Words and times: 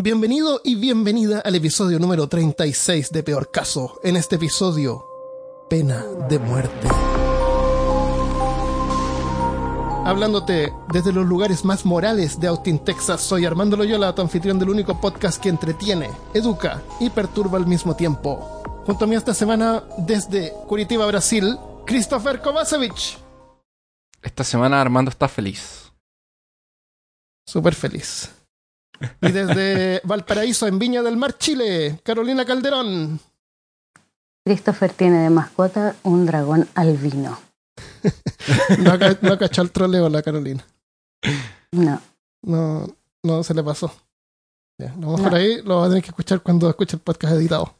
Bienvenido 0.00 0.60
y 0.62 0.76
bienvenida 0.76 1.40
al 1.40 1.56
episodio 1.56 1.98
número 1.98 2.28
36 2.28 3.10
de 3.10 3.24
Peor 3.24 3.50
Caso. 3.50 3.98
En 4.04 4.14
este 4.14 4.36
episodio, 4.36 5.04
pena 5.68 6.04
de 6.28 6.38
muerte. 6.38 6.86
Hablándote 10.04 10.72
desde 10.92 11.12
los 11.12 11.26
lugares 11.26 11.64
más 11.64 11.84
morales 11.84 12.38
de 12.38 12.46
Austin, 12.46 12.78
Texas, 12.78 13.20
soy 13.22 13.44
Armando 13.44 13.76
Loyola, 13.76 14.14
tu 14.14 14.22
anfitrión 14.22 14.60
del 14.60 14.70
único 14.70 15.00
podcast 15.00 15.42
que 15.42 15.48
entretiene, 15.48 16.08
educa 16.32 16.80
y 17.00 17.10
perturba 17.10 17.58
al 17.58 17.66
mismo 17.66 17.96
tiempo. 17.96 18.62
Junto 18.86 19.04
a 19.04 19.08
mí 19.08 19.16
esta 19.16 19.34
semana, 19.34 19.82
desde 19.98 20.52
Curitiba, 20.68 21.06
Brasil, 21.06 21.58
Christopher 21.84 22.40
Kovacevic. 22.40 23.18
Esta 24.22 24.44
semana 24.44 24.80
Armando 24.80 25.10
está 25.10 25.26
feliz. 25.26 25.90
Súper 27.44 27.74
feliz. 27.74 28.37
Y 29.20 29.32
desde 29.32 30.00
Valparaíso, 30.04 30.66
en 30.66 30.78
Viña 30.78 31.02
del 31.02 31.16
Mar, 31.16 31.36
Chile, 31.38 32.00
Carolina 32.02 32.44
Calderón. 32.44 33.20
Christopher 34.44 34.92
tiene 34.92 35.24
de 35.24 35.30
mascota 35.30 35.96
un 36.02 36.26
dragón 36.26 36.68
albino. 36.74 37.38
no, 38.78 38.92
ha, 38.92 38.98
no 39.20 39.38
cachó 39.38 39.62
el 39.62 39.70
troleo 39.70 40.08
la 40.08 40.22
Carolina. 40.22 40.64
No. 41.72 42.00
No, 42.42 42.86
no 43.22 43.42
se 43.42 43.54
le 43.54 43.62
pasó. 43.62 43.92
Ya, 44.78 44.94
lo 44.98 45.16
mejor 45.16 45.34
ahí 45.34 45.60
lo 45.62 45.80
va 45.80 45.86
a 45.86 45.88
tener 45.88 46.02
que 46.02 46.10
escuchar 46.10 46.40
cuando 46.40 46.70
escuche 46.70 46.96
el 46.96 47.02
podcast 47.02 47.34
editado. 47.34 47.74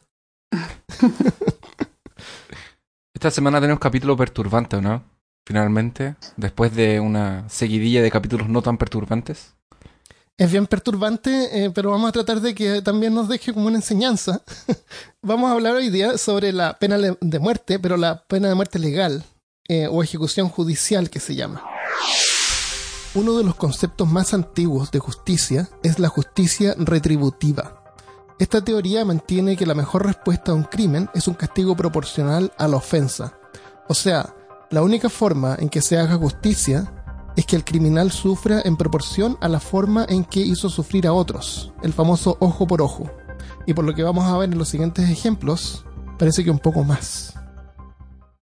Esta 3.15 3.31
semana 3.31 3.61
tenemos 3.61 3.81
capítulo 3.81 4.17
perturbante, 4.17 4.81
¿no? 4.81 5.05
Finalmente, 5.47 6.17
después 6.37 6.75
de 6.75 7.01
una 7.01 7.49
seguidilla 7.49 8.03
de 8.03 8.11
capítulos 8.11 8.49
no 8.49 8.63
tan 8.63 8.79
perturbantes. 8.79 9.55
Es 10.39 10.53
bien 10.53 10.69
perturbante, 10.69 11.65
eh, 11.65 11.71
pero 11.73 11.91
vamos 11.91 12.11
a 12.11 12.13
tratar 12.13 12.41
de 12.41 12.55
que 12.55 12.81
también 12.81 13.13
nos 13.13 13.29
deje 13.29 13.53
como 13.53 13.67
una 13.67 13.77
enseñanza. 13.77 14.41
vamos 15.23 15.51
a 15.51 15.55
hablar 15.55 15.75
hoy 15.75 15.91
día 15.91 16.17
sobre 16.17 16.53
la 16.53 16.79
pena 16.79 16.97
de 16.97 17.39
muerte, 17.41 17.81
pero 17.81 17.97
la 17.97 18.23
pena 18.23 18.49
de 18.49 18.55
muerte 18.55 18.79
legal 18.79 19.25
eh, 19.67 19.89
o 19.91 20.01
ejecución 20.01 20.49
judicial 20.49 21.11
que 21.11 21.19
se 21.19 21.35
llama. 21.35 21.65
Uno 23.17 23.37
de 23.37 23.43
los 23.43 23.57
conceptos 23.57 24.07
más 24.07 24.33
antiguos 24.33 24.93
de 24.93 25.01
justicia 25.01 25.69
es 25.83 25.99
la 25.99 26.09
justicia 26.09 26.77
retributiva. 26.79 27.83
Esta 28.39 28.63
teoría 28.63 29.05
mantiene 29.05 29.57
que 29.57 29.67
la 29.67 29.75
mejor 29.75 30.07
respuesta 30.07 30.53
a 30.53 30.55
un 30.55 30.63
crimen 30.63 31.11
es 31.15 31.27
un 31.27 31.35
castigo 31.35 31.75
proporcional 31.75 32.53
a 32.57 32.69
la 32.69 32.77
ofensa. 32.77 33.37
O 33.89 33.95
sea, 33.95 34.37
la 34.71 34.83
única 34.83 35.09
forma 35.09 35.57
en 35.59 35.69
que 35.69 35.83
se 35.83 35.99
haga 35.99 36.15
justicia 36.15 36.98
es 37.39 37.47
que 37.47 37.55
el 37.55 37.65
criminal 37.65 38.11
sufra 38.11 38.63
en 38.65 38.77
proporción 38.77 39.39
a 39.41 39.49
la 39.49 39.61
forma 39.61 40.05
en 40.09 40.25
que 40.25 40.41
hizo 40.41 40.69
sufrir 40.69 41.07
a 41.07 41.13
otros, 41.13 41.73
el 41.85 41.93
famoso 41.93 42.37
ojo 42.41 42.67
por 42.67 42.83
ojo. 42.83 43.09
Y 43.65 43.75
por 43.75 43.85
lo 43.85 43.95
que 43.95 44.03
vamos 44.03 44.25
a 44.25 44.37
ver 44.37 44.51
en 44.51 44.59
los 44.59 44.69
siguientes 44.69 45.09
ejemplos, 45.09 45.87
parece 46.19 46.43
que 46.43 46.51
un 46.51 46.59
poco 46.59 46.83
más. 46.83 47.39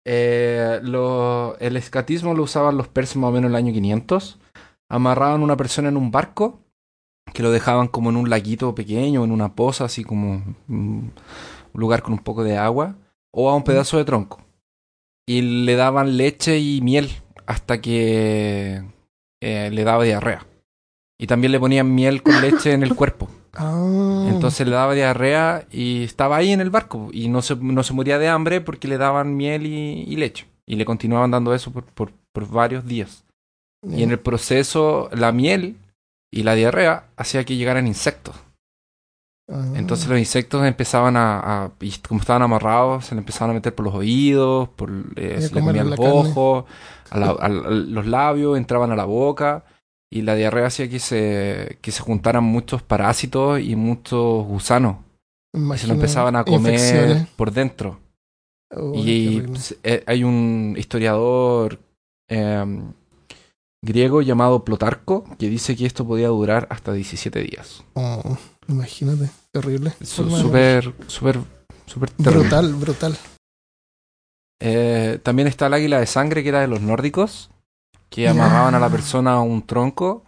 Eh, 0.05 0.79
el 1.59 1.75
escatismo 1.75 2.33
lo 2.33 2.43
usaban 2.43 2.77
los 2.77 2.87
persas 2.87 3.17
más 3.17 3.27
o 3.27 3.31
menos 3.33 3.49
en 3.49 3.55
el 3.55 3.57
año 3.57 3.73
500. 3.73 4.39
Amarraban 4.87 5.41
a 5.41 5.43
una 5.43 5.57
persona 5.57 5.89
en 5.89 5.97
un 5.97 6.09
barco 6.09 6.61
que 7.33 7.43
lo 7.43 7.51
dejaban 7.51 7.89
como 7.89 8.09
en 8.09 8.15
un 8.15 8.29
laguito 8.29 8.73
pequeño, 8.73 9.25
en 9.25 9.31
una 9.31 9.53
poza, 9.53 9.83
así 9.83 10.05
como 10.05 10.55
un 10.69 11.11
lugar 11.73 12.03
con 12.03 12.13
un 12.13 12.19
poco 12.19 12.41
de 12.45 12.57
agua, 12.57 12.95
o 13.33 13.49
a 13.49 13.55
un 13.57 13.63
pedazo 13.63 13.97
de 13.97 14.05
tronco. 14.05 14.39
Y 15.27 15.41
le 15.41 15.75
daban 15.75 16.15
leche 16.15 16.57
y 16.57 16.79
miel 16.79 17.11
hasta 17.47 17.81
que 17.81 18.83
eh, 19.41 19.69
le 19.71 19.83
daba 19.83 20.03
diarrea. 20.03 20.45
Y 21.19 21.25
también 21.25 21.51
le 21.51 21.59
ponían 21.59 21.95
miel 21.95 22.21
con 22.21 22.39
leche 22.41 22.73
en 22.73 22.83
el 22.83 22.93
cuerpo. 22.93 23.29
Ah. 23.53 24.27
Entonces 24.29 24.67
le 24.67 24.75
daba 24.75 24.93
diarrea 24.93 25.65
y 25.71 26.03
estaba 26.03 26.37
ahí 26.37 26.51
en 26.51 26.61
el 26.61 26.69
barco 26.69 27.09
y 27.11 27.29
no 27.29 27.41
se, 27.41 27.55
no 27.55 27.81
se 27.81 27.93
moría 27.93 28.19
de 28.19 28.27
hambre 28.27 28.61
porque 28.61 28.87
le 28.87 28.99
daban 28.99 29.35
miel 29.35 29.65
y, 29.65 30.03
y 30.07 30.15
leche. 30.17 30.45
Y 30.67 30.75
le 30.75 30.85
continuaban 30.85 31.31
dando 31.31 31.55
eso 31.55 31.71
por, 31.71 31.85
por, 31.85 32.11
por 32.31 32.47
varios 32.47 32.85
días. 32.85 33.23
Y 33.89 34.03
en 34.03 34.11
el 34.11 34.19
proceso, 34.19 35.09
la 35.13 35.31
miel 35.31 35.77
y 36.31 36.43
la 36.43 36.55
diarrea 36.55 37.05
hacía 37.15 37.45
que 37.45 37.55
llegaran 37.55 37.87
insectos. 37.87 38.35
Ah. 39.49 39.65
Entonces 39.75 40.07
los 40.09 40.19
insectos 40.19 40.65
empezaban 40.65 41.15
a, 41.15 41.39
a, 41.65 41.71
y 41.79 41.91
como 42.05 42.19
estaban 42.19 42.41
amarrados, 42.41 43.05
se 43.05 43.15
le 43.15 43.19
empezaban 43.19 43.51
a 43.51 43.53
meter 43.53 43.73
por 43.73 43.85
los 43.85 43.95
oídos, 43.95 44.67
por 44.69 44.91
eh, 45.15 45.41
se 45.41 45.55
le 45.55 45.61
comían 45.61 45.89
los 45.89 45.99
ojos, 46.31 46.65
a 47.09 47.17
la- 47.17 47.27
a- 47.39 47.45
a 47.45 47.49
los 47.49 48.05
labios, 48.07 48.57
entraban 48.57 48.91
a 48.91 48.95
la 48.97 49.05
boca 49.05 49.63
y 50.11 50.21
la 50.23 50.35
diarrea 50.35 50.67
hacía 50.67 50.89
que 50.89 50.99
se, 50.99 51.77
que 51.81 51.91
se 51.91 52.01
juntaran 52.01 52.43
muchos 52.43 52.81
parásitos 52.81 53.59
y 53.61 53.75
muchos 53.75 54.45
gusanos 54.45 54.97
y 55.53 55.77
se 55.77 55.87
lo 55.87 55.93
empezaban 55.93 56.35
a 56.35 56.43
comer 56.43 56.73
infecciones. 56.73 57.27
por 57.35 57.51
dentro. 57.51 57.99
Y 58.95 59.43
eh, 59.83 60.03
hay 60.07 60.23
un 60.25 60.75
historiador 60.77 61.79
eh, 62.29 62.81
griego 63.81 64.21
llamado 64.21 64.65
Plotarco 64.65 65.23
que 65.39 65.47
dice 65.49 65.75
que 65.77 65.85
esto 65.85 66.05
podía 66.05 66.27
durar 66.27 66.67
hasta 66.69 66.91
17 66.91 67.41
días. 67.41 67.83
Oh, 67.93 68.37
imagínate, 68.67 69.29
de 69.53 69.61
Súper, 70.41 70.93
súper, 71.07 71.39
súper 71.85 72.09
terrible. 72.11 72.39
Brutal, 72.41 72.73
brutal. 72.75 73.17
Eh, 74.59 75.19
también 75.23 75.47
está 75.47 75.67
el 75.67 75.73
águila 75.73 75.99
de 75.99 76.07
sangre, 76.07 76.43
que 76.43 76.49
era 76.49 76.61
de 76.61 76.67
los 76.67 76.81
nórdicos, 76.81 77.51
que 78.09 78.27
amarraban 78.27 78.75
a 78.75 78.79
la 78.79 78.89
persona 78.89 79.33
a 79.33 79.41
un 79.41 79.65
tronco, 79.65 80.25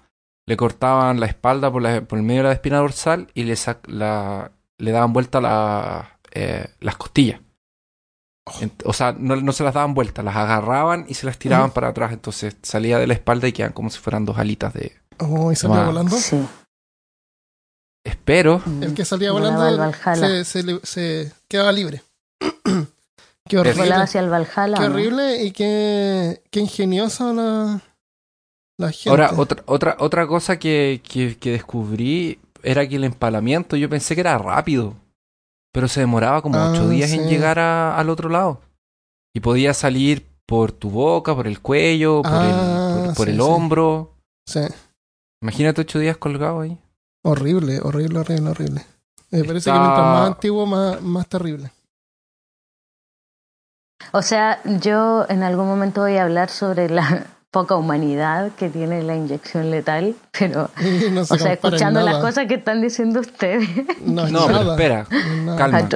le 0.48 0.58
cortaban 0.58 1.20
la 1.20 1.26
espalda 1.26 1.72
por, 1.72 1.82
la- 1.82 2.02
por 2.02 2.20
el 2.20 2.26
medio 2.26 2.42
de 2.44 2.50
la 2.50 2.54
espina 2.54 2.78
dorsal 2.78 3.30
y 3.34 3.44
le, 3.44 3.54
sac- 3.54 3.88
la- 3.88 4.52
le 4.78 4.92
daban 4.92 5.14
vuelta 5.14 5.42
la- 5.42 6.20
eh, 6.32 6.68
las 6.80 6.96
costillas. 6.98 7.42
Ent- 8.62 8.82
o 8.86 8.94
sea, 8.94 9.16
no, 9.18 9.36
no 9.36 9.52
se 9.52 9.64
las 9.64 9.74
daban 9.76 9.94
vuelta, 9.94 10.24
las 10.24 10.36
agarraban 10.36 11.06
y 11.08 11.14
se 11.16 11.26
las 11.28 11.38
tiraban 11.38 11.70
para 11.72 11.90
atrás. 11.90 12.12
Entonces 12.14 12.58
salía 12.64 12.98
de 12.98 13.06
la 13.08 13.14
espalda 13.14 13.48
y 13.48 13.52
quedaban 13.54 13.74
como 13.74 13.90
si 13.90 14.00
fueran 14.00 14.26
dos 14.26 14.38
alitas 14.40 14.74
de. 14.74 14.96
Oh, 15.20 15.52
y 15.52 15.56
salía 15.56 15.78
volando. 15.86 16.16
Sí. 16.18 16.48
Espero. 18.10 18.62
El 18.82 18.94
que 18.94 19.06
salía 19.06 19.32
Volaba 19.32 19.56
volando 19.70 19.84
al 19.84 19.92
Valhalla. 19.92 20.44
se, 20.44 20.64
se, 20.64 20.80
se 20.84 21.32
quedaba 21.48 21.72
libre. 21.72 22.02
qué 23.48 23.58
horrible. 23.58 23.84
Volaba 23.84 24.04
hacia 24.04 24.22
el 24.22 24.30
Valhalla. 24.30 24.78
Qué 24.78 24.84
horrible 24.86 25.44
y 25.44 25.52
qué, 25.52 26.42
qué 26.52 26.60
ingeniosa 26.60 27.34
la, 27.34 27.82
la 28.78 28.92
gente. 28.92 29.10
Ahora, 29.10 29.32
otra, 29.38 29.64
otra, 29.66 29.96
otra 30.00 30.28
cosa 30.28 30.58
que, 30.60 31.02
que, 31.08 31.38
que 31.38 31.52
descubrí 31.52 32.40
era 32.64 32.88
que 32.88 32.96
el 32.98 33.04
empalamiento 33.06 33.76
yo 33.78 33.90
pensé 33.90 34.16
que 34.16 34.22
era 34.22 34.38
rápido, 34.38 34.96
pero 35.74 35.88
se 35.88 36.02
demoraba 36.02 36.42
como 36.42 36.58
Ah, 36.58 36.72
ocho 36.72 36.90
días 36.90 37.12
en 37.12 37.28
llegar 37.30 37.60
a- 37.60 37.98
al 37.98 38.10
otro 38.10 38.30
lado. 38.30 38.62
Y 39.36 39.40
podía 39.42 39.74
salir 39.74 40.26
por 40.46 40.72
tu 40.72 40.90
boca, 40.90 41.36
por 41.36 41.46
el 41.48 41.62
cuello, 41.62 42.22
por 42.24 42.32
Ah, 42.34 42.96
el, 43.00 43.06
por, 43.06 43.16
por 43.16 43.26
sí, 43.28 43.32
el 43.32 43.38
sí. 43.38 43.42
hombro. 43.44 44.14
Sí. 44.48 44.62
Imagínate 45.42 45.82
ocho 45.82 46.00
días 46.00 46.18
colgado 46.18 46.62
ahí. 46.62 46.78
Horrible, 47.24 47.80
horrible, 47.84 48.20
horrible, 48.20 48.50
horrible. 48.52 48.86
Me 49.32 49.44
parece 49.44 49.70
Está- 49.70 49.74
que 49.74 49.80
mientras 49.80 50.06
más 50.06 50.28
antiguo, 50.28 50.66
más, 50.66 51.02
más 51.02 51.28
terrible. 51.28 51.72
O 54.12 54.22
sea, 54.22 54.60
yo 54.64 55.26
en 55.30 55.44
algún 55.44 55.68
momento 55.68 56.02
voy 56.02 56.16
a 56.18 56.24
hablar 56.24 56.50
sobre 56.50 56.90
la 56.90 57.26
poca 57.52 57.76
humanidad 57.76 58.52
que 58.54 58.70
tiene 58.70 59.04
la 59.04 59.16
inyección 59.16 59.70
letal, 59.72 60.16
pero, 60.38 60.70
Y 60.80 61.10
no 61.12 61.26
se 61.26 61.34
o 61.34 61.38
sea, 61.38 61.54
escuchando 61.54 62.02
las 62.02 62.18
cosas 62.18 62.48
que 62.48 62.56
están 62.56 62.82
diciendo 62.82 63.20
ustedes, 63.20 63.68
No, 64.02 64.26
es 64.26 64.32
No, 64.32 64.48
pero 64.48 64.72
espera, 64.72 65.08
No 65.44 65.56
calma. 65.58 65.90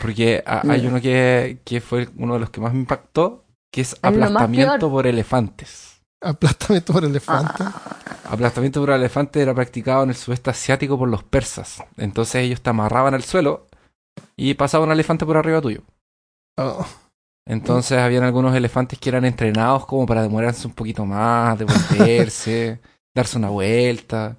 porque 0.00 0.42
a- 0.46 0.62
hay 0.70 0.82
Mm. 0.82 0.86
uno 0.86 1.00
que, 1.00 1.58
que 1.64 1.80
fue 1.80 2.08
uno 2.16 2.34
de 2.34 2.40
los 2.40 2.50
que 2.50 2.60
más 2.60 2.72
me 2.72 2.80
impactó, 2.80 3.44
que 3.72 3.80
es 3.80 3.96
aplastamiento 4.02 4.90
por 4.90 5.06
elefantes. 5.06 5.91
Aplastamiento 6.22 6.92
por 6.92 7.04
elefante. 7.04 7.64
Ah, 7.64 7.96
Aplastamiento 8.30 8.80
por 8.80 8.90
elefante 8.90 9.42
era 9.42 9.54
practicado 9.54 10.04
en 10.04 10.10
el 10.10 10.16
sudeste 10.16 10.50
asiático 10.50 10.98
por 10.98 11.08
los 11.08 11.22
persas. 11.22 11.82
Entonces 11.96 12.36
ellos 12.36 12.60
te 12.62 12.70
amarraban 12.70 13.14
al 13.14 13.24
suelo 13.24 13.66
y 14.36 14.54
pasaba 14.54 14.84
un 14.84 14.92
elefante 14.92 15.26
por 15.26 15.36
arriba 15.36 15.60
tuyo. 15.60 15.82
Oh, 16.56 16.86
Entonces 17.46 17.98
habían 17.98 18.24
algunos 18.24 18.54
elefantes 18.54 18.98
que 18.98 19.08
eran 19.08 19.24
entrenados 19.24 19.86
como 19.86 20.06
para 20.06 20.22
demorarse 20.22 20.66
un 20.66 20.74
poquito 20.74 21.04
más, 21.04 21.58
devolverse, 21.58 22.80
darse 23.14 23.38
una 23.38 23.48
vuelta. 23.48 24.36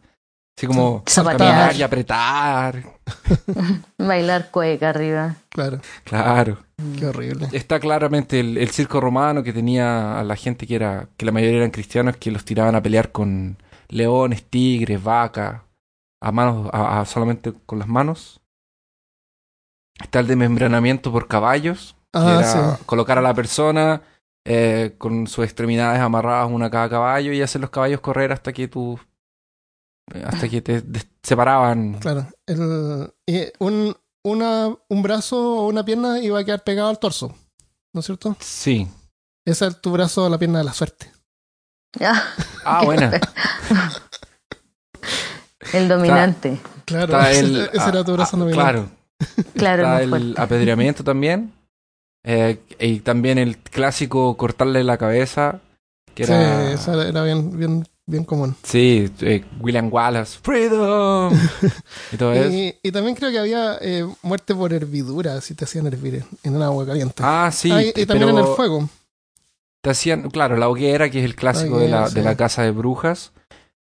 Así 0.57 0.67
como 0.67 1.03
caminar 1.03 1.75
y 1.75 1.81
apretar. 1.81 2.83
bailar 3.97 4.51
cueca 4.51 4.89
arriba. 4.89 5.35
claro, 5.49 5.81
Claro. 6.03 6.59
Qué 6.97 7.05
horrible. 7.07 7.47
Está 7.51 7.79
claramente 7.79 8.39
el, 8.39 8.57
el 8.57 8.69
circo 8.69 8.99
romano 9.01 9.43
que 9.43 9.53
tenía 9.53 10.19
a 10.19 10.23
la 10.23 10.35
gente 10.35 10.65
que 10.67 10.75
era, 10.75 11.09
que 11.17 11.25
la 11.25 11.31
mayoría 11.31 11.57
eran 11.57 11.71
cristianos, 11.71 12.17
que 12.17 12.31
los 12.31 12.45
tiraban 12.45 12.75
a 12.75 12.81
pelear 12.81 13.11
con 13.11 13.57
leones, 13.89 14.43
tigres, 14.49 15.03
vacas, 15.03 15.61
a 16.21 16.31
manos, 16.31 16.69
a- 16.73 17.01
a- 17.01 17.05
solamente 17.05 17.53
con 17.65 17.79
las 17.79 17.87
manos. 17.87 18.41
Está 20.01 20.19
el 20.19 20.27
desmembranamiento 20.27 21.11
por 21.11 21.27
caballos, 21.27 21.95
que 22.11 22.19
Ah, 22.19 22.35
era 22.39 22.77
sí. 22.77 22.83
colocar 22.85 23.17
a 23.17 23.21
la 23.21 23.33
persona 23.33 24.01
eh, 24.45 24.95
con 24.97 25.27
sus 25.27 25.45
extremidades 25.45 26.01
amarradas 26.01 26.51
una 26.51 26.65
a 26.65 26.69
cada 26.69 26.89
caballo 26.89 27.31
y 27.31 27.41
hacer 27.41 27.61
los 27.61 27.69
caballos 27.69 28.01
correr 28.01 28.31
hasta 28.31 28.51
que 28.51 28.67
tus 28.67 28.99
eh, 30.13 30.23
hasta 30.25 30.49
que 30.49 30.61
te 30.61 30.83
separaban. 31.21 31.93
Claro. 31.99 32.27
El, 32.45 33.13
y 33.25 33.45
un, 33.59 33.95
una, 34.23 34.73
un 34.89 35.01
brazo 35.03 35.37
o 35.59 35.67
una 35.67 35.83
pierna 35.85 36.19
iba 36.19 36.39
a 36.39 36.43
quedar 36.43 36.63
pegado 36.63 36.89
al 36.89 36.99
torso. 36.99 37.35
¿No 37.93 37.99
es 37.99 38.05
cierto? 38.05 38.35
Sí. 38.39 38.87
Ese 39.45 39.67
es 39.67 39.81
tu 39.81 39.91
brazo 39.91 40.25
o 40.25 40.29
la 40.29 40.37
pierna 40.37 40.59
de 40.59 40.63
la 40.65 40.73
suerte. 40.73 41.11
Ya, 41.99 42.23
Ah, 42.65 42.81
buena. 42.85 43.11
el 45.73 45.87
dominante. 45.87 46.59
Claro, 46.85 47.05
Está 47.05 47.31
ese, 47.31 47.39
el, 47.41 47.57
ese 47.73 47.89
era 47.89 48.03
tu 48.03 48.11
ah, 48.11 48.15
brazo 48.15 48.35
ah, 48.35 48.39
nominal. 48.39 48.61
Claro. 48.63 48.89
Claro, 49.55 49.83
Está 49.83 50.01
el 50.03 50.09
fuerte. 50.09 50.41
apedreamiento 50.41 51.03
también. 51.03 51.53
Eh, 52.25 52.59
y 52.79 52.99
también 53.01 53.37
el 53.37 53.57
clásico 53.57 54.35
cortarle 54.37 54.83
la 54.83 54.97
cabeza. 54.97 55.59
Que 56.15 56.25
Sí, 56.25 56.31
era. 56.33 56.71
esa 56.71 56.93
era- 56.93 57.07
era 57.07 57.23
bien, 57.23 57.57
bien, 57.57 57.87
bien 58.05 58.23
común. 58.23 58.55
Sí, 58.63 59.09
eh, 59.21 59.43
William 59.59 59.89
Wallace. 59.91 60.39
¡Freedom! 60.41 61.33
y 62.11 62.17
todo 62.17 62.33
eso. 62.33 62.49
Y, 62.49 62.75
y 62.83 62.91
también 62.91 63.15
creo 63.15 63.31
que 63.31 63.39
había 63.39 63.77
eh, 63.81 64.05
muerte 64.21 64.53
por 64.55 64.73
hervidura, 64.73 65.39
si 65.41 65.53
te 65.55 65.65
hacían 65.65 65.87
hervir 65.87 66.23
en, 66.43 66.55
un 66.55 66.61
agua 66.61 66.85
caliente. 66.85 67.15
Ah, 67.25 67.49
sí. 67.53 67.71
Ah, 67.71 67.83
y, 67.83 67.93
y 67.95 68.05
también 68.05 68.29
en 68.29 68.37
el 68.39 68.45
fuego. 68.45 68.89
Te 69.81 69.89
hacían, 69.89 70.29
claro, 70.29 70.55
la 70.57 70.69
hoguera, 70.69 71.09
que 71.09 71.19
es 71.19 71.25
el 71.25 71.35
clásico 71.35 71.79
de, 71.79 71.89
la, 71.89 72.03
hoguera, 72.03 72.13
de 72.13 72.21
sí. 72.21 72.25
la 72.25 72.37
casa 72.37 72.63
de 72.63 72.71
brujas. 72.71 73.31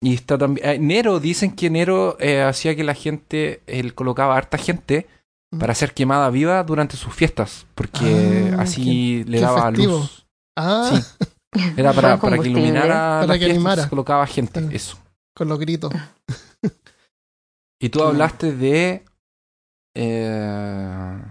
Y 0.01 0.15
está 0.15 0.39
también. 0.39 0.67
eh, 0.69 0.79
Nero, 0.79 1.19
dicen 1.19 1.57
que 1.57 1.71
Nero 1.71 2.17
eh, 2.21 2.43
hacía 2.43 2.77
que 2.77 2.85
la 2.85 2.95
gente, 2.95 3.63
él 3.67 3.95
colocaba 3.95 4.37
harta 4.37 4.59
gente 4.59 5.07
Mm. 5.51 5.61
para 5.61 5.75
ser 5.75 5.95
quemada 5.95 6.29
viva 6.29 6.63
durante 6.63 6.99
sus 6.99 7.15
fiestas, 7.15 7.65
porque 7.75 8.53
Ah, 8.53 8.63
así 8.65 9.25
le 9.25 9.41
daba 9.41 9.71
luz. 9.71 10.27
Ah, 10.57 10.91
Sí. 10.93 11.03
Era 11.77 11.93
para, 11.93 12.19
para 12.21 12.39
que 12.39 12.49
iluminara 12.49 13.21
Para 13.21 13.35
que 13.35 13.39
fiestas, 13.41 13.57
animara. 13.57 13.83
se 13.85 13.89
colocaba 13.89 14.27
gente, 14.27 14.69
eso. 14.73 14.99
con 15.35 15.49
los 15.49 15.59
gritos. 15.59 15.93
Y 17.81 17.91
tú 17.91 18.03
hablaste 18.03 18.53
de... 18.57 19.05
eh, 19.95 21.23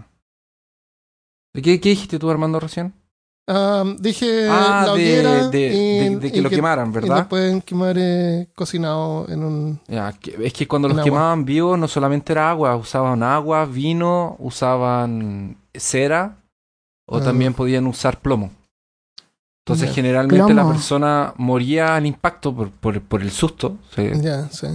¿de 1.54 1.62
qué, 1.62 1.78
qué 1.78 1.90
dijiste 1.90 2.18
tú, 2.18 2.30
Armando, 2.30 2.58
recién? 2.58 2.94
Dije 3.98 4.46
ah, 4.50 4.84
la 4.84 4.84
de, 4.84 4.90
hoguera 4.92 5.48
de- 5.48 5.66
y, 5.68 5.98
de- 6.10 6.16
de 6.16 6.32
que 6.32 6.38
y 6.38 6.40
lo 6.42 6.48
quemaran, 6.50 6.88
y 6.88 6.92
¿verdad? 6.92 7.18
lo 7.18 7.28
pueden 7.28 7.60
quemar 7.62 7.96
eh, 7.98 8.48
cocinado 8.54 9.26
en 9.28 9.42
un... 9.42 9.80
Ya, 9.88 10.12
que- 10.12 10.38
es 10.42 10.52
que 10.54 10.66
cuando 10.68 10.88
los 10.88 10.96
agua. 10.98 11.04
quemaban 11.04 11.44
vivos 11.44 11.78
no 11.78 11.86
solamente 11.88 12.32
era 12.32 12.50
agua, 12.50 12.76
usaban 12.76 13.22
agua, 13.22 13.64
vino, 13.66 14.36
usaban 14.38 15.56
cera 15.74 16.36
o 17.06 17.18
Ah. 17.18 17.24
también 17.24 17.52
podían 17.54 17.86
usar 17.86 18.20
plomo. 18.20 18.50
Entonces 19.74 19.94
generalmente 19.94 20.54
la 20.54 20.66
persona 20.66 21.34
moría 21.36 21.96
al 21.96 22.06
impacto 22.06 22.54
por, 22.54 22.70
por, 22.70 23.00
por 23.02 23.22
el 23.22 23.30
susto, 23.30 23.76
sí. 23.94 24.08
Ya, 24.22 24.48
sí. 24.50 24.66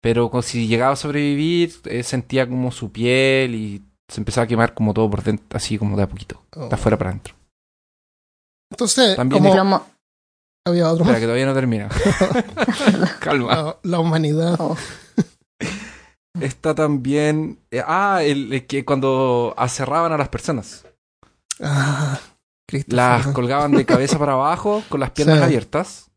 pero 0.00 0.30
si 0.42 0.66
llegaba 0.66 0.92
a 0.92 0.96
sobrevivir 0.96 1.74
eh, 1.84 2.02
sentía 2.02 2.48
como 2.48 2.72
su 2.72 2.90
piel 2.90 3.54
y 3.54 3.82
se 4.08 4.20
empezaba 4.20 4.44
a 4.44 4.48
quemar 4.48 4.72
como 4.74 4.94
todo 4.94 5.10
por 5.10 5.22
dentro, 5.22 5.44
así 5.56 5.76
como 5.78 5.96
de 5.96 6.02
a 6.04 6.08
poquito, 6.08 6.42
Oh. 6.56 6.68
de 6.68 6.74
afuera 6.74 6.96
para 6.96 7.10
adentro. 7.10 7.34
Entonces, 8.70 9.16
También 9.16 9.42
como 9.42 9.54
Plomo- 9.54 9.82
había 10.66 10.88
otro 10.90 11.04
Espera, 11.04 11.12
más. 11.12 11.20
que 11.20 11.26
todavía 11.26 11.46
no 11.46 11.54
termina. 11.54 11.88
Calma. 13.20 13.54
La, 13.54 13.76
la 13.82 13.98
humanidad. 14.00 14.56
oh, 14.58 14.76
Está 16.40 16.74
también... 16.74 17.58
eh, 17.70 17.82
ah, 17.84 18.20
el, 18.22 18.52
el 18.52 18.66
que 18.66 18.84
cuando 18.84 19.54
aserraban 19.56 20.12
a 20.12 20.18
las 20.18 20.28
personas. 20.28 20.84
Ah. 21.60 22.18
Las 22.88 23.28
colgaban 23.28 23.72
de 23.72 23.84
cabeza 23.86 24.18
para 24.18 24.32
abajo 24.32 24.82
con 24.88 25.00
las 25.00 25.10
piernas 25.10 25.38
Sí. 25.38 25.44
abiertas 25.44 26.10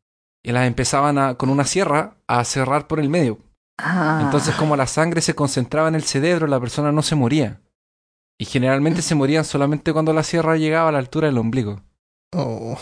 y 0.44 0.52
las 0.52 0.68
empezaban 0.68 1.18
a, 1.18 1.36
con 1.36 1.50
una 1.50 1.64
sierra 1.66 2.16
a 2.28 2.44
cerrar 2.44 2.88
por 2.88 3.00
el 3.00 3.10
medio. 3.10 3.38
ah, 3.78 4.20
Entonces, 4.24 4.54
como 4.56 4.76
la 4.76 4.88
sangre 4.88 5.22
se 5.22 5.34
concentraba 5.36 5.88
en 5.88 5.96
el 5.96 6.04
cerebro, 6.04 6.48
la 6.48 6.60
persona 6.60 6.92
no 6.92 7.02
se 7.02 7.16
moría. 7.16 7.62
Y 8.40 8.46
generalmente 8.46 9.02
se 9.02 9.16
morían 9.16 9.46
solamente 9.46 9.94
cuando 9.94 10.14
la 10.14 10.24
sierra 10.24 10.58
llegaba 10.58 10.90
a 10.90 10.92
la 10.92 10.98
altura 10.98 11.28
del 11.28 11.38
ombligo. 11.38 11.82
Oh, 12.34 12.76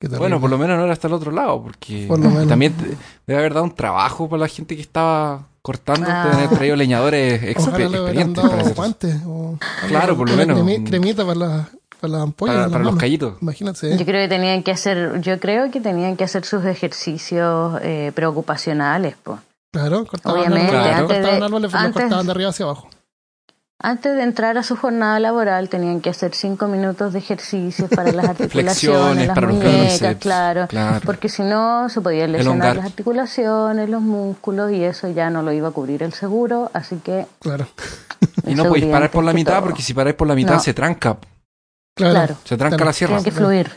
qué. 0.00 0.08
Bueno, 0.08 0.40
por 0.40 0.48
lo 0.50 0.58
menos 0.58 0.76
no 0.78 0.84
era 0.84 0.92
hasta 0.92 1.06
el 1.08 1.12
otro 1.14 1.30
lado, 1.32 1.62
porque 1.62 2.06
Por 2.08 2.18
también 2.48 2.74
debe 3.26 3.38
haber 3.38 3.52
dado 3.54 3.64
un 3.64 3.74
trabajo 3.74 4.28
para 4.28 4.40
la 4.40 4.48
gente 4.48 4.74
que 4.74 4.82
estaba 4.82 5.46
cortando, 5.60 6.06
Ah. 6.08 6.24
deben 6.24 6.38
haber 6.38 6.56
traído 6.56 6.76
leñadores 6.76 7.42
exper- 7.42 7.68
Ojalá 7.68 7.84
experientes 7.98 8.42
dado 8.44 8.74
guantes. 8.74 9.16
O 9.26 9.58
Claro, 9.88 10.16
por 10.16 10.28
lo 10.30 10.36
menos. 10.36 10.58
cremi- 10.58 10.88
cremita 10.88 11.24
para, 11.26 11.38
la, 11.38 11.68
para 12.02 12.12
las 12.12 12.22
ampollas. 12.24 12.54
para, 12.54 12.64
de 12.66 12.70
las 12.70 12.72
para 12.72 12.84
los 12.84 12.96
callitos. 13.00 13.34
Imagínate. 13.40 13.96
Yo 13.96 14.04
creo 14.04 14.20
que 14.22 14.28
tenían 14.28 14.62
que 14.62 14.70
hacer, 14.72 15.20
yo 15.22 15.40
creo 15.40 15.70
que 15.70 15.80
tenían 15.80 16.16
que 16.18 16.24
hacer 16.24 16.44
sus 16.44 16.64
ejercicios 16.66 17.78
eh, 17.82 18.12
preocupacionales, 18.14 19.14
pues. 19.22 19.40
Claro, 19.72 20.04
cortaban 20.04 20.38
Obviamente, 20.38 20.76
árboles, 20.76 20.92
antes 20.98 21.16
cortaban 21.16 21.38
de- 21.40 21.44
árboles, 21.46 21.72
los 21.72 21.74
antes- 21.80 22.02
cortaban 22.02 22.26
de 22.26 22.32
arriba 22.32 22.50
hacia 22.50 22.64
abajo. 22.66 22.88
Antes 23.84 24.14
de 24.14 24.22
entrar 24.22 24.56
a 24.58 24.62
su 24.62 24.76
jornada 24.76 25.18
laboral 25.18 25.68
tenían 25.68 26.00
que 26.00 26.10
hacer 26.10 26.34
cinco 26.36 26.68
minutos 26.68 27.12
de 27.14 27.18
ejercicios 27.18 27.90
para 27.90 28.12
las 28.12 28.28
articulaciones, 28.28 29.26
las 29.26 29.34
para 29.34 29.48
los 29.48 29.56
muñecas, 29.56 29.92
bíceps. 29.94 30.20
claro. 30.20 30.66
Claro. 30.68 31.00
Porque 31.04 31.28
si 31.28 31.42
no, 31.42 31.88
se 31.88 32.00
podían 32.00 32.30
lesionar 32.30 32.76
las 32.76 32.84
articulaciones, 32.86 33.88
los 33.88 34.00
músculos, 34.02 34.70
y 34.70 34.84
eso 34.84 35.08
ya 35.10 35.30
no 35.30 35.42
lo 35.42 35.50
iba 35.52 35.68
a 35.68 35.70
cubrir 35.72 36.04
el 36.04 36.12
seguro, 36.12 36.70
así 36.74 36.96
que... 37.02 37.26
Claro. 37.40 37.66
Y 38.46 38.54
no 38.54 38.66
podéis 38.66 38.86
parar 38.86 39.10
por 39.10 39.24
la 39.24 39.32
mitad, 39.32 39.54
todo. 39.54 39.62
porque 39.64 39.82
si 39.82 39.94
paráis 39.94 40.14
por 40.14 40.28
la 40.28 40.36
mitad 40.36 40.54
No. 40.54 40.60
se 40.60 40.74
tranca. 40.74 41.16
Claro. 41.94 42.14
Claro. 42.14 42.36
Se 42.44 42.56
tranca 42.56 42.76
Claro. 42.76 42.88
la 42.88 42.92
sierra. 42.92 43.16
Tiene 43.16 43.24
que 43.24 43.32
fluir, 43.32 43.70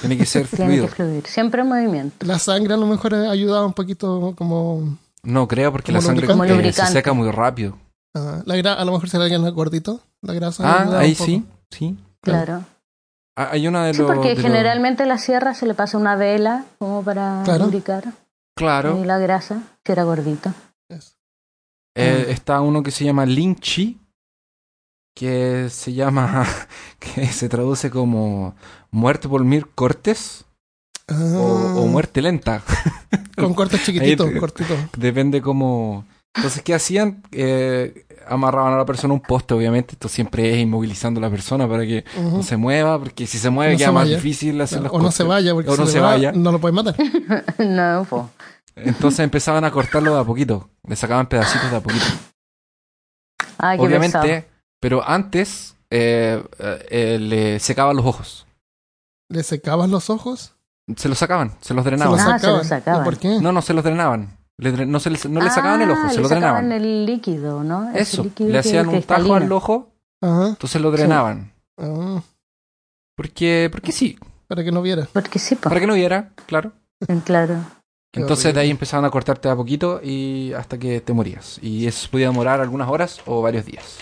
Tiene 0.00 0.16
que 0.18 0.26
ser 0.26 0.46
tiene 0.48 0.64
fluido. 0.66 0.86
que 0.86 0.92
fluir, 0.94 1.26
siempre 1.26 1.62
en 1.62 1.68
movimiento. 1.68 2.26
La 2.26 2.38
sangre 2.38 2.74
a 2.74 2.76
lo 2.76 2.86
mejor 2.86 3.14
ayudaba 3.14 3.66
un 3.66 3.72
poquito 3.74 4.34
como... 4.36 4.98
No 5.22 5.48
creo, 5.48 5.72
porque 5.72 5.92
la 5.92 6.00
sangre 6.00 6.26
eh, 6.26 6.72
se 6.72 6.86
seca 6.86 7.12
muy 7.12 7.30
rápido. 7.30 7.76
ah, 8.14 8.40
la 8.46 8.56
gra- 8.56 8.76
a 8.78 8.84
lo 8.84 8.92
mejor 8.92 9.08
será 9.10 9.24
alguien 9.24 9.42
gordito. 9.52 10.00
La 10.22 10.32
grasa. 10.32 10.62
Ah, 10.64 10.98
ahí 11.00 11.14
sí, 11.14 11.44
sí. 11.70 11.98
Claro. 12.22 12.64
Ah, 13.36 13.48
Hay 13.52 13.66
una 13.68 13.84
de 13.84 13.94
Sí, 13.94 14.00
los... 14.00 14.08
porque 14.10 14.28
de 14.30 14.34
los- 14.36 14.42
generalmente 14.44 15.04
la 15.06 15.18
sierra 15.18 15.54
se 15.54 15.66
le 15.66 15.74
pasa 15.74 15.98
una 15.98 16.16
vela 16.16 16.64
como 16.78 17.02
para 17.02 17.42
Claro. 17.44 17.64
lubricar 17.66 18.04
Claro. 18.56 18.98
y 19.02 19.04
la 19.04 19.18
grasa, 19.18 19.62
si 19.84 19.92
era 19.92 20.04
gordito. 20.04 20.52
Eh, 21.96 22.26
Mm. 22.26 22.30
está 22.30 22.60
uno 22.60 22.82
que 22.82 22.90
se 22.90 23.04
llama 23.04 23.26
Lynchi, 23.26 23.98
que 25.18 25.68
se 25.70 25.92
llama, 25.92 26.46
que 27.00 27.26
se 27.26 27.48
traduce 27.48 27.90
como 27.90 28.54
muerte 28.90 29.28
por 29.28 29.42
mil 29.44 29.66
cortes 29.68 30.44
o, 31.10 31.14
o 31.14 31.84
Ah, 31.84 31.86
muerte 31.86 32.22
lenta. 32.22 32.62
Con 33.36 33.54
cortes 33.54 33.82
chiquititos, 33.84 34.30
cortitos. 34.38 34.78
Depende 34.96 35.40
cómo... 35.42 36.04
Entonces, 36.36 36.62
¿qué 36.62 36.74
hacían? 36.74 37.22
Eh, 37.32 38.06
amarraban 38.28 38.74
a 38.74 38.76
la 38.76 38.84
persona 38.84 39.12
a 39.12 39.14
un 39.16 39.22
poste, 39.22 39.54
obviamente. 39.54 39.94
Esto 39.94 40.08
siempre 40.08 40.52
es 40.54 40.58
inmovilizando 40.60 41.18
a 41.18 41.22
la 41.22 41.30
persona 41.30 41.66
para 41.68 41.84
que 41.84 42.04
no 42.16 42.42
se 42.44 42.56
mueva, 42.56 42.98
porque 42.98 43.26
si 43.26 43.38
se 43.38 43.50
mueve 43.50 43.72
No 43.72 43.78
queda 43.78 43.88
se 43.88 43.92
más 43.92 44.08
difícil 44.08 44.60
hacer 44.60 44.82
los 44.82 44.92
o 44.92 45.00
no 45.00 45.10
se 45.10 45.24
vaya, 45.24 45.52
porque 45.54 45.70
O 45.70 45.74
si 45.74 45.80
no 45.80 45.86
se, 45.86 45.92
se 45.94 46.00
va, 46.00 46.10
vaya. 46.10 46.30
no 46.32 46.52
lo 46.52 46.60
pueden 46.60 46.76
matar. 46.76 46.94
no, 47.58 48.06
pues. 48.08 48.22
Entonces 48.76 49.20
empezaban 49.20 49.64
a 49.64 49.72
cortarlo 49.72 50.14
de 50.14 50.20
a 50.20 50.24
poquito. 50.24 50.68
Le 50.86 50.94
sacaban 50.94 51.26
pedacitos 51.28 51.70
de 51.70 51.76
a 51.76 51.80
poquito. 51.80 52.06
Ay, 53.58 53.78
qué 53.78 53.84
Obviamente. 53.84 54.57
Pero 54.80 55.02
antes 55.08 55.76
eh, 55.90 56.42
eh, 56.58 56.86
eh, 56.90 57.18
le 57.18 57.58
secaban 57.60 57.96
los 57.96 58.06
ojos. 58.06 58.46
Le 59.30 59.42
secaban 59.42 59.90
los 59.90 60.10
ojos. 60.10 60.54
Se 60.96 61.08
los 61.08 61.18
sacaban, 61.18 61.52
se 61.60 61.74
los 61.74 61.84
Se 61.84 61.90
drenaban. 61.90 62.12
los 62.16 62.20
Ah, 62.26 62.38
se 62.38 62.46
los 62.46 62.66
sacaban. 62.66 63.02
¿Y 63.02 63.04
por 63.04 63.18
qué? 63.18 63.40
No, 63.40 63.52
no, 63.52 63.60
se 63.62 63.74
los 63.74 63.84
drenaban. 63.84 64.36
Le 64.56 64.86
no 64.86 64.98
se 65.00 65.10
les- 65.10 65.28
no 65.28 65.40
le 65.40 65.50
sacaban 65.50 65.80
el 65.82 65.90
ojo, 65.90 66.00
Ah, 66.06 66.08
se 66.10 66.16
le 66.16 66.22
lo 66.22 66.28
drenaban. 66.28 66.64
sacaban 66.64 66.72
el 66.72 67.06
líquido, 67.06 67.62
¿no? 67.62 67.90
Ese 67.90 68.00
Eso, 68.00 68.24
líquido 68.24 68.50
le 68.50 68.58
hacían 68.58 68.88
un 68.88 69.02
tajo 69.02 69.34
al 69.34 69.52
ojo, 69.52 69.92
Ajá. 70.20 70.48
entonces 70.48 70.80
lo 70.80 70.90
drenaban. 70.90 71.52
Ah, 71.78 72.22
Porque, 73.16 73.68
porque 73.70 73.92
sí, 73.92 74.18
para 74.46 74.64
que 74.64 74.72
no 74.72 74.82
viera. 74.82 75.06
Porque 75.12 75.38
sí, 75.38 75.54
para 75.56 75.78
que 75.78 75.86
no 75.86 75.94
viera, 75.94 76.30
claro. 76.46 76.72
Claro. 77.24 77.56
Qué 78.12 78.20
Entonces 78.20 78.54
de 78.54 78.60
ahí 78.60 78.70
empezaban 78.70 79.04
a 79.04 79.10
cortarte 79.10 79.48
a 79.48 79.54
poquito 79.56 80.00
y 80.02 80.52
hasta 80.54 80.78
que 80.78 81.00
te 81.00 81.12
morías. 81.12 81.58
Y 81.62 81.86
eso 81.86 82.08
podía 82.10 82.28
demorar 82.28 82.60
algunas 82.60 82.88
horas 82.88 83.20
o 83.26 83.42
varios 83.42 83.66
días. 83.66 83.98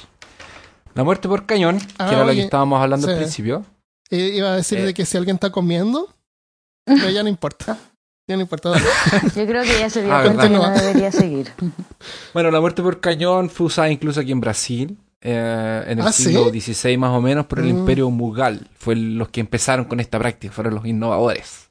La 0.96 1.04
muerte 1.04 1.28
por 1.28 1.46
cañón, 1.46 1.78
Ah, 1.98 2.06
que 2.08 2.14
era 2.14 2.24
la 2.24 2.30
oye, 2.32 2.40
que 2.40 2.44
estábamos 2.44 2.80
hablando 2.82 3.06
al 3.06 3.14
sí. 3.14 3.18
principio. 3.20 3.64
Eh, 4.10 4.32
iba 4.36 4.52
a 4.52 4.56
decir 4.56 4.78
Eh. 4.78 4.86
de 4.86 4.94
que 4.94 5.04
si 5.04 5.16
alguien 5.16 5.36
está 5.36 5.50
comiendo, 5.50 6.08
pero 6.86 7.10
ya 7.10 7.22
no 7.22 7.28
importa. 7.28 7.78
Ya 8.28 8.36
no 8.36 8.42
importa. 8.42 8.72
Yo 9.36 9.46
creo 9.46 9.62
que 9.62 9.78
ya 9.78 9.88
se 9.90 10.02
dio 10.02 10.12
Ah, 10.12 10.22
cuenta 10.24 10.44
que 10.44 10.54
no 10.54 10.68
debería 10.70 11.12
seguir. 11.12 11.52
Bueno, 12.34 12.50
la 12.50 12.60
muerte 12.60 12.82
por 12.82 12.98
cañón 13.00 13.50
fue 13.50 13.66
usada 13.66 13.90
incluso 13.90 14.20
aquí 14.20 14.32
en 14.32 14.40
Brasil, 14.40 14.98
eh, 15.22 15.84
en 15.86 15.98
el 16.00 16.06
¿Ah, 16.06 16.12
sí? 16.12 16.24
siglo 16.24 16.50
XVI 16.50 16.96
más 16.98 17.10
o 17.12 17.20
menos, 17.20 17.46
por 17.46 17.58
el 17.60 17.66
Mm. 17.66 17.78
imperio 17.78 18.10
mughal. 18.10 18.68
Fue 18.78 18.96
los 18.96 19.28
que 19.28 19.40
empezaron 19.40 19.84
con 19.86 20.00
esta 20.00 20.18
práctica, 20.18 20.52
fueron 20.52 20.74
los 20.74 20.86
innovadores. 20.86 21.68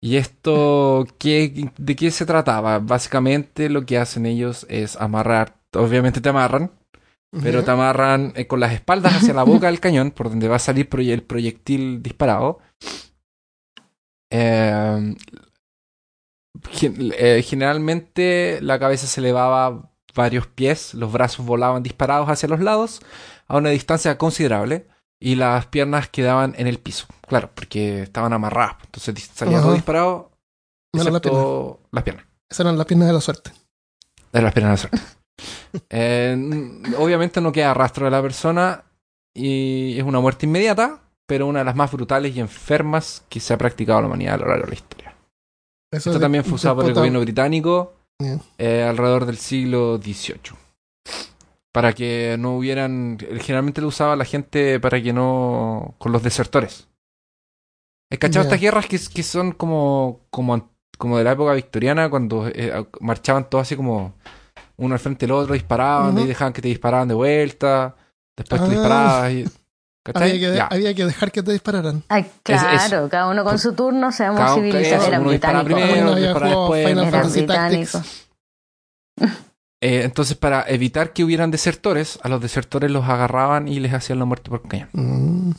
y 0.00 0.16
esto, 0.16 1.06
¿qué, 1.18 1.70
¿de 1.76 1.96
qué 1.96 2.10
se 2.10 2.26
trataba? 2.26 2.78
Básicamente 2.78 3.68
lo 3.68 3.84
que 3.86 3.98
hacen 3.98 4.26
ellos 4.26 4.66
es 4.68 4.96
amarrar, 4.96 5.54
obviamente 5.74 6.20
te 6.20 6.28
amarran, 6.28 6.70
pero 7.40 7.64
te 7.64 7.70
amarran 7.70 8.32
eh, 8.36 8.46
con 8.46 8.60
las 8.60 8.72
espaldas 8.72 9.14
hacia 9.14 9.32
la 9.34 9.42
boca 9.44 9.66
del 9.68 9.80
cañón, 9.80 10.10
por 10.10 10.28
donde 10.28 10.48
va 10.48 10.56
a 10.56 10.58
salir 10.60 10.88
proye- 10.90 11.12
el 11.12 11.22
proyectil 11.22 12.02
disparado. 12.02 12.58
Eh, 14.30 15.14
gen- 16.70 17.12
eh, 17.18 17.42
generalmente 17.42 18.58
la 18.62 18.78
cabeza 18.78 19.06
se 19.06 19.20
elevaba 19.20 19.90
varios 20.14 20.46
pies, 20.46 20.94
los 20.94 21.10
brazos 21.12 21.44
volaban 21.46 21.82
disparados 21.82 22.28
hacia 22.28 22.48
los 22.48 22.60
lados 22.60 23.00
a 23.48 23.56
una 23.56 23.70
distancia 23.70 24.18
considerable 24.18 24.86
y 25.18 25.36
las 25.36 25.66
piernas 25.66 26.08
quedaban 26.08 26.54
en 26.58 26.66
el 26.66 26.78
piso. 26.78 27.06
Claro, 27.26 27.50
porque 27.54 28.02
estaban 28.02 28.32
amarradas. 28.32 28.76
Entonces 28.84 29.14
dis- 29.14 29.30
salía 29.32 29.58
todo 29.58 29.68
Ajá. 29.68 29.74
disparado, 29.76 30.32
excepto 30.94 31.80
las 31.92 32.04
piernas. 32.04 32.26
Esas 32.50 32.60
eran 32.66 32.76
las 32.76 32.86
piernas 32.86 33.08
de 33.08 33.14
la 33.14 33.20
suerte. 33.22 33.52
De 34.32 34.42
las 34.42 34.52
piernas 34.52 34.82
de 34.82 34.88
la 34.88 34.96
suerte. 35.00 35.21
Eh, 35.90 36.36
obviamente 36.98 37.40
no 37.40 37.52
queda 37.52 37.74
rastro 37.74 38.04
de 38.04 38.10
la 38.10 38.22
persona 38.22 38.84
y 39.34 39.98
es 39.98 40.04
una 40.04 40.20
muerte 40.20 40.46
inmediata, 40.46 41.00
pero 41.26 41.46
una 41.46 41.60
de 41.60 41.64
las 41.64 41.76
más 41.76 41.90
brutales 41.90 42.36
y 42.36 42.40
enfermas 42.40 43.24
que 43.28 43.40
se 43.40 43.54
ha 43.54 43.58
practicado 43.58 44.00
la 44.00 44.06
humanidad 44.08 44.34
a 44.34 44.38
lo 44.38 44.48
largo 44.48 44.64
de 44.64 44.70
la 44.70 44.74
historia. 44.74 45.16
Eso 45.90 46.10
Esto 46.10 46.20
también 46.20 46.44
fue 46.44 46.54
usado 46.54 46.76
por 46.76 46.86
el 46.86 46.94
gobierno 46.94 47.20
británico 47.20 47.94
eh, 48.58 48.82
alrededor 48.82 49.26
del 49.26 49.36
siglo 49.36 49.98
XVIII. 49.98 50.56
Para 51.72 51.94
que 51.94 52.36
no 52.38 52.56
hubieran. 52.56 53.18
Generalmente 53.40 53.80
lo 53.80 53.88
usaba 53.88 54.14
la 54.14 54.26
gente 54.26 54.78
para 54.78 55.02
que 55.02 55.12
no. 55.12 55.94
con 55.98 56.12
los 56.12 56.22
desertores. 56.22 56.88
¿Has 58.10 58.18
cachado 58.18 58.44
estas 58.44 58.60
guerras 58.60 58.86
que, 58.86 58.98
que 58.98 59.22
son 59.22 59.52
como, 59.52 60.20
como. 60.30 60.70
como 60.98 61.16
de 61.16 61.24
la 61.24 61.32
época 61.32 61.54
victoriana 61.54 62.10
cuando 62.10 62.46
eh, 62.48 62.86
marchaban 63.00 63.48
todos 63.48 63.62
así 63.62 63.76
como 63.76 64.14
uno 64.82 64.94
al 64.94 65.00
frente 65.00 65.26
del 65.26 65.32
otro, 65.32 65.54
disparaban 65.54 66.14
Ujú. 66.14 66.24
y 66.24 66.28
dejaban 66.28 66.52
que 66.52 66.60
te 66.62 66.68
disparaban 66.68 67.08
de 67.08 67.14
vuelta. 67.14 67.94
Después 68.36 68.60
Ah. 68.60 68.64
te 68.64 68.70
disparabas 68.70 69.32
y. 69.32 69.44
Había 70.14 70.32
que, 70.32 70.56
Ya. 70.56 70.66
había 70.66 70.94
que 70.94 71.04
dejar 71.04 71.30
que 71.30 71.42
te 71.44 71.52
dispararan. 71.52 72.02
Ay, 72.08 72.28
claro, 72.42 73.08
cada 73.08 73.28
uno 73.28 73.44
con 73.44 73.56
su 73.58 73.72
turno, 73.72 74.10
seamos 74.10 74.40
Cada- 74.40 74.54
civilizados. 74.56 75.08
uno 75.20 75.30
dispara 75.30 75.62
británicos. 75.62 75.90
primero, 75.90 76.12
había 76.12 76.34
después. 76.34 76.88
Final 76.88 77.10
Fantasy. 77.10 77.98
Eh, 79.84 80.02
entonces, 80.04 80.36
para 80.36 80.62
evitar 80.68 81.12
que 81.12 81.24
hubieran 81.24 81.50
desertores, 81.50 82.16
a 82.22 82.28
los 82.28 82.40
desertores 82.40 82.88
los 82.88 83.04
agarraban 83.08 83.66
y 83.66 83.80
les 83.80 83.92
hacían 83.92 84.20
la 84.20 84.24
muerte 84.24 84.48
por 84.48 84.62
cañón. 84.68 84.88
Mm. 84.92 85.50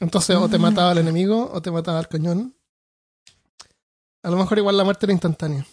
Entonces, 0.00 0.34
o 0.34 0.48
te 0.48 0.58
Mm. 0.58 0.62
mataba 0.62 0.90
el 0.90 0.98
enemigo 0.98 1.48
o 1.52 1.62
te 1.62 1.70
mataba 1.70 2.00
el 2.00 2.08
cañón. 2.08 2.56
A 4.24 4.30
lo 4.30 4.36
mejor 4.36 4.58
igual 4.58 4.76
la 4.76 4.82
muerte 4.82 5.06
era 5.06 5.12
instantánea. 5.12 5.64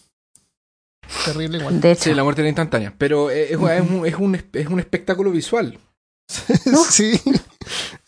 Terrible 1.24 1.58
igual. 1.58 1.80
De 1.80 1.92
hecho, 1.92 2.04
Sí, 2.04 2.14
la 2.14 2.22
muerte 2.24 2.40
era 2.42 2.48
instantánea. 2.48 2.94
Pero 2.96 3.30
eh, 3.30 3.44
es, 3.44 3.50
es 3.52 3.58
un, 3.90 4.06
es, 4.06 4.14
un, 4.16 4.42
es 4.52 4.66
un 4.66 4.80
espectáculo 4.80 5.30
visual. 5.30 5.78
sí. 6.90 7.20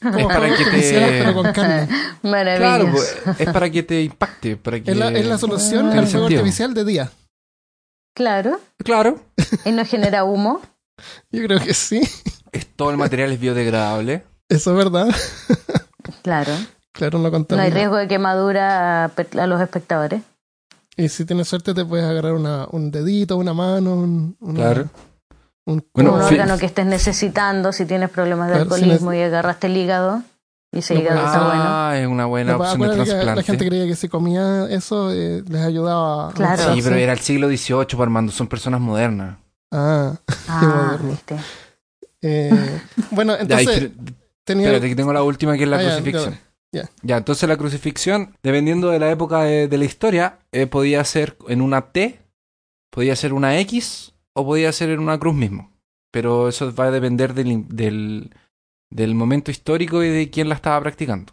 Como 0.03 0.19
Es 0.19 0.27
para 0.27 0.57
que 0.57 0.65
te-. 0.65 1.89
Claro, 2.23 2.91
pues, 2.91 3.17
es 3.39 3.51
para 3.51 3.71
que 3.71 3.83
te 3.83 4.03
impacte. 4.03 4.57
Para 4.57 4.81
que... 4.81 4.91
Es 4.91 4.97
la, 4.97 5.11
es 5.11 5.27
la 5.27 5.39
solución 5.39 5.87
Ah. 5.87 5.89
al 5.89 5.93
Tiene 5.93 6.07
fuego 6.11 6.27
artificial 6.27 6.75
de 6.75 6.85
día. 6.85 7.11
Claro, 8.15 8.61
Claro. 8.79 9.21
y 9.65 9.73
no 9.73 9.85
genera 9.85 10.25
humo. 10.25 10.61
Yo 11.31 11.43
creo 11.45 11.61
que 11.61 11.75
sí. 11.75 12.01
Es, 12.53 12.67
todo 12.75 12.91
el 12.91 12.97
material 12.97 13.33
es 13.33 13.41
biodegradable. 13.41 14.25
Eso 14.49 14.71
es 14.71 14.77
verdad. 14.77 15.09
Claro, 16.23 16.53
Claro, 16.93 17.19
no 17.19 17.29
no 17.31 17.61
hay 17.61 17.71
riesgo 17.71 17.97
de 17.97 18.09
quemadura 18.09 19.05
a 19.05 19.47
los 19.47 19.61
espectadores. 19.61 20.23
Y 20.97 21.09
si 21.09 21.25
tienes 21.27 21.49
suerte 21.49 21.75
te 21.75 21.85
puedes 21.85 22.07
agarrar 22.07 22.33
una, 22.33 22.67
un 22.71 22.91
dedito, 22.91 23.37
una 23.37 23.53
mano, 23.53 23.95
un, 23.95 24.37
una- 24.41 24.55
Claro. 24.55 24.89
un 25.67 25.85
Bueno, 25.93 26.15
un 26.15 26.21
fi- 26.23 26.35
órgano 26.35 26.57
que 26.59 26.67
estés 26.67 26.87
necesitando, 26.87 27.73
si 27.73 27.85
tienes 27.85 28.09
problemas 28.11 28.49
de 28.49 28.55
Claro, 28.55 28.71
si 28.71 28.75
alcoholismo 28.83 29.13
y 29.13 29.21
agarraste 29.21 29.67
el 29.67 29.77
hígado, 29.77 30.23
y 30.73 30.79
ese 30.79 30.95
No 30.95 31.01
hígado 31.01 31.25
está 31.27 31.45
bueno. 31.45 31.65
Ah, 31.67 31.99
es 31.99 32.07
una 32.07 32.25
buena 32.27 32.53
No, 32.53 32.59
opción 32.59 32.81
de 32.81 32.89
trasplante. 32.95 33.35
la 33.37 33.43
gente 33.43 33.67
creía 33.67 33.87
que 33.87 33.95
si 33.97 34.09
comía 34.09 34.67
eso 34.71 35.13
eh, 35.13 35.43
les 35.49 35.63
ayudaba 35.63 36.31
a 36.31 36.33
Claro. 36.33 36.73
Sí, 36.75 36.81
pero 36.83 36.97
era 36.97 37.13
el 37.13 37.21
siglo 37.21 37.49
XVIII, 37.49 38.01
Armando. 38.03 38.33
Son 38.33 38.47
personas 38.47 38.81
modernas. 38.81 39.37
Ah, 39.73 40.15
Ah, 40.49 40.61
moderno. 40.67 41.09
viste. 41.11 41.37
eh, 42.23 42.81
bueno, 43.11 43.35
entonces 43.39 43.69
cre- 43.93 44.15
tenía... 44.45 44.67
Espérate, 44.69 44.89
que 44.89 44.97
tengo 44.97 45.13
la 45.13 45.23
última 45.23 45.57
que 45.57 45.65
es 45.65 45.69
la 45.69 45.77
Ah, 45.77 45.81
crucifixión. 45.83 46.33
ya, 46.35 46.41
Ya, 47.03 47.17
entonces 47.17 47.49
la 47.49 47.57
crucifixión, 47.57 48.35
dependiendo 48.43 48.91
de 48.91 48.99
la 48.99 49.11
época 49.11 49.43
de, 49.43 49.79
la 49.79 49.85
historia, 49.85 50.39
eh, 50.53 50.67
podía 50.67 51.05
ser 51.05 51.37
en 51.49 51.61
una 51.61 51.93
T, 51.93 52.21
podía 52.91 53.17
ser 53.17 53.33
una 53.33 53.59
X 53.61 54.15
o 54.33 54.45
podía 54.45 54.73
ser 54.73 54.91
en 54.91 55.01
una 55.01 55.19
cruz 55.19 55.35
mismo. 55.35 55.71
Pero 56.11 56.49
eso 56.49 56.75
va 56.75 56.87
a 56.87 56.91
depender 56.91 57.35
del, 57.35 58.31
momento 59.15 59.51
histórico 59.51 60.03
y 60.03 60.09
de 60.09 60.31
quién 60.31 60.49
la 60.49 60.55
estaba 60.55 60.81
practicando. 60.81 61.33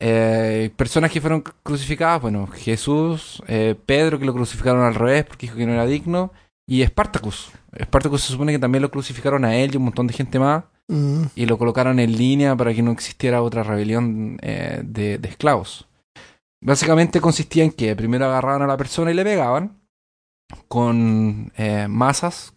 Eh, 0.00 0.70
personas 0.76 1.10
que 1.10 1.20
fueron 1.20 1.42
crucificadas, 1.62 2.22
bueno, 2.22 2.46
Jesús, 2.46 3.42
eh, 3.48 3.74
Pedro 3.86 4.18
que 4.18 4.26
lo 4.26 4.34
crucificaron 4.34 4.82
al 4.82 4.94
revés 4.94 5.24
porque 5.24 5.46
dijo 5.46 5.56
que 5.56 5.66
no 5.66 5.72
era 5.72 5.86
digno, 5.86 6.32
y 6.66 6.82
Espartacus. 6.82 7.50
Espartacus 7.72 8.22
se 8.22 8.32
supone 8.32 8.52
que 8.52 8.58
también 8.58 8.82
lo 8.82 8.90
crucificaron 8.90 9.44
a 9.44 9.56
él 9.56 9.72
y 9.72 9.76
un 9.78 9.84
montón 9.84 10.06
de 10.06 10.14
gente 10.14 10.38
más 10.38 10.64
Mm, 10.88 11.24
y 11.34 11.46
lo 11.46 11.58
colocaron 11.58 12.00
en 12.00 12.16
línea 12.16 12.56
para 12.56 12.72
que 12.72 12.82
no 12.82 12.92
existiera 12.92 13.42
otra 13.42 13.62
rebelión 13.62 14.38
eh, 14.42 14.80
de, 14.84 15.18
de 15.18 15.28
esclavos. 15.28 15.86
Básicamente 16.60 17.20
consistía 17.20 17.64
en 17.64 17.72
que 17.72 17.94
primero 17.94 18.24
agarraban 18.24 18.62
a 18.62 18.66
la 18.66 18.76
persona 18.76 19.10
y 19.10 19.14
le 19.14 19.24
pegaban 19.24 19.78
con 20.66 21.52
eh, 21.56 21.86
masas 21.88 22.54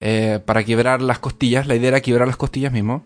eh, 0.00 0.40
para 0.44 0.64
quebrar 0.64 1.02
las 1.02 1.18
costillas. 1.18 1.66
La 1.66 1.74
idea 1.74 1.88
era 1.88 2.00
quebrar 2.00 2.26
las 2.26 2.36
costillas 2.36 2.72
mismo. 2.72 3.04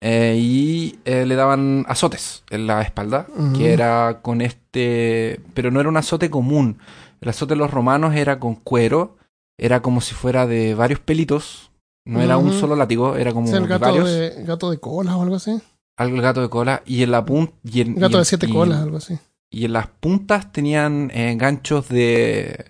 Eh, 0.00 0.36
y 0.38 0.98
le 1.04 1.34
daban 1.34 1.84
azotes 1.88 2.44
en 2.50 2.68
la 2.68 2.82
espalda, 2.82 3.26
que 3.56 3.72
era 3.72 4.20
con 4.22 4.40
este... 4.40 5.40
Pero 5.54 5.72
no 5.72 5.80
era 5.80 5.88
un 5.88 5.96
azote 5.96 6.30
común. 6.30 6.78
El 7.20 7.30
azote 7.30 7.54
de 7.54 7.58
los 7.58 7.72
romanos 7.72 8.14
era 8.14 8.38
con 8.38 8.54
cuero, 8.54 9.16
era 9.58 9.82
como 9.82 10.00
si 10.00 10.14
fuera 10.14 10.46
de 10.46 10.74
varios 10.74 11.00
pelitos. 11.00 11.67
No 12.08 12.22
era 12.22 12.36
un 12.38 12.52
solo 12.58 12.74
látigo, 12.76 13.16
era 13.16 13.32
como 13.32 13.46
el 13.54 13.62
de 13.62 13.68
gato 13.68 13.84
varios. 13.84 14.10
de, 14.10 14.44
gato 14.44 14.70
de 14.70 14.78
colas 14.78 15.14
o 15.14 15.22
algo 15.22 15.36
así. 15.36 15.60
Algo 15.98 16.16
el 16.16 16.22
gato 16.22 16.40
de 16.40 16.48
cola. 16.48 16.82
Y 16.86 17.02
en 17.02 17.10
la 17.10 17.24
punta. 17.24 17.52
Gato 17.62 17.76
y 17.76 17.80
en- 17.80 17.94
de 17.94 18.24
siete 18.24 18.46
y- 18.48 18.52
colas, 18.52 18.80
algo 18.80 18.96
así. 18.96 19.18
Y 19.50 19.64
en 19.64 19.72
las 19.72 19.86
puntas 19.88 20.52
tenían 20.52 21.10
eh, 21.12 21.34
ganchos 21.36 21.88
de. 21.88 22.66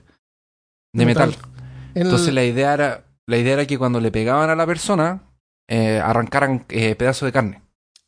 de 0.94 1.06
metal. 1.06 1.30
Metal. 1.30 1.50
El- 1.94 2.02
Entonces 2.02 2.32
la 2.34 2.44
idea 2.44 2.74
era. 2.74 3.04
La 3.26 3.36
idea 3.36 3.52
era 3.54 3.66
que 3.66 3.76
cuando 3.78 4.00
le 4.00 4.10
pegaban 4.10 4.48
a 4.48 4.56
la 4.56 4.66
persona, 4.66 5.22
eh, 5.68 6.00
arrancaran 6.02 6.64
eh, 6.70 6.94
pedazos 6.94 7.26
de 7.26 7.32
carne. 7.32 7.62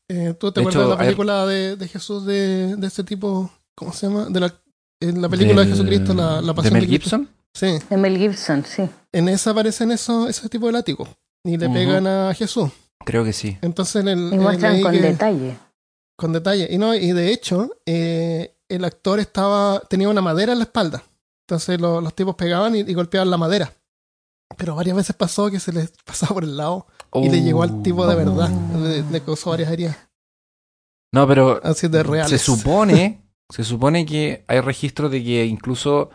eh, 0.08 0.34
¿Tú 0.40 0.50
te 0.50 0.60
de 0.60 0.66
acuerdas 0.66 0.82
hecho, 0.82 0.90
de 0.90 0.96
la 0.96 0.99
película 1.04 1.46
de, 1.46 1.76
de 1.76 1.88
Jesús 1.88 2.25
de, 2.25 2.75
de 2.76 2.87
este 2.87 3.04
tipo? 3.04 3.50
¿Cómo 3.76 3.92
se 3.92 4.06
llama? 4.08 4.25
De 4.30 4.40
la, 4.40 4.54
en 5.00 5.20
la 5.20 5.28
película 5.28 5.60
de 5.60 5.66
Del- 5.68 5.76
Jesucristo, 5.76 6.14
la, 6.14 6.40
la 6.40 6.49
¿De 6.49 6.54
pasión 6.54 6.72
Mel 6.75 6.82
de. 6.87 6.88
Gibson? 6.88 7.28
Sí, 7.54 7.78
De 7.90 7.97
Mel 7.97 8.16
Gibson, 8.16 8.64
sí. 8.64 8.88
en 9.12 9.28
esa 9.28 9.50
aparecen 9.50 9.90
eso, 9.90 10.28
ese 10.28 10.49
tipo 10.49 10.66
de 10.66 10.73
látigos. 10.73 11.09
Y 11.45 11.57
le 11.57 11.69
pegan 11.69 12.07
a 12.07 12.33
Jesús. 12.35 12.71
Creo 13.04 13.25
que 13.25 13.33
sí. 13.33 13.57
Entonces 13.62 13.97
en 14.02 14.09
el, 14.09 14.19
Y 14.30 14.35
en 14.35 14.40
muestran 14.42 14.80
con 14.83 14.92
que- 14.92 15.00
detalle. 15.00 15.57
con 16.16 16.33
detalle. 16.33 16.69
Y 16.71 16.78
no, 16.78 16.95
y 16.95 17.12
de 17.12 17.33
hecho, 17.33 17.71
eh, 17.87 18.57
el 18.69 18.85
actor 18.85 19.19
estaba, 19.21 19.80
tenía 19.88 20.09
una 20.09 20.21
madera 20.21 20.52
en 20.52 20.59
la 20.59 20.64
espalda. 20.64 21.02
Entonces 21.49 21.80
lo- 21.80 22.00
los 22.00 22.14
tipos 22.14 22.37
pegaban 22.37 22.76
y, 22.76 22.80
y 22.80 22.95
golpeaban 22.95 23.30
la 23.30 23.37
madera. 23.38 23.73
Pero 24.57 24.75
varias 24.76 24.97
veces 24.97 25.16
pasó 25.16 25.50
que 25.50 25.59
se 25.61 25.73
les 25.73 25.90
pasaba 26.04 26.35
por 26.35 26.45
el 26.45 26.57
lado 26.57 26.87
y 27.14 27.28
le 27.30 27.42
llegó 27.42 27.62
al 27.62 27.83
tipo 27.83 28.07
de 28.07 28.14
verdad. 28.16 28.50
Oh. 28.75 28.78
Le, 28.78 29.02
le 29.02 29.21
causó 29.23 29.50
varias 29.50 29.71
heridas. 29.73 29.97
No, 31.12 31.26
pero 31.26 31.61
Así 31.64 31.88
de 31.88 32.02
reales. 32.04 32.30
se 32.30 32.38
supone. 32.38 33.23
se 33.49 33.64
supone 33.64 34.07
que 34.07 34.45
hay 34.47 34.61
registros 34.61 35.11
de 35.11 35.25
que 35.25 35.45
incluso 35.47 36.11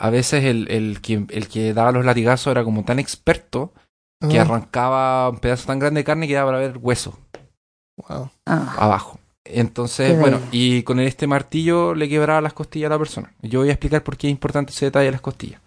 a 0.00 0.10
veces 0.10 0.44
el, 0.44 0.66
el, 0.70 1.00
que, 1.00 1.24
el 1.28 1.48
que 1.48 1.74
daba 1.74 1.92
los 1.92 2.04
latigazos 2.04 2.50
era 2.50 2.64
como 2.64 2.84
tan 2.84 2.98
experto 2.98 3.72
que 4.28 4.38
Ah, 4.38 4.42
arrancaba 4.42 5.28
un 5.30 5.38
pedazo 5.38 5.66
tan 5.66 5.78
grande 5.78 6.00
de 6.00 6.04
carne 6.04 6.26
que 6.28 6.34
daba 6.34 6.50
para 6.52 6.58
ver 6.58 6.78
hueso. 6.78 7.18
wow. 8.08 8.30
Ah, 8.46 8.74
abajo. 8.78 9.18
Entonces, 9.44 10.18
bueno, 10.20 10.38
y 10.52 10.82
con 10.82 11.00
este 11.00 11.26
martillo 11.26 11.94
le 11.94 12.08
quebraba 12.08 12.40
las 12.40 12.52
costillas 12.52 12.88
a 12.88 12.94
la 12.94 12.98
persona. 12.98 13.32
Yo 13.42 13.60
voy 13.60 13.70
a 13.70 13.72
explicar 13.72 14.02
por 14.02 14.16
qué 14.16 14.26
es 14.28 14.30
importante 14.30 14.72
ese 14.72 14.86
detalle 14.86 15.06
de 15.06 15.12
las 15.12 15.20
costillas. 15.22 15.60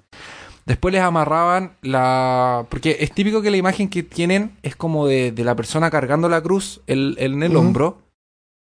Después 0.66 0.94
les 0.94 1.02
amarraban 1.02 1.74
la... 1.82 2.66
Porque 2.70 2.98
es 3.02 3.12
típico 3.12 3.42
que 3.42 3.52
la 3.52 3.58
imagen 3.58 3.90
que 3.90 4.04
tienen 4.04 4.56
es 4.64 4.76
como 4.78 5.08
de, 5.08 5.32
de 5.32 5.44
la 5.44 5.56
persona 5.56 5.90
cargando 5.90 6.30
la 6.30 6.42
cruz 6.42 6.82
el- 6.88 7.16
el- 7.20 7.34
en 7.34 7.44
el 7.44 7.56
hombro, 7.58 7.98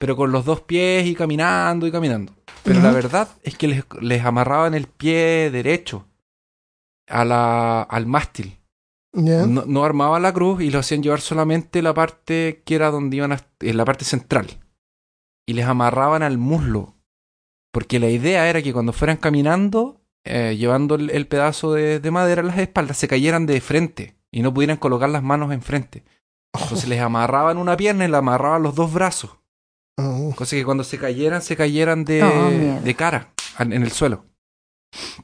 pero 0.01 0.15
con 0.15 0.31
los 0.31 0.45
dos 0.45 0.61
pies 0.61 1.05
y 1.05 1.13
caminando 1.13 1.85
y 1.85 1.91
caminando. 1.91 2.33
Pero 2.63 2.81
la 2.81 2.89
verdad 2.89 3.29
es 3.43 3.55
que 3.55 3.67
les, 3.67 3.85
les 4.01 4.25
amarraban 4.25 4.73
el 4.73 4.87
pie 4.87 5.51
derecho 5.51 6.07
a 7.07 7.23
la, 7.23 7.83
al 7.83 8.07
mástil. 8.07 8.57
No, 9.13 9.45
no 9.67 9.83
armaban 9.83 10.23
la 10.23 10.33
cruz 10.33 10.63
y 10.63 10.71
lo 10.71 10.79
hacían 10.79 11.03
llevar 11.03 11.21
solamente 11.21 11.83
la 11.83 11.93
parte 11.93 12.63
que 12.65 12.73
era 12.73 12.89
donde 12.89 13.17
iban 13.17 13.31
a, 13.31 13.45
en 13.59 13.77
la 13.77 13.85
parte 13.85 14.03
central. 14.03 14.47
Y 15.45 15.53
les 15.53 15.67
amarraban 15.67 16.23
al 16.23 16.39
muslo. 16.39 16.95
Porque 17.71 17.99
la 17.99 18.09
idea 18.09 18.49
era 18.49 18.63
que 18.63 18.73
cuando 18.73 18.93
fueran 18.93 19.17
caminando, 19.17 20.01
eh, 20.23 20.55
llevando 20.57 20.95
el, 20.95 21.11
el 21.11 21.27
pedazo 21.27 21.73
de, 21.73 21.99
de 21.99 22.09
madera 22.09 22.41
en 22.41 22.47
las 22.47 22.57
espaldas, 22.57 22.97
se 22.97 23.07
cayeran 23.07 23.45
de 23.45 23.61
frente 23.61 24.15
y 24.31 24.41
no 24.41 24.51
pudieran 24.51 24.77
colocar 24.77 25.09
las 25.09 25.21
manos 25.21 25.51
enfrente. 25.51 26.03
Entonces 26.55 26.89
les 26.89 27.01
amarraban 27.01 27.59
una 27.59 27.77
pierna 27.77 28.05
y 28.05 28.07
le 28.07 28.17
amarraban 28.17 28.63
los 28.63 28.73
dos 28.73 28.91
brazos. 28.91 29.40
Oh. 29.97 30.33
Cosa 30.35 30.55
que 30.55 30.65
cuando 30.65 30.83
se 30.83 30.97
cayeran, 30.97 31.41
se 31.41 31.55
cayeran 31.55 32.05
de, 32.05 32.23
Oh, 32.23 32.81
de 32.83 32.95
cara 32.95 33.29
en 33.59 33.73
el 33.73 33.91
suelo. 33.91 34.25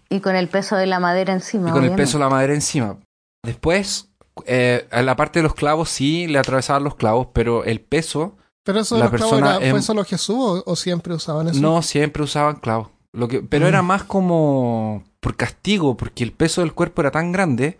Y 0.09 0.19
con 0.19 0.36
el 0.36 0.47
peso 0.50 0.75
de 0.75 0.86
la 0.86 1.00
madera 1.00 1.33
encima. 1.33 1.69
y 1.69 1.71
con 1.71 1.83
el 1.83 1.91
peso 1.95 2.17
de 2.17 2.24
la 2.24 2.29
madera 2.29 2.53
encima. 2.53 2.97
Después, 3.43 4.09
eh, 4.45 4.88
a 4.91 5.01
la 5.01 5.15
parte 5.15 5.39
de 5.39 5.43
los 5.43 5.55
clavos 5.55 5.89
sí 5.89 6.27
le 6.27 6.38
atravesaban 6.39 6.83
los 6.83 6.95
clavos, 6.95 7.27
pero 7.33 7.63
el 7.63 7.81
peso 7.81 8.38
Pero 8.63 8.81
eso 8.81 8.95
de 8.95 9.00
La 9.00 9.05
los 9.05 9.15
clavos 9.15 9.31
persona 9.33 9.55
era- 9.57 9.65
en- 9.65 9.71
¿fue 9.71 9.81
solo 9.81 10.03
Jesús 10.03 10.36
o, 10.38 10.63
o 10.65 10.75
siempre 10.75 11.13
usaban 11.13 11.47
eso? 11.47 11.59
no 11.62 11.81
siempre 11.81 12.24
usaban 12.24 12.57
clavos. 12.57 12.89
Lo 13.13 13.27
que, 13.27 13.41
pero 13.41 13.65
Mm. 13.65 13.69
era 13.69 13.81
más 13.81 14.03
como 14.03 15.03
por 15.21 15.36
castigo, 15.36 15.95
porque 15.97 16.24
el 16.24 16.33
peso 16.33 16.62
del 16.62 16.74
cuerpo 16.74 17.01
era 17.01 17.12
tan 17.12 17.31
grande 17.31 17.77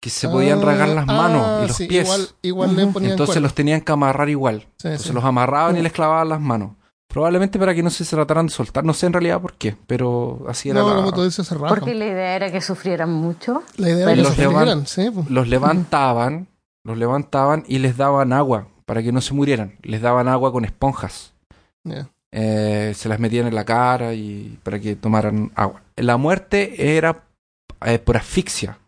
que 0.00 0.10
se 0.10 0.28
podían 0.28 0.60
Ah, 0.60 0.64
ragar 0.64 0.88
las 0.90 1.06
manos 1.06 1.42
ah, 1.44 1.60
y 1.64 1.68
los 1.68 1.76
sí, 1.76 1.86
pies. 1.86 2.04
Igual, 2.06 2.28
igual 2.42 2.76
le 2.76 2.86
ponían 2.86 3.10
Entonces 3.12 3.34
cuerda. 3.34 3.40
los 3.42 3.54
tenían 3.54 3.80
que 3.80 3.92
amarrar 3.92 4.28
igual. 4.28 4.60
Sí, 4.76 4.88
Entonces 4.88 5.06
sí. 5.08 5.12
los 5.12 5.24
amarraban 5.24 5.76
y 5.76 5.82
les 5.82 5.92
clavaban 5.92 6.28
las 6.28 6.40
manos. 6.40 6.72
Probablemente 7.08 7.58
para 7.58 7.74
que 7.74 7.82
no 7.82 7.88
se 7.90 8.04
trataran 8.04 8.46
de 8.46 8.52
soltar. 8.52 8.84
No 8.84 8.92
sé 8.92 9.06
en 9.06 9.14
realidad 9.14 9.40
por 9.40 9.54
qué, 9.54 9.74
pero 9.86 10.44
así 10.48 10.68
era 10.70 10.80
No, 10.80 10.88
la- 10.90 10.96
como 10.96 11.12
tú 11.12 11.24
dices, 11.24 11.46
se 11.46 11.54
rajan. 11.54 11.68
Porque 11.70 11.94
la 11.94 12.06
idea 12.06 12.36
era 12.36 12.52
que 12.52 12.60
sufrieran 12.60 13.10
mucho. 13.12 13.62
La 13.76 13.88
idea 13.90 14.04
era 14.04 14.14
que 14.14 14.22
los 14.22 14.34
se 14.34 14.42
levan- 14.46 15.12
pues. 15.14 15.30
Los 15.30 15.48
levantaban, 15.48 16.48
los 16.84 16.98
levantaban 16.98 17.64
y 17.66 17.78
les 17.78 17.96
daban 17.96 18.32
agua 18.32 18.68
para 18.84 19.02
que 19.02 19.10
no 19.10 19.20
se 19.22 19.32
murieran. 19.34 19.76
Les 19.82 20.00
daban 20.02 20.28
agua 20.28 20.52
con 20.52 20.64
esponjas. 20.64 21.32
Eh, 22.30 22.92
se 22.94 23.08
las 23.08 23.18
metían 23.18 23.46
en 23.46 23.54
la 23.54 23.64
cara 23.64 24.12
y 24.12 24.58
para 24.62 24.78
que 24.78 24.94
tomaran 24.96 25.50
agua. 25.54 25.80
La 25.96 26.18
muerte 26.18 26.94
era 26.96 27.24
eh, 27.86 27.98
por 27.98 28.16
asfixia. 28.18 28.78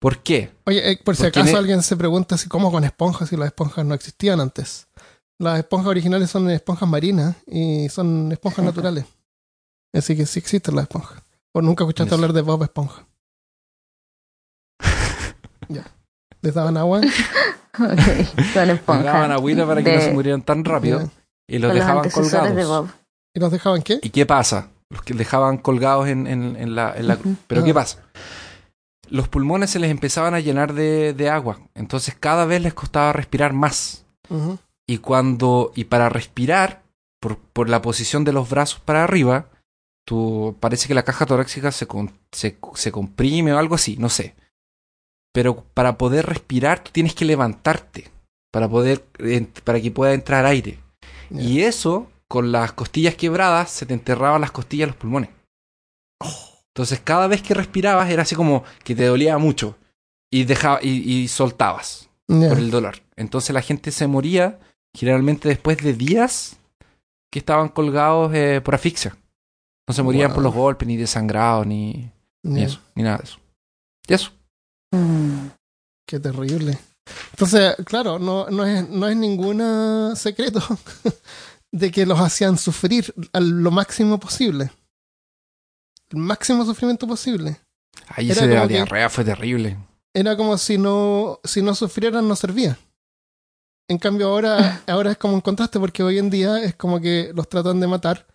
¿Por 0.00 0.18
qué? 0.22 0.50
Oye, 0.64 0.92
eh, 0.92 1.00
por 1.04 1.14
si 1.14 1.22
Porque 1.24 1.40
acaso 1.40 1.56
alguien 1.58 1.82
se 1.82 1.96
pregunta 1.96 2.36
si 2.38 2.48
cómo 2.48 2.72
con 2.72 2.84
esponjas, 2.84 3.28
si 3.28 3.36
las 3.36 3.46
esponjas 3.48 3.84
no 3.84 3.94
existían 3.94 4.40
antes. 4.40 4.88
Las 5.38 5.58
esponjas 5.58 5.88
originales 5.88 6.30
son 6.30 6.50
esponjas 6.50 6.88
marinas 6.88 7.36
y 7.46 7.88
son 7.90 8.32
esponjas 8.32 8.64
naturales. 8.64 9.04
Así 9.92 10.16
que 10.16 10.24
sí 10.26 10.38
existen 10.38 10.74
las 10.74 10.84
esponjas. 10.84 11.22
¿O 11.52 11.60
nunca 11.62 11.84
escuchaste 11.84 12.08
Eso. 12.08 12.14
hablar 12.14 12.32
de 12.32 12.40
Bob 12.42 12.62
Esponja? 12.62 13.06
ya. 15.68 15.84
Les 16.42 16.54
daban 16.54 16.76
agua. 16.76 17.00
Ok, 17.72 17.86
con 18.52 18.68
esponja. 18.68 19.02
Les 19.04 19.12
daban 19.12 19.30
agüita 19.32 19.64
para 19.66 19.82
que 19.82 19.90
De- 19.90 19.96
no 19.96 20.02
se 20.02 20.12
murieran 20.12 20.42
tan 20.42 20.64
rápido 20.64 21.08
y 21.48 21.58
los 21.58 21.68
los 21.68 21.74
dejaban 21.74 21.98
antecesores 21.98 22.32
de 22.56 22.62
colgados. 22.64 22.86
Bob. 22.88 22.94
¿Y 23.32 23.40
los 23.40 23.52
dejaban 23.52 23.82
qué? 23.82 24.00
¿Y 24.02 24.10
qué 24.10 24.26
pasa? 24.26 24.68
Los 24.90 25.02
que 25.02 25.14
dejaban 25.14 25.56
colgados 25.58 26.08
en, 26.08 26.26
en- 26.26 26.56
en 26.56 26.74
la, 26.74 26.94
en 26.96 27.06
la 27.06 27.16
cruz. 27.16 27.32
Ujú. 27.34 27.42
Pero 27.46 27.60
Ah. 27.60 27.64
¿qué 27.64 27.72
pasa? 27.74 27.98
Los 29.10 29.28
pulmones 29.28 29.70
se 29.70 29.78
les 29.78 29.90
empezaban 29.90 30.34
a 30.34 30.40
llenar 30.40 30.72
de, 30.72 31.12
de 31.14 31.28
agua. 31.28 31.60
Entonces 31.74 32.14
cada 32.18 32.44
vez 32.46 32.62
les 32.62 32.74
costaba 32.74 33.12
respirar 33.12 33.52
más. 33.52 34.04
Y 34.86 34.98
cuando. 34.98 35.72
Y 35.74 35.84
para 35.84 36.08
respirar, 36.08 36.82
por, 37.20 37.36
por 37.38 37.68
la 37.68 37.82
posición 37.82 38.24
de 38.24 38.32
los 38.32 38.48
brazos 38.48 38.80
para 38.80 39.04
arriba, 39.04 39.48
tú, 40.06 40.56
parece 40.60 40.88
que 40.88 40.94
la 40.94 41.02
caja 41.04 41.26
torácica 41.26 41.72
se, 41.72 41.86
con- 41.86 42.12
se, 42.32 42.56
se 42.74 42.92
comprime 42.92 43.52
o 43.52 43.58
algo 43.58 43.74
así, 43.74 43.96
no 43.96 44.08
sé. 44.08 44.34
Pero 45.32 45.64
para 45.74 45.96
poder 45.98 46.26
respirar, 46.26 46.82
tú 46.82 46.90
tienes 46.92 47.14
que 47.14 47.24
levantarte. 47.24 48.08
Para 48.52 48.68
poder. 48.68 49.04
para 49.64 49.80
que 49.80 49.90
pueda 49.92 50.12
entrar 50.14 50.44
aire. 50.46 50.78
Y 51.30 51.60
eso, 51.62 52.08
con 52.28 52.50
las 52.50 52.72
costillas 52.72 53.14
quebradas, 53.14 53.70
se 53.70 53.86
te 53.86 53.94
enterraban 53.94 54.40
las 54.40 54.50
costillas 54.50 54.88
los 54.88 54.96
pulmones. 54.96 55.30
Entonces, 56.80 57.00
cada 57.04 57.26
vez 57.26 57.42
que 57.42 57.52
respirabas 57.52 58.08
era 58.10 58.22
así 58.22 58.34
como 58.34 58.64
que 58.84 58.94
te 58.94 59.04
dolía 59.04 59.36
mucho. 59.36 59.76
Y, 60.32 60.44
dejaba, 60.44 60.78
y, 60.82 60.88
y 61.12 61.28
soltabas 61.28 62.08
por 62.26 62.58
el 62.58 62.70
dolor. 62.70 63.02
Entonces 63.16 63.52
la 63.52 63.60
gente 63.60 63.90
se 63.90 64.06
moría 64.06 64.58
generalmente 64.96 65.48
después 65.48 65.76
de 65.78 65.92
días 65.92 66.56
que 67.30 67.38
estaban 67.40 67.68
colgados 67.68 68.32
eh, 68.34 68.60
por 68.64 68.74
asfixia. 68.74 69.14
No 69.86 69.92
se 69.94 70.02
morían 70.02 70.28
Wow. 70.28 70.34
por 70.36 70.44
los 70.44 70.54
golpes, 70.54 70.88
ni 70.88 70.96
desangrados, 70.96 71.66
ni, 71.66 72.10
ni 72.44 72.62
eso, 72.62 72.80
ni 72.94 73.02
nada 73.02 73.18
de 73.18 73.24
eso. 73.24 73.38
Y 74.08 74.14
eso. 74.14 74.30
Mm. 74.92 75.48
Qué 76.06 76.18
terrible. 76.18 76.78
Entonces, 77.32 77.74
claro, 77.84 78.18
no, 78.18 78.48
no 78.50 78.64
es, 78.64 78.88
no 78.88 79.06
es 79.08 79.16
ningún 79.16 80.16
secreto 80.16 80.62
de 81.72 81.90
que 81.90 82.06
los 82.06 82.18
hacían 82.20 82.56
sufrir 82.56 83.12
a 83.32 83.40
lo 83.40 83.70
máximo 83.70 84.18
posible. 84.18 84.70
El 86.10 86.18
máximo 86.18 86.64
sufrimiento 86.64 87.06
posible. 87.06 87.60
Ahí 88.08 88.28
de 88.28 88.46
la 88.46 88.66
diarrea 88.66 89.08
fue 89.08 89.24
terrible. 89.24 89.78
Era 90.12 90.36
como 90.36 90.58
si 90.58 90.76
no, 90.76 91.38
si 91.44 91.62
no 91.62 91.74
sufrieran, 91.74 92.26
no 92.26 92.34
servía. 92.34 92.76
En 93.88 93.98
cambio, 93.98 94.28
ahora, 94.28 94.82
ahora 94.86 95.12
es 95.12 95.18
como 95.18 95.34
un 95.34 95.40
contraste, 95.40 95.78
porque 95.78 96.02
hoy 96.02 96.18
en 96.18 96.30
día 96.30 96.62
es 96.62 96.74
como 96.74 97.00
que 97.00 97.32
los 97.34 97.48
tratan 97.48 97.80
de 97.80 97.86
matar, 97.86 98.26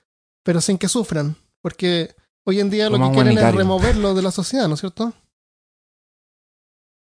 pero 0.44 0.62
sin 0.62 0.78
que 0.78 0.88
sufran. 0.88 1.36
Porque 1.62 2.16
hoy 2.46 2.60
en 2.60 2.70
día 2.70 2.90
lo 2.90 2.98
Como 2.98 3.12
que 3.12 3.24
quieren 3.24 3.38
es 3.38 3.56
removerlo 3.56 4.14
de 4.14 4.22
la 4.22 4.32
sociedad, 4.32 4.68
¿no 4.68 4.76
es 4.76 4.80
cierto? 4.80 5.14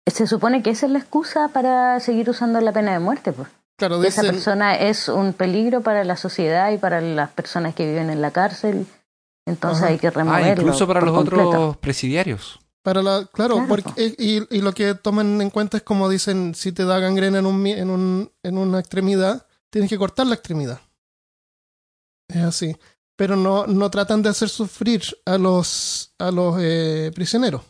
Se 0.06 0.26
supone 0.26 0.62
que 0.62 0.70
esa 0.70 0.86
es 0.86 0.92
la 0.92 0.98
excusa 0.98 1.48
para 1.48 1.98
seguir 2.00 2.30
usando 2.30 2.60
la 2.60 2.72
pena 2.72 2.92
de 2.92 3.00
muerte, 3.00 3.32
pues. 3.32 3.48
Claro, 3.76 4.02
esa 4.02 4.22
persona 4.22 4.74
es 4.76 5.08
un 5.08 5.34
peligro 5.34 5.82
para 5.82 6.02
la 6.04 6.16
sociedad 6.16 6.70
y 6.72 6.78
para 6.78 7.00
las 7.02 7.30
personas 7.30 7.74
que 7.74 7.86
viven 7.86 8.08
en 8.08 8.22
la 8.22 8.30
cárcel. 8.30 8.86
Entonces 9.46 9.82
Ajá. 9.84 9.92
hay 9.92 9.98
que 9.98 10.08
Ah, 10.08 10.10
removerlo. 10.10 10.62
incluso 10.62 10.86
para 10.86 11.00
los 11.00 11.14
completo. 11.14 11.48
otros 11.48 11.76
presidiarios. 11.78 12.58
Para 12.82 13.02
la, 13.02 13.26
claro, 13.32 13.56
Claro, 13.56 13.68
porque, 13.68 14.14
y, 14.18 14.56
y 14.56 14.60
lo 14.60 14.72
que 14.72 14.94
toman 14.94 15.40
en 15.40 15.50
cuenta 15.50 15.76
es 15.76 15.82
como 15.82 16.08
dicen, 16.08 16.54
si 16.54 16.72
te 16.72 16.84
da 16.84 16.98
gangrena 17.00 17.38
en, 17.40 17.46
un, 17.46 17.66
en, 17.66 17.90
un, 17.90 18.32
en 18.42 18.58
una 18.58 18.78
extremidad, 18.78 19.46
tienes 19.70 19.90
que 19.90 19.98
cortar 19.98 20.26
la 20.26 20.34
extremidad. 20.34 20.80
Es 22.28 22.42
así. 22.44 22.76
Pero 23.16 23.34
no, 23.36 23.66
no 23.66 23.90
tratan 23.90 24.22
de 24.22 24.28
hacer 24.28 24.48
sufrir 24.48 25.02
a 25.24 25.38
los, 25.38 26.12
a 26.18 26.30
los 26.30 26.56
eh, 26.60 27.10
prisioneros. 27.14 27.62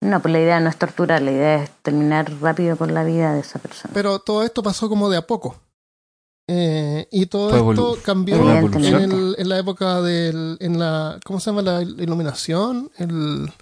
No, 0.00 0.20
pues 0.22 0.32
la 0.32 0.40
idea 0.40 0.60
no 0.60 0.70
es 0.70 0.78
torturar, 0.78 1.20
la 1.20 1.30
idea 1.30 1.62
es 1.64 1.70
terminar 1.82 2.32
rápido 2.40 2.76
con 2.78 2.94
la 2.94 3.04
vida 3.04 3.34
de 3.34 3.40
esa 3.40 3.58
persona. 3.58 3.92
Pero 3.92 4.18
todo 4.20 4.42
esto 4.44 4.62
pasó 4.62 4.88
como 4.88 5.10
de 5.10 5.18
a 5.18 5.26
poco. 5.26 5.60
Eh, 6.52 7.06
y 7.12 7.26
todo 7.26 7.50
Fue 7.64 7.74
esto 7.74 7.96
cambió 8.02 8.34
en, 8.36 8.72
el- 9.12 9.36
en 9.38 9.48
la 9.48 9.58
época 9.60 10.02
del, 10.02 10.56
en 10.58 10.80
la, 10.80 11.20
¿cómo 11.24 11.38
se 11.38 11.50
llama? 11.50 11.62
La 11.62 11.80
iluminación, 11.82 12.90
el, 12.98 13.52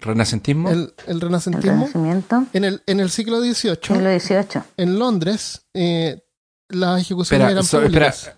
¿Renacentismo? 0.00 0.68
el, 0.70 0.94
el 1.06 1.14
El 1.16 1.20
renacentismo. 1.22 1.86
renacimiento, 1.86 2.44
En 2.52 2.64
el, 2.64 2.82
en 2.86 3.00
el 3.00 3.10
siglo 3.10 3.40
XVIII, 3.40 3.52
siglo 3.82 4.20
XVIII. 4.20 4.62
en 4.76 4.96
Londres, 4.98 5.66
eh, 5.74 6.22
las 6.68 7.00
ejecuciones 7.00 7.40
Espera, 7.46 7.50
eran 7.50 7.64
so- 7.64 7.82
espera. 7.82 8.10
públicas. 8.12 8.32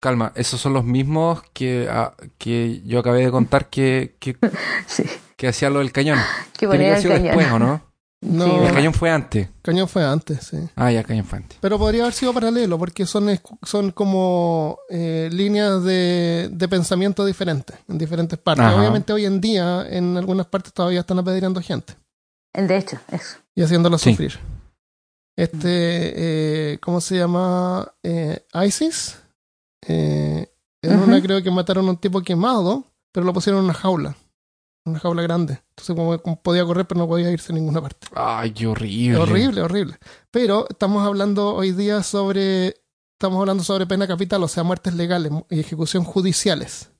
Calma, 0.00 0.32
esos 0.36 0.58
son 0.60 0.72
los 0.72 0.84
mismos 0.84 1.42
que, 1.52 1.86
ah, 1.90 2.14
que 2.38 2.80
yo 2.86 3.00
acabé 3.00 3.24
de 3.26 3.30
contar 3.30 3.68
que, 3.68 4.16
que, 4.20 4.36
Sí, 4.86 5.04
que 5.36 5.48
hacía 5.48 5.68
lo 5.68 5.80
del 5.80 5.92
cañón. 5.92 6.18
que 6.58 6.66
ponía 6.66 6.96
el 6.96 7.02
cañón. 7.02 7.22
después, 7.24 7.52
¿o 7.52 7.58
no? 7.58 7.82
No, 8.24 8.44
Sí, 8.44 8.50
El 8.66 8.74
cañón 8.74 8.94
fue 8.94 9.10
antes. 9.10 9.48
Cañón 9.62 9.86
fue 9.88 10.04
antes, 10.04 10.46
sí. 10.46 10.56
Ah, 10.76 10.90
ya, 10.90 11.02
cañón 11.04 11.26
fue 11.26 11.38
antes. 11.38 11.58
Pero 11.60 11.78
podría 11.78 12.02
haber 12.04 12.14
sido 12.14 12.32
paralelo, 12.32 12.78
porque 12.78 13.04
son, 13.06 13.28
escu- 13.28 13.58
son 13.62 13.90
como 13.90 14.78
eh, 14.88 15.28
líneas 15.30 15.84
de, 15.84 16.48
de 16.50 16.68
pensamiento 16.68 17.24
diferentes, 17.24 17.76
en 17.88 17.98
diferentes 17.98 18.38
partes. 18.38 18.64
Ajá. 18.64 18.76
Obviamente 18.78 19.12
hoy 19.12 19.26
en 19.26 19.40
día, 19.40 19.86
en 19.90 20.16
algunas 20.16 20.46
partes 20.46 20.72
todavía 20.72 21.00
están 21.00 21.18
apedreando 21.18 21.60
gente 21.60 21.94
De 22.54 22.76
hecho, 22.78 22.98
eso. 23.12 23.36
y 23.54 23.62
haciéndola 23.62 23.98
Sí. 23.98 24.10
sufrir. 24.10 24.38
Este, 25.36 26.72
eh, 26.72 26.78
¿cómo 26.80 27.00
se 27.00 27.16
llama? 27.18 27.92
Eh, 28.02 28.44
ISIS. 28.66 29.18
Eh, 29.86 30.48
en 30.82 30.98
una 31.00 31.20
creo 31.20 31.42
que 31.42 31.50
mataron 31.50 31.86
a 31.88 31.90
un 31.90 31.96
tipo 31.96 32.22
quemado, 32.22 32.84
pero 33.12 33.26
lo 33.26 33.32
pusieron 33.32 33.58
en 33.60 33.64
una 33.66 33.74
jaula. 33.74 34.16
Una 34.86 34.98
jaula 34.98 35.22
grande. 35.22 35.62
Entonces 35.70 35.96
como, 35.96 36.18
como 36.18 36.42
podía 36.42 36.64
correr, 36.64 36.86
pero 36.86 37.00
no 37.00 37.08
podía 37.08 37.30
irse 37.30 37.52
a 37.52 37.54
ninguna 37.54 37.80
parte. 37.80 38.06
Ay, 38.14 38.50
qué 38.52 38.66
horrible. 38.66 39.18
Horrible, 39.18 39.62
horrible. 39.62 39.98
Pero 40.30 40.66
estamos 40.68 41.06
hablando 41.06 41.54
hoy 41.54 41.72
día 41.72 42.02
sobre. 42.02 42.76
Estamos 43.18 43.40
hablando 43.40 43.62
sobre 43.62 43.86
pena 43.86 44.06
capital, 44.06 44.42
o 44.42 44.48
sea, 44.48 44.64
muertes 44.64 44.94
legales 44.94 45.32
y 45.48 45.60
ejecución 45.60 46.04
judiciales. 46.04 46.90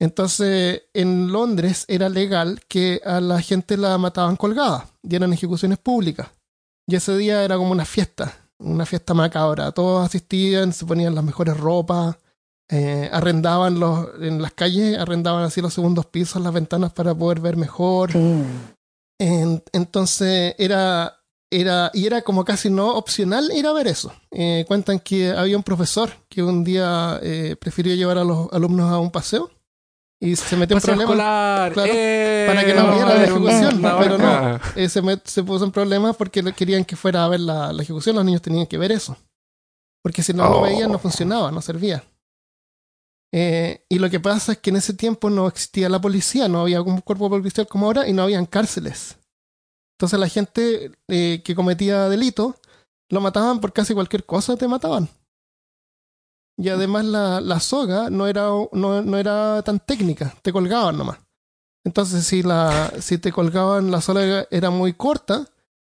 Entonces, 0.00 0.82
en 0.92 1.32
Londres 1.32 1.84
era 1.88 2.08
legal 2.08 2.60
que 2.68 3.00
a 3.04 3.20
la 3.20 3.40
gente 3.40 3.76
la 3.76 3.96
mataban 3.96 4.36
colgada 4.36 4.88
y 5.02 5.14
eran 5.14 5.32
ejecuciones 5.32 5.78
públicas. 5.78 6.28
Y 6.86 6.96
ese 6.96 7.16
día 7.16 7.44
era 7.44 7.56
como 7.56 7.70
una 7.70 7.84
fiesta, 7.84 8.34
una 8.58 8.84
fiesta 8.84 9.14
macabra. 9.14 9.72
Todos 9.72 10.04
asistían, 10.04 10.72
se 10.72 10.84
ponían 10.84 11.14
las 11.14 11.24
mejores 11.24 11.56
ropas, 11.56 12.16
eh, 12.70 13.08
arrendaban 13.12 13.78
los, 13.78 14.08
en 14.20 14.40
las 14.42 14.52
calles, 14.52 14.98
arrendaban 14.98 15.44
así 15.44 15.60
los 15.60 15.74
segundos 15.74 16.06
pisos, 16.06 16.42
las 16.42 16.52
ventanas 16.52 16.92
para 16.92 17.14
poder 17.14 17.40
ver 17.40 17.56
mejor. 17.56 18.12
Sí. 18.12 18.42
En- 19.20 19.62
entonces 19.72 20.54
era, 20.58 21.16
era, 21.50 21.90
y 21.94 22.06
era 22.06 22.22
como 22.22 22.44
casi 22.44 22.70
no 22.70 22.94
opcional 22.96 23.50
ir 23.54 23.66
a 23.66 23.72
ver 23.72 23.86
eso. 23.86 24.12
Eh, 24.30 24.64
cuentan 24.66 24.98
que 24.98 25.30
había 25.30 25.56
un 25.56 25.62
profesor 25.62 26.10
que 26.28 26.42
un 26.42 26.64
día 26.64 27.18
eh, 27.22 27.56
prefirió 27.60 27.94
llevar 27.94 28.18
a 28.18 28.24
los 28.24 28.52
alumnos 28.52 28.90
a 28.90 28.98
un 28.98 29.10
paseo 29.10 29.50
y 30.20 30.34
se 30.36 30.56
metió 30.56 30.76
en 30.76 30.82
problemas. 30.82 31.14
claro, 31.14 31.82
¡Eh! 31.86 32.44
para 32.48 32.64
que 32.64 32.72
no 32.74 32.90
viera 32.94 33.10
a 33.10 33.14
la 33.14 33.24
ejecución, 33.24 33.78
una 33.78 33.98
pero 33.98 34.16
no. 34.18 34.60
Eh, 34.74 34.88
se, 34.88 35.02
met- 35.02 35.22
se 35.26 35.42
puso 35.42 35.64
en 35.64 35.70
problemas 35.70 36.16
porque 36.16 36.42
querían 36.54 36.84
que 36.84 36.96
fuera 36.96 37.24
a 37.24 37.28
ver 37.28 37.40
la, 37.40 37.72
la 37.72 37.82
ejecución, 37.82 38.16
los 38.16 38.24
niños 38.24 38.40
tenían 38.42 38.66
que 38.66 38.78
ver 38.78 38.90
eso. 38.90 39.16
Porque 40.02 40.22
si 40.22 40.32
no 40.32 40.44
lo 40.48 40.58
Oh. 40.58 40.62
veían 40.62 40.90
no 40.90 40.98
funcionaba, 40.98 41.50
no 41.52 41.60
servía. 41.60 42.02
Eh, 43.36 43.84
y 43.88 43.98
lo 43.98 44.08
que 44.10 44.20
pasa 44.20 44.52
es 44.52 44.58
que 44.58 44.70
en 44.70 44.76
ese 44.76 44.94
tiempo 44.94 45.28
no 45.28 45.48
existía 45.48 45.88
la 45.88 46.00
policía, 46.00 46.46
no 46.46 46.60
había 46.60 46.80
un 46.80 47.00
cuerpo 47.00 47.28
policial 47.28 47.66
como 47.66 47.86
ahora 47.86 48.06
y 48.06 48.12
no 48.12 48.22
habían 48.22 48.46
cárceles. 48.46 49.16
Entonces 49.96 50.20
la 50.20 50.28
gente 50.28 50.92
eh, 51.08 51.42
que 51.44 51.56
cometía 51.56 52.08
delito 52.08 52.54
lo 53.08 53.20
mataban 53.20 53.60
por 53.60 53.72
casi 53.72 53.92
cualquier 53.92 54.24
cosa, 54.24 54.56
te 54.56 54.68
mataban. 54.68 55.08
Y 56.56 56.68
además 56.68 57.06
la, 57.06 57.40
la 57.40 57.58
soga 57.58 58.08
no 58.08 58.28
era, 58.28 58.50
no, 58.70 59.02
no, 59.02 59.18
era 59.18 59.62
tan 59.62 59.80
técnica, 59.80 60.32
te 60.42 60.52
colgaban 60.52 60.96
nomás. 60.96 61.18
Entonces 61.84 62.24
si, 62.24 62.44
la, 62.44 62.92
si 63.00 63.18
te 63.18 63.32
colgaban 63.32 63.90
la 63.90 64.00
soga 64.00 64.46
era 64.48 64.70
muy 64.70 64.92
corta, 64.92 65.44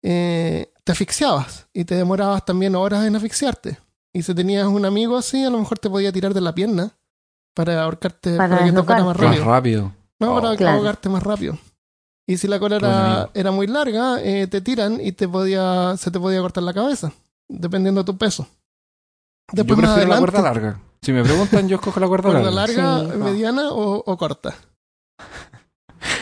eh, 0.05 0.73
te 0.85 0.93
asfixiabas 0.93 1.67
y 1.73 1.85
te 1.85 1.97
demorabas 1.97 2.45
también 2.45 2.77
horas 2.77 3.05
en 3.05 3.17
asfixiarte. 3.17 3.77
Y 4.13 4.23
si 4.23 4.33
tenías 4.37 4.69
un 4.69 4.85
amigo 4.85 5.17
así, 5.17 5.43
a 5.43 5.51
lo 5.51 5.59
mejor 5.59 5.81
te 5.81 5.91
podía 5.91 6.13
tirar 6.13 6.33
de 6.33 6.41
la 6.41 6.55
pierna 6.55 6.97
para 7.55 7.83
ahorcarte, 7.83 8.37
para, 8.37 8.65
que 8.65 8.73
te 8.73 8.83
fuera 8.83 9.05
más 9.05 9.17
rápido. 9.17 9.45
Más 9.45 9.47
rápido. 9.47 9.93
No, 10.21 10.35
para 10.35 10.51
oh. 10.51 10.69
ahogarte 10.69 11.09
más 11.09 11.23
rápido. 11.23 11.59
Y 12.27 12.39
si 12.39 12.49
la 12.49 12.59
cola 12.59 12.77
era, 12.77 13.31
era 13.35 13.51
muy 13.51 13.67
larga, 13.67 14.21
eh, 14.21 14.47
te 14.47 14.61
tiran 14.61 14.99
y 15.01 15.13
te 15.13 15.29
podía, 15.29 15.97
se 15.97 16.11
te 16.11 16.19
podía 16.19 16.41
cortar 16.41 16.63
la 16.63 16.73
cabeza, 16.73 17.13
dependiendo 17.49 18.03
de 18.03 18.07
tu 18.07 18.17
peso. 18.17 18.47
Después, 19.53 19.79
yo 19.79 19.83
prefiero 19.85 20.09
la 20.09 20.19
cuerda 20.19 20.43
larga. 20.43 20.81
Si 21.03 21.13
me 21.13 21.23
preguntan, 21.23 21.69
yo 21.69 21.77
escojo 21.77 22.01
la 22.01 22.09
cuerda, 22.09 22.33
larga. 22.33 22.51
larga, 22.51 23.15
mediana 23.17 23.69
o, 23.71 24.17
corta? 24.17 24.55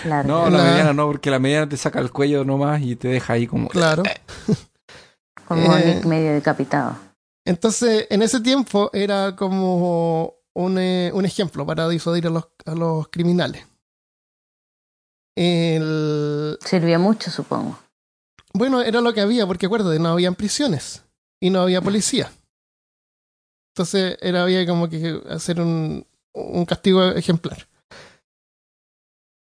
No, 0.04 0.50
la, 0.50 0.64
mediana 0.64 0.92
no, 0.92 1.06
porque 1.06 1.30
la 1.30 1.38
mediana 1.38 1.68
te 1.68 1.76
saca 1.76 2.00
el 2.00 2.10
cuello 2.10 2.44
nomás 2.44 2.82
y 2.82 2.96
te 2.96 3.06
deja 3.06 3.34
ahí 3.34 3.46
como... 3.46 3.68
Claro. 3.68 4.02
como 5.46 5.76
eh, 5.76 6.02
medio 6.04 6.32
decapitado. 6.32 6.96
Entonces, 7.44 8.08
en 8.10 8.22
ese 8.22 8.40
tiempo 8.40 8.90
era 8.92 9.36
como 9.36 10.34
un, 10.54 10.78
eh, 10.78 11.10
un 11.14 11.24
ejemplo 11.24 11.66
para 11.66 11.88
disuadir 11.88 12.26
a 12.26 12.30
los, 12.30 12.48
a 12.66 12.74
los 12.74 13.08
criminales. 13.08 13.66
El... 15.36 16.58
Sirvió 16.64 16.98
mucho, 16.98 17.30
supongo. 17.30 17.78
Bueno, 18.52 18.82
era 18.82 19.00
lo 19.00 19.14
que 19.14 19.22
había, 19.22 19.46
porque 19.46 19.66
acuérdate, 19.66 19.98
no 19.98 20.10
habían 20.10 20.34
prisiones 20.34 21.04
y 21.40 21.50
no 21.50 21.62
había 21.62 21.80
policía. 21.80 22.30
Entonces 23.74 24.18
era, 24.20 24.42
había 24.42 24.66
como 24.66 24.88
que 24.88 25.20
hacer 25.30 25.60
un, 25.60 26.06
un 26.34 26.64
castigo 26.66 27.02
ejemplar. 27.12 27.66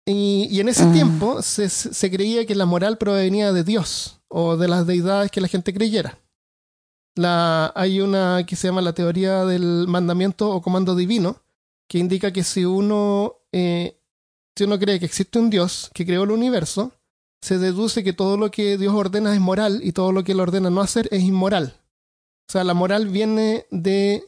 Y, 0.05 0.47
y 0.49 0.59
en 0.59 0.69
ese 0.69 0.85
mm. 0.85 0.93
tiempo 0.93 1.41
se, 1.41 1.69
se, 1.69 2.11
creía 2.11 2.45
que 2.45 2.55
la 2.55 2.65
moral 2.65 2.97
provenía 2.97 3.53
de 3.53 3.63
Dios 3.63 4.19
o 4.27 4.57
de 4.57 4.67
las 4.67 4.87
deidades 4.87 5.31
que 5.31 5.39
la 5.39 5.47
gente 5.47 5.73
creyera. 5.73 6.17
La, 7.15 7.71
hay 7.75 8.01
una 8.01 8.45
que 8.45 8.55
se 8.55 8.67
llama 8.67 8.81
la 8.81 8.93
teoría 8.93 9.45
del 9.45 9.87
mandamiento 9.87 10.49
o 10.49 10.61
comando 10.61 10.95
divino, 10.95 11.41
que 11.87 11.97
indica 11.97 12.31
que 12.31 12.43
si 12.43 12.65
uno 12.65 13.35
eh, 13.51 13.99
si 14.59 14.65
uno 14.65 14.77
cree 14.77 14.99
que 14.99 15.05
existe 15.05 15.39
un 15.39 15.49
Dios 15.49 15.89
que 15.93 16.05
creó 16.05 16.23
el 16.23 16.31
universo, 16.31 16.91
se 17.41 17.57
deduce 17.59 18.03
que 18.03 18.11
todo 18.11 18.35
lo 18.35 18.51
que 18.51 18.77
Dios 18.77 18.93
ordena 18.93 19.33
es 19.33 19.39
moral 19.39 19.79
y 19.81 19.93
todo 19.93 20.11
lo 20.11 20.25
que 20.25 20.33
Él 20.33 20.41
ordena 20.41 20.69
no 20.69 20.81
hacer 20.81 21.07
es 21.11 21.23
inmoral. 21.23 21.75
O 22.49 22.51
sea, 22.51 22.65
la 22.65 22.73
moral 22.73 23.07
viene 23.07 23.67
de, 23.71 24.25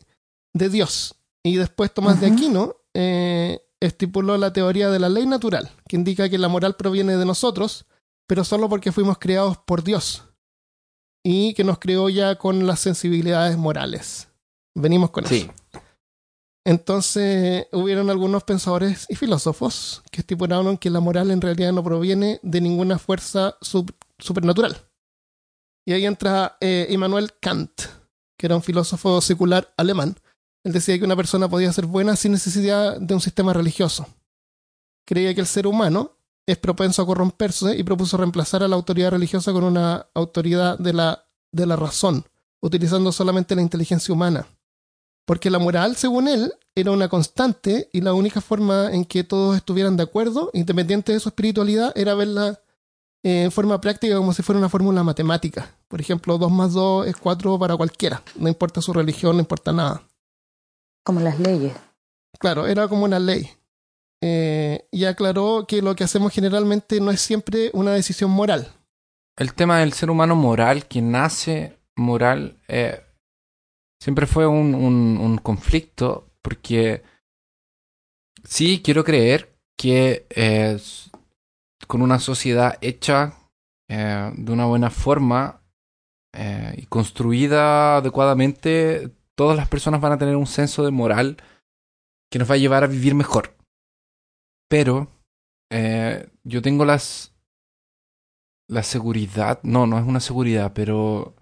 de 0.53 0.69
Dios. 0.69 1.15
Y 1.43 1.57
después 1.57 1.93
Tomás 1.93 2.21
de 2.21 2.27
Aquino 2.27 2.77
eh, 2.93 3.59
estipuló 3.81 4.37
la 4.37 4.53
teoría 4.53 4.89
de 4.89 4.99
la 4.99 5.09
ley 5.09 5.25
natural, 5.25 5.69
que 5.89 5.97
indica 5.97 6.29
que 6.29 6.37
la 6.37 6.47
moral 6.47 6.77
proviene 6.77 7.17
de 7.17 7.25
nosotros, 7.25 7.85
pero 8.25 8.45
solo 8.45 8.69
porque 8.69 8.93
fuimos 8.93 9.17
creados 9.17 9.57
por 9.57 9.83
Dios. 9.83 10.23
Y 11.23 11.53
que 11.53 11.63
nos 11.63 11.79
creó 11.79 12.09
ya 12.09 12.35
con 12.35 12.65
las 12.65 12.79
sensibilidades 12.79 13.57
morales. 13.57 14.29
Venimos 14.75 15.11
con 15.11 15.25
sí. 15.25 15.49
eso. 15.49 15.81
Entonces 16.65 17.67
hubieron 17.71 18.09
algunos 18.09 18.43
pensadores 18.43 19.07
y 19.09 19.15
filósofos 19.15 20.03
que 20.11 20.21
estipularon 20.21 20.77
que 20.77 20.91
la 20.91 20.99
moral 20.99 21.31
en 21.31 21.41
realidad 21.41 21.71
no 21.71 21.83
proviene 21.83 22.39
de 22.43 22.61
ninguna 22.61 22.99
fuerza 22.99 23.57
supernatural. 24.19 24.77
Y 25.87 25.93
ahí 25.93 26.05
entra 26.05 26.57
eh, 26.61 26.87
Immanuel 26.91 27.31
Kant, 27.39 27.81
que 28.37 28.45
era 28.45 28.55
un 28.55 28.61
filósofo 28.61 29.21
secular 29.21 29.73
alemán. 29.75 30.15
Él 30.63 30.73
decía 30.73 30.97
que 30.99 31.05
una 31.05 31.15
persona 31.15 31.49
podía 31.49 31.73
ser 31.73 31.87
buena 31.87 32.15
sin 32.15 32.31
necesidad 32.31 32.99
de 32.99 33.13
un 33.15 33.21
sistema 33.21 33.53
religioso. 33.53 34.07
Creía 35.07 35.33
que 35.33 35.41
el 35.41 35.47
ser 35.47 35.65
humano 35.65 36.19
es 36.45 36.57
propenso 36.57 37.01
a 37.01 37.05
corromperse 37.05 37.77
y 37.77 37.83
propuso 37.83 38.17
reemplazar 38.17 38.63
a 38.63 38.67
la 38.67 38.75
autoridad 38.75 39.11
religiosa 39.11 39.53
con 39.53 39.63
una 39.63 40.07
autoridad 40.13 40.77
de 40.77 40.93
la, 40.93 41.25
de 41.51 41.65
la 41.65 41.75
razón, 41.75 42.25
utilizando 42.61 43.11
solamente 43.11 43.55
la 43.55 43.61
inteligencia 43.61 44.13
humana 44.13 44.47
porque 45.31 45.49
la 45.49 45.59
moral, 45.59 45.95
según 45.95 46.27
él, 46.27 46.53
era 46.75 46.91
una 46.91 47.07
constante 47.07 47.89
y 47.93 48.01
la 48.01 48.13
única 48.13 48.41
forma 48.41 48.91
en 48.91 49.05
que 49.05 49.23
todos 49.23 49.55
estuvieran 49.55 49.95
de 49.95 50.03
acuerdo, 50.03 50.49
independiente 50.53 51.13
de 51.13 51.19
su 51.19 51.29
espiritualidad, 51.29 51.93
era 51.95 52.15
verla 52.15 52.59
eh, 53.23 53.43
en 53.43 53.51
forma 53.51 53.79
práctica 53.79 54.17
como 54.17 54.33
si 54.33 54.41
fuera 54.41 54.59
una 54.59 54.69
fórmula 54.69 55.03
matemática. 55.03 55.73
Por 55.87 56.01
ejemplo, 56.01 56.37
2 56.37 56.51
más 56.51 56.73
2 56.73 57.07
es 57.07 57.15
4 57.15 57.59
para 57.59 57.77
cualquiera, 57.77 58.21
no 58.35 58.49
importa 58.49 58.81
su 58.81 58.93
religión, 58.93 59.37
no 59.37 59.41
importa 59.41 59.71
nada. 59.71 60.03
Como 61.03 61.19
las 61.19 61.39
leyes. 61.39 61.73
Claro, 62.39 62.67
era 62.67 62.87
como 62.87 63.05
una 63.05 63.19
ley. 63.19 63.49
Eh, 64.21 64.87
y 64.91 65.05
aclaró 65.05 65.65
que 65.67 65.81
lo 65.81 65.95
que 65.95 66.03
hacemos 66.03 66.31
generalmente 66.31 66.99
no 67.01 67.11
es 67.11 67.21
siempre 67.21 67.71
una 67.73 67.93
decisión 67.93 68.31
moral. 68.31 68.71
El 69.35 69.53
tema 69.53 69.79
del 69.79 69.93
ser 69.93 70.11
humano 70.11 70.35
moral, 70.35 70.87
que 70.87 71.01
nace 71.01 71.79
moral, 71.95 72.57
eh, 72.67 73.01
siempre 73.99 74.27
fue 74.27 74.45
un, 74.45 74.75
un, 74.75 75.37
conflicto 75.39 76.29
porque 76.41 77.01
sí 78.43 78.81
quiero 78.83 79.03
creer 79.03 79.55
que 79.77 80.27
con 81.87 82.01
una 82.01 82.19
sociedad 82.19 82.77
hecha 82.81 83.33
eh, 83.93 84.31
de 84.37 84.53
una 84.53 84.63
buena 84.67 84.89
forma 84.89 85.61
eh, 86.33 86.75
y 86.77 86.85
construida 86.85 87.97
adecuadamente, 87.97 89.11
todas 89.35 89.57
las 89.57 89.67
personas 89.67 89.99
van 89.99 90.13
a 90.13 90.17
tener 90.17 90.37
un 90.37 90.47
senso 90.47 90.85
de 90.85 90.91
moral 90.91 91.35
que 92.31 92.39
nos 92.39 92.49
va 92.49 92.55
a 92.55 92.57
llevar 92.57 92.85
a 92.85 92.87
vivir 92.87 93.15
mejor. 93.15 93.57
Pero 94.71 95.09
eh, 95.69 96.29
yo 96.45 96.61
tengo 96.61 96.85
las 96.85 97.35
la 98.69 98.83
seguridad, 98.83 99.59
no, 99.63 99.85
no 99.85 99.99
es 99.99 100.05
una 100.05 100.21
seguridad, 100.21 100.71
pero 100.73 101.35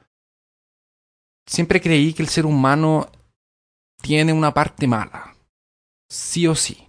siempre 1.48 1.80
creí 1.80 2.15
que 2.15 2.24
el 2.24 2.28
ser 2.28 2.48
humano 2.48 3.08
tiene 4.02 4.34
una 4.34 4.52
parte 4.52 4.88
mala. 4.88 5.36
Sí 6.10 6.48
o 6.48 6.56
sí. 6.56 6.88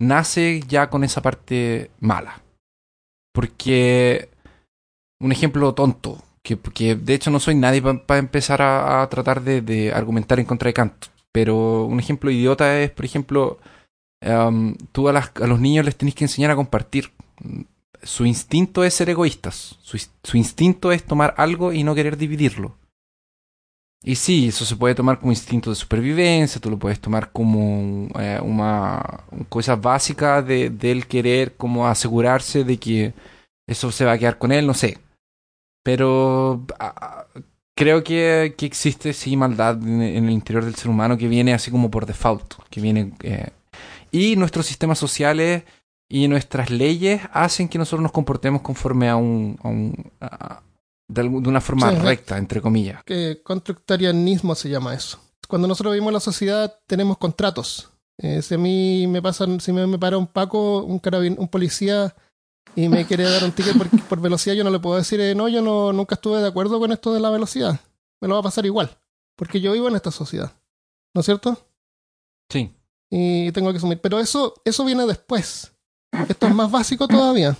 Nace 0.00 0.60
ya 0.68 0.88
con 0.90 1.02
esa 1.02 1.22
parte 1.22 1.90
mala. 1.98 2.40
Porque, 3.34 4.30
un 5.20 5.32
ejemplo 5.32 5.74
tonto, 5.74 6.22
que, 6.44 6.94
de 6.94 7.14
hecho 7.14 7.32
no 7.32 7.40
soy 7.40 7.56
nadie 7.56 7.82
para 7.82 8.20
empezar 8.20 8.62
a, 8.62 9.04
tratar 9.10 9.42
de, 9.42 9.92
argumentar 9.92 10.38
en 10.38 10.46
contra 10.46 10.68
de 10.68 10.74
Kant. 10.74 11.06
Pero 11.32 11.84
un 11.86 11.98
ejemplo 11.98 12.30
idiota 12.30 12.80
es, 12.80 12.92
por 12.92 13.04
ejemplo, 13.04 13.58
um, 14.22 14.74
tú 14.92 15.08
a, 15.08 15.32
los 15.46 15.60
niños 15.60 15.84
les 15.84 15.96
tenés 15.96 16.14
que 16.14 16.24
enseñar 16.24 16.50
a 16.50 16.56
compartir. 16.56 17.12
Su 18.02 18.26
instinto 18.26 18.84
es 18.84 18.94
ser 18.94 19.10
egoístas. 19.10 19.78
su 19.82 20.36
instinto 20.36 20.92
es 20.92 21.04
tomar 21.04 21.34
algo 21.36 21.72
y 21.72 21.84
no 21.84 21.94
querer 21.94 22.16
dividirlo. 22.16 22.76
Y 24.02 24.14
sí, 24.14 24.48
eso 24.48 24.64
se 24.64 24.76
puede 24.76 24.94
tomar 24.94 25.18
como 25.18 25.32
instinto 25.32 25.70
de 25.70 25.76
supervivencia, 25.76 26.60
tú 26.60 26.70
lo 26.70 26.78
puedes 26.78 27.00
tomar 27.00 27.32
como 27.32 28.08
eh, 28.18 28.38
una 28.40 29.24
cosa 29.48 29.74
básica 29.74 30.40
de, 30.40 30.72
él 30.82 31.06
querer 31.06 31.56
como 31.56 31.88
asegurarse 31.88 32.62
de 32.62 32.78
que 32.78 33.12
eso 33.66 33.90
se 33.90 34.04
va 34.04 34.12
a 34.12 34.18
quedar 34.18 34.38
con 34.38 34.52
él, 34.52 34.66
no 34.66 34.74
sé. 34.74 34.98
Pero 35.82 36.64
creo 37.74 38.04
que, 38.04 38.54
que, 38.56 38.66
existe 38.66 39.12
sí 39.12 39.36
maldad 39.36 39.82
en, 39.82 40.00
el 40.02 40.30
interior 40.30 40.64
del 40.64 40.76
ser 40.76 40.90
humano 40.90 41.18
que 41.18 41.28
viene 41.28 41.52
así 41.52 41.70
como 41.70 41.90
por 41.90 42.06
default, 42.06 42.54
que 42.70 42.80
viene... 42.80 43.12
Eh, 43.22 43.50
y 44.10 44.36
nuestros 44.36 44.66
sistemas 44.66 44.98
sociales 44.98 45.64
y 46.08 46.28
nuestras 46.28 46.70
leyes 46.70 47.22
hacen 47.32 47.68
que 47.68 47.78
nosotros 47.78 48.02
nos 48.02 48.12
comportemos 48.12 48.62
conforme 48.62 49.08
a 49.08 49.16
un, 49.16 49.58
a 49.62 49.68
un, 49.68 50.12
de, 51.08 51.22
una 51.22 51.60
forma 51.60 51.90
recta, 51.90 52.38
entre 52.38 52.60
comillas. 52.60 53.02
Que 53.04 53.40
constructarianismo 53.42 54.54
se 54.54 54.68
llama 54.68 54.94
eso. 54.94 55.20
Cuando 55.48 55.68
nosotros 55.68 55.92
vivimos 55.92 56.10
en 56.10 56.14
la 56.14 56.20
sociedad 56.20 56.78
tenemos 56.86 57.18
contratos. 57.18 57.90
Eh, 58.18 58.42
si 58.42 58.54
a 58.54 58.58
mí 58.58 59.06
me 59.06 59.22
pasan, 59.22 59.60
si 59.60 59.72
me, 59.72 59.86
me 59.86 59.98
para 59.98 60.18
un 60.18 60.26
Paco, 60.26 60.82
un 60.82 60.98
carabin, 60.98 61.36
un 61.38 61.48
policía 61.48 62.14
y 62.74 62.88
me 62.88 63.06
quiere 63.06 63.24
dar 63.24 63.44
un 63.44 63.52
ticket 63.52 63.74
por, 64.08 64.20
velocidad, 64.20 64.54
yo 64.54 64.64
no 64.64 64.70
le 64.70 64.78
puedo 64.78 64.96
decir, 64.96 65.20
eh, 65.20 65.34
no, 65.34 65.48
yo 65.48 65.62
no, 65.62 65.92
nunca 65.92 66.16
estuve 66.16 66.40
de 66.40 66.48
acuerdo 66.48 66.78
con 66.78 66.92
esto 66.92 67.14
de 67.14 67.20
la 67.20 67.30
velocidad. 67.30 67.80
Me 68.20 68.28
lo 68.28 68.34
va 68.34 68.40
a 68.40 68.44
pasar 68.44 68.66
igual, 68.66 68.98
porque 69.36 69.60
yo 69.60 69.72
vivo 69.72 69.88
en 69.88 69.96
esta 69.96 70.10
sociedad. 70.10 70.52
¿No 71.14 71.20
es 71.20 71.26
cierto? 71.26 71.66
Sí. 72.50 72.74
Y 73.10 73.50
tengo 73.52 73.70
que 73.72 73.78
asumir. 73.78 74.00
Pero 74.00 74.18
eso, 74.20 74.54
eso 74.64 74.84
viene 74.84 75.06
después. 75.06 75.72
Esto 76.28 76.46
es 76.46 76.54
más 76.54 76.70
básico 76.70 77.06
todavía. 77.08 77.56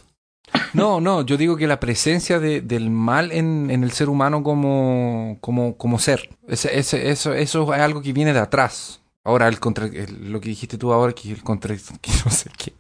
No, 0.72 1.00
no, 1.00 1.22
yo 1.22 1.37
digo 1.37 1.56
que 1.56 1.66
la 1.66 1.78
presencia 1.80 2.38
de, 2.40 2.61
del 2.62 2.88
mal 2.90 3.32
en, 3.32 3.70
en, 3.70 3.84
el 3.84 3.92
ser 3.92 4.08
humano 4.08 4.42
como, 4.42 5.37
como, 5.42 5.76
como 5.76 5.98
ser, 5.98 6.30
ese, 6.48 6.78
ese, 6.78 7.11
eso, 7.11 7.34
eso 7.34 7.74
es 7.74 7.80
algo 7.80 8.00
que 8.00 8.14
viene 8.14 8.32
de 8.32 8.38
atrás. 8.40 9.02
Ahora, 9.24 9.46
el 9.48 9.61
contra, 9.61 9.84
el- 9.87 10.32
lo 10.32 10.40
que 10.40 10.48
dijiste 10.48 10.78
tú 10.78 10.90
ahora, 10.92 11.12
que 11.12 11.32
el 11.32 11.42
contra, 11.42 11.76
que 12.00 12.11
no 12.24 12.30
sé 12.30 12.50
qué. 12.56 12.72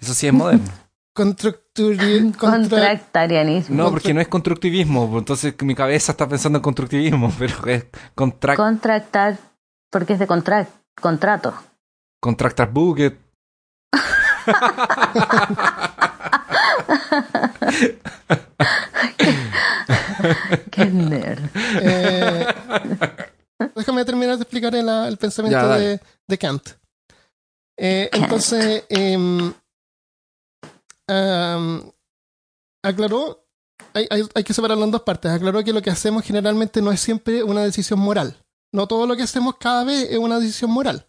Eso 0.00 0.14
sí 0.14 0.26
es 0.26 0.32
moderno. 0.32 0.68
Contractarianismo. 2.72 3.76
No, 3.76 3.90
porque 3.90 4.14
no 4.14 4.20
es 4.20 4.28
constructivismo. 4.28 5.18
Entonces 5.18 5.54
mi 5.62 5.74
cabeza 5.74 6.12
está 6.12 6.28
pensando 6.28 6.58
en 6.58 6.62
constructivismo, 6.62 7.32
pero 7.38 7.54
es 7.66 7.86
contract, 8.14 8.58
Contractar, 8.58 9.38
porque 9.90 10.14
es 10.14 10.18
de 10.18 10.26
contract, 10.26 10.70
contrato. 11.00 11.54
Contractar 12.22 12.70
bucket. 12.72 13.18
Qué 20.70 20.84
nerd. 20.86 21.40
Eh, 21.82 22.46
déjame 23.74 24.04
terminar 24.04 24.36
de 24.36 24.42
explicar 24.42 24.74
el, 24.74 24.88
el 24.88 25.16
pensamiento 25.16 25.58
Ya, 25.58 25.78
de, 25.78 26.00
de 26.28 26.38
Kant. 26.38 26.68
Eh, 27.78 28.08
Kant. 28.10 28.22
entonces, 28.24 28.84
em, 28.88 29.52
am, 31.08 31.90
aclaró, 32.84 33.44
hay, 33.94 34.06
hay- 34.10 34.28
hay 34.34 34.44
que 34.44 34.54
separarlo 34.54 34.84
en 34.84 34.90
dos 34.90 35.02
partes. 35.02 35.30
Aclaró 35.30 35.62
que 35.64 35.72
lo 35.72 35.82
que 35.82 35.90
hacemos 35.90 36.24
generalmente 36.24 36.80
no 36.82 36.92
es 36.92 37.00
siempre 37.00 37.42
una 37.42 37.62
decisión 37.62 37.98
moral. 37.98 38.36
No 38.72 38.86
todo 38.86 39.06
lo 39.06 39.16
que 39.16 39.22
hacemos 39.22 39.56
cada 39.58 39.84
vez 39.84 40.08
es 40.10 40.18
una 40.18 40.38
decisión 40.38 40.70
moral. 40.70 41.06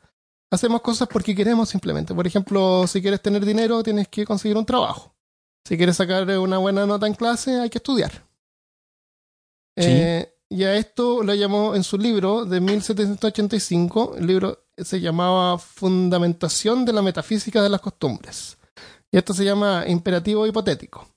Hacemos 0.53 0.81
cosas 0.81 1.07
porque 1.07 1.33
queremos 1.33 1.67
simplemente. 1.67 2.13
Por 2.13 2.27
ejemplo, 2.27 2.85
si 2.85 3.01
quieres 3.01 3.23
tener 3.23 3.43
dinero, 3.43 3.81
tienes 3.81 4.07
que 4.07 4.23
conseguir 4.23 4.55
un 4.55 4.67
trabajo. 4.67 5.15
Si 5.67 5.75
quieres 5.77 5.97
sacar 5.97 6.29
una 6.37 6.59
buena 6.59 6.85
nota 6.85 7.07
en 7.07 7.15
clase, 7.15 7.59
hay 7.59 7.71
que 7.71 7.79
estudiar. 7.79 8.11
Sí. 9.75 9.87
Eh, 9.89 10.35
y 10.49 10.63
a 10.63 10.75
esto 10.75 11.23
lo 11.23 11.33
llamó 11.33 11.73
en 11.73 11.83
su 11.83 11.97
libro 11.97 12.45
de 12.45 12.61
1785, 12.61 14.17
el 14.17 14.27
libro 14.27 14.65
se 14.77 15.01
llamaba 15.01 15.57
Fundamentación 15.57 16.85
de 16.85 16.93
la 16.93 17.01
Metafísica 17.01 17.63
de 17.63 17.69
las 17.69 17.81
Costumbres. 17.81 18.59
Y 19.11 19.17
esto 19.17 19.33
se 19.33 19.45
llama 19.45 19.85
imperativo 19.87 20.45
hipotético. 20.45 21.07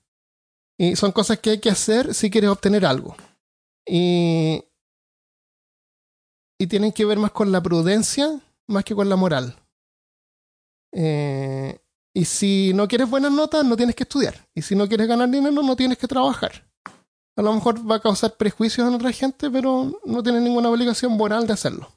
Y 0.79 0.95
son 0.95 1.11
cosas 1.11 1.37
que 1.37 1.51
hay 1.51 1.59
que 1.59 1.69
hacer 1.69 2.15
si 2.15 2.31
quieres 2.31 2.49
obtener 2.49 2.87
algo. 2.87 3.15
Y, 3.87 4.63
y 6.59 6.65
tienen 6.65 6.91
que 6.91 7.05
ver 7.05 7.19
más 7.19 7.29
con 7.29 7.51
la 7.51 7.61
prudencia 7.61 8.41
más 8.67 8.83
que 8.83 8.95
con 8.95 9.09
la 9.09 9.15
moral. 9.15 9.55
Eh, 10.91 11.79
y 12.13 12.25
si 12.25 12.71
no 12.73 12.87
quieres 12.87 13.09
buenas 13.09 13.31
notas, 13.31 13.63
no 13.63 13.77
tienes 13.77 13.95
que 13.95 14.03
estudiar. 14.03 14.47
Y 14.55 14.61
si 14.61 14.75
no 14.75 14.87
quieres 14.87 15.07
ganar 15.07 15.29
dinero, 15.29 15.61
no 15.61 15.75
tienes 15.75 15.97
que 15.97 16.07
trabajar. 16.07 16.67
A 17.35 17.41
lo 17.43 17.53
mejor 17.53 17.89
va 17.89 17.97
a 17.97 18.01
causar 18.01 18.35
prejuicios 18.35 18.87
en 18.87 18.95
otra 18.95 19.11
gente, 19.11 19.51
pero 19.51 20.01
no 20.03 20.23
tiene 20.23 20.41
ninguna 20.41 20.69
obligación 20.69 21.11
moral 21.11 21.45
de 21.45 21.53
hacerlo. 21.53 21.93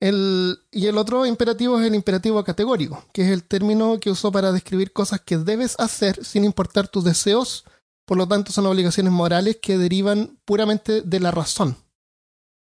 El, 0.00 0.58
y 0.72 0.88
el 0.88 0.98
otro 0.98 1.24
imperativo 1.26 1.78
es 1.78 1.86
el 1.86 1.94
imperativo 1.94 2.42
categórico, 2.42 3.04
que 3.12 3.22
es 3.22 3.28
el 3.28 3.44
término 3.44 4.00
que 4.00 4.10
usó 4.10 4.32
para 4.32 4.50
describir 4.50 4.92
cosas 4.92 5.20
que 5.20 5.38
debes 5.38 5.78
hacer 5.78 6.24
sin 6.24 6.44
importar 6.44 6.88
tus 6.88 7.04
deseos, 7.04 7.64
por 8.04 8.18
lo 8.18 8.26
tanto 8.26 8.50
son 8.50 8.66
obligaciones 8.66 9.12
morales 9.12 9.58
que 9.62 9.78
derivan 9.78 10.40
puramente 10.44 11.02
de 11.02 11.20
la 11.20 11.30
razón. 11.30 11.76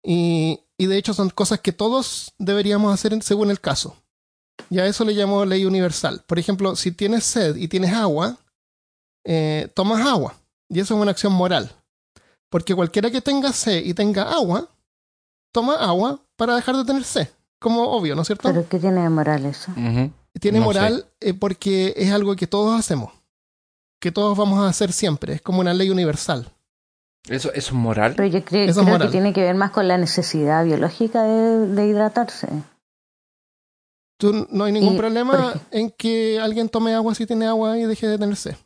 Y, 0.05 0.61
y 0.78 0.86
de 0.86 0.98
hecho 0.98 1.14
son 1.14 1.30
cosas 1.30 1.60
que 1.60 1.72
todos 1.72 2.34
deberíamos 2.38 2.92
hacer 2.92 3.22
según 3.22 3.50
el 3.50 3.60
caso. 3.60 3.96
Y 4.70 4.78
a 4.78 4.86
eso 4.86 5.04
le 5.04 5.14
llamó 5.14 5.44
ley 5.44 5.64
universal. 5.64 6.22
Por 6.26 6.38
ejemplo, 6.38 6.76
si 6.76 6.92
tienes 6.92 7.24
sed 7.24 7.56
y 7.56 7.68
tienes 7.68 7.92
agua, 7.92 8.36
eh, 9.24 9.68
tomas 9.74 10.06
agua. 10.06 10.34
Y 10.68 10.80
eso 10.80 10.94
es 10.94 11.00
una 11.00 11.10
acción 11.10 11.32
moral. 11.32 11.70
Porque 12.50 12.74
cualquiera 12.74 13.10
que 13.10 13.20
tenga 13.20 13.52
sed 13.52 13.84
y 13.84 13.94
tenga 13.94 14.22
agua, 14.32 14.68
toma 15.52 15.74
agua 15.74 16.20
para 16.36 16.56
dejar 16.56 16.76
de 16.76 16.84
tener 16.84 17.04
sed. 17.04 17.28
Como 17.58 17.90
obvio, 17.90 18.14
¿no 18.14 18.22
es 18.22 18.26
cierto? 18.26 18.48
¿Pero 18.48 18.68
qué 18.68 18.78
tiene 18.78 19.02
de 19.02 19.08
moral 19.08 19.46
eso? 19.46 19.72
Tiene 20.40 20.58
no 20.58 20.66
moral 20.66 21.06
eh, 21.20 21.32
porque 21.32 21.94
es 21.96 22.12
algo 22.12 22.36
que 22.36 22.46
todos 22.46 22.78
hacemos. 22.78 23.12
Que 24.00 24.12
todos 24.12 24.36
vamos 24.36 24.58
a 24.58 24.68
hacer 24.68 24.92
siempre. 24.92 25.34
Es 25.34 25.42
como 25.42 25.60
una 25.60 25.72
ley 25.72 25.90
universal. 25.90 26.52
Eso, 27.28 27.48
eso 27.52 27.54
es 27.54 27.72
moral. 27.72 28.14
Pero 28.16 28.28
yo 28.28 28.44
creo, 28.44 28.72
creo 28.72 28.98
que 28.98 29.08
tiene 29.08 29.32
que 29.32 29.42
ver 29.42 29.54
más 29.54 29.70
con 29.70 29.88
la 29.88 29.98
necesidad 29.98 30.64
biológica 30.64 31.24
de, 31.24 31.66
de 31.68 31.86
hidratarse. 31.86 32.48
Tú, 34.18 34.46
no 34.50 34.64
hay 34.64 34.72
ningún 34.72 34.94
Y, 34.94 34.98
problema 34.98 35.52
en 35.70 35.90
que 35.90 36.40
alguien 36.40 36.68
tome 36.68 36.94
agua 36.94 37.14
si 37.14 37.26
tiene 37.26 37.46
agua 37.46 37.78
y 37.78 37.84
deje 37.84 38.06
de 38.06 38.18
tener 38.18 38.36
sed. 38.36 38.56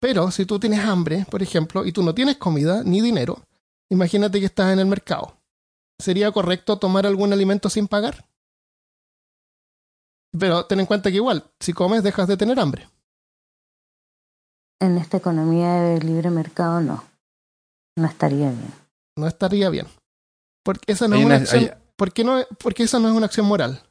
Pero 0.00 0.30
si 0.30 0.44
tú 0.44 0.60
tienes 0.60 0.80
hambre, 0.80 1.26
por 1.30 1.42
ejemplo, 1.42 1.84
y 1.84 1.92
tú 1.92 2.02
no 2.02 2.14
tienes 2.14 2.36
comida 2.36 2.82
ni 2.84 3.00
dinero, 3.00 3.42
imagínate 3.90 4.38
que 4.38 4.46
estás 4.46 4.72
en 4.72 4.78
el 4.78 4.86
mercado. 4.86 5.36
¿Sería 5.98 6.30
correcto 6.30 6.78
tomar 6.78 7.06
algún 7.06 7.32
alimento 7.32 7.70
sin 7.70 7.88
pagar? 7.88 8.26
Pero 10.38 10.66
ten 10.66 10.80
en 10.80 10.86
cuenta 10.86 11.10
que 11.10 11.16
igual, 11.16 11.44
si 11.58 11.72
comes 11.72 12.02
dejas 12.02 12.28
de 12.28 12.36
tener 12.36 12.60
hambre. 12.60 12.88
En 14.78 14.98
esta 14.98 15.16
economía 15.16 15.72
de 15.80 16.00
libre 16.00 16.28
mercado 16.30 16.80
no. 16.80 17.02
No 17.96 18.06
estaría 18.06 18.50
bien. 18.50 18.72
No 19.16 19.26
estaría 19.26 19.70
bien. 19.70 19.86
Porque 20.64 20.92
esa 20.92 21.08
no 21.08 21.14
Hay 21.14 21.20
es 21.22 21.26
una 21.26 21.34
una- 21.36 21.42
acción. 21.44 21.62
hay- 21.64 21.70
¿por 21.96 22.12
qué 22.12 22.24
no, 22.24 22.38
porque 22.62 22.82
esa 22.82 22.98
no 22.98 23.08
es 23.08 23.14
una 23.14 23.26
acción 23.26 23.46
moral. 23.46 23.82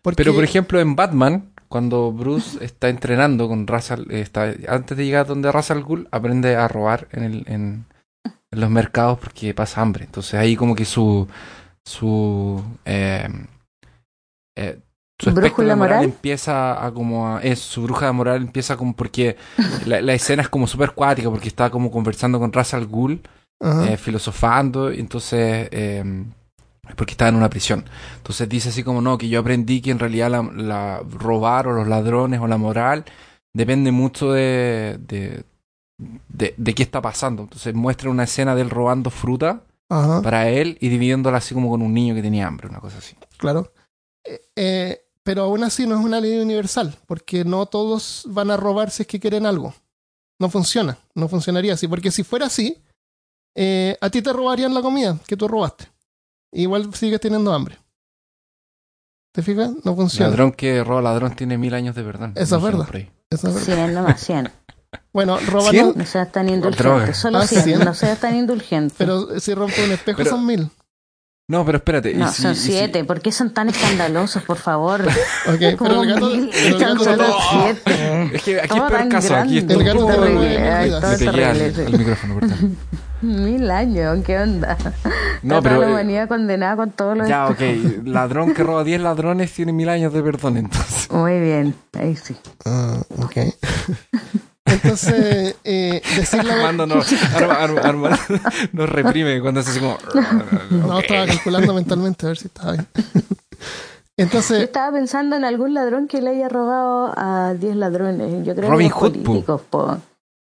Porque, 0.00 0.16
Pero 0.16 0.34
por 0.34 0.44
ejemplo 0.44 0.80
en 0.80 0.96
Batman, 0.96 1.52
cuando 1.68 2.12
Bruce 2.12 2.58
está 2.64 2.88
entrenando 2.88 3.48
con 3.48 3.66
al- 3.90 4.10
está, 4.10 4.54
antes 4.68 4.96
de 4.96 5.04
llegar 5.04 5.26
donde 5.26 5.50
Ra's 5.52 5.70
al 5.70 5.82
Ghul, 5.82 6.08
aprende 6.10 6.56
a 6.56 6.66
robar 6.68 7.08
en, 7.12 7.24
el, 7.24 7.44
en, 7.46 7.86
en 8.50 8.60
los 8.60 8.70
mercados 8.70 9.18
porque 9.18 9.52
pasa 9.54 9.80
hambre. 9.82 10.04
Entonces 10.04 10.34
ahí 10.34 10.56
como 10.56 10.74
que 10.74 10.84
su 10.84 11.28
su 11.84 12.62
eh, 12.84 13.28
eh, 14.56 14.80
su 15.18 15.30
¿Brújula 15.32 15.76
moral 15.76 15.96
moral? 15.98 16.04
empieza 16.04 16.84
a 16.84 16.92
como 16.92 17.28
a, 17.28 17.42
es 17.42 17.58
su 17.60 17.82
bruja 17.82 18.10
moral 18.12 18.42
empieza 18.42 18.76
como 18.76 18.94
porque 18.94 19.36
la, 19.86 20.00
la 20.00 20.14
escena 20.14 20.42
es 20.42 20.48
como 20.48 20.66
súper 20.66 20.92
cuática 20.92 21.30
porque 21.30 21.48
está 21.48 21.70
como 21.70 21.90
conversando 21.90 22.38
con 22.38 22.52
Ra's 22.52 22.74
al 22.74 22.86
Ghul 22.86 23.20
eh, 23.88 23.96
filosofando, 23.96 24.92
y 24.92 24.98
entonces, 24.98 25.68
eh, 25.70 26.24
porque 26.96 27.12
estaba 27.12 27.28
en 27.28 27.36
una 27.36 27.48
prisión. 27.48 27.84
Entonces 28.16 28.48
dice 28.48 28.70
así 28.70 28.82
como, 28.82 29.00
no, 29.00 29.16
que 29.16 29.28
yo 29.28 29.38
aprendí 29.38 29.80
que 29.80 29.92
en 29.92 30.00
realidad 30.00 30.30
la, 30.30 30.42
la- 30.42 31.02
robar 31.08 31.68
o 31.68 31.72
los 31.72 31.86
ladrones 31.86 32.40
o 32.40 32.48
la 32.48 32.56
moral 32.56 33.04
depende 33.54 33.92
mucho 33.92 34.32
de, 34.32 34.98
de, 35.06 35.44
de, 36.28 36.54
de 36.56 36.74
qué 36.74 36.82
está 36.82 37.00
pasando. 37.00 37.44
Entonces 37.44 37.72
muestra 37.72 38.10
una 38.10 38.24
escena 38.24 38.56
de 38.56 38.62
él 38.62 38.70
robando 38.70 39.10
fruta 39.10 39.62
para 40.22 40.48
él 40.48 40.76
y 40.80 40.88
dividiéndola 40.88 41.38
así 41.38 41.54
como 41.54 41.70
con 41.70 41.82
un 41.82 41.94
niño 41.94 42.14
que 42.16 42.22
tenía 42.22 42.48
hambre, 42.48 42.66
una 42.66 42.80
cosa 42.80 42.98
así. 42.98 43.14
Claro. 43.36 43.70
Eh, 44.24 44.40
eh, 44.56 45.04
pero 45.22 45.44
aún 45.44 45.62
así 45.64 45.86
no 45.86 45.98
es 45.98 46.04
una 46.04 46.20
ley 46.20 46.38
universal, 46.38 46.96
porque 47.06 47.44
no 47.44 47.66
todos 47.66 48.24
van 48.26 48.50
a 48.50 48.56
robar 48.56 48.90
si 48.90 49.02
es 49.02 49.06
que 49.06 49.20
quieren 49.20 49.46
algo. 49.46 49.74
No 50.40 50.48
funciona, 50.50 50.98
no 51.14 51.28
funcionaría 51.28 51.74
así, 51.74 51.86
porque 51.88 52.10
si 52.10 52.24
fuera 52.24 52.46
así, 52.46 52.82
eh, 53.54 53.96
a 54.00 54.10
ti 54.10 54.22
te 54.22 54.32
robarían 54.32 54.74
la 54.74 54.82
comida 54.82 55.18
que 55.26 55.36
tú 55.36 55.46
robaste. 55.46 55.86
Igual 56.52 56.92
sigues 56.94 57.20
teniendo 57.20 57.52
hambre. 57.52 57.78
¿Te 59.34 59.42
fijas? 59.42 59.70
No 59.84 59.94
funciona. 59.96 60.28
Ladrón 60.28 60.52
que 60.52 60.84
roba 60.84 61.00
ladrón 61.02 61.34
tiene 61.36 61.56
mil 61.56 61.72
años 61.74 61.94
de 61.94 62.02
verdad. 62.02 62.32
Eso 62.34 62.56
es 62.56 62.62
Dijeron 62.62 62.64
verdad. 62.80 62.86
por 62.86 62.96
ahí. 62.96 63.10
Eso 63.30 63.48
es 63.48 63.54
verdad. 63.54 63.84
100 63.84 63.94
nomás, 63.94 64.20
100. 64.20 64.50
Bueno, 65.12 65.38
roban, 65.48 65.70
¿Cien? 65.70 65.92
No 65.96 66.04
seas 66.04 66.30
tan 66.32 66.48
indulgente. 66.50 67.14
Solo 67.14 67.38
Ah, 67.38 67.46
100, 67.46 67.62
100. 67.62 67.78
no 67.84 67.94
seas 67.94 68.20
tan 68.20 68.36
indulgente. 68.36 68.94
pero 68.98 69.40
si 69.40 69.54
rompe 69.54 69.82
un 69.84 69.92
espejo 69.92 70.18
Pero- 70.18 70.30
son 70.30 70.44
mil. 70.44 70.68
No, 71.52 71.66
pero 71.66 71.76
espérate. 71.76 72.12
y 72.12 72.14
no, 72.14 72.32
si- 72.32 72.40
son 72.40 72.52
y 72.52 72.56
si- 72.56 72.72
7. 72.72 73.04
¿Por 73.04 73.20
qué 73.20 73.30
son 73.30 73.52
tan 73.52 73.68
escandalosos, 73.68 74.42
por 74.42 74.56
favor? 74.56 75.02
Ok, 75.46 75.58
pero 75.78 76.02
el 76.02 76.08
gato, 76.14 76.30
mil, 76.30 76.50
pero 76.50 76.66
el 76.66 76.96
son 76.96 77.06
gato 77.06 77.28
no- 77.28 77.36
7. 77.84 78.30
Es 78.32 78.42
que 78.42 78.58
aquí 78.58 78.68
Todo 78.68 78.86
es 78.86 78.92
peor 78.94 79.08
caso. 79.10 79.36
Aquí 79.36 79.58
esto 79.58 79.72
El 79.74 79.84
gato 79.84 81.12
es 81.12 81.18
sí. 81.18 81.28
al 81.28 81.98
micrófono, 81.98 82.40
perdón. 82.40 82.76
Mil 83.22 83.70
años, 83.70 84.18
¿qué 84.24 84.38
onda? 84.38 84.76
No, 85.42 85.62
pero. 85.62 85.78
la 85.80 85.86
eh, 85.86 85.90
humanidad 85.90 86.26
condenada 86.26 86.74
con 86.74 86.90
todos 86.90 87.18
los... 87.18 87.28
Ya, 87.28 87.46
ok. 87.48 87.60
Ladrón 88.04 88.54
que 88.54 88.62
roba 88.64 88.82
10 88.82 89.02
ladrones 89.02 89.52
tiene 89.52 89.72
mil 89.74 89.90
años 89.90 90.12
de 90.14 90.22
perdón, 90.22 90.56
entonces. 90.56 91.10
Muy 91.10 91.38
bien, 91.38 91.74
ahí 91.92 92.16
sí. 92.16 92.34
Ah, 92.64 92.96
ok. 93.18 93.36
Entonces, 94.64 95.56
eh, 95.64 96.00
decir 96.16 96.44
la 96.44 96.54
Armando 96.54 96.86
nos, 96.86 97.12
Arma- 97.12 97.80
Arma- 97.82 98.18
nos 98.72 98.88
reprime 98.88 99.40
cuando 99.40 99.60
es 99.60 99.68
así 99.68 99.80
como. 99.80 99.98
No, 100.70 101.00
estaba 101.00 101.26
calculando 101.26 101.74
mentalmente 101.74 102.26
a 102.26 102.28
ver 102.30 102.38
si 102.38 102.46
estaba 102.46 102.72
bien. 102.72 102.86
Yo 102.94 104.24
Entonces, 104.24 104.62
estaba 104.62 104.92
pensando 104.92 105.36
en 105.36 105.44
algún 105.44 105.72
ladrón 105.74 106.06
que 106.06 106.20
le 106.20 106.30
haya 106.30 106.48
robado 106.48 107.12
a 107.16 107.54
10 107.54 107.76
ladrones. 107.76 108.46
Yo 108.46 108.54
creo 108.54 108.70
Robin 108.70 108.88
que 108.88 108.94
los 108.94 109.00
Hood, 109.02 109.12
po. 109.18 109.22
políticos, 109.24 109.60
po. 109.70 109.98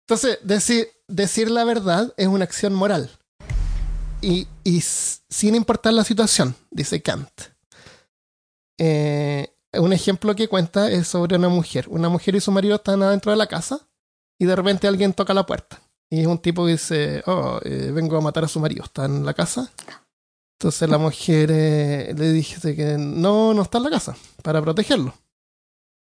entonces 0.06 0.38
decir, 0.42 0.88
decir 1.08 1.50
la 1.50 1.64
verdad 1.64 2.12
es 2.16 2.26
una 2.26 2.44
acción 2.44 2.74
moral. 2.74 3.10
Y, 4.20 4.48
y 4.64 4.80
sin 4.82 5.54
importar 5.54 5.92
la 5.94 6.04
situación, 6.04 6.54
dice 6.70 7.00
Kant. 7.00 7.30
Eh, 8.78 9.48
un 9.74 9.92
ejemplo 9.92 10.34
que 10.34 10.48
cuenta 10.48 10.90
es 10.90 11.06
sobre 11.08 11.36
una 11.36 11.48
mujer. 11.48 11.86
Una 11.88 12.08
mujer 12.08 12.34
y 12.34 12.40
su 12.40 12.50
marido 12.50 12.74
están 12.76 13.02
adentro 13.02 13.30
de 13.30 13.38
la 13.38 13.46
casa 13.46 13.80
y 14.40 14.46
de 14.46 14.56
repente 14.56 14.88
alguien 14.88 15.12
toca 15.12 15.32
la 15.34 15.46
puerta. 15.46 15.80
Y 16.10 16.22
es 16.22 16.26
un 16.26 16.38
tipo 16.38 16.64
que 16.66 16.72
dice, 16.72 17.22
oh, 17.26 17.60
eh, 17.62 17.92
vengo 17.94 18.16
a 18.16 18.20
matar 18.20 18.42
a 18.44 18.48
su 18.48 18.58
marido. 18.58 18.82
Está 18.82 19.04
en 19.04 19.24
la 19.24 19.34
casa. 19.34 19.70
Entonces 20.58 20.88
la 20.90 20.98
mujer 20.98 21.50
eh, 21.52 22.12
le 22.16 22.32
dice 22.32 22.74
que 22.74 22.96
no, 22.98 23.54
no 23.54 23.62
está 23.62 23.78
en 23.78 23.84
la 23.84 23.90
casa 23.90 24.16
para 24.42 24.60
protegerlo. 24.60 25.14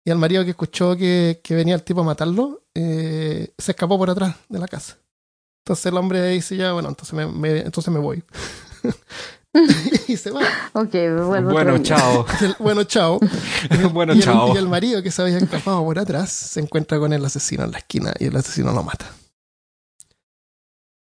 Y 0.06 0.10
al 0.10 0.18
marido 0.18 0.44
que 0.44 0.50
escuchó 0.50 0.96
que, 0.96 1.40
que 1.42 1.54
venía 1.54 1.74
el 1.74 1.82
tipo 1.82 2.00
a 2.00 2.04
matarlo, 2.04 2.62
eh, 2.74 3.52
se 3.58 3.72
escapó 3.72 3.98
por 3.98 4.08
atrás 4.10 4.36
de 4.48 4.58
la 4.58 4.68
casa. 4.68 4.98
Entonces 5.64 5.86
el 5.86 5.96
hombre 5.96 6.24
dice 6.28 6.56
ya, 6.56 6.72
bueno, 6.72 6.88
entonces 6.88 7.12
me, 7.14 7.26
me- 7.26 7.60
entonces 7.60 7.92
me 7.92 7.98
voy. 8.00 8.22
y 10.08 10.16
se 10.16 10.30
va. 10.30 10.42
Ok, 10.74 10.92
vuelvo 10.92 11.50
Bueno, 11.50 11.78
chao. 11.78 12.24
El- 12.40 12.56
bueno, 12.58 12.84
chao. 12.84 13.18
bueno, 13.92 14.14
y, 14.14 14.18
el, 14.18 14.22
chao. 14.24 14.54
y 14.54 14.58
el 14.58 14.68
marido 14.68 15.02
que 15.02 15.10
se 15.10 15.22
había 15.22 15.38
escapado 15.38 15.84
por 15.84 15.98
atrás 15.98 16.30
se 16.30 16.60
encuentra 16.60 16.98
con 16.98 17.12
el 17.12 17.24
asesino 17.24 17.64
en 17.64 17.72
la 17.72 17.78
esquina 17.78 18.12
y 18.18 18.26
el 18.26 18.36
asesino 18.36 18.72
lo 18.72 18.82
mata. 18.82 19.10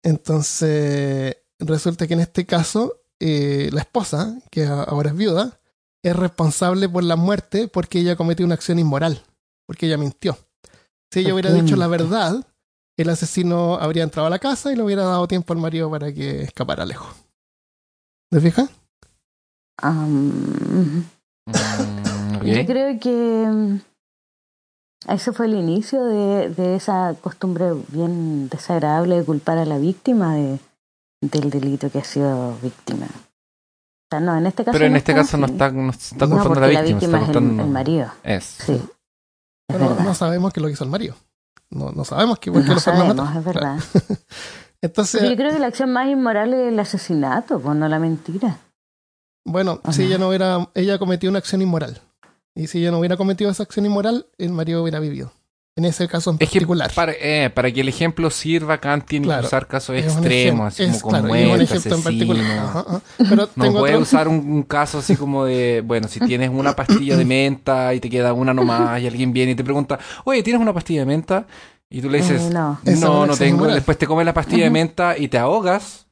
Entonces, 0.02 1.36
resulta 1.60 2.06
que 2.06 2.14
en 2.14 2.20
este 2.20 2.44
caso, 2.44 3.02
eh, 3.20 3.70
la 3.72 3.80
esposa, 3.80 4.36
que 4.50 4.64
ahora 4.66 5.10
es 5.10 5.16
viuda, 5.16 5.60
es 6.02 6.16
responsable 6.16 6.88
por 6.88 7.04
la 7.04 7.14
muerte 7.14 7.68
porque 7.68 8.00
ella 8.00 8.16
cometió 8.16 8.44
una 8.44 8.56
acción 8.56 8.80
inmoral, 8.80 9.22
porque 9.66 9.86
ella 9.86 9.96
mintió. 9.98 10.36
Si 11.12 11.20
ella 11.20 11.28
¿Por 11.28 11.34
hubiera 11.34 11.52
dicho 11.52 11.76
la 11.76 11.86
verdad, 11.86 12.44
el 12.96 13.08
asesino 13.08 13.76
habría 13.76 14.02
entrado 14.02 14.26
a 14.26 14.30
la 14.30 14.40
casa 14.40 14.72
y 14.72 14.76
le 14.76 14.82
hubiera 14.82 15.04
dado 15.04 15.28
tiempo 15.28 15.52
al 15.52 15.60
marido 15.60 15.88
para 15.88 16.12
que 16.12 16.42
escapara 16.42 16.84
lejos. 16.84 17.14
¿Te 18.32 18.40
fijas? 18.40 18.70
Mm, 19.82 21.00
ok. 22.36 22.44
Yo 22.44 22.66
creo 22.66 22.98
que 22.98 23.46
mm, 23.46 23.80
ese 25.08 25.32
fue 25.32 25.46
el 25.46 25.54
inicio 25.54 26.02
de, 26.02 26.48
de 26.48 26.76
esa 26.76 27.14
costumbre 27.20 27.72
bien 27.88 28.48
desagradable 28.48 29.18
de 29.18 29.24
culpar 29.24 29.58
a 29.58 29.66
la 29.66 29.76
víctima 29.76 30.34
de, 30.34 30.58
del 31.20 31.50
delito 31.50 31.90
que 31.90 31.98
ha 31.98 32.04
sido 32.04 32.56
víctima. 32.62 33.04
O 33.04 34.08
sea, 34.10 34.20
no, 34.20 34.34
en 34.38 34.46
este 34.46 34.64
caso 34.64 34.72
Pero 34.72 34.86
en 34.86 34.92
no 34.92 34.98
este 34.98 35.14
caso 35.14 35.36
no 35.36 35.44
está, 35.44 35.70
no 35.70 35.90
está 35.90 36.26
culpando 36.26 36.44
porque 36.44 36.64
a 36.64 36.68
la 36.68 36.72
la 36.72 36.82
víctima, 36.82 37.18
víctima 37.18 37.18
está 37.18 37.30
es 37.32 37.36
el, 37.36 37.42
culpando... 37.42 37.62
el 37.64 37.70
marido. 37.70 38.12
Es. 38.22 38.44
Sí, 38.44 38.72
es 38.72 38.80
Pero 39.68 39.88
verdad. 39.90 40.04
no 40.04 40.14
sabemos 40.14 40.54
qué 40.54 40.60
es 40.60 40.62
lo 40.62 40.68
que 40.68 40.72
hizo 40.72 40.84
el 40.84 40.90
marido. 40.90 41.16
No, 41.68 41.90
no 41.92 42.04
sabemos 42.06 42.38
qué, 42.38 42.50
por 42.50 42.62
qué 42.62 42.68
No 42.68 42.74
lo 42.74 42.80
sabemos, 42.80 43.36
es 43.36 43.44
verdad. 43.44 43.78
Entonces, 44.82 45.22
yo 45.28 45.36
creo 45.36 45.52
que 45.52 45.58
la 45.60 45.68
acción 45.68 45.92
más 45.92 46.08
inmoral 46.08 46.52
es 46.52 46.68
el 46.72 46.78
asesinato, 46.80 47.60
pues 47.60 47.76
no 47.76 47.88
la 47.88 47.98
mentira. 47.98 48.58
Bueno, 49.44 49.80
Ajá. 49.82 49.92
si 49.92 50.04
ella 50.04 50.18
no 50.18 50.28
hubiera, 50.28 50.68
ella 50.74 50.98
cometió 50.98 51.30
una 51.30 51.38
acción 51.38 51.62
inmoral. 51.62 52.00
Y 52.54 52.66
si 52.66 52.78
ella 52.80 52.90
no 52.90 52.98
hubiera 52.98 53.16
cometido 53.16 53.50
esa 53.50 53.62
acción 53.62 53.86
inmoral, 53.86 54.26
el 54.38 54.50
marido 54.50 54.82
hubiera 54.82 55.00
vivido. 55.00 55.32
En 55.74 55.86
ese 55.86 56.06
caso 56.06 56.30
en 56.30 56.36
Es 56.38 56.50
que 56.50 56.58
particular. 56.58 56.92
para, 56.94 57.12
eh, 57.18 57.48
para 57.48 57.72
que 57.72 57.80
el 57.80 57.88
ejemplo 57.88 58.28
sirva, 58.28 58.76
Kant 58.78 59.06
tiene 59.06 59.24
Claro. 59.24 59.40
que 59.40 59.46
usar 59.46 59.66
casos 59.66 59.96
extremos, 59.96 60.66
así 60.66 60.82
es, 60.82 61.00
como 61.00 61.00
con 61.00 61.10
claro, 61.22 61.24
un 61.42 61.48
muerte, 61.48 61.64
ejemplo 61.64 61.96
en 61.96 62.02
particular. 62.02 62.42
asesino. 62.44 62.62
Ajá, 62.68 62.80
ajá. 62.80 63.00
Pero 63.16 63.36
No 63.56 63.64
tengo 63.64 63.78
puede 63.78 63.94
otro. 63.94 64.02
usar 64.02 64.28
un, 64.28 64.34
un 64.52 64.62
caso 64.64 64.98
así 64.98 65.16
como 65.16 65.46
de, 65.46 65.82
bueno, 65.82 66.08
si 66.08 66.20
tienes 66.20 66.50
una 66.50 66.76
pastilla 66.76 67.16
de 67.16 67.24
menta 67.24 67.94
y 67.94 68.00
te 68.00 68.10
queda 68.10 68.34
una 68.34 68.52
nomás 68.52 69.00
y 69.00 69.06
alguien 69.06 69.32
viene 69.32 69.52
y 69.52 69.54
te 69.54 69.64
pregunta, 69.64 69.98
oye, 70.24 70.42
¿tienes 70.42 70.60
una 70.60 70.74
pastilla 70.74 71.00
de 71.00 71.06
menta? 71.06 71.46
Y 71.94 72.00
tú 72.00 72.08
le 72.08 72.18
dices, 72.18 72.42
Eh, 72.42 72.50
no. 72.50 72.80
No, 73.26 73.36
tengo. 73.36 73.66
Después 73.66 73.98
te 73.98 74.06
comes 74.06 74.24
la 74.24 74.32
pastilla 74.34 74.64
de 74.64 74.70
menta 74.70 75.16
y 75.18 75.28
te 75.28 75.38
ahogas, 75.38 76.06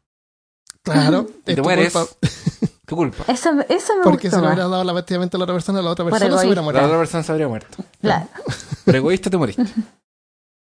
Claro, 0.82 1.26
y 1.46 1.54
te 1.54 1.62
mueres. 1.62 1.92
culpa, 1.92 2.10
Tu 2.86 2.96
culpa. 2.96 3.24
Eso, 3.28 3.50
eso 3.68 3.96
me 3.96 4.02
porque 4.02 4.28
si 4.28 4.36
gustó 4.36 4.40
le 4.42 4.42
más. 4.48 4.54
hubiera 4.54 4.68
dado 4.68 4.84
la 4.84 4.92
pastilla 4.92 5.20
a 5.22 5.36
la 5.38 5.44
otra 5.44 5.54
persona, 5.54 5.80
la 5.82 5.90
otra 5.90 6.04
Por 6.04 6.12
persona 6.12 6.38
se 6.38 6.46
hubiera. 6.46 6.60
La 6.60 6.64
muerto. 6.64 6.84
otra 6.84 6.98
persona 6.98 7.22
se 7.22 7.32
habría 7.32 7.48
muerto. 7.48 7.84
Claro, 8.00 8.26
Pero 8.84 8.98
egoísta 8.98 9.30
te 9.30 9.36
moriste. 9.36 9.64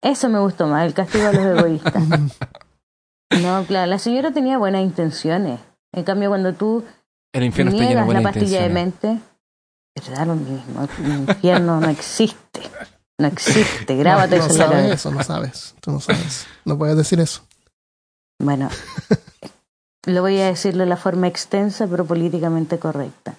eso 0.02 0.28
me 0.28 0.38
gustó 0.40 0.66
más, 0.66 0.86
el 0.86 0.94
castigo 0.94 1.26
a 1.28 1.32
los 1.32 1.44
egoístas. 1.58 2.02
No, 3.42 3.64
claro, 3.66 3.86
la 3.90 3.98
señora 3.98 4.32
tenía 4.32 4.56
buenas 4.58 4.82
intenciones. 4.82 5.60
En 5.92 6.04
cambio, 6.04 6.30
cuando 6.30 6.52
tú 6.54 6.84
El 7.32 7.44
infierno 7.44 7.72
está 7.72 7.84
lleno 7.84 8.00
de 8.00 8.04
niegas 8.06 8.22
la 8.22 8.32
pastilla 8.32 8.62
de 8.62 8.68
mente, 8.70 9.18
es 9.94 10.10
da 10.10 10.24
lo 10.24 10.34
mismo. 10.36 10.88
El 11.04 11.28
infierno 11.28 11.80
no 11.80 11.88
existe. 11.90 12.62
No 13.18 13.28
existe. 13.28 13.96
Grábate 13.96 14.38
no, 14.38 14.46
no 14.46 14.52
la 14.52 14.66
sabes 14.66 14.92
eso, 14.92 15.10
no 15.10 15.22
sabes. 15.22 15.74
Tú 15.80 15.90
no 15.90 16.00
sabes. 16.00 16.46
No 16.64 16.76
puedes 16.76 16.96
decir 16.96 17.20
eso. 17.20 17.42
Bueno, 18.38 18.68
lo 20.06 20.20
voy 20.20 20.38
a 20.38 20.46
decir 20.46 20.76
de 20.76 20.86
la 20.86 20.96
forma 20.96 21.26
extensa 21.26 21.86
pero 21.86 22.04
políticamente 22.04 22.78
correcta. 22.78 23.34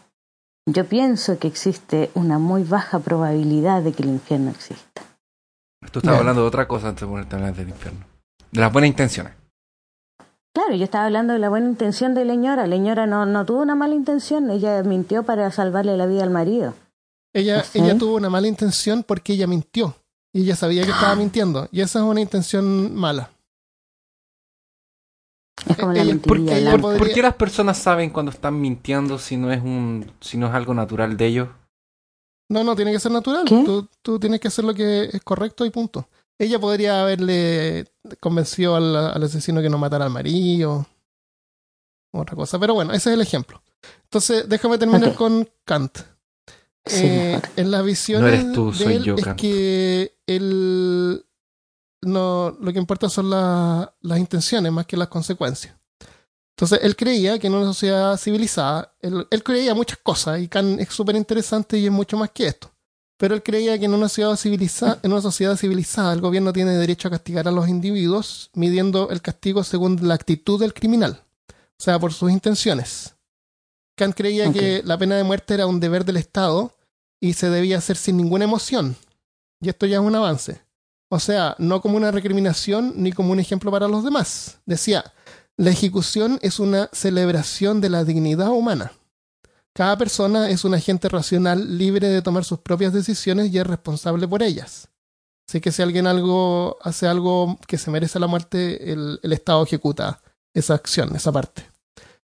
Yo 0.65 0.85
pienso 0.85 1.37
que 1.39 1.47
existe 1.47 2.11
una 2.13 2.39
muy 2.39 2.63
baja 2.63 2.99
probabilidad 2.99 3.83
de 3.83 3.93
que 3.93 4.03
el 4.03 4.09
infierno 4.09 4.51
exista. 4.51 5.01
Tú 5.91 5.99
estabas 5.99 6.03
Bien. 6.03 6.19
hablando 6.19 6.41
de 6.41 6.47
otra 6.47 6.67
cosa 6.67 6.89
antes 6.89 7.01
de 7.01 7.07
ponerte 7.07 7.35
a 7.35 7.39
hablar 7.39 7.55
del 7.55 7.69
infierno. 7.69 8.05
De 8.51 8.59
las 8.59 8.73
buenas 8.73 8.89
intenciones. 8.89 9.33
Claro, 10.53 10.75
yo 10.75 10.83
estaba 10.83 11.05
hablando 11.05 11.33
de 11.33 11.39
la 11.39 11.49
buena 11.49 11.67
intención 11.67 12.15
de 12.15 12.25
Leñora. 12.25 12.65
Leñora 12.65 13.05
no, 13.05 13.25
no 13.27 13.45
tuvo 13.45 13.61
una 13.61 13.75
mala 13.75 13.93
intención, 13.93 14.49
ella 14.49 14.81
mintió 14.83 15.23
para 15.23 15.51
salvarle 15.51 15.95
la 15.95 16.07
vida 16.07 16.23
al 16.23 16.31
marido. 16.31 16.73
Ella, 17.39 17.63
ella 17.73 17.97
tuvo 17.97 18.15
una 18.15 18.29
mala 18.29 18.47
intención 18.47 19.03
porque 19.03 19.33
ella 19.33 19.47
mintió. 19.47 19.95
Y 20.33 20.41
ella 20.41 20.55
sabía 20.55 20.83
que 20.83 20.91
estaba 20.91 21.15
mintiendo. 21.15 21.67
Y 21.71 21.81
esa 21.81 21.99
es 21.99 22.05
una 22.05 22.21
intención 22.21 22.93
mala. 22.95 23.31
Es 25.67 25.75
como 25.77 25.91
la 25.93 26.01
Ella- 26.01 26.13
mentirilla 26.13 26.27
porque 26.27 26.57
ella 26.59 26.69
blanca. 26.69 26.81
podría- 26.81 26.99
¿Por 26.99 27.13
qué 27.13 27.21
las 27.21 27.33
personas 27.35 27.77
saben 27.77 28.09
cuando 28.11 28.31
están 28.31 28.59
mintiendo 28.59 29.17
si 29.17 29.37
no 29.37 29.51
es 29.51 29.61
un, 29.61 30.11
si 30.21 30.37
no 30.37 30.47
es 30.47 30.53
algo 30.53 30.73
natural 30.73 31.17
de 31.17 31.25
ellos? 31.25 31.49
No, 32.49 32.63
no, 32.63 32.75
tiene 32.75 32.91
que 32.91 32.99
ser 32.99 33.11
natural. 33.11 33.45
Tú, 33.45 33.89
tú 34.01 34.19
tienes 34.19 34.39
que 34.39 34.47
hacer 34.47 34.63
lo 34.63 34.73
que 34.73 35.09
es 35.11 35.21
correcto 35.23 35.65
y 35.65 35.69
punto. 35.69 36.07
Ella 36.39 36.59
podría 36.59 37.01
haberle 37.01 37.85
convencido 38.19 38.75
al, 38.75 38.95
al 38.95 39.23
asesino 39.23 39.61
que 39.61 39.69
no 39.69 39.77
matara 39.77 40.05
al 40.05 40.11
marido. 40.11 40.85
Otra 42.13 42.35
cosa. 42.35 42.57
Pero 42.59 42.73
bueno, 42.75 42.93
ese 42.93 43.09
es 43.09 43.15
el 43.15 43.21
ejemplo. 43.21 43.61
Entonces, 44.03 44.47
déjame 44.47 44.77
terminar 44.77 45.13
con 45.15 45.49
Kant. 45.65 45.97
Eh, 46.91 47.41
en 47.55 47.71
las 47.71 47.83
visiones 47.83 48.31
No 48.31 48.39
eres 48.39 48.53
tú, 48.53 48.71
de 48.71 48.77
soy 48.77 48.93
él 48.95 49.03
yo, 49.03 49.15
es 49.15 49.23
que 49.35 50.17
él 50.27 51.25
no 52.01 52.55
lo 52.59 52.71
que 52.73 52.79
importa 52.79 53.09
son 53.09 53.29
la- 53.29 53.93
las 54.01 54.19
intenciones 54.19 54.71
más 54.71 54.85
que 54.85 54.97
las 54.97 55.07
consecuencias. 55.07 55.75
Entonces 56.55 56.79
él 56.81 56.95
creía 56.95 57.37
que 57.37 57.47
en 57.47 57.53
una 57.53 57.65
sociedad 57.65 58.17
civilizada, 58.17 58.95
él, 59.01 59.27
él 59.29 59.43
creía 59.43 59.75
muchas 59.75 59.99
cosas 60.01 60.39
y 60.41 60.47
Kant 60.47 60.79
es 60.79 60.89
súper 60.89 61.15
interesante 61.15 61.77
y 61.77 61.85
es 61.85 61.91
mucho 61.91 62.17
más 62.17 62.31
que 62.31 62.47
esto. 62.47 62.71
Pero 63.19 63.33
él 63.35 63.41
creía 63.43 63.77
que 63.79 63.85
en 63.85 63.93
una, 63.93 64.09
ciudad 64.09 64.35
civiliza- 64.35 64.99
en 65.01 65.11
una 65.11 65.21
sociedad 65.21 65.55
civilizada 65.55 66.13
el 66.13 66.21
gobierno 66.21 66.53
tiene 66.53 66.71
derecho 66.75 67.07
a 67.07 67.11
castigar 67.11 67.47
a 67.47 67.51
los 67.51 67.67
individuos 67.67 68.49
midiendo 68.53 69.09
el 69.09 69.21
castigo 69.21 69.63
según 69.63 70.07
la 70.07 70.13
actitud 70.13 70.59
del 70.59 70.73
criminal, 70.73 71.23
o 71.49 71.53
sea, 71.83 71.99
por 71.99 72.13
sus 72.13 72.31
intenciones. 72.31 73.15
Kant 73.95 74.15
creía 74.15 74.45
que 74.53 74.81
la 74.85 74.97
pena 74.99 75.15
de 75.15 75.23
muerte 75.23 75.55
era 75.55 75.65
un 75.65 75.79
deber 75.79 76.05
del 76.05 76.17
Estado 76.17 76.71
y 77.19 77.33
se 77.33 77.49
debía 77.49 77.77
hacer 77.77 77.97
sin 77.97 78.17
ninguna 78.17 78.45
emoción. 78.45 78.95
Y 79.61 79.69
esto 79.69 79.85
ya 79.85 79.97
es 79.97 80.03
un 80.03 80.15
avance. 80.15 80.61
O 81.09 81.19
sea, 81.19 81.55
no 81.57 81.81
como 81.81 81.97
una 81.97 82.11
recriminación 82.11 82.93
ni 82.97 83.11
como 83.11 83.31
un 83.31 83.39
ejemplo 83.39 83.71
para 83.71 83.87
los 83.87 84.03
demás. 84.03 84.59
Decía, 84.65 85.13
la 85.55 85.71
ejecución 85.71 86.37
es 86.41 86.59
una 86.59 86.89
celebración 86.91 87.81
de 87.81 87.89
la 87.89 88.03
dignidad 88.03 88.49
humana. 88.49 88.91
Cada 89.73 89.97
persona 89.97 90.49
es 90.49 90.65
un 90.65 90.73
agente 90.73 91.07
racional 91.07 91.77
libre 91.77 92.09
de 92.09 92.21
tomar 92.21 92.43
sus 92.43 92.59
propias 92.59 92.93
decisiones 92.93 93.53
y 93.53 93.57
es 93.57 93.67
responsable 93.67 94.27
por 94.27 94.43
ellas. 94.43 94.89
Así 95.47 95.61
que 95.61 95.71
si 95.71 95.81
alguien 95.81 96.07
algo 96.07 96.77
hace 96.81 97.07
algo 97.07 97.57
que 97.67 97.77
se 97.77 97.89
merece 97.89 98.19
la 98.19 98.27
muerte, 98.27 98.91
el, 98.91 99.19
el 99.23 99.33
Estado 99.33 99.63
ejecuta 99.63 100.21
esa 100.53 100.73
acción, 100.73 101.15
esa 101.15 101.31
parte. 101.31 101.69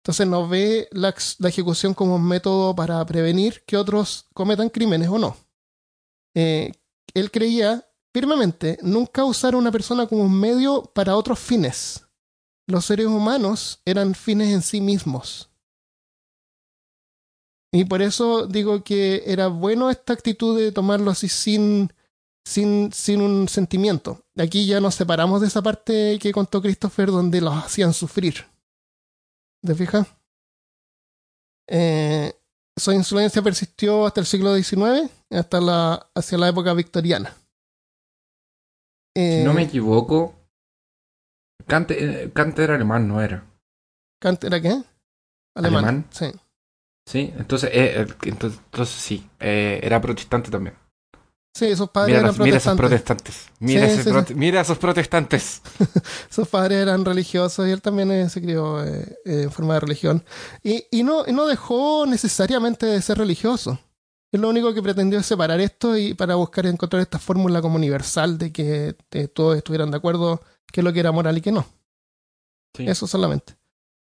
Entonces 0.01 0.27
no 0.27 0.47
ve 0.47 0.88
la, 0.91 1.13
ejecución 1.45 1.93
como 1.93 2.15
un 2.15 2.27
método 2.27 2.75
para 2.75 3.05
prevenir 3.05 3.63
que 3.65 3.77
otros 3.77 4.25
cometan 4.33 4.69
crímenes 4.69 5.09
o 5.09 5.19
no. 5.19 5.35
Eh, 6.35 6.71
él 7.13 7.31
creía 7.31 7.85
firmemente 8.13 8.79
nunca 8.81 9.25
usar 9.25 9.53
a 9.53 9.57
una 9.57 9.71
persona 9.71 10.07
como 10.07 10.23
un 10.23 10.39
medio 10.39 10.83
para 10.83 11.15
otros 11.15 11.39
fines. 11.39 12.05
Los 12.67 12.85
seres 12.85 13.07
humanos 13.07 13.81
eran 13.85 14.15
fines 14.15 14.53
en 14.53 14.62
sí 14.62 14.80
mismos. 14.80 15.49
Y 17.71 17.86
por 17.86 18.01
eso 18.01 18.47
digo 18.47 18.84
que 18.84 19.24
era 19.26 19.47
bueno 19.47 19.89
esta 19.89 20.13
actitud 20.13 20.57
de 20.57 20.71
tomarlo 20.71 21.11
así 21.11 21.28
sin, 21.28 21.93
sin, 22.43 22.91
sin 22.93 23.21
un 23.21 23.47
sentimiento. 23.47 24.24
Aquí 24.38 24.65
ya 24.65 24.80
nos 24.80 24.95
separamos 24.95 25.41
de 25.41 25.47
esa 25.47 25.61
parte 25.61 26.17
que 26.19 26.32
contó 26.32 26.61
Christopher 26.61 27.07
donde 27.07 27.41
los 27.41 27.53
hacían 27.53 27.93
sufrir. 27.93 28.45
¿Te 29.62 29.76
fijas? 29.76 30.07
Eh, 31.68 32.34
su 32.78 32.91
influencia 32.91 33.41
persistió 33.41 34.05
hasta 34.05 34.22
el 34.22 34.26
siglo 34.26 34.55
XIX, 34.55 35.12
hasta 35.30 35.60
la, 35.62 36.10
hacia 36.16 36.38
la 36.38 36.49
época 36.49 36.74
victoriana. 36.74 37.36
Eh, 39.16 39.39
Si 39.39 39.43
no 39.43 39.53
me 39.53 39.64
equivoco, 39.64 40.36
Kant, 41.68 41.91
eh, 41.91 42.32
Kant 42.34 42.57
era 42.60 42.76
alemán, 42.76 43.07
no 43.07 43.22
era. 43.22 43.45
Kant 44.22 44.43
era 44.43 44.62
qué? 44.62 44.82
Alemán. 45.55 45.86
¿Alemán? 45.86 46.07
Sí. 46.12 46.32
Sí, 47.07 47.34
entonces, 47.38 47.70
eh, 47.74 48.01
eh, 48.01 48.07
entonces, 48.24 48.60
entonces 48.66 48.95
sí, 48.95 49.30
eh, 49.39 49.80
era 49.84 49.99
protestante 49.99 50.51
también. 50.51 50.76
Sí, 51.54 51.76
sus 51.76 51.89
padres 51.89 52.10
Mira, 52.10 52.20
eran 52.20 52.32
las- 52.38 52.39
mira 52.39 52.58
esos 52.58 52.76
protestantes. 52.78 53.34
protestantes. 53.47 53.60
Mira, 53.60 53.86
Sí, 53.88 53.93
ese 53.93 54.04
sí, 54.04 54.10
prote- 54.12 54.28
sí. 54.28 54.34
mira 54.36 54.62
esos 54.62 54.78
protestantes. 54.78 55.62
Sus 56.30 56.47
padres 56.47 56.78
eran 56.82 57.04
religiosos 57.04 57.68
y 57.68 57.72
él 57.72 57.82
también 57.82 58.12
eh, 58.12 58.30
se 58.30 58.41
crió 58.41 58.84
eh, 58.86 59.18
eh, 59.26 59.41
en 59.43 59.52
forma 59.52 59.74
de 59.74 59.80
religión. 59.82 60.24
Y, 60.64 60.86
y 60.91 61.04
no, 61.04 61.24
y 61.28 61.34
no 61.34 61.47
dejó 61.47 62.06
necesariamente 62.06 62.86
de 62.86 63.02
ser 63.02 63.18
religioso. 63.18 63.80
Él 64.32 64.41
lo 64.41 64.50
único 64.50 64.74
que 64.76 64.82
pretendió 64.84 65.20
es 65.20 65.26
separar 65.26 65.60
esto 65.60 65.97
y 65.97 66.14
para 66.14 66.36
buscar 66.36 66.68
encontrar 66.68 67.02
esta 67.02 67.18
fórmula 67.20 67.62
como 67.62 67.76
universal 67.78 68.38
de 68.38 68.52
que 68.54 68.95
eh, 69.12 69.28
todos 69.28 69.58
estuvieran 69.58 69.89
de 69.91 69.97
acuerdo 69.97 70.41
qué 70.72 70.82
es 70.82 70.84
lo 70.86 70.93
que 70.93 71.00
era 71.00 71.12
moral 71.12 71.38
y 71.38 71.41
qué 71.41 71.52
no. 71.52 71.66
Sí. 72.78 72.88
Eso 72.88 73.08
solamente. 73.08 73.56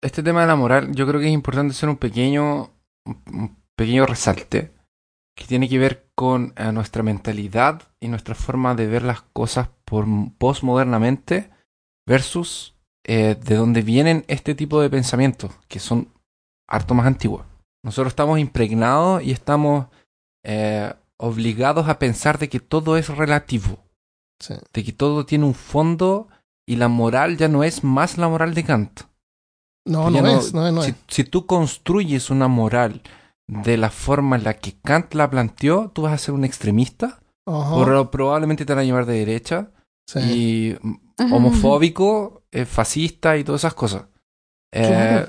Este 0.03 0.23
tema 0.25 0.41
de 0.43 0.49
la 0.49 0.57
moral, 0.57 0.93
yo 0.93 1.07
creo 1.07 1.21
que 1.21 1.29
es 1.29 1.33
importante 1.33 1.71
hacer 1.73 1.89
un 1.89 1.97
pequeño, 1.97 2.71
un 3.07 3.57
pequeño 3.77 4.07
resalte 4.07 4.73
que 5.39 5.45
tiene 5.47 5.69
que 5.69 5.79
ver 5.79 6.09
con 6.17 6.53
eh, 6.57 6.73
nuestra 6.73 7.05
mentalidad 7.05 7.83
y 8.01 8.09
nuestra 8.09 8.35
forma 8.35 8.75
de 8.75 8.89
ver 8.89 9.05
las 9.05 9.23
cosas 9.23 9.69
por 9.85 10.05
postmodernamente 10.37 11.49
versus 12.05 12.75
eh, 13.05 13.37
de 13.41 13.55
dónde 13.55 13.83
vienen 13.83 14.25
este 14.27 14.57
tipo 14.57 14.81
de 14.81 14.91
pensamientos 14.91 15.53
que 15.69 15.79
son 15.79 16.09
harto 16.67 16.95
más 16.95 17.07
antiguos. 17.07 17.47
Nosotros 17.85 18.11
estamos 18.11 18.41
impregnados 18.41 19.23
y 19.23 19.31
estamos 19.31 19.87
eh, 20.45 20.93
obligados 21.19 21.89
a 21.89 22.01
pensar 22.01 22.39
de 22.41 22.49
que 22.49 22.59
todo 22.59 22.97
es 22.97 23.09
relativo, 23.09 23.79
Sí. 24.41 24.55
de 24.73 24.85
que 24.85 24.93
todo 24.93 25.25
tiene 25.25 25.45
un 25.45 25.55
fondo 25.55 26.29
y 26.67 26.77
la 26.77 26.89
moral 26.89 27.37
ya 27.37 27.47
no 27.49 27.63
es 27.63 27.85
más 27.85 28.19
la 28.19 28.29
moral 28.29 28.55
de 28.55 28.65
Kant. 28.65 29.01
No, 29.85 30.11
no, 30.11 30.19
es, 30.27 30.53
no 30.53 30.67
es, 30.67 30.73
no 30.75 30.83
si, 30.83 30.91
es. 30.91 30.97
si 31.07 31.25
tú 31.25 31.47
construyes 31.47 32.29
una 32.31 32.47
moral 32.49 33.03
de 33.49 33.79
la 33.79 33.91
forma 33.91 34.37
en 34.37 34.45
la 34.45 34.55
que 34.55 34.79
Kant 34.79 35.15
la 35.15 35.31
planteó, 35.31 35.91
tú 35.91 36.03
vas 36.03 36.13
a 36.13 36.19
ser 36.19 36.35
un 36.35 36.45
extremista, 36.45 37.21
Ajá, 37.47 37.77
pero 37.79 38.11
probablemente 38.11 38.67
te 38.67 38.75
van 38.75 38.83
a 38.83 38.85
llevar 38.85 39.07
de 39.07 39.19
derecha 39.19 39.71
sí. 40.07 40.19
y 40.21 40.79
homofóbico, 41.33 42.45
eh, 42.53 42.67
fascista 42.67 43.37
y 43.39 43.45
todas 43.45 43.63
esas 43.63 43.75
cosas. 43.75 44.05
Eh. 44.73 45.27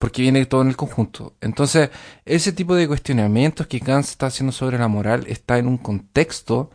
Porque 0.00 0.22
viene 0.22 0.46
todo 0.46 0.62
en 0.62 0.68
el 0.68 0.76
conjunto. 0.76 1.36
Entonces, 1.40 1.90
ese 2.24 2.52
tipo 2.52 2.74
de 2.74 2.88
cuestionamientos 2.88 3.66
que 3.66 3.80
Kant 3.80 4.06
está 4.06 4.26
haciendo 4.26 4.52
sobre 4.52 4.78
la 4.78 4.88
moral 4.88 5.24
está 5.26 5.58
en 5.58 5.66
un 5.66 5.76
contexto 5.76 6.70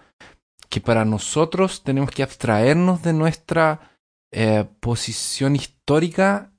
que 0.69 0.81
para 0.81 1.05
nosotros 1.05 1.83
tenemos 1.83 2.11
que 2.11 2.21
abstraernos 2.21 3.01
de 3.01 3.13
nuestra 3.13 3.97
eh, 4.31 4.65
posición 4.81 5.55
histórica, 5.55 6.51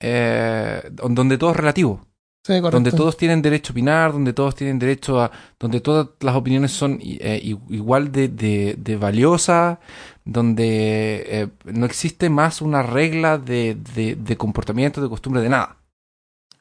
eh, 0.00 0.88
donde 0.92 1.38
todo 1.38 1.50
es 1.50 1.56
relativo 1.56 2.06
Sí, 2.44 2.58
donde 2.60 2.90
todos 2.90 3.16
tienen 3.16 3.40
derecho 3.40 3.70
a 3.70 3.74
opinar, 3.74 4.12
donde 4.12 4.32
todos 4.32 4.56
tienen 4.56 4.78
derecho 4.80 5.20
a, 5.20 5.30
donde 5.60 5.80
todas 5.80 6.08
las 6.20 6.34
opiniones 6.34 6.72
son 6.72 6.98
eh, 7.00 7.40
igual 7.68 8.10
de, 8.10 8.26
de, 8.28 8.74
de 8.76 8.96
valiosas, 8.96 9.78
donde 10.24 11.24
eh, 11.28 11.48
no 11.66 11.86
existe 11.86 12.28
más 12.30 12.60
una 12.60 12.82
regla 12.82 13.38
de, 13.38 13.76
de, 13.94 14.16
de 14.16 14.36
comportamiento, 14.36 15.00
de 15.00 15.08
costumbre, 15.08 15.40
de 15.40 15.50
nada. 15.50 15.76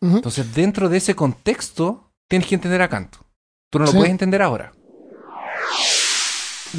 Entonces, 0.02 0.54
dentro 0.54 0.88
de 0.90 0.98
ese 0.98 1.16
contexto, 1.16 2.12
tienes 2.28 2.48
que 2.48 2.56
entender 2.56 2.82
a 2.82 2.90
Kant. 2.90 3.16
Tú 3.72 3.80
no 3.80 3.86
lo 3.86 3.92
Sí. 3.92 3.98
puedes 3.98 4.12
entender 4.12 4.42
ahora. 4.42 4.74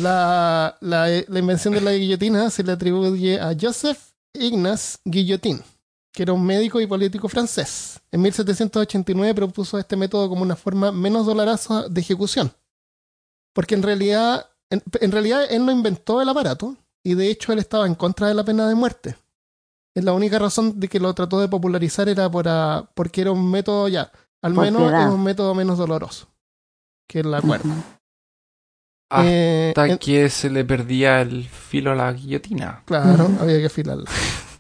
La, 0.00 0.76
la, 0.80 1.06
la 1.28 1.38
invención 1.38 1.74
de 1.74 1.80
la 1.82 1.92
guillotina 1.92 2.50
se 2.50 2.62
le 2.64 2.72
atribuye 2.72 3.38
a 3.40 3.54
Joseph 3.60 3.98
Ignace 4.32 4.96
Guillotin, 5.04 5.60
que 6.12 6.22
era 6.22 6.32
un 6.32 6.44
médico 6.44 6.80
y 6.80 6.86
político 6.86 7.28
francés. 7.28 8.00
En 8.10 8.20
1789 8.22 9.34
propuso 9.34 9.78
este 9.78 9.96
método 9.96 10.28
como 10.28 10.42
una 10.42 10.56
forma 10.56 10.92
menos 10.92 11.26
dolorosa 11.26 11.88
de 11.88 12.00
ejecución. 12.00 12.52
Porque 13.54 13.74
en 13.74 13.82
realidad, 13.82 14.50
en, 14.70 14.82
en 15.00 15.12
realidad 15.12 15.44
él 15.50 15.64
no 15.64 15.72
inventó 15.72 16.20
el 16.20 16.28
aparato 16.28 16.76
y 17.02 17.14
de 17.14 17.30
hecho 17.30 17.52
él 17.52 17.58
estaba 17.58 17.86
en 17.86 17.94
contra 17.94 18.28
de 18.28 18.34
la 18.34 18.44
pena 18.44 18.68
de 18.68 18.74
muerte. 18.74 19.16
Es 19.94 20.04
la 20.04 20.12
única 20.12 20.38
razón 20.38 20.78
de 20.80 20.88
que 20.88 21.00
lo 21.00 21.12
trató 21.14 21.40
de 21.40 21.48
popularizar 21.48 22.08
era 22.08 22.30
por, 22.30 22.46
porque 22.94 23.22
era 23.22 23.32
un 23.32 23.50
método 23.50 23.88
ya, 23.88 24.10
al 24.42 24.54
Por 24.54 24.64
menos 24.64 24.92
es 24.92 25.08
un 25.08 25.22
método 25.22 25.54
menos 25.54 25.78
doloroso 25.78 26.28
que 27.06 27.22
la 27.22 27.40
muerte. 27.42 27.68
Ujú. 27.68 27.82
Eh, 29.24 29.74
Hasta 29.76 29.98
que 29.98 30.30
se 30.30 30.48
le 30.48 30.64
perdía 30.64 31.20
el 31.20 31.46
filo 31.46 31.92
a 31.92 31.94
la 31.94 32.12
guillotina. 32.12 32.82
Claro, 32.86 33.28
había 33.40 33.58
que 33.58 33.66
afilarla. 33.66 34.10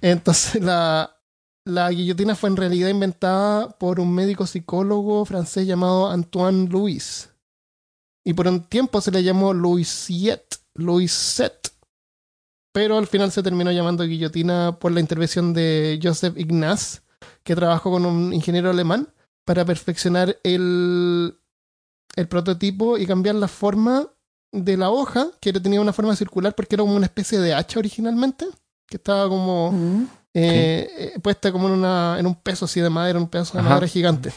Entonces, 0.02 0.62
la, 0.62 1.16
la 1.64 1.90
guillotina 1.90 2.34
fue 2.34 2.50
en 2.50 2.56
realidad 2.56 2.88
inventada 2.88 3.68
por 3.78 4.00
un 4.00 4.12
médico 4.14 4.46
psicólogo 4.46 5.24
francés 5.24 5.66
llamado 5.66 6.10
Antoine 6.10 6.68
Louis. 6.68 7.30
Y 8.24 8.34
por 8.34 8.48
un 8.48 8.62
tiempo 8.64 9.00
se 9.00 9.10
le 9.10 9.22
llamó 9.22 9.52
Louisiette, 9.52 10.58
Louisette. 10.74 11.72
Pero 12.72 12.96
al 12.96 13.06
final 13.06 13.30
se 13.30 13.42
terminó 13.42 13.70
llamando 13.70 14.04
guillotina 14.04 14.78
por 14.78 14.92
la 14.92 15.00
intervención 15.00 15.52
de 15.52 16.00
Joseph 16.02 16.38
Ignace, 16.38 17.00
que 17.42 17.54
trabajó 17.54 17.90
con 17.90 18.06
un 18.06 18.32
ingeniero 18.32 18.70
alemán 18.70 19.08
para 19.44 19.64
perfeccionar 19.64 20.38
el, 20.42 21.36
el 22.16 22.28
prototipo 22.28 22.96
y 22.96 23.06
cambiar 23.06 23.34
la 23.34 23.48
forma 23.48 24.08
de 24.52 24.76
la 24.76 24.90
hoja, 24.90 25.28
que 25.40 25.52
tenía 25.52 25.80
una 25.80 25.92
forma 25.92 26.16
circular 26.16 26.54
porque 26.54 26.76
era 26.76 26.84
como 26.84 26.96
una 26.96 27.06
especie 27.06 27.38
de 27.40 27.54
hacha 27.54 27.78
originalmente, 27.78 28.46
que 28.86 28.96
estaba 28.96 29.28
como 29.28 29.72
Mm. 29.72 30.06
Eh, 30.34 31.12
eh, 31.14 31.20
puesta 31.20 31.52
como 31.52 31.68
en, 31.68 31.74
una, 31.74 32.16
en 32.18 32.26
un 32.26 32.34
peso 32.34 32.64
así 32.64 32.80
de 32.80 32.90
madera, 32.90 33.18
un 33.18 33.28
pedazo 33.28 33.54
de 33.54 33.60
Ajá. 33.60 33.68
madera 33.70 33.86
gigante. 33.88 34.32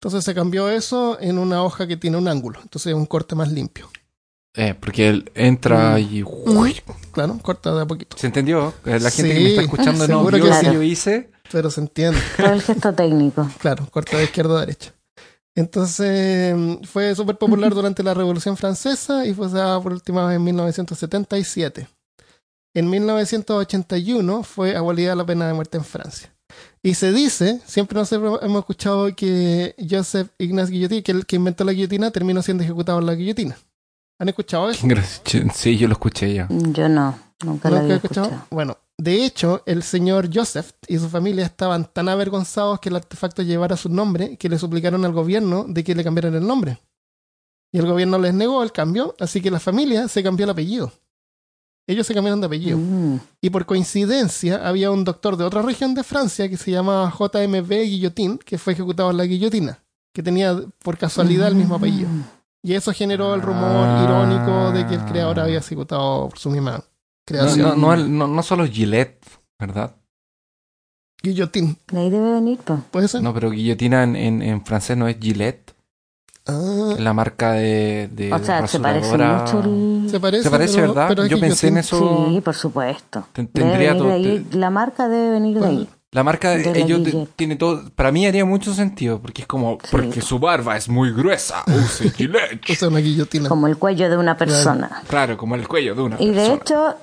Entonces 0.00 0.24
se 0.24 0.34
cambió 0.34 0.68
eso 0.68 1.18
en 1.20 1.38
una 1.38 1.62
hoja 1.62 1.86
que 1.86 1.96
tiene 1.96 2.16
un 2.16 2.28
ángulo, 2.28 2.60
entonces 2.62 2.90
es 2.90 2.94
un 2.96 3.06
corte 3.06 3.34
más 3.34 3.50
limpio. 3.50 3.90
Eh, 4.54 4.74
porque 4.78 5.08
él 5.08 5.30
entra 5.34 5.96
Mm. 5.96 5.98
y... 5.98 6.24
Claro, 7.12 7.38
corta 7.42 7.74
de 7.74 7.82
a 7.82 7.86
poquito, 7.86 8.16
¿Se 8.16 8.26
entendió? 8.26 8.72
Eh, 8.86 8.98
La 9.00 9.10
gente 9.10 9.34
que 9.34 9.40
me 9.40 9.48
está 9.50 9.62
escuchando 9.62 9.98
no 10.00 10.06
seguro 10.06 10.36
vio 10.38 10.46
lo 10.46 10.60
que 10.60 10.72
yo 10.72 10.82
hice. 10.82 11.30
pero 11.52 11.70
se 11.70 11.80
entiende. 11.82 12.18
Todo 12.38 12.52
el 12.52 12.62
gesto 12.62 12.92
técnico. 12.94 13.46
Claro, 13.58 13.86
corta 13.90 14.16
de 14.16 14.24
izquierda 14.24 14.56
a 14.56 14.60
derecha. 14.60 14.92
Entonces 15.54 16.54
fue 16.84 17.14
súper 17.14 17.36
popular 17.38 17.74
durante 17.74 18.02
la 18.02 18.12
Revolución 18.14 18.56
Francesa 18.58 19.24
y 19.26 19.32
fue 19.34 19.46
usada 19.46 19.80
por 19.82 19.92
última 19.92 20.26
vez 20.26 20.36
en 20.36 20.44
1977. 20.44 21.88
En 22.76 22.90
1981 22.90 24.42
fue 24.42 24.76
abolida 24.76 25.14
la 25.14 25.24
pena 25.24 25.46
de 25.46 25.54
muerte 25.54 25.78
en 25.78 25.84
Francia. 25.84 26.30
Y 26.82 26.92
se 26.92 27.10
dice, 27.10 27.62
siempre 27.64 27.98
nosotros 27.98 28.38
hemos 28.42 28.58
escuchado 28.58 29.16
que 29.16 29.74
Joseph 29.78 30.28
Ignace 30.36 30.70
Guillotin, 30.72 31.02
que 31.02 31.12
el 31.12 31.24
que 31.24 31.36
inventó 31.36 31.64
la 31.64 31.72
guillotina, 31.72 32.10
terminó 32.10 32.42
siendo 32.42 32.64
ejecutado 32.64 32.98
en 32.98 33.06
la 33.06 33.14
guillotina. 33.14 33.56
¿Han 34.18 34.28
escuchado 34.28 34.68
eso? 34.68 34.86
Sí, 35.54 35.78
yo 35.78 35.88
lo 35.88 35.94
escuché 35.94 36.34
ya. 36.34 36.48
Yo 36.50 36.90
no, 36.90 37.18
nunca 37.42 37.70
lo 37.70 37.76
¿Nunca 37.76 37.78
había 37.78 37.94
he 37.94 37.96
escuchado? 37.96 38.26
escuchado. 38.26 38.46
Bueno, 38.50 38.76
de 38.98 39.24
hecho, 39.24 39.62
el 39.64 39.82
señor 39.82 40.28
Joseph 40.30 40.72
y 40.86 40.98
su 40.98 41.08
familia 41.08 41.46
estaban 41.46 41.86
tan 41.90 42.10
avergonzados 42.10 42.78
que 42.80 42.90
el 42.90 42.96
artefacto 42.96 43.40
llevara 43.42 43.78
su 43.78 43.88
nombre 43.88 44.36
que 44.36 44.50
le 44.50 44.58
suplicaron 44.58 45.02
al 45.06 45.12
gobierno 45.12 45.64
de 45.66 45.82
que 45.82 45.94
le 45.94 46.04
cambiaran 46.04 46.34
el 46.34 46.46
nombre. 46.46 46.78
Y 47.72 47.78
el 47.78 47.86
gobierno 47.86 48.18
les 48.18 48.34
negó 48.34 48.62
el 48.62 48.72
cambio, 48.72 49.14
así 49.18 49.40
que 49.40 49.50
la 49.50 49.60
familia 49.60 50.08
se 50.08 50.22
cambió 50.22 50.44
el 50.44 50.50
apellido. 50.50 50.92
Ellos 51.88 52.06
se 52.06 52.14
cambiaron 52.14 52.40
de 52.40 52.46
apellido. 52.46 52.78
Mm. 52.78 53.20
Y 53.40 53.50
por 53.50 53.64
coincidencia, 53.64 54.66
había 54.66 54.90
un 54.90 55.04
doctor 55.04 55.36
de 55.36 55.44
otra 55.44 55.62
región 55.62 55.94
de 55.94 56.02
Francia 56.02 56.48
que 56.48 56.56
se 56.56 56.70
llamaba 56.72 57.10
JMB 57.16 57.68
Guillotin, 57.70 58.38
que 58.38 58.58
fue 58.58 58.72
ejecutado 58.72 59.10
en 59.12 59.16
la 59.18 59.24
guillotina, 59.24 59.78
que 60.12 60.22
tenía 60.22 60.56
por 60.82 60.98
casualidad 60.98 61.46
el 61.48 61.54
mismo 61.54 61.76
apellido. 61.76 62.08
Mm. 62.08 62.22
Y 62.64 62.74
eso 62.74 62.92
generó 62.92 63.34
el 63.34 63.42
rumor 63.42 63.62
Ah. 63.86 64.02
irónico 64.04 64.72
de 64.72 64.84
que 64.86 64.94
el 64.94 65.04
creador 65.04 65.38
había 65.38 65.58
ejecutado 65.58 66.28
por 66.28 66.38
su 66.38 66.50
misma 66.50 66.82
creación. 67.24 67.68
no, 67.68 67.76
no, 67.76 67.94
el- 67.94 68.18
no, 68.18 68.26
no 68.26 68.42
solo 68.42 68.66
Gillette, 68.66 69.24
¿verdad? 69.60 69.94
Guillotín, 71.22 71.78
De 71.90 71.98
ahí 72.00 72.10
debe 72.10 72.32
venir, 72.34 72.58
pues. 72.64 72.80
¿puede 72.90 73.08
ser? 73.08 73.22
No, 73.22 73.32
pero 73.32 73.50
guillotina 73.50 74.02
en, 74.02 74.16
en, 74.16 74.42
en 74.42 74.64
francés 74.64 74.96
no 74.96 75.06
es 75.08 75.16
Gillette. 75.20 75.74
Ah, 76.48 76.94
la 76.98 77.12
marca 77.12 77.52
de, 77.52 78.08
de 78.12 78.32
O 78.32 78.38
sea, 78.38 78.66
se 78.68 78.78
parece 78.78 79.18
mucho 79.18 79.60
el... 79.64 80.06
se 80.08 80.20
parece, 80.20 80.42
¿Se 80.44 80.50
parece, 80.50 80.74
pero- 80.76 80.88
verdad? 80.94 81.08
pero 81.08 81.26
Yo 81.26 81.40
pensé 81.40 81.68
en 81.68 81.74
guillotín. 81.74 81.98
eso. 81.98 82.26
Sí, 82.28 82.40
por 82.40 82.54
supuesto. 82.54 83.26
Ten- 83.32 83.48
Tendría 83.48 83.88
venir 83.94 83.98
todo. 83.98 84.08
de 84.08 84.14
ahí. 84.14 84.46
La 84.52 84.70
marca 84.70 85.08
debe 85.08 85.30
venir 85.30 85.58
de 85.58 85.66
ahí. 85.66 85.88
La 86.12 86.22
marca 86.22 86.50
de 86.50 86.62
De 86.62 86.80
ellos 86.80 87.02
de- 87.02 87.26
tiene 87.36 87.56
todo. 87.56 87.90
Para 87.94 88.12
mí 88.12 88.26
haría 88.26 88.44
mucho 88.44 88.72
sentido, 88.74 89.18
porque 89.20 89.42
es 89.42 89.48
como. 89.48 89.78
Sí. 89.82 89.88
Porque 89.90 90.20
su 90.22 90.38
barba 90.38 90.76
es 90.76 90.88
muy 90.88 91.12
gruesa. 91.12 91.64
Use 91.66 92.10
Gillette. 92.16 92.70
O 92.70 92.74
sea, 92.74 92.88
una 92.88 93.00
guillotina. 93.00 93.48
Como 93.48 93.66
el 93.66 93.76
cuello 93.76 94.08
de 94.08 94.16
una 94.16 94.36
persona. 94.36 95.02
claro, 95.08 95.36
como 95.36 95.56
el 95.56 95.66
cuello 95.66 95.94
de 95.96 96.02
una 96.02 96.16
Y 96.20 96.28
de 96.28 96.34
persona. 96.34 96.54
hecho, 96.54 96.94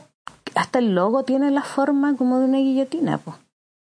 hasta 0.56 0.80
el 0.80 0.96
logo 0.96 1.24
tiene 1.26 1.52
la 1.52 1.64
forma 1.64 2.16
como 2.16 2.40
de 2.40 2.46
una 2.46 2.58
guillotina, 2.60 3.18
pues. 3.18 3.36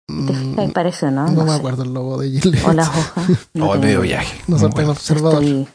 ¿Te 0.07 0.13
Mm? 0.13 0.71
Parece, 0.73 1.11
¿no? 1.11 1.29
no 1.31 1.45
me 1.45 1.51
sé. 1.51 1.57
acuerdo 1.57 1.83
el 1.83 1.93
logo 1.93 2.19
de 2.21 2.31
Gillette. 2.31 2.65
O 2.65 2.73
las 2.73 2.89
hojas. 2.89 3.27
No 3.55 3.67
el 3.67 3.71
tengo 3.73 3.77
medio 3.79 4.01
viaje. 4.03 4.41
No 4.47 4.57
soy 4.59 4.69
tan 4.69 4.75
bueno. 4.75 4.91
observador. 4.93 5.43
Estoy, 5.43 5.69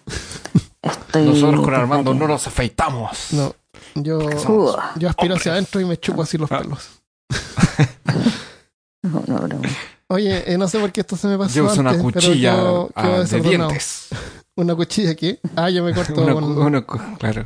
estoy 0.82 1.26
Nosotros 1.26 1.62
con 1.66 1.74
Armando 1.76 2.14
no 2.14 2.20
no 2.22 2.28
nos 2.30 2.48
afeitamos. 2.48 3.28
No, 3.32 3.54
yo, 3.96 4.20
Uh, 4.20 4.76
yo 4.98 5.10
aspiro 5.10 5.36
hacia 5.36 5.52
adentro 5.52 5.82
y 5.82 5.86
me 5.86 5.98
chupo 6.00 6.22
así 6.22 6.38
los 6.38 6.50
Ah. 6.52 6.60
pelos. 6.60 7.02
no, 9.04 9.24
no, 9.28 9.36
broma. 9.42 9.70
Oye, 10.08 10.44
eh, 10.54 10.58
no 10.58 10.68
sé 10.68 10.80
por 10.80 10.92
qué 10.92 11.02
esto 11.02 11.16
se 11.16 11.28
me 11.28 11.38
pasó 11.38 11.54
Llevas 11.54 11.78
una 11.78 11.92
antes, 11.92 12.06
pero 12.14 12.28
cuchilla 12.28 12.56
ah, 12.96 13.24
de 13.30 13.40
dientes. 13.42 14.08
¿Una 14.56 14.76
cuchilla 14.76 15.12
aquí? 15.12 15.40
Ah, 15.56 15.70
yo 15.70 15.84
me 15.84 15.94
corto 15.94 16.22
Una- 16.22 16.34
con, 16.34 16.44
una 16.58 16.86
claro. 17.18 17.46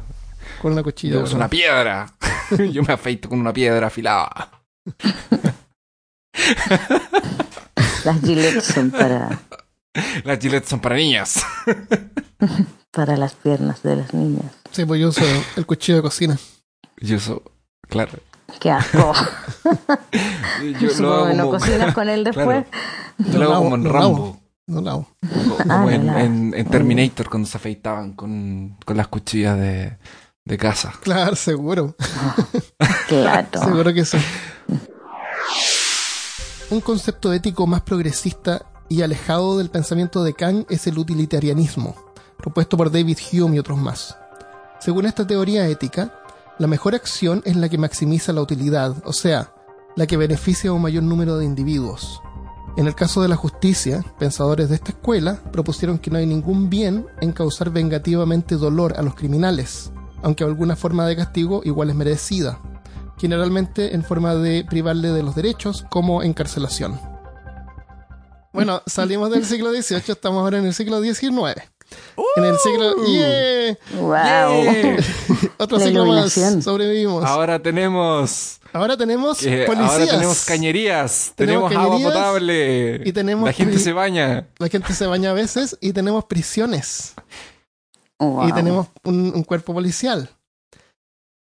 con 0.61 0.71
una 0.73 0.83
cuchilla. 0.83 1.13
Yo 1.15 1.19
uso 1.21 1.33
¿verdad? 1.33 1.37
una 1.37 1.49
piedra. 1.49 2.13
Yo 2.71 2.83
me 2.83 2.93
afeito 2.93 3.27
con 3.29 3.39
una 3.39 3.53
piedra 3.53 3.87
afilada. 3.87 4.51
Las 8.03 8.21
gilets 8.21 8.65
son 8.65 8.91
para, 8.91 9.39
Las 10.23 10.39
gilets 10.39 10.69
son 10.69 10.79
para 10.79 10.95
niñas. 10.95 11.41
para 12.91 13.17
las 13.17 13.33
piernas 13.33 13.81
de 13.83 13.95
las 13.97 14.13
niñas. 14.13 14.51
Sí, 14.71 14.85
pues 14.85 15.01
yo 15.01 15.09
uso 15.09 15.21
el 15.55 15.65
cuchillo 15.65 15.97
de 15.97 16.01
cocina. 16.03 16.37
Yo 16.97 17.17
uso, 17.17 17.41
claro. 17.89 18.13
Qué 18.59 18.71
asco. 18.71 19.13
Yo 20.79 20.89
lo 20.99 21.13
hago 21.13 21.33
no 21.33 21.45
como, 21.45 21.59
cocinas 21.59 21.93
con 21.93 22.07
él 22.09 22.23
después. 22.23 22.65
yo 23.17 23.39
lo 23.39 23.45
hago 23.53 23.63
como 23.63 23.75
en 23.75 23.83
lo 23.83 23.91
Rambo. 23.91 24.41
No 24.67 24.81
lavo. 24.81 25.07
Co- 25.21 25.57
Como 25.57 25.73
Ah, 25.73 25.83
lo 25.83 25.89
en, 25.91 26.09
en- 26.09 26.53
en 26.55 26.65
Terminator 26.69 27.29
cuando 27.29 27.47
se 27.47 27.57
afeitaban 27.57 28.13
con, 28.13 28.77
con 28.85 28.97
las 28.97 29.07
cuchillas 29.07 29.57
de, 29.59 29.97
de 30.45 30.57
casa. 30.57 30.93
Claro, 31.01 31.35
seguro. 31.35 31.95
Claro. 33.07 33.47
Seguro 33.63 33.93
que 33.93 34.03
sí. 34.05 34.17
Un 36.75 36.81
concepto 36.81 37.31
ético 37.31 37.65
más 37.67 37.83
progresista 37.83 38.65
y 38.89 39.01
alejado 39.01 39.57
del 39.57 39.69
pensamiento 39.69 40.25
de 40.25 40.33
Kant 40.33 40.69
es 40.69 40.87
el 40.87 40.97
utilitarianismo, 40.97 41.95
propuesto 42.37 42.75
por 42.75 42.91
David 42.91 43.17
Hume 43.31 43.55
y 43.55 43.59
otros 43.59 43.77
más. 43.77 44.17
Según 44.81 45.05
esta 45.05 45.25
teoría 45.25 45.69
ética, 45.69 46.19
la 46.59 46.67
mejor 46.67 46.93
acción 46.93 47.41
es 47.45 47.55
la 47.55 47.69
que 47.69 47.77
maximiza 47.77 48.33
la 48.33 48.41
utilidad, 48.41 48.93
o 49.05 49.13
sea, 49.13 49.53
la 49.95 50.05
que 50.05 50.17
beneficia 50.17 50.69
a 50.69 50.73
un 50.73 50.81
mayor 50.81 51.03
número 51.03 51.37
de 51.37 51.45
individuos. 51.45 52.21
En 52.75 52.87
el 52.87 52.93
caso 52.93 53.21
de 53.21 53.29
la 53.29 53.37
justicia, 53.37 54.03
pensadores 54.19 54.67
de 54.67 54.75
esta 54.75 54.91
escuela 54.91 55.39
propusieron 55.53 55.97
que 55.97 56.11
no 56.11 56.17
hay 56.17 56.25
ningún 56.25 56.69
bien 56.69 57.07
en 57.21 57.31
causar 57.31 57.69
vengativamente 57.69 58.57
dolor 58.57 58.95
a 58.97 59.01
los 59.01 59.15
criminales, 59.15 59.93
aunque 60.23 60.43
alguna 60.43 60.75
forma 60.75 61.07
de 61.07 61.15
castigo 61.15 61.61
igual 61.63 61.89
es 61.89 61.95
merecida, 61.95 62.59
generalmente 63.17 63.93
en 63.95 64.03
forma 64.03 64.35
de 64.35 64.65
privarle 64.65 65.09
de 65.09 65.23
los 65.23 65.35
derechos 65.35 65.85
como 65.89 66.23
encarcelación. 66.23 66.99
Bueno, 68.53 68.81
salimos 68.87 69.29
del 69.31 69.45
siglo 69.45 69.71
XVIII, 69.71 70.01
estamos 70.07 70.41
ahora 70.41 70.57
en 70.59 70.65
el 70.65 70.73
siglo 70.73 71.01
XIX. 71.01 71.61
En 72.35 72.45
el 72.45 72.57
siglo... 72.57 72.95
¡Yeah! 73.05 73.77
Wow. 73.99 74.63
¡Yay! 74.63 74.97
Otro 75.57 75.77
La 75.77 75.85
siglo 75.85 76.05
más, 76.05 76.33
sobrevivimos. 76.63 77.23
Ahora 77.23 77.59
tenemos, 77.61 78.59
Ahora 78.73 78.97
tenemos 78.97 79.37
que 79.37 79.65
policías. 79.65 79.91
ahora 79.91 80.05
tenemos 80.05 80.43
cañerías, 80.45 81.31
Tenemos 81.35 81.69
tenemos, 81.69 81.93
agua 81.93 82.09
potable, 82.09 83.01
y 83.05 83.13
tenemos 83.13 83.45
la 83.45 83.53
gente 83.53 83.77
se 83.79 83.93
baña. 83.93 84.47
La 84.57 84.67
gente 84.67 84.93
se 84.93 85.05
baña 85.07 85.29
a 85.29 85.33
veces 85.33 85.77
y 85.79 85.93
tenemos 85.93 86.25
prisiones. 86.25 87.13
Wow. 88.19 88.47
y 88.49 88.53
tenemos 88.53 88.87
un, 89.03 89.31
un 89.35 89.43
cuerpo 89.43 89.73
policial. 89.73 90.29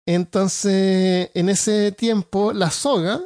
Entonces, 0.09 1.31
en 1.35 1.51
ese 1.51 1.93
tiempo, 1.93 2.55
la 2.55 2.71
soga 2.71 3.21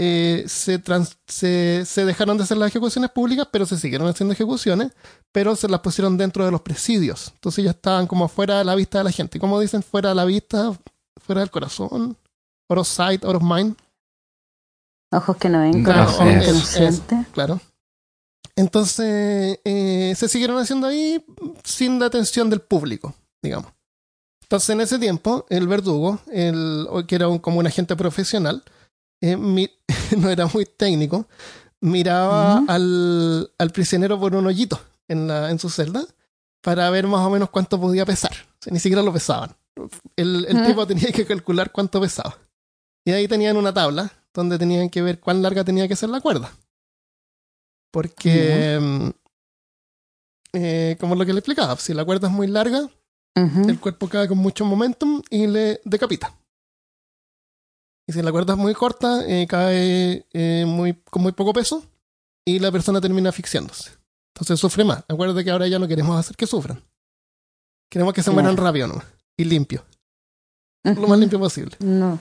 eh, 0.00 0.42
se, 0.48 0.80
trans- 0.80 1.16
se, 1.28 1.84
se 1.86 2.04
dejaron 2.04 2.36
de 2.36 2.42
hacer 2.42 2.56
las 2.56 2.70
ejecuciones 2.70 3.12
públicas, 3.12 3.46
pero 3.52 3.66
se 3.66 3.78
siguieron 3.78 4.08
haciendo 4.08 4.32
ejecuciones, 4.32 4.90
pero 5.30 5.54
se 5.54 5.68
las 5.68 5.78
pusieron 5.78 6.16
dentro 6.16 6.44
de 6.44 6.50
los 6.50 6.60
presidios. 6.62 7.30
Entonces 7.34 7.64
ya 7.64 7.70
estaban 7.70 8.08
como 8.08 8.26
fuera 8.26 8.58
de 8.58 8.64
la 8.64 8.74
vista 8.74 8.98
de 8.98 9.04
la 9.04 9.12
gente. 9.12 9.38
¿Cómo 9.38 9.60
dicen 9.60 9.84
fuera 9.84 10.08
de 10.08 10.16
la 10.16 10.24
vista? 10.24 10.76
Fuera 11.24 11.40
del 11.40 11.52
corazón. 11.52 12.16
Out 12.68 12.78
of 12.80 12.88
sight, 12.88 13.24
out 13.24 13.36
of 13.36 13.42
mind. 13.44 13.76
Ojos 15.12 15.36
que 15.36 15.48
no 15.48 15.60
ven, 15.60 15.84
Claro, 15.84 16.06
corazón 16.06 16.40
que 16.40 16.52
no 16.52 16.60
siente. 16.60 17.24
Claro. 17.32 17.60
Entonces, 18.56 19.60
eh, 19.64 20.14
se 20.16 20.28
siguieron 20.28 20.58
haciendo 20.58 20.88
ahí 20.88 21.24
sin 21.62 22.00
la 22.00 22.06
atención 22.06 22.50
del 22.50 22.60
público, 22.60 23.14
digamos. 23.40 23.70
Entonces, 24.54 24.70
en 24.70 24.80
ese 24.82 25.00
tiempo, 25.00 25.46
el 25.48 25.66
verdugo, 25.66 26.20
el, 26.30 26.86
que 27.08 27.16
era 27.16 27.26
un- 27.26 27.40
como 27.40 27.58
un 27.58 27.66
agente 27.66 27.96
profesional, 27.96 28.62
eh, 29.20 29.36
mi- 29.36 29.68
no 30.16 30.30
era 30.30 30.46
muy 30.46 30.64
técnico, 30.64 31.26
miraba 31.80 32.60
Ujú. 32.60 32.66
al, 32.70 33.50
al 33.58 33.70
prisionero 33.72 34.20
por 34.20 34.32
un 34.36 34.46
hoyito 34.46 34.78
en, 35.08 35.26
la, 35.26 35.50
en 35.50 35.58
su 35.58 35.68
celda 35.70 36.04
para 36.62 36.88
ver 36.90 37.08
más 37.08 37.26
o 37.26 37.30
menos 37.30 37.50
cuánto 37.50 37.80
podía 37.80 38.06
pesar. 38.06 38.30
O 38.30 38.62
sea, 38.62 38.72
ni 38.72 38.78
siquiera 38.78 39.02
lo 39.02 39.12
pesaban. 39.12 39.56
El, 40.14 40.46
el 40.48 40.56
Mm. 40.58 40.66
tipo 40.66 40.86
tenía 40.86 41.10
que 41.10 41.26
calcular 41.26 41.72
cuánto 41.72 42.00
pesaba. 42.00 42.38
Y 43.04 43.10
ahí 43.10 43.26
tenían 43.26 43.56
una 43.56 43.74
tabla 43.74 44.12
donde 44.32 44.56
tenían 44.56 44.88
que 44.88 45.02
ver 45.02 45.18
cuán 45.18 45.42
larga 45.42 45.64
tenía 45.64 45.88
que 45.88 45.96
ser 45.96 46.10
la 46.10 46.20
cuerda. 46.20 46.52
Porque, 47.90 48.78
mm, 48.80 49.08
eh, 50.52 50.96
como 51.00 51.16
lo 51.16 51.26
que 51.26 51.32
le 51.32 51.40
explicaba, 51.40 51.76
si 51.76 51.92
la 51.92 52.04
cuerda 52.04 52.28
es 52.28 52.32
muy 52.32 52.46
larga, 52.46 52.88
El 53.34 53.80
cuerpo 53.80 54.08
cae 54.08 54.28
con 54.28 54.38
mucho 54.38 54.64
momentum 54.64 55.20
y 55.28 55.46
le 55.46 55.80
decapita. 55.84 56.32
Y 58.06 58.12
si 58.12 58.22
la 58.22 58.30
cuerda 58.30 58.52
es 58.52 58.58
muy 58.58 58.74
corta, 58.74 59.24
eh, 59.26 59.46
cae 59.48 60.26
eh, 60.32 60.64
muy, 60.66 60.94
con 61.10 61.22
muy 61.22 61.32
poco 61.32 61.52
peso 61.52 61.84
y 62.44 62.58
la 62.58 62.70
persona 62.70 63.00
termina 63.00 63.30
asfixiándose. 63.30 63.90
Entonces 64.34 64.60
sufre 64.60 64.84
más. 64.84 65.04
Acuérdate 65.08 65.42
que 65.44 65.50
ahora 65.50 65.66
ya 65.66 65.78
no 65.78 65.88
queremos 65.88 66.18
hacer 66.18 66.36
que 66.36 66.46
sufran. 66.46 66.82
Queremos 67.90 68.12
que 68.12 68.22
se 68.22 68.30
Claro. 68.30 68.42
mueran 68.42 68.56
rápido 68.56 68.88
nomás. 68.88 69.06
Y 69.36 69.44
limpio. 69.44 69.84
Lo 70.84 71.08
más 71.08 71.18
limpio 71.18 71.38
posible. 71.38 71.76
No, 71.80 72.18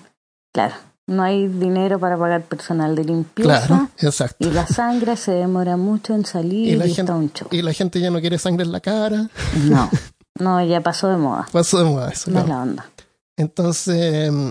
claro. 0.54 0.76
No 1.06 1.22
hay 1.22 1.50
dinero 1.50 2.00
para 2.00 2.18
pagar 2.18 2.44
personal 2.46 2.96
de 2.96 3.04
limpieza. 3.04 3.66
Claro, 3.68 3.90
exacto. 3.98 4.48
Y 4.48 4.52
la 4.52 4.66
sangre 4.66 5.18
se 5.18 5.32
demora 5.34 5.76
mucho 5.76 6.14
en 6.16 6.26
salir 6.26 6.70
Y 6.70 6.72
y, 6.72 6.76
la 6.78 6.86
está 6.86 7.14
un 7.14 7.34
show. 7.34 7.50
Y 7.52 7.62
la 7.62 7.74
gente 7.74 8.00
ya 8.00 8.10
no 8.10 8.22
quiere 8.22 8.38
sangre 8.40 8.64
en 8.64 8.72
la 8.72 8.80
cara. 8.80 9.30
No, 9.66 9.90
no, 10.40 10.64
ya 10.66 10.82
pasó 10.82 11.10
de 11.10 11.18
moda. 11.18 11.48
Paso 11.52 11.78
de 11.78 11.86
moda 11.86 12.10
eso. 12.10 12.32
No 12.32 12.40
es 12.40 12.48
la 12.48 12.62
onda. 12.62 12.90
Entonces, 13.38 14.32
mm, 14.32 14.50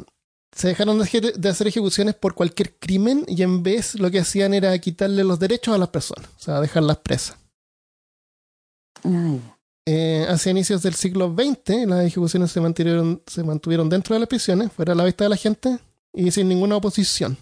se 0.53 0.69
dejaron 0.69 0.99
de 0.99 1.49
hacer 1.49 1.67
ejecuciones 1.67 2.15
por 2.15 2.35
cualquier 2.35 2.79
crimen 2.79 3.25
y 3.27 3.43
en 3.43 3.63
vez 3.63 3.95
lo 3.95 4.11
que 4.11 4.21
hacían 4.21 4.55
era 4.55 4.79
quitarle 4.79 5.25
los 5.25 5.39
derechos 5.39 5.75
a 5.75 5.79
las 5.79 5.89
personas, 5.89 6.29
o 6.37 6.41
sea, 6.41 6.61
dejarlas 6.61 6.99
presas. 6.99 7.37
Ay, 9.05 9.41
Eh, 9.85 10.25
hacia 10.29 10.51
inicios 10.51 10.83
del 10.83 10.95
siglo 10.95 11.35
XX, 11.35 11.87
las 11.89 12.05
ejecuciones 12.05 12.53
se 12.53 12.61
mantuvieron, 12.61 13.21
se 13.27 13.43
mantuvieron 13.43 13.89
dentro 13.89 14.15
de 14.15 14.21
las 14.21 14.29
prisiones, 14.29 14.71
fuera 14.71 14.93
de 14.93 14.97
la 14.97 15.05
vista 15.05 15.25
de 15.25 15.31
la 15.31 15.37
gente 15.37 15.79
y 16.13 16.31
sin 16.31 16.49
ninguna 16.49 16.77
oposición. 16.77 17.37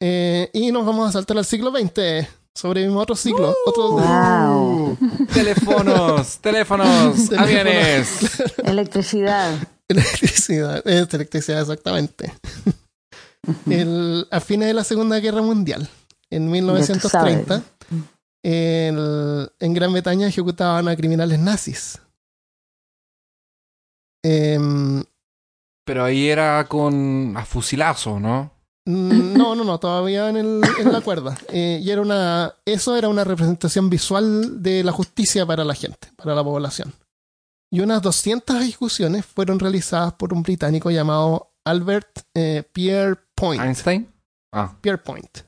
Eh, 0.00 0.48
y 0.52 0.70
nos 0.70 0.86
vamos 0.86 1.08
a 1.08 1.12
saltar 1.12 1.36
al 1.36 1.44
siglo 1.44 1.70
XX. 1.70 2.28
Sobrevivimos 2.56 3.02
otro 3.02 3.16
siglo. 3.16 3.54
otro... 3.66 3.92
Wow. 3.92 4.98
Teléfonos, 5.32 6.38
teléfonos, 6.38 7.32
aviones. 7.38 8.40
Electricidad. 8.64 9.56
Electricidad, 9.88 10.86
es 10.86 11.12
electricidad 11.14 11.60
exactamente. 11.62 12.32
El- 13.68 14.26
a 14.30 14.40
fines 14.40 14.68
de 14.68 14.74
la 14.74 14.84
Segunda 14.84 15.18
Guerra 15.18 15.42
Mundial, 15.42 15.88
en 16.30 16.48
1930, 16.50 17.62
el- 18.44 19.50
en 19.58 19.74
Gran 19.74 19.92
Bretaña 19.92 20.28
ejecutaban 20.28 20.86
a 20.88 20.94
criminales 20.96 21.38
nazis. 21.40 21.98
Em, 24.22 25.02
Pero 25.86 26.04
ahí 26.04 26.28
era 26.28 26.64
con 26.68 27.34
a 27.36 27.44
fusilazo, 27.44 28.20
¿no? 28.20 28.52
Mm, 28.90 29.36
no, 29.38 29.54
no, 29.54 29.64
no, 29.64 29.78
todavía 29.78 30.28
en, 30.28 30.36
el- 30.36 30.60
en 30.78 30.92
la 30.92 31.00
cuerda. 31.00 31.36
Eh, 31.48 31.80
y 31.82 31.90
era 31.90 32.00
una, 32.02 32.54
eso 32.64 32.96
era 32.96 33.08
una 33.08 33.24
representación 33.24 33.88
visual 33.90 34.62
de 34.62 34.84
la 34.84 34.92
justicia 34.92 35.44
para 35.46 35.64
la 35.64 35.74
gente, 35.74 36.08
para 36.16 36.34
la 36.34 36.42
población. 36.44 36.92
Y 37.72 37.80
unas 37.80 38.02
200 38.02 38.60
ejecuciones 38.62 39.24
fueron 39.24 39.58
realizadas 39.58 40.12
por 40.14 40.32
un 40.32 40.42
británico 40.42 40.90
llamado 40.90 41.52
Albert 41.64 42.20
eh, 42.34 42.64
Pierre 42.72 43.16
Point. 43.34 43.62
Einstein. 43.62 44.08
Ah, 44.52 44.76
Pierpoint. 44.80 45.38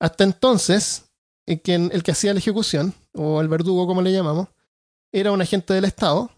Hasta 0.00 0.24
entonces, 0.24 1.06
eh, 1.46 1.60
quien- 1.60 1.90
el 1.92 2.02
que 2.02 2.12
hacía 2.12 2.32
la 2.34 2.38
ejecución, 2.40 2.92
o 3.14 3.40
el 3.40 3.48
verdugo 3.48 3.86
como 3.86 4.02
le 4.02 4.12
llamamos, 4.12 4.48
era 5.12 5.32
un 5.32 5.40
agente 5.40 5.72
del 5.72 5.86
Estado, 5.86 6.30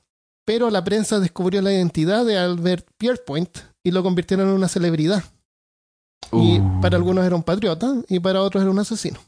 pero 0.47 0.71
la 0.71 0.85
prensa 0.85 1.19
descubrió 1.19 1.61
la 1.61 1.73
identidad 1.73 2.25
de 2.25 2.39
Albert 2.39 2.87
Pierpoint 2.97 3.59
y 3.85 3.91
lo 3.91 4.03
convirtieron 4.05 4.49
en 4.49 4.55
una 4.55 4.69
celebridad. 4.69 5.25
Y 6.33 6.59
Uh. 6.61 6.81
para 6.81 6.97
algunos 6.97 7.25
era 7.25 7.35
un 7.37 7.43
patriota 7.43 7.95
y 8.09 8.21
para 8.21 8.43
otros 8.43 8.63
era 8.63 8.71
un 8.71 8.79
asesino. 8.79 9.19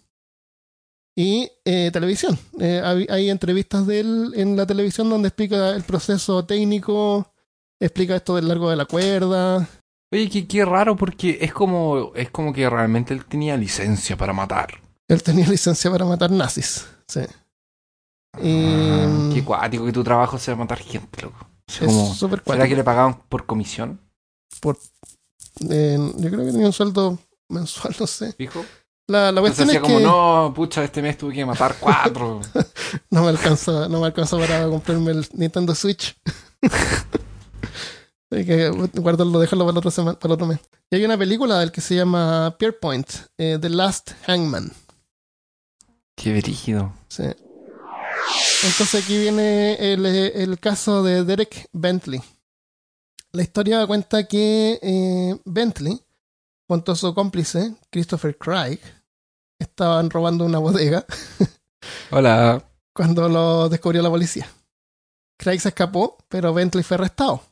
Y 1.16 1.50
eh, 1.64 1.90
televisión. 1.92 2.38
Eh, 2.58 2.80
hay, 2.82 3.06
hay 3.10 3.30
entrevistas 3.30 3.86
de 3.86 4.00
él 4.00 4.32
en 4.34 4.56
la 4.56 4.66
televisión 4.66 5.10
donde 5.10 5.28
explica 5.28 5.70
el 5.70 5.82
proceso 5.82 6.44
técnico, 6.44 7.32
explica 7.80 8.16
esto 8.16 8.36
del 8.36 8.48
largo 8.48 8.70
de 8.70 8.76
la 8.76 8.84
cuerda, 8.86 9.68
Oye, 10.14 10.28
qué, 10.28 10.46
qué 10.46 10.62
raro 10.66 10.94
porque 10.94 11.38
es 11.40 11.54
como 11.54 12.12
es 12.14 12.28
como 12.30 12.52
que 12.52 12.68
realmente 12.68 13.14
él 13.14 13.24
tenía 13.24 13.56
licencia 13.56 14.14
para 14.14 14.34
matar. 14.34 14.78
Él 15.08 15.22
tenía 15.22 15.46
licencia 15.48 15.90
para 15.90 16.04
matar 16.04 16.30
nazis. 16.30 16.86
Sí. 17.08 17.20
Y, 18.42 18.66
Ah, 18.66 19.30
qué 19.32 19.42
cuático 19.42 19.86
que 19.86 19.92
tu 19.92 20.04
trabajo 20.04 20.38
sea 20.38 20.54
matar 20.54 20.78
gente, 20.80 21.22
loco. 21.22 21.46
Es 21.66 21.80
es 21.80 21.86
como, 21.86 22.14
¿Será 22.14 22.68
que 22.68 22.76
le 22.76 22.84
pagaban 22.84 23.22
por 23.28 23.46
comisión, 23.46 24.00
Eh, 25.70 25.98
yo 26.16 26.30
creo 26.30 26.44
que 26.44 26.52
tenía 26.52 26.66
un 26.66 26.72
sueldo 26.72 27.18
mensual, 27.48 27.94
no 28.00 28.06
sé. 28.06 28.32
fijo? 28.32 28.64
La, 29.08 29.32
la 29.32 29.40
Entonces 29.40 29.66
cuestión 29.66 29.70
es 29.70 29.80
como, 29.80 29.98
que 29.98 30.04
no, 30.04 30.52
pucha, 30.54 30.84
este 30.84 31.02
mes 31.02 31.18
tuve 31.18 31.34
que 31.34 31.44
matar 31.44 31.76
cuatro. 31.78 32.40
no 33.10 33.22
me 33.22 33.28
alcanza, 33.28 33.88
no 33.88 34.00
me 34.00 34.06
alcanza 34.06 34.38
para 34.38 34.66
comprarme 34.68 35.10
el 35.12 35.26
Nintendo 35.34 35.74
Switch. 35.74 36.16
Hay 38.30 38.46
que 38.46 38.70
guardarlo, 38.70 39.40
dejarlo 39.40 39.66
para, 39.66 39.78
otra 39.78 39.90
semana, 39.90 40.18
para 40.18 40.34
otro 40.34 40.46
mes. 40.46 40.58
Y 40.90 40.96
hay 40.96 41.04
una 41.04 41.18
película 41.18 41.58
del 41.58 41.70
que 41.70 41.82
se 41.82 41.94
llama 41.96 42.56
Pierpoint, 42.58 43.06
eh, 43.36 43.58
The 43.60 43.68
Last 43.68 44.12
Hangman. 44.26 44.72
Qué 46.16 46.40
brígido. 46.40 46.94
Sí. 47.08 47.24
Entonces 48.64 49.04
aquí 49.04 49.18
viene 49.18 49.74
el, 49.92 50.06
el 50.06 50.58
caso 50.58 51.02
de 51.02 51.24
Derek 51.24 51.68
Bentley. 51.72 52.22
La 53.34 53.42
historia 53.42 53.86
cuenta 53.86 54.28
que 54.28 54.78
eh, 54.82 55.40
Bentley, 55.46 55.98
junto 56.68 56.92
a 56.92 56.96
su 56.96 57.14
cómplice, 57.14 57.74
Christopher 57.90 58.36
Craig, 58.36 58.78
estaban 59.58 60.10
robando 60.10 60.44
una 60.44 60.58
bodega 60.58 61.06
Hola. 62.10 62.62
cuando 62.92 63.30
lo 63.30 63.70
descubrió 63.70 64.02
la 64.02 64.10
policía. 64.10 64.46
Craig 65.38 65.60
se 65.60 65.68
escapó, 65.68 66.18
pero 66.28 66.52
Bentley 66.52 66.84
fue 66.84 66.96
arrestado. 66.96 67.42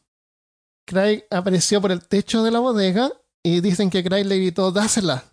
Craig 0.87 1.24
apareció 1.31 1.81
por 1.81 1.93
el 1.93 2.07
techo 2.07 2.43
de 2.43 2.51
la 2.51 2.59
bodega 2.59 3.11
y 3.43 3.61
dicen 3.61 3.89
que 3.89 4.05
Craig 4.05 4.24
le 4.24 4.37
gritó, 4.37 4.70
dásela. 4.72 5.24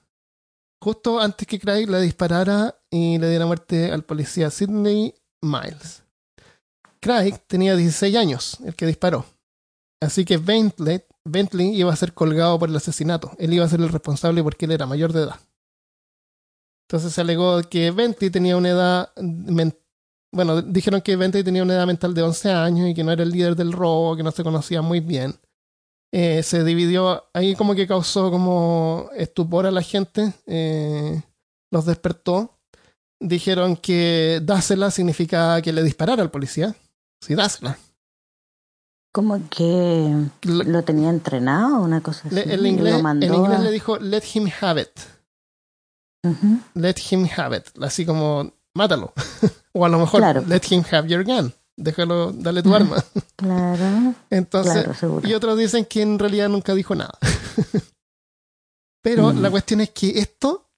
Justo 0.82 1.20
antes 1.20 1.46
que 1.46 1.60
Craig 1.60 1.88
le 1.88 2.00
disparara 2.00 2.74
y 2.90 3.18
le 3.18 3.30
diera 3.30 3.46
muerte 3.46 3.92
al 3.92 4.04
policía 4.04 4.50
Sidney 4.50 5.14
Miles. 5.42 6.04
Craig 7.02 7.38
tenía 7.48 7.76
16 7.76 8.16
años, 8.16 8.58
el 8.64 8.76
que 8.76 8.86
disparó. 8.86 9.26
Así 10.02 10.26
que 10.26 10.38
Bentley, 10.38 11.02
iba 11.76 11.92
a 11.92 11.96
ser 11.96 12.14
colgado 12.14 12.60
por 12.60 12.70
el 12.70 12.76
asesinato. 12.76 13.32
Él 13.40 13.54
iba 13.54 13.66
a 13.66 13.70
ser 13.70 13.80
el 13.80 13.90
responsable 13.90 14.44
porque 14.44 14.66
él 14.66 14.72
era 14.72 14.86
mayor 14.86 15.12
de 15.12 15.24
edad. 15.24 15.40
Entonces 16.88 17.14
se 17.14 17.22
alegó 17.22 17.62
que 17.64 17.92
Bentley 17.92 18.30
tenía 18.30 18.56
una 18.56 18.70
edad. 18.70 19.14
Bueno, 20.32 20.62
dijeron 20.62 21.02
que 21.02 21.16
Bentley 21.16 21.44
tenía 21.44 21.64
una 21.64 21.74
edad 21.74 21.88
mental 21.88 22.14
de 22.14 22.22
11 22.22 22.52
años 22.52 22.90
y 22.90 22.94
que 22.94 23.04
no 23.04 23.12
era 23.12 23.24
el 23.24 23.32
líder 23.32 23.56
del 23.56 23.74
robo, 23.74 24.16
que 24.16 24.24
no 24.24 24.32
se 24.32 24.44
conocía 24.44 24.82
muy 24.82 25.00
bien. 25.00 25.40
Eh, 26.14 26.42
se 26.44 26.64
dividió, 26.64 27.26
ahí 27.34 27.56
como 27.56 27.76
que 27.76 27.88
causó 27.88 28.32
como 28.32 29.10
estupor 29.16 29.66
a 29.66 29.72
la 29.72 29.82
gente, 29.82 30.34
eh, 30.46 31.22
los 31.72 31.86
despertó. 31.86 32.60
Dijeron 33.20 33.76
que 33.76 34.40
dásela 34.44 34.92
significaba 34.92 35.62
que 35.62 35.74
le 35.74 35.84
disparara 35.84 36.22
al 36.22 36.32
policía. 36.32 36.76
Sí, 37.22 37.36
dásela. 37.36 37.78
Como 39.18 39.50
que 39.50 40.14
lo 40.44 40.84
tenía 40.84 41.10
entrenado, 41.10 41.80
una 41.82 42.02
cosa 42.02 42.28
así. 42.28 42.36
le- 42.36 42.44
inglés, 42.70 43.02
lo 43.02 43.10
inglés 43.36 43.60
a- 43.60 43.64
le 43.64 43.72
dijo, 43.72 43.98
let 43.98 44.22
him 44.32 44.48
have 44.62 44.80
it. 44.80 44.90
Let 46.76 46.98
him 47.10 47.28
have 47.36 47.58
it. 47.58 47.64
Así 47.82 48.06
como, 48.06 48.52
mátalo. 48.76 49.14
o 49.74 49.84
a 49.86 49.90
lo 49.90 49.98
mejor, 49.98 50.20
Claro. 50.22 50.44
let 50.48 50.62
him 50.70 50.84
have 50.92 51.08
your 51.10 51.24
gun. 51.24 51.52
Déjalo, 51.76 52.32
dale 52.32 52.62
tu 52.62 52.76
arma. 52.76 53.04
Claro, 53.36 54.14
Entonces, 54.30 54.84
claro, 55.00 55.22
y 55.24 55.34
otros 55.34 55.58
dicen 55.58 55.86
que 55.86 56.04
en 56.04 56.20
realidad 56.20 56.48
nunca 56.50 56.76
dijo 56.76 56.94
nada. 56.94 57.18
Pero 59.04 59.34
la 59.34 59.50
cuestión 59.50 59.82
es 59.82 59.90
que 59.90 60.20
esto 60.20 60.70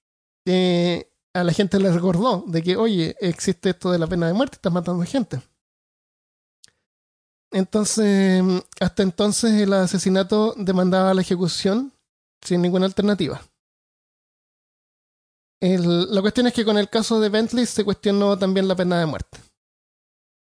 eh, 0.46 1.10
a 1.34 1.44
la 1.44 1.52
gente 1.52 1.78
le 1.78 1.92
recordó 1.92 2.42
de 2.46 2.62
que, 2.62 2.76
oye, 2.78 3.16
existe 3.20 3.68
esto 3.70 3.90
de 3.92 3.98
la 3.98 4.06
pena 4.06 4.26
de 4.28 4.32
muerte, 4.32 4.54
estás 4.56 4.72
matando 4.72 5.04
gente. 5.04 5.42
Entonces, 7.52 8.42
hasta 8.80 9.02
entonces 9.02 9.52
el 9.60 9.72
asesinato 9.72 10.54
demandaba 10.56 11.14
la 11.14 11.22
ejecución 11.22 11.92
sin 12.42 12.62
ninguna 12.62 12.86
alternativa. 12.86 13.42
La 15.60 16.22
cuestión 16.22 16.46
es 16.46 16.54
que 16.54 16.64
con 16.64 16.78
el 16.78 16.88
caso 16.88 17.20
de 17.20 17.28
Bentley 17.28 17.66
se 17.66 17.84
cuestionó 17.84 18.38
también 18.38 18.66
la 18.66 18.76
pena 18.76 18.98
de 18.98 19.06
muerte. 19.06 19.38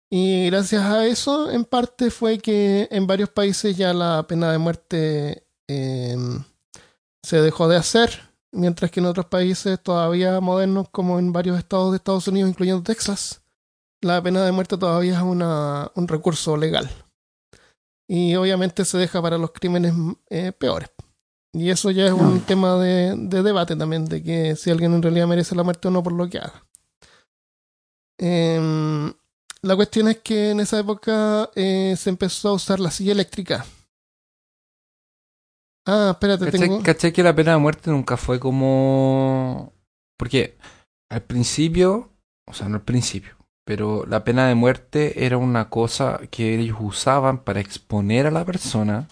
Y 0.09 0.47
gracias 0.47 0.83
a 0.83 1.05
eso, 1.05 1.49
en 1.49 1.65
parte, 1.65 2.11
fue 2.11 2.37
que 2.39 2.87
en 2.91 3.07
varios 3.07 3.29
países 3.29 3.75
ya 3.75 3.93
la 3.93 4.25
pena 4.27 4.51
de 4.51 4.57
muerte 4.57 5.47
eh, 5.69 6.17
se 7.23 7.41
dejó 7.41 7.67
de 7.67 7.77
hacer, 7.77 8.21
mientras 8.51 8.91
que 8.91 8.99
en 8.99 9.05
otros 9.05 9.27
países 9.27 9.81
todavía 9.81 10.39
modernos, 10.39 10.89
como 10.89 11.17
en 11.17 11.31
varios 11.31 11.57
estados 11.57 11.91
de 11.91 11.97
Estados 11.97 12.27
Unidos, 12.27 12.49
incluyendo 12.49 12.83
Texas, 12.83 13.40
la 14.01 14.21
pena 14.21 14.43
de 14.43 14.51
muerte 14.51 14.77
todavía 14.77 15.13
es 15.17 15.21
una, 15.23 15.91
un 15.95 16.07
recurso 16.07 16.57
legal. 16.57 16.89
Y 18.07 18.35
obviamente 18.35 18.83
se 18.85 18.97
deja 18.97 19.21
para 19.21 19.37
los 19.37 19.51
crímenes 19.51 19.93
eh, 20.29 20.51
peores. 20.51 20.89
Y 21.53 21.69
eso 21.69 21.91
ya 21.91 22.05
es 22.07 22.11
un 22.13 22.35
No. 22.35 22.41
tema 22.45 22.75
de, 22.77 23.15
de 23.17 23.43
debate 23.43 23.75
también, 23.75 24.05
de 24.05 24.23
que 24.23 24.55
si 24.55 24.69
alguien 24.71 24.93
en 24.93 25.01
realidad 25.01 25.27
merece 25.27 25.55
la 25.55 25.63
muerte 25.63 25.87
o 25.87 25.91
no 25.91 26.01
por 26.03 26.13
lo 26.13 26.29
que 26.29 26.39
haga. 26.39 26.65
Em, 28.19 29.13
la 29.61 29.75
cuestión 29.75 30.07
es 30.07 30.19
que 30.19 30.51
en 30.51 30.59
esa 30.59 30.79
época 30.79 31.49
eh, 31.55 31.95
se 31.97 32.09
empezó 32.09 32.49
a 32.49 32.53
usar 32.53 32.79
la 32.79 32.91
silla 32.91 33.11
eléctrica. 33.13 33.65
Ah, 35.87 36.09
espérate, 36.11 36.45
¿Cachai, 36.45 36.59
tengo... 36.59 36.83
cachai 36.83 37.11
que 37.11 37.23
la 37.23 37.35
pena 37.35 37.51
de 37.53 37.57
muerte 37.57 37.89
nunca 37.91 38.15
fue 38.17 38.39
como... 38.39 39.73
Porque 40.17 40.57
al 41.09 41.23
principio, 41.23 42.11
o 42.47 42.53
sea, 42.53 42.69
no 42.69 42.75
al 42.75 42.83
principio, 42.83 43.35
pero 43.65 44.05
la 44.05 44.23
pena 44.23 44.47
de 44.47 44.55
muerte 44.55 45.25
era 45.25 45.37
una 45.37 45.69
cosa 45.69 46.19
que 46.29 46.55
ellos 46.55 46.77
usaban 46.79 47.43
para 47.43 47.59
exponer 47.59 48.27
a 48.27 48.31
la 48.31 48.45
persona 48.45 49.07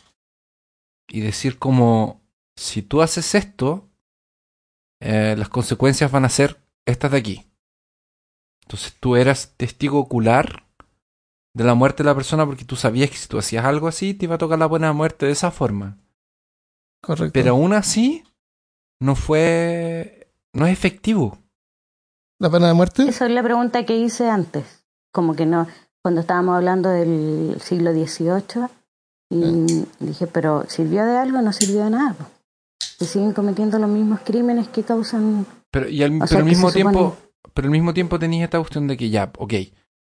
y 1.07 1.21
decir 1.21 1.57
como, 1.57 2.21
si 2.55 2.81
tú 2.81 3.01
haces 3.01 3.35
esto, 3.35 3.87
eh, 5.01 5.35
las 5.37 5.49
consecuencias 5.49 6.11
van 6.11 6.25
a 6.25 6.29
ser 6.29 6.61
estas 6.85 7.11
de 7.11 7.17
aquí. 7.17 7.45
Entonces 8.63 8.95
tú 8.99 9.15
eras 9.15 9.53
testigo 9.57 9.99
ocular 9.99 10.65
de 11.55 11.63
la 11.63 11.73
muerte 11.73 12.03
de 12.03 12.09
la 12.09 12.15
persona 12.15 12.45
porque 12.45 12.65
tú 12.65 12.75
sabías 12.75 13.09
que 13.09 13.17
si 13.17 13.27
tú 13.27 13.39
hacías 13.39 13.65
algo 13.65 13.87
así 13.87 14.13
te 14.13 14.25
iba 14.25 14.35
a 14.35 14.39
tocar 14.39 14.59
la 14.59 14.69
pena 14.69 14.87
de 14.87 14.93
muerte 14.93 15.25
de 15.25 15.31
esa 15.31 15.51
forma. 15.51 15.97
Correcto. 17.01 17.33
Pero 17.33 17.51
aún 17.51 17.73
así, 17.73 18.23
no 18.99 19.15
fue. 19.15 20.31
No 20.53 20.65
es 20.65 20.73
efectivo. 20.73 21.37
¿La 22.39 22.49
pena 22.49 22.67
de 22.67 22.73
muerte? 22.73 23.03
Esa 23.03 23.25
es 23.25 23.31
la 23.31 23.43
pregunta 23.43 23.85
que 23.85 23.97
hice 23.97 24.29
antes. 24.29 24.85
Como 25.11 25.35
que 25.35 25.45
no, 25.45 25.67
cuando 26.01 26.21
estábamos 26.21 26.55
hablando 26.55 26.89
del 26.89 27.57
siglo 27.61 27.91
XVIII, 27.91 28.67
y 29.31 29.85
dije, 29.99 30.27
pero 30.27 30.63
¿sirvió 30.67 31.05
de 31.05 31.17
algo? 31.17 31.41
No 31.41 31.51
sirvió 31.53 31.83
de 31.83 31.89
nada. 31.91 32.15
Se 32.81 33.05
siguen 33.05 33.33
cometiendo 33.33 33.77
los 33.79 33.89
mismos 33.89 34.21
crímenes 34.21 34.67
que 34.69 34.83
causan. 34.83 35.45
Pero, 35.71 35.87
y 35.89 36.01
al, 36.03 36.11
pero 36.13 36.27
sea, 36.27 36.37
al 36.39 36.45
mismo 36.45 36.69
se 36.71 36.79
supone- 36.79 36.93
tiempo. 36.93 37.17
Pero 37.53 37.65
al 37.67 37.71
mismo 37.71 37.93
tiempo 37.93 38.19
tenías 38.19 38.45
esta 38.45 38.57
cuestión 38.59 38.87
de 38.87 38.97
que 38.97 39.09
ya, 39.09 39.31
ok. 39.37 39.53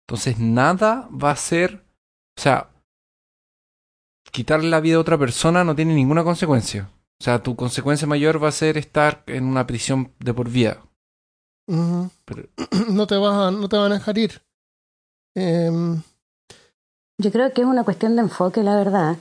Entonces 0.08 0.40
nada 0.40 1.10
va 1.12 1.32
a 1.32 1.36
ser. 1.36 1.84
O 2.38 2.42
sea. 2.42 2.70
Quitarle 4.32 4.70
la 4.70 4.80
vida 4.80 4.98
a 4.98 5.00
otra 5.00 5.18
persona 5.18 5.64
no 5.64 5.76
tiene 5.76 5.96
ninguna 5.96 6.24
consecuencia. 6.24 6.90
O 7.20 7.24
sea, 7.24 7.42
tu 7.42 7.56
consecuencia 7.56 8.08
mayor 8.08 8.42
va 8.42 8.50
a 8.50 8.54
ser 8.54 8.78
estar 8.78 9.24
en 9.26 9.46
una 9.46 9.66
prisión 9.66 10.14
de 10.20 10.34
por 10.34 10.50
vida. 10.50 10.84
Pero- 12.26 12.47
no, 12.89 13.05
te 13.07 13.15
vas 13.17 13.34
a- 13.36 13.51
no 13.51 13.70
te 13.70 13.78
van 13.78 13.91
a 13.91 13.95
dejar 13.95 14.17
ir. 14.17 14.41
Em, 15.36 16.01
Yo 17.22 17.32
creo 17.32 17.53
que 17.53 17.61
es 17.61 17.67
una 17.67 17.84
cuestión 17.84 18.15
de 18.15 18.22
enfoque, 18.24 18.63
la 18.63 18.76
verdad. 18.76 19.17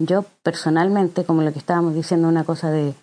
Yo 0.00 0.24
personalmente, 0.42 1.24
como 1.24 1.42
lo 1.42 1.52
que 1.52 1.58
estábamos 1.60 1.94
diciendo, 1.94 2.28
una 2.28 2.44
cosa 2.44 2.70
de 2.70 2.94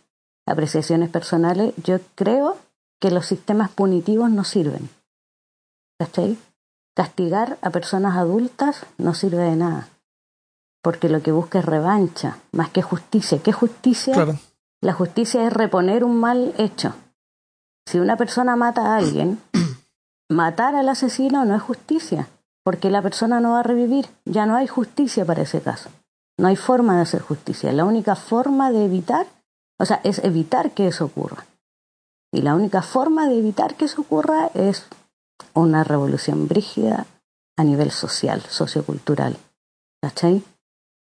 apreciaciones 0.47 1.09
personales, 1.09 1.73
yo 1.83 1.99
creo 2.15 2.57
que 2.99 3.11
los 3.11 3.25
sistemas 3.25 3.69
punitivos 3.69 4.29
no 4.31 4.43
sirven. 4.43 4.89
¿Cachai? 5.99 6.37
Castigar 6.95 7.57
a 7.61 7.69
personas 7.69 8.17
adultas 8.17 8.85
no 8.97 9.13
sirve 9.13 9.43
de 9.43 9.55
nada. 9.55 9.87
Porque 10.81 11.07
lo 11.09 11.21
que 11.21 11.31
busca 11.31 11.59
es 11.59 11.65
revancha, 11.65 12.39
más 12.51 12.69
que 12.69 12.81
justicia. 12.81 13.39
¿Qué 13.41 13.51
justicia? 13.53 14.13
claro. 14.13 14.37
La 14.81 14.93
justicia 14.93 15.45
es 15.45 15.51
reponer 15.53 16.03
un 16.05 16.19
mal 16.19 16.53
hecho. 16.57 16.93
Si 17.89 17.97
una 17.97 18.17
persona 18.17 18.55
mata 18.55 18.93
a 18.93 18.97
alguien, 18.97 19.41
matar 20.29 20.75
al 20.75 20.89
asesino 20.89 21.43
no 21.43 21.55
es 21.55 21.61
justicia, 21.63 22.27
porque 22.63 22.91
la 22.91 23.01
persona 23.01 23.39
no 23.39 23.53
va 23.53 23.61
a 23.61 23.63
revivir. 23.63 24.05
Ya 24.25 24.45
no 24.45 24.55
hay 24.55 24.67
justicia 24.67 25.25
para 25.25 25.41
ese 25.41 25.59
caso. 25.59 25.89
No 26.37 26.49
hay 26.49 26.55
forma 26.55 26.97
de 26.97 27.01
hacer 27.01 27.23
justicia. 27.23 27.73
La 27.73 27.85
única 27.85 28.15
forma 28.15 28.71
de 28.71 28.85
evitar, 28.85 29.25
o 29.79 29.85
sea, 29.85 30.01
es 30.03 30.19
evitar 30.19 30.69
que 30.69 30.85
eso 30.85 31.05
ocurra. 31.05 31.47
Y 32.31 32.43
la 32.43 32.53
única 32.53 32.83
forma 32.83 33.27
de 33.27 33.39
evitar 33.39 33.73
que 33.73 33.85
eso 33.85 34.01
ocurra 34.01 34.51
es 34.53 34.85
una 35.55 35.83
revolución 35.83 36.47
brígida 36.47 37.07
a 37.57 37.63
nivel 37.63 37.89
social, 37.89 38.41
sociocultural. 38.41 39.35
¿Cachai? 39.99 40.43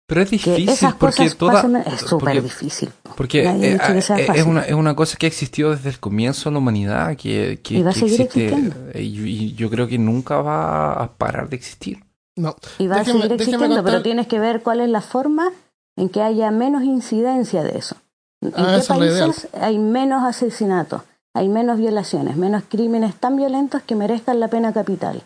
Pero 0.05 0.21
es 0.21 0.29
Que 0.29 0.35
difícil 0.35 0.69
esas 0.69 0.93
porque 0.95 1.23
cosas 1.23 1.37
toda. 1.37 1.63
pasen- 1.63 1.83
es 1.93 2.01
súper 2.01 2.41
difícil. 2.43 2.91
Porque 3.15 3.43
eh, 3.43 4.01
sea 4.01 4.17
eh, 4.19 4.27
es, 4.35 4.45
una, 4.45 4.63
es 4.63 4.73
una 4.73 4.95
cosa 4.95 5.17
que 5.17 5.25
ha 5.25 5.29
existido 5.29 5.71
desde 5.71 5.89
el 5.89 5.99
comienzo 5.99 6.49
de 6.49 6.53
la 6.53 6.59
humanidad, 6.59 7.15
que, 7.15 7.59
que, 7.63 7.75
Y 7.75 7.83
va 7.83 7.91
a 7.91 7.93
seguir 7.93 8.21
existe, 8.21 8.45
existiendo. 8.47 8.75
eh, 8.93 9.01
y, 9.01 9.21
y 9.45 9.53
yo 9.53 9.69
creo 9.69 9.87
que 9.87 9.97
nunca 9.97 10.41
va 10.41 10.93
a 10.93 11.13
parar 11.13 11.47
de 11.49 11.55
existir. 11.55 12.03
No. 12.35 12.55
Y 12.79 12.87
va 12.87 12.97
Déjeme- 12.97 12.99
a 12.99 13.05
seguir 13.21 13.31
existiendo, 13.33 13.65
contar- 13.67 13.83
pero 13.85 14.01
tienes 14.03 14.27
que 14.27 14.39
ver 14.39 14.61
cuál 14.61 14.81
es 14.81 14.89
la 14.89 15.01
forma 15.01 15.49
en 15.95 16.09
que 16.09 16.21
haya 16.21 16.51
menos 16.51 16.83
incidencia 16.83 17.63
de 17.63 17.77
eso. 17.77 17.95
¿En 18.41 18.51
Ah, 18.57 18.79
qué 18.81 18.87
países 18.87 19.47
hay 19.53 19.77
menos 19.79 20.23
asesinatos, 20.23 21.03
hay 21.33 21.47
menos 21.47 21.77
violaciones, 21.79 22.35
menos 22.35 22.63
crímenes 22.67 23.15
tan 23.15 23.37
violentos 23.37 23.81
que 23.83 23.95
merezcan 23.95 24.39
la 24.41 24.49
pena 24.49 24.73
capital? 24.73 25.23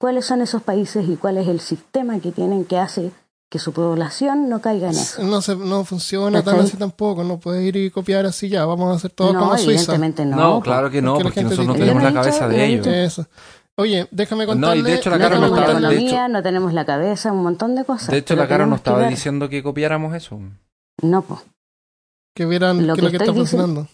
cuáles 0.00 0.24
son 0.24 0.40
esos 0.42 0.62
países 0.64 1.08
y 1.08 1.14
cuál 1.16 1.38
es 1.38 1.46
el 1.46 1.60
sistema 1.60 2.18
que 2.18 2.32
tienen 2.32 2.64
que 2.64 2.76
hace 2.76 3.12
que 3.52 3.58
su 3.58 3.74
población 3.74 4.48
no 4.48 4.62
caiga 4.62 4.86
en 4.88 4.94
eso. 4.96 5.22
No, 5.22 5.42
se, 5.42 5.54
no 5.54 5.84
funciona 5.84 6.42
tan 6.42 6.58
así 6.60 6.78
tampoco, 6.78 7.22
no 7.22 7.38
puedes 7.38 7.62
ir 7.66 7.76
y 7.76 7.90
copiar 7.90 8.24
así 8.24 8.48
ya, 8.48 8.64
vamos 8.64 8.90
a 8.90 8.96
hacer 8.96 9.10
todo 9.10 9.34
no, 9.34 9.40
como 9.40 9.58
Suiza. 9.58 9.72
evidentemente 9.92 10.24
no. 10.24 10.36
No, 10.38 10.54
po. 10.54 10.60
claro 10.62 10.90
que 10.90 11.02
no, 11.02 11.12
Porque 11.12 11.24
porque 11.24 11.42
nosotros 11.42 11.66
no 11.66 11.74
tenemos 11.74 12.02
la 12.02 12.10
no 12.12 12.20
cabeza 12.22 12.48
de 12.48 12.64
ellos. 12.64 12.86
no 12.86 12.92
Eso. 12.94 13.26
Oye, 13.76 14.08
déjame 14.10 14.46
No, 14.46 14.52
y 14.52 14.56
de 14.56 14.60
contarle... 14.62 14.94
hecho 14.94 15.10
la 15.10 15.18
No 15.18 15.22
Caro 15.24 15.34
no 15.34 15.40
tenemos 15.42 15.58
la 15.58 15.64
estaba- 15.66 15.80
de 15.80 15.86
economía, 15.96 16.24
hecho- 16.24 16.32
no 16.32 16.42
tenemos 16.42 16.72
la 16.72 16.84
cabeza, 16.86 17.32
un 17.32 17.42
montón 17.42 17.74
de 17.74 17.84
cosas. 17.84 18.08
De 18.08 18.16
hecho, 18.18 18.36
la 18.36 18.48
cara 18.48 18.64
no 18.64 18.72
que 18.72 18.76
estaba 18.78 19.06
diciendo 19.08 19.48
que 19.50 19.62
copiáramos 19.62 20.14
eso. 20.16 20.40
No, 21.02 21.20
pues. 21.20 21.40
que 22.34 22.46
vieran 22.46 22.86
Lo 22.86 22.94
que 22.94 23.00
que 23.00 23.04
lo 23.04 23.10
que 23.10 23.16
está 23.18 23.32
diciendo- 23.32 23.86
funcionando. 23.86 23.88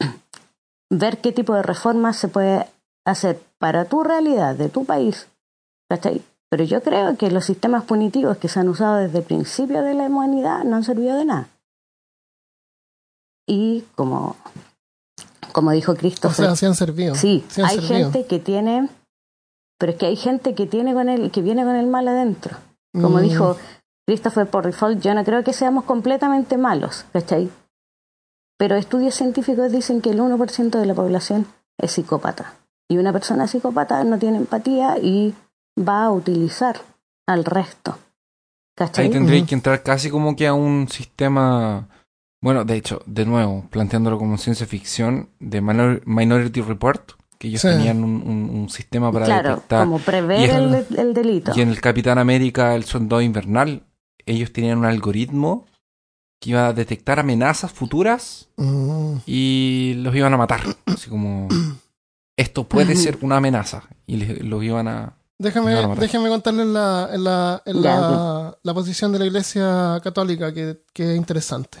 ver 0.90 1.18
qué 1.18 1.32
tipo 1.32 1.54
de 1.54 1.62
reformas 1.62 2.16
se 2.16 2.28
puede 2.28 2.66
hacer 3.04 3.38
para 3.58 3.84
tu 3.84 4.02
realidad, 4.02 4.54
de 4.54 4.70
tu 4.70 4.86
país. 4.86 5.28
¿Cachai? 5.90 6.22
Pero 6.50 6.64
yo 6.64 6.82
creo 6.82 7.16
que 7.16 7.30
los 7.30 7.44
sistemas 7.44 7.84
punitivos 7.84 8.36
que 8.38 8.48
se 8.48 8.60
han 8.60 8.68
usado 8.68 8.96
desde 8.96 9.18
el 9.18 9.24
principio 9.24 9.82
de 9.82 9.94
la 9.94 10.04
humanidad 10.04 10.64
no 10.64 10.76
han 10.76 10.84
servido 10.84 11.16
de 11.16 11.24
nada. 11.24 11.48
Y 13.48 13.84
como, 13.94 14.36
como 15.52 15.70
dijo 15.72 15.92
O 15.92 15.96
Christopher, 15.96 16.46
sea, 16.46 16.56
sí 16.56 16.66
han 16.66 16.74
servido. 16.74 17.14
sí, 17.14 17.44
sí 17.48 17.60
han 17.60 17.66
hay 17.68 17.76
servido. 17.80 18.12
gente 18.12 18.26
que 18.26 18.38
tiene, 18.38 18.88
pero 19.78 19.92
es 19.92 19.98
que 19.98 20.06
hay 20.06 20.16
gente 20.16 20.54
que 20.54 20.66
tiene 20.66 20.94
con 20.94 21.08
el, 21.08 21.30
que 21.30 21.42
viene 21.42 21.64
con 21.64 21.76
el 21.76 21.86
mal 21.86 22.06
adentro. 22.08 22.56
Como 22.92 23.18
Mm, 23.18 23.22
dijo 23.22 23.56
Christopher 24.06 24.48
por 24.48 24.64
default, 24.66 25.00
yo 25.00 25.14
no 25.14 25.24
creo 25.24 25.44
que 25.44 25.52
seamos 25.52 25.84
completamente 25.84 26.56
malos, 26.56 27.04
¿cachai? 27.12 27.50
Pero 28.58 28.76
estudios 28.76 29.14
científicos 29.14 29.70
dicen 29.70 30.00
que 30.00 30.10
el 30.10 30.20
1% 30.20 30.78
de 30.78 30.86
la 30.86 30.94
población 30.94 31.46
es 31.78 31.92
psicópata. 31.92 32.54
Y 32.88 32.98
una 32.98 33.12
persona 33.12 33.46
psicópata 33.48 34.02
no 34.04 34.18
tiene 34.18 34.38
empatía 34.38 34.96
y 34.98 35.34
va 35.78 36.04
a 36.04 36.10
utilizar 36.10 36.80
al 37.26 37.44
resto. 37.44 37.98
¿Cachai? 38.76 39.06
Ahí 39.06 39.10
tendría 39.10 39.38
Ujú. 39.40 39.48
que 39.48 39.54
entrar 39.54 39.82
casi 39.82 40.10
como 40.10 40.36
que 40.36 40.46
a 40.46 40.54
un 40.54 40.88
sistema. 40.88 41.88
Bueno, 42.42 42.64
de 42.64 42.76
hecho, 42.76 43.02
de 43.06 43.24
nuevo, 43.24 43.66
planteándolo 43.70 44.18
como 44.18 44.36
ciencia 44.36 44.66
ficción, 44.66 45.30
de 45.40 45.60
Minor- 45.62 46.02
Minority 46.04 46.60
Report, 46.60 47.12
que 47.38 47.48
ellos 47.48 47.62
Sí. 47.62 47.68
tenían 47.68 48.04
un, 48.04 48.22
un- 48.22 48.50
un 48.50 48.68
sistema 48.68 49.10
para 49.10 49.24
claro, 49.26 49.48
detectar. 49.50 49.84
como 49.84 49.98
prever 49.98 50.50
el, 50.50 50.86
el 50.98 51.14
delito. 51.14 51.52
Y 51.56 51.62
en 51.62 51.70
el 51.70 51.80
Capitán 51.80 52.18
América, 52.18 52.74
el 52.74 52.84
Soldado 52.84 53.22
Invernal, 53.22 53.82
ellos 54.26 54.52
tenían 54.52 54.78
un 54.78 54.84
algoritmo 54.84 55.66
que 56.40 56.50
iba 56.50 56.66
a 56.66 56.72
detectar 56.74 57.18
amenazas 57.18 57.72
futuras 57.72 58.50
mm, 58.58 59.16
y 59.26 59.94
los 59.96 60.14
iban 60.14 60.34
a 60.34 60.36
matar. 60.36 60.60
Así 60.84 61.08
como, 61.08 61.48
esto 62.36 62.64
puede 62.64 62.94
ser 62.94 63.18
una 63.22 63.38
amenaza. 63.38 63.84
Y 64.06 64.16
les- 64.18 64.42
los 64.44 64.62
iban 64.62 64.86
a... 64.88 65.15
Déjame, 65.38 65.96
déjame 65.96 66.28
contarles 66.28 66.66
la, 66.66 67.10
la, 67.12 67.62
la, 67.64 67.82
Ya, 67.82 68.00
la, 68.00 68.58
la 68.62 68.74
posición 68.74 69.12
de 69.12 69.18
la 69.18 69.26
Iglesia 69.26 70.00
Católica, 70.02 70.52
que, 70.52 70.82
que 70.94 71.12
es 71.12 71.16
interesante. 71.16 71.78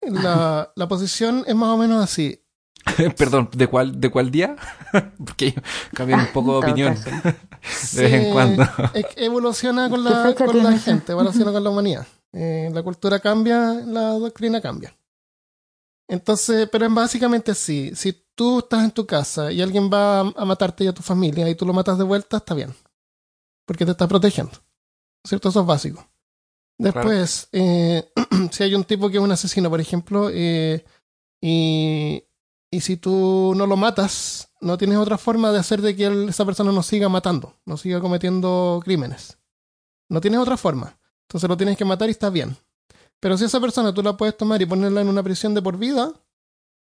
La, 0.00 0.72
la 0.76 0.88
posición 0.88 1.44
es 1.46 1.54
más 1.54 1.68
o 1.70 1.76
menos 1.76 2.02
así. 2.02 2.40
Perdón, 3.16 3.50
¿de 3.54 3.66
cuál, 3.66 4.00
¿de 4.00 4.10
cuál 4.10 4.30
día? 4.30 4.56
Porque 5.24 5.46
ellos 5.46 5.62
cambian 5.94 6.20
un 6.20 6.32
poco 6.32 6.52
de 6.52 6.58
opinión 6.66 6.94
de 7.04 8.02
vez 8.02 8.12
en 8.12 8.32
cuando. 8.32 8.62
es 8.94 9.06
que 9.06 9.24
evoluciona 9.24 9.88
con 9.88 10.02
¿Qué 10.02 10.10
la, 10.10 10.34
con 10.34 10.62
la 10.62 10.78
gente, 10.78 11.12
evoluciona 11.12 11.52
con 11.52 11.64
la 11.64 11.70
humanidad. 11.70 12.06
Eh, 12.32 12.70
la 12.72 12.82
cultura 12.82 13.20
cambia, 13.20 13.74
la 13.86 14.10
doctrina 14.12 14.60
cambia. 14.60 14.94
Entonces, 16.08 16.68
pero 16.70 16.86
es 16.86 16.94
básicamente 16.94 17.52
así. 17.52 17.92
Si 17.94 18.12
tú 18.34 18.60
estás 18.60 18.84
en 18.84 18.90
tu 18.90 19.06
casa 19.06 19.52
y 19.52 19.62
alguien 19.62 19.90
va 19.92 20.20
a, 20.20 20.44
matarte 20.44 20.84
y 20.84 20.86
a 20.88 20.94
tu 20.94 21.02
familia 21.02 21.48
y 21.48 21.54
tú 21.54 21.66
lo 21.66 21.72
matas 21.72 21.98
de 21.98 22.04
vuelta, 22.04 22.38
está 22.38 22.54
bien. 22.54 22.74
Porque 23.66 23.84
te 23.84 23.92
está 23.92 24.06
protegiendo. 24.06 24.52
¿Cierto? 25.26 25.48
Eso 25.48 25.60
es 25.60 25.66
básico. 25.66 26.06
Después, 26.78 27.48
eh, 27.52 28.10
si 28.50 28.62
hay 28.62 28.74
un 28.74 28.84
tipo 28.84 29.08
que 29.08 29.16
es 29.16 29.22
un 29.22 29.32
asesino, 29.32 29.70
por 29.70 29.80
ejemplo, 29.80 30.28
eh, 30.32 30.84
y, 31.40 32.24
y 32.70 32.80
si 32.80 32.96
tú 32.96 33.54
no 33.56 33.66
lo 33.66 33.76
matas, 33.76 34.50
no 34.60 34.76
tienes 34.76 34.98
otra 34.98 35.16
forma 35.16 35.52
de 35.52 35.58
hacer 35.58 35.80
de 35.80 35.94
que 35.96 36.06
él- 36.06 36.28
esa 36.28 36.44
persona 36.44 36.72
no 36.72 36.82
siga 36.82 37.08
matando, 37.08 37.56
no 37.64 37.76
siga 37.76 38.00
cometiendo 38.00 38.80
crímenes. 38.84 39.38
No 40.10 40.20
tienes 40.20 40.40
otra 40.40 40.56
forma. 40.56 40.98
Entonces 41.22 41.48
lo 41.48 41.56
tienes 41.56 41.76
que 41.78 41.84
matar 41.84 42.08
y 42.08 42.12
está 42.12 42.28
bien. 42.28 42.56
Pero 43.24 43.38
si 43.38 43.46
esa 43.46 43.58
persona 43.58 43.94
tú 43.94 44.02
la 44.02 44.18
puedes 44.18 44.36
tomar 44.36 44.60
y 44.60 44.66
ponerla 44.66 45.00
en 45.00 45.08
una 45.08 45.22
prisión 45.22 45.54
de 45.54 45.62
por 45.62 45.78
vida, 45.78 46.12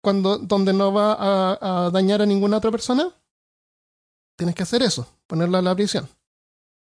cuando, 0.05 0.37
donde 0.37 0.74
no 0.74 0.93
va 0.93 1.16
a, 1.18 1.91
dañar 1.91 2.20
a 2.20 2.26
ninguna 2.26 2.59
otra 2.59 2.70
persona, 2.70 3.11
tienes 4.37 4.55
que 4.55 4.62
hacer 4.64 4.82
eso, 4.82 5.09
ponerla 5.26 5.61
en 5.61 5.64
la 5.64 5.74
prisión. 5.74 6.07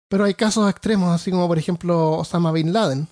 Pero 0.10 0.24
hay 0.24 0.34
casos 0.34 0.68
extremos, 0.68 1.12
así 1.14 1.30
como 1.30 1.48
por 1.48 1.60
ejemplo 1.60 2.14
Osama 2.18 2.52
Bin 2.52 2.74
Laden, 2.74 3.08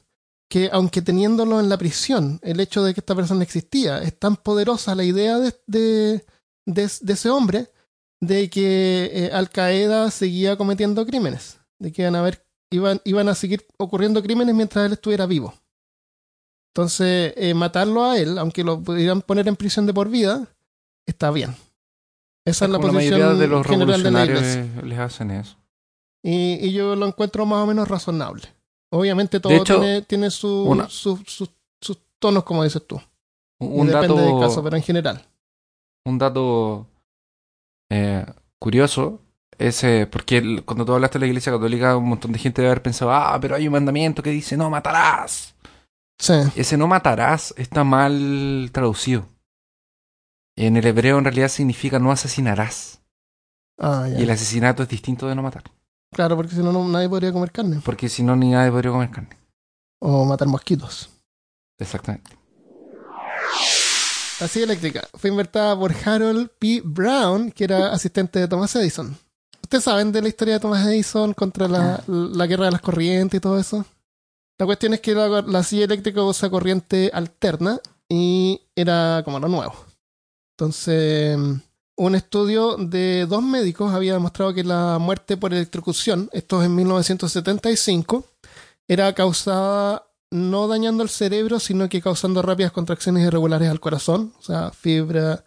que 0.49 0.71
aunque 0.73 1.03
teniéndolo 1.03 1.59
en 1.59 1.69
la 1.69 1.77
prisión, 1.77 2.39
el 2.41 2.59
hecho 2.59 2.81
de 2.83 2.95
que 2.95 3.01
esta 3.01 3.13
persona 3.13 3.43
existía, 3.43 4.01
es 4.01 4.17
tan 4.17 4.35
poderosa 4.35 4.95
la 4.95 5.03
idea 5.03 5.37
de, 5.37 5.55
de, 5.67 6.25
de- 6.65 6.91
de 7.01 7.13
ese 7.13 7.29
hombre 7.29 7.71
de 8.19 8.49
que 8.49 9.11
eh, 9.13 9.29
Al 9.31 9.51
Qaeda 9.51 10.09
seguía 10.09 10.57
cometiendo 10.57 11.05
crímenes, 11.05 11.59
de 11.77 11.91
que 11.91 12.01
iban 12.01 12.15
a, 12.15 12.23
ver, 12.23 12.43
iban, 12.71 12.99
iban 13.05 13.29
a 13.29 13.35
seguir 13.35 13.63
ocurriendo 13.77 14.23
crímenes 14.23 14.55
mientras 14.55 14.87
él 14.87 14.93
estuviera 14.93 15.27
vivo. 15.27 15.53
Entonces, 16.73 17.33
eh, 17.35 17.53
matarlo 17.53 18.05
a 18.05 18.17
él, 18.17 18.37
aunque 18.37 18.63
lo 18.63 18.79
pudieran 18.81 19.21
poner 19.21 19.47
en 19.47 19.55
prisión 19.57 19.85
de 19.85 19.93
por 19.93 20.09
vida, 20.09 20.47
está 21.05 21.29
bien. 21.31 21.53
Esa 22.45 22.65
es, 22.65 22.71
la 22.71 22.79
posición 22.79 23.19
mayoría 23.19 23.33
de 23.39 23.47
los 23.47 23.67
general 23.67 24.01
de 24.03 24.11
la 24.11 24.25
iglesia. 24.25 24.67
les 24.83 24.99
hacen 24.99 25.31
eso. 25.31 25.57
Y, 26.23 26.53
y 26.65 26.71
yo 26.71 26.95
lo 26.95 27.05
encuentro 27.07 27.45
más 27.45 27.59
o 27.63 27.67
menos 27.67 27.87
razonable. 27.87 28.43
Obviamente 28.91 29.39
todo 29.39 29.53
hecho, 29.53 29.79
tiene, 29.79 30.01
tiene 30.03 30.31
su- 30.31 30.63
una- 30.63 30.89
su- 30.89 31.21
su- 31.25 31.49
sus 31.81 31.97
tonos, 32.19 32.43
como 32.43 32.63
dices 32.63 32.85
tú. 32.87 33.01
Y 33.59 33.65
Un 33.65 33.87
depende 33.87 34.07
dato, 34.15 34.15
del 34.15 34.39
caso, 34.39 34.63
pero 34.63 34.75
en 34.77 34.83
general. 34.83 35.25
un 36.05 36.17
dato 36.17 36.87
eh, 37.91 38.25
curioso 38.59 39.19
es 39.57 39.83
eh, 39.83 40.07
porque 40.09 40.37
el- 40.37 40.63
cuando 40.63 40.85
tú 40.85 40.93
hablaste 40.93 41.19
de 41.19 41.25
la 41.25 41.27
Iglesia 41.27 41.51
Católica, 41.51 41.95
un 41.97 42.07
montón 42.09 42.31
de 42.31 42.39
gente 42.39 42.61
debe 42.61 42.71
haber 42.71 42.81
pensado, 42.81 43.11
ah, 43.11 43.37
pero 43.41 43.55
hay 43.55 43.67
un 43.67 43.73
mandamiento 43.73 44.23
que 44.23 44.29
dice 44.31 44.55
no 44.57 44.69
matarás. 44.69 45.53
Sí. 46.21 46.33
Ese 46.55 46.77
no 46.77 46.87
matarás 46.87 47.53
está 47.57 47.83
mal 47.83 48.69
traducido. 48.71 49.25
En 50.55 50.77
el 50.77 50.85
hebreo 50.85 51.17
en 51.17 51.23
realidad 51.23 51.47
significa 51.47 51.97
no 51.97 52.11
asesinarás. 52.11 52.99
Ah, 53.79 54.07
ya. 54.07 54.19
Y 54.19 54.23
el 54.23 54.29
asesinato 54.29 54.83
es 54.83 54.89
distinto 54.89 55.27
de 55.27 55.33
no 55.35 55.41
matar. 55.41 55.63
Claro, 56.13 56.35
porque 56.35 56.53
si 56.53 56.61
no, 56.61 56.71
no- 56.71 56.87
nadie 56.87 57.09
podría 57.09 57.33
comer 57.33 57.51
carne. 57.51 57.81
Porque 57.83 58.07
si 58.07 58.21
no, 58.21 58.35
ni 58.35 58.51
nadie 58.51 58.69
podría 58.71 58.91
comer 58.91 59.09
carne. 59.09 59.35
O 59.99 60.23
matar 60.25 60.47
mosquitos. 60.47 61.09
Exactamente. 61.79 62.29
La 64.39 64.47
silla 64.47 64.65
eléctrica 64.65 65.07
fue 65.15 65.29
inventada 65.29 65.77
por 65.77 65.93
Harold 66.05 66.49
P. 66.59 66.81
Brown, 66.83 67.51
que 67.51 67.63
era 67.63 67.91
asistente 67.91 68.39
de 68.39 68.47
Thomas 68.47 68.75
Edison. 68.75 69.17
¿Ustedes 69.63 69.83
saben 69.83 70.11
de 70.11 70.21
la 70.21 70.27
historia 70.27 70.55
de 70.55 70.59
Thomas 70.59 70.85
Edison 70.85 71.33
contra 71.33 71.67
la, 71.67 72.03
la 72.07 72.45
guerra 72.47 72.65
de 72.65 72.71
las 72.71 72.81
corrientes 72.81 73.37
y 73.37 73.41
todo 73.41 73.57
eso? 73.59 73.85
La 74.61 74.67
cuestión 74.67 74.93
es 74.93 74.99
que 75.01 75.15
la, 75.15 75.41
la 75.41 75.63
silla 75.63 75.85
eléctrica 75.85 76.21
usa 76.21 76.51
corriente 76.51 77.09
alterna 77.15 77.79
y 78.07 78.61
era 78.75 79.23
como 79.25 79.39
lo 79.39 79.47
nuevo. 79.47 79.73
Entonces, 80.55 81.35
un 81.97 82.13
estudio 82.15 82.77
de 82.77 83.25
dos 83.25 83.41
médicos 83.41 83.91
había 83.91 84.13
demostrado 84.13 84.53
que 84.53 84.63
la 84.63 84.99
muerte 84.99 85.35
por 85.35 85.51
electrocución, 85.51 86.29
esto 86.31 86.61
es 86.61 86.67
en 86.67 86.75
1975, 86.75 88.23
era 88.87 89.15
causada 89.15 90.05
no 90.29 90.67
dañando 90.67 91.01
el 91.01 91.09
cerebro, 91.09 91.59
sino 91.59 91.89
que 91.89 91.99
causando 91.99 92.43
rápidas 92.43 92.71
contracciones 92.71 93.25
irregulares 93.25 93.67
al 93.67 93.79
corazón, 93.79 94.31
o 94.37 94.43
sea, 94.43 94.69
fibra, 94.69 95.43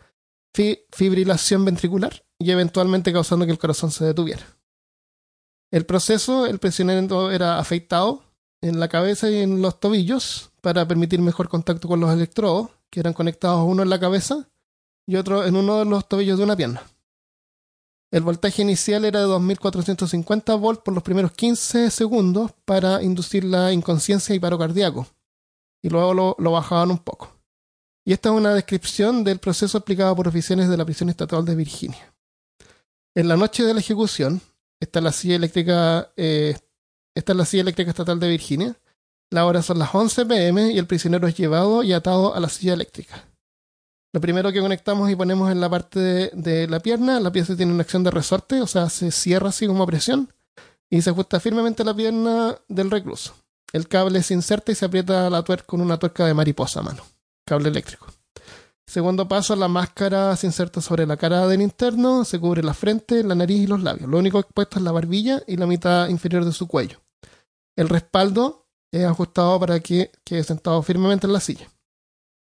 fi- 0.52 0.80
fibrilación 0.90 1.64
ventricular, 1.64 2.24
y 2.36 2.50
eventualmente 2.50 3.12
causando 3.12 3.46
que 3.46 3.52
el 3.52 3.60
corazón 3.60 3.92
se 3.92 4.06
detuviera. 4.06 4.44
El 5.70 5.86
proceso, 5.86 6.46
el 6.46 6.58
prisionero 6.58 7.30
era 7.30 7.60
afeitado 7.60 8.23
en 8.64 8.80
la 8.80 8.88
cabeza 8.88 9.30
y 9.30 9.42
en 9.42 9.60
los 9.60 9.78
tobillos 9.78 10.50
para 10.62 10.88
permitir 10.88 11.20
mejor 11.20 11.50
contacto 11.50 11.86
con 11.86 12.00
los 12.00 12.10
electrodos, 12.10 12.70
que 12.88 13.00
eran 13.00 13.12
conectados 13.12 13.62
uno 13.68 13.82
en 13.82 13.90
la 13.90 14.00
cabeza 14.00 14.48
y 15.06 15.16
otro 15.16 15.44
en 15.44 15.54
uno 15.54 15.80
de 15.80 15.84
los 15.84 16.08
tobillos 16.08 16.38
de 16.38 16.44
una 16.44 16.56
pierna. 16.56 16.82
El 18.10 18.22
voltaje 18.22 18.62
inicial 18.62 19.04
era 19.04 19.20
de 19.20 19.26
2450 19.26 20.54
volts 20.54 20.82
por 20.82 20.94
los 20.94 21.02
primeros 21.02 21.32
15 21.32 21.90
segundos 21.90 22.52
para 22.64 23.02
inducir 23.02 23.44
la 23.44 23.70
inconsciencia 23.72 24.34
y 24.34 24.38
paro 24.38 24.58
cardíaco. 24.58 25.06
Y 25.82 25.90
luego 25.90 26.36
lo, 26.38 26.50
bajaban 26.50 26.90
un 26.90 26.98
poco. 26.98 27.36
Y 28.06 28.14
esta 28.14 28.30
es 28.30 28.34
una 28.34 28.54
descripción 28.54 29.24
del 29.24 29.40
proceso 29.40 29.76
aplicado 29.76 30.16
por 30.16 30.28
oficiales 30.28 30.68
de 30.70 30.76
la 30.76 30.86
prisión 30.86 31.10
estatal 31.10 31.44
de 31.44 31.54
Virginia. 31.54 32.14
En 33.14 33.28
la 33.28 33.36
noche 33.36 33.62
de 33.64 33.74
la 33.74 33.80
ejecución, 33.80 34.40
está 34.80 35.02
la 35.02 35.12
silla 35.12 35.36
eléctrica, 35.36 36.12
eh, 36.16 36.56
esta 37.14 37.32
es 37.32 37.38
la 37.38 37.44
silla 37.44 37.62
eléctrica 37.62 37.90
estatal 37.90 38.18
de 38.18 38.28
Virginia. 38.28 38.76
La 39.30 39.46
hora 39.46 39.62
son 39.62 39.78
las 39.78 39.94
11 39.94 40.26
pm 40.26 40.72
y 40.72 40.78
el 40.78 40.86
prisionero 40.86 41.26
es 41.26 41.36
llevado 41.36 41.82
y 41.82 41.92
atado 41.92 42.34
a 42.34 42.40
la 42.40 42.48
silla 42.48 42.74
eléctrica. 42.74 43.24
Lo 44.12 44.20
primero 44.20 44.52
que 44.52 44.60
conectamos 44.60 45.10
y 45.10 45.16
ponemos 45.16 45.50
en 45.50 45.60
la 45.60 45.68
parte 45.68 46.30
de, 46.32 46.68
la 46.68 46.78
pierna, 46.78 47.18
la 47.18 47.32
pieza 47.32 47.56
tiene 47.56 47.72
una 47.72 47.82
acción 47.82 48.04
de 48.04 48.12
resorte, 48.12 48.60
o 48.60 48.66
sea, 48.66 48.88
se 48.88 49.10
cierra 49.10 49.48
así 49.48 49.66
como 49.66 49.82
a 49.82 49.86
presión 49.86 50.32
y 50.88 51.02
se 51.02 51.10
ajusta 51.10 51.40
firmemente 51.40 51.82
a 51.82 51.86
la 51.86 51.96
pierna 51.96 52.56
del 52.68 52.92
recluso. 52.92 53.34
El 53.72 53.88
cable 53.88 54.22
se 54.22 54.34
inserta 54.34 54.70
y 54.70 54.76
se 54.76 54.84
aprieta 54.84 55.28
la 55.30 55.42
tuerca 55.42 55.66
con 55.66 55.80
una 55.80 55.98
tuerca 55.98 56.26
de 56.26 56.34
mariposa 56.34 56.78
a 56.78 56.84
mano, 56.84 57.02
cable 57.44 57.70
eléctrico. 57.70 58.06
Segundo 58.86 59.26
paso, 59.26 59.56
la 59.56 59.66
máscara 59.66 60.36
se 60.36 60.46
inserta 60.46 60.80
sobre 60.80 61.06
la 61.06 61.16
cara 61.16 61.48
del 61.48 61.62
interno, 61.62 62.24
se 62.24 62.38
cubre 62.38 62.62
la 62.62 62.74
frente, 62.74 63.24
la 63.24 63.34
nariz 63.34 63.62
y 63.62 63.66
los 63.66 63.82
labios. 63.82 64.08
Lo 64.08 64.18
único 64.18 64.38
expuesto 64.38 64.78
es 64.78 64.84
la 64.84 64.92
barbilla 64.92 65.42
y 65.48 65.56
la 65.56 65.66
mitad 65.66 66.08
inferior 66.08 66.44
de 66.44 66.52
su 66.52 66.68
cuello. 66.68 67.03
El 67.76 67.88
respaldo 67.88 68.68
es 68.92 69.04
ajustado 69.04 69.58
para 69.58 69.80
que 69.80 70.12
quede 70.24 70.44
sentado 70.44 70.82
firmemente 70.82 71.26
en 71.26 71.32
la 71.32 71.40
silla. 71.40 71.68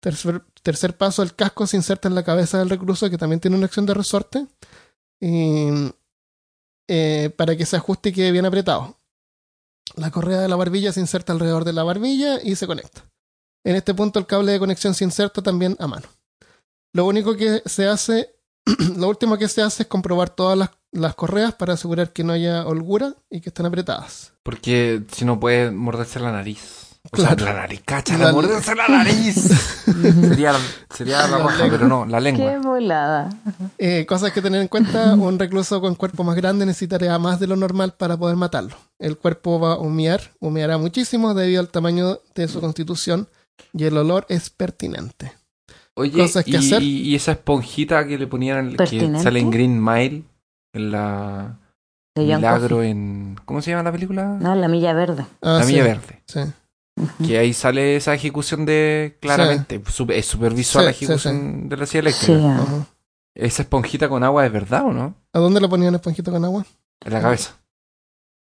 Tercer, 0.00 0.96
paso, 0.96 1.22
el 1.22 1.34
casco 1.34 1.66
se 1.66 1.76
inserta 1.76 2.08
en 2.08 2.14
la 2.14 2.24
cabeza 2.24 2.58
del 2.58 2.70
recluso, 2.70 3.08
que 3.08 3.18
también 3.18 3.40
tiene 3.40 3.56
una 3.56 3.66
acción 3.66 3.86
de 3.86 3.94
resorte, 3.94 4.46
y, 5.20 5.68
eh, 6.88 7.32
para 7.36 7.56
que 7.56 7.64
se 7.64 7.76
ajuste 7.76 8.08
y 8.08 8.12
quede 8.12 8.32
bien 8.32 8.44
apretado. 8.44 8.98
La 9.96 10.10
correa 10.10 10.40
de 10.40 10.48
la 10.48 10.56
barbilla 10.56 10.92
se 10.92 11.00
inserta 11.00 11.32
alrededor 11.32 11.64
de 11.64 11.72
la 11.72 11.84
barbilla 11.84 12.42
y 12.42 12.56
se 12.56 12.66
conecta. 12.66 13.04
En 13.64 13.76
este 13.76 13.94
punto 13.94 14.18
el 14.18 14.26
cable 14.26 14.52
de 14.52 14.58
conexión 14.58 14.94
se 14.94 15.04
inserta 15.04 15.40
también 15.40 15.76
a 15.78 15.86
mano. 15.86 16.08
Lo 16.92 17.06
único 17.06 17.36
que 17.36 17.62
se 17.64 17.86
hace, 17.86 18.34
lo 18.96 19.08
último 19.08 19.38
que 19.38 19.48
se 19.48 19.62
hace 19.62 19.84
es 19.84 19.88
comprobar 19.88 20.30
todas 20.30 20.58
las, 20.58 20.70
las 20.92 21.14
correas 21.14 21.54
para 21.54 21.72
asegurar 21.74 22.12
que 22.12 22.22
no 22.24 22.32
haya 22.32 22.66
holgura 22.66 23.14
y 23.30 23.40
que 23.40 23.48
estén 23.48 23.66
apretadas. 23.66 24.32
Porque 24.42 25.02
si 25.10 25.24
no 25.24 25.40
puede 25.40 25.70
morderse 25.70 26.20
la 26.20 26.32
nariz. 26.32 26.88
O 27.04 27.16
Claro. 27.16 27.36
sea, 27.44 27.52
la 27.54 27.60
nariz, 27.62 27.82
cacha, 27.84 28.16
La- 28.16 28.26
la 28.26 28.32
morderse 28.32 28.74
la 28.76 28.86
nariz. 28.86 29.34
sería 29.34 30.52
sería 30.94 31.26
la 31.26 31.38
raja, 31.38 31.66
pero 31.68 31.88
no, 31.88 32.06
la 32.06 32.18
Qué 32.18 32.24
lengua. 32.24 32.58
volada. 32.58 33.28
Eh, 33.78 34.06
cosas 34.06 34.32
que 34.32 34.40
tener 34.40 34.60
en 34.62 34.68
cuenta, 34.68 35.14
un 35.18 35.36
recluso 35.38 35.80
con 35.80 35.96
cuerpo 35.96 36.22
más 36.22 36.36
grande 36.36 36.64
necesitaría 36.64 37.18
más 37.18 37.40
de 37.40 37.48
lo 37.48 37.56
normal 37.56 37.94
para 37.98 38.16
poder 38.16 38.36
matarlo. 38.36 38.76
El 39.00 39.18
cuerpo 39.18 39.58
va 39.58 39.72
a 39.74 39.78
humear, 39.78 40.20
humeará 40.40 40.78
muchísimo 40.78 41.34
debido 41.34 41.60
al 41.60 41.68
tamaño 41.70 42.20
de 42.36 42.46
su 42.46 42.60
constitución 42.60 43.28
y 43.72 43.82
el 43.84 43.96
olor 43.98 44.24
es 44.28 44.50
pertinente. 44.50 45.32
Oye, 45.94 46.12
cosas 46.22 46.44
que 46.44 46.52
y, 46.52 46.56
hacer. 46.56 46.82
y 46.82 47.14
esa 47.16 47.32
esponjita 47.32 48.06
que 48.06 48.16
le 48.16 48.26
ponían, 48.28 48.76
que 48.76 49.18
sale 49.20 49.40
en 49.40 49.50
Green 49.50 49.82
Mile, 49.84 50.22
la 50.72 51.58
De 52.14 52.22
Milagro 52.24 52.76
Coffey. 52.76 52.90
en... 52.90 53.36
¿Cómo 53.44 53.62
se 53.62 53.70
llama 53.70 53.82
la 53.84 53.92
película? 53.92 54.24
No, 54.40 54.54
la 54.54 54.68
milla 54.68 54.92
verde. 54.94 55.26
Ah, 55.42 55.58
la 55.58 55.62
sí, 55.64 55.72
Milla 55.72 55.84
Verde. 55.84 56.22
sí. 56.26 56.40
Que 57.26 57.38
ahí 57.38 57.54
sale 57.54 57.96
esa 57.96 58.12
ejecución 58.14 58.66
de... 58.66 59.16
Claramente, 59.20 59.82
es 60.10 60.26
super 60.26 60.52
visual 60.54 60.84
Sí, 60.84 60.86
la 60.86 60.92
sí, 60.92 61.04
ejecución 61.04 61.68
de 61.70 61.76
la 61.78 61.86
silla 61.86 62.12
Sí, 62.12 62.32
eléctrica. 62.32 62.56
ah. 62.60 62.86
¿Esa 63.34 63.62
esponjita 63.62 64.10
con 64.10 64.22
agua 64.22 64.44
es 64.44 64.52
verdad 64.52 64.84
o 64.84 64.92
no? 64.92 65.14
¿A 65.32 65.38
dónde 65.38 65.60
le 65.60 65.68
ponían 65.68 65.94
esponjita 65.94 66.30
con 66.30 66.44
agua? 66.44 66.66
En 67.04 67.12
la 67.14 67.20
cabeza. 67.22 67.54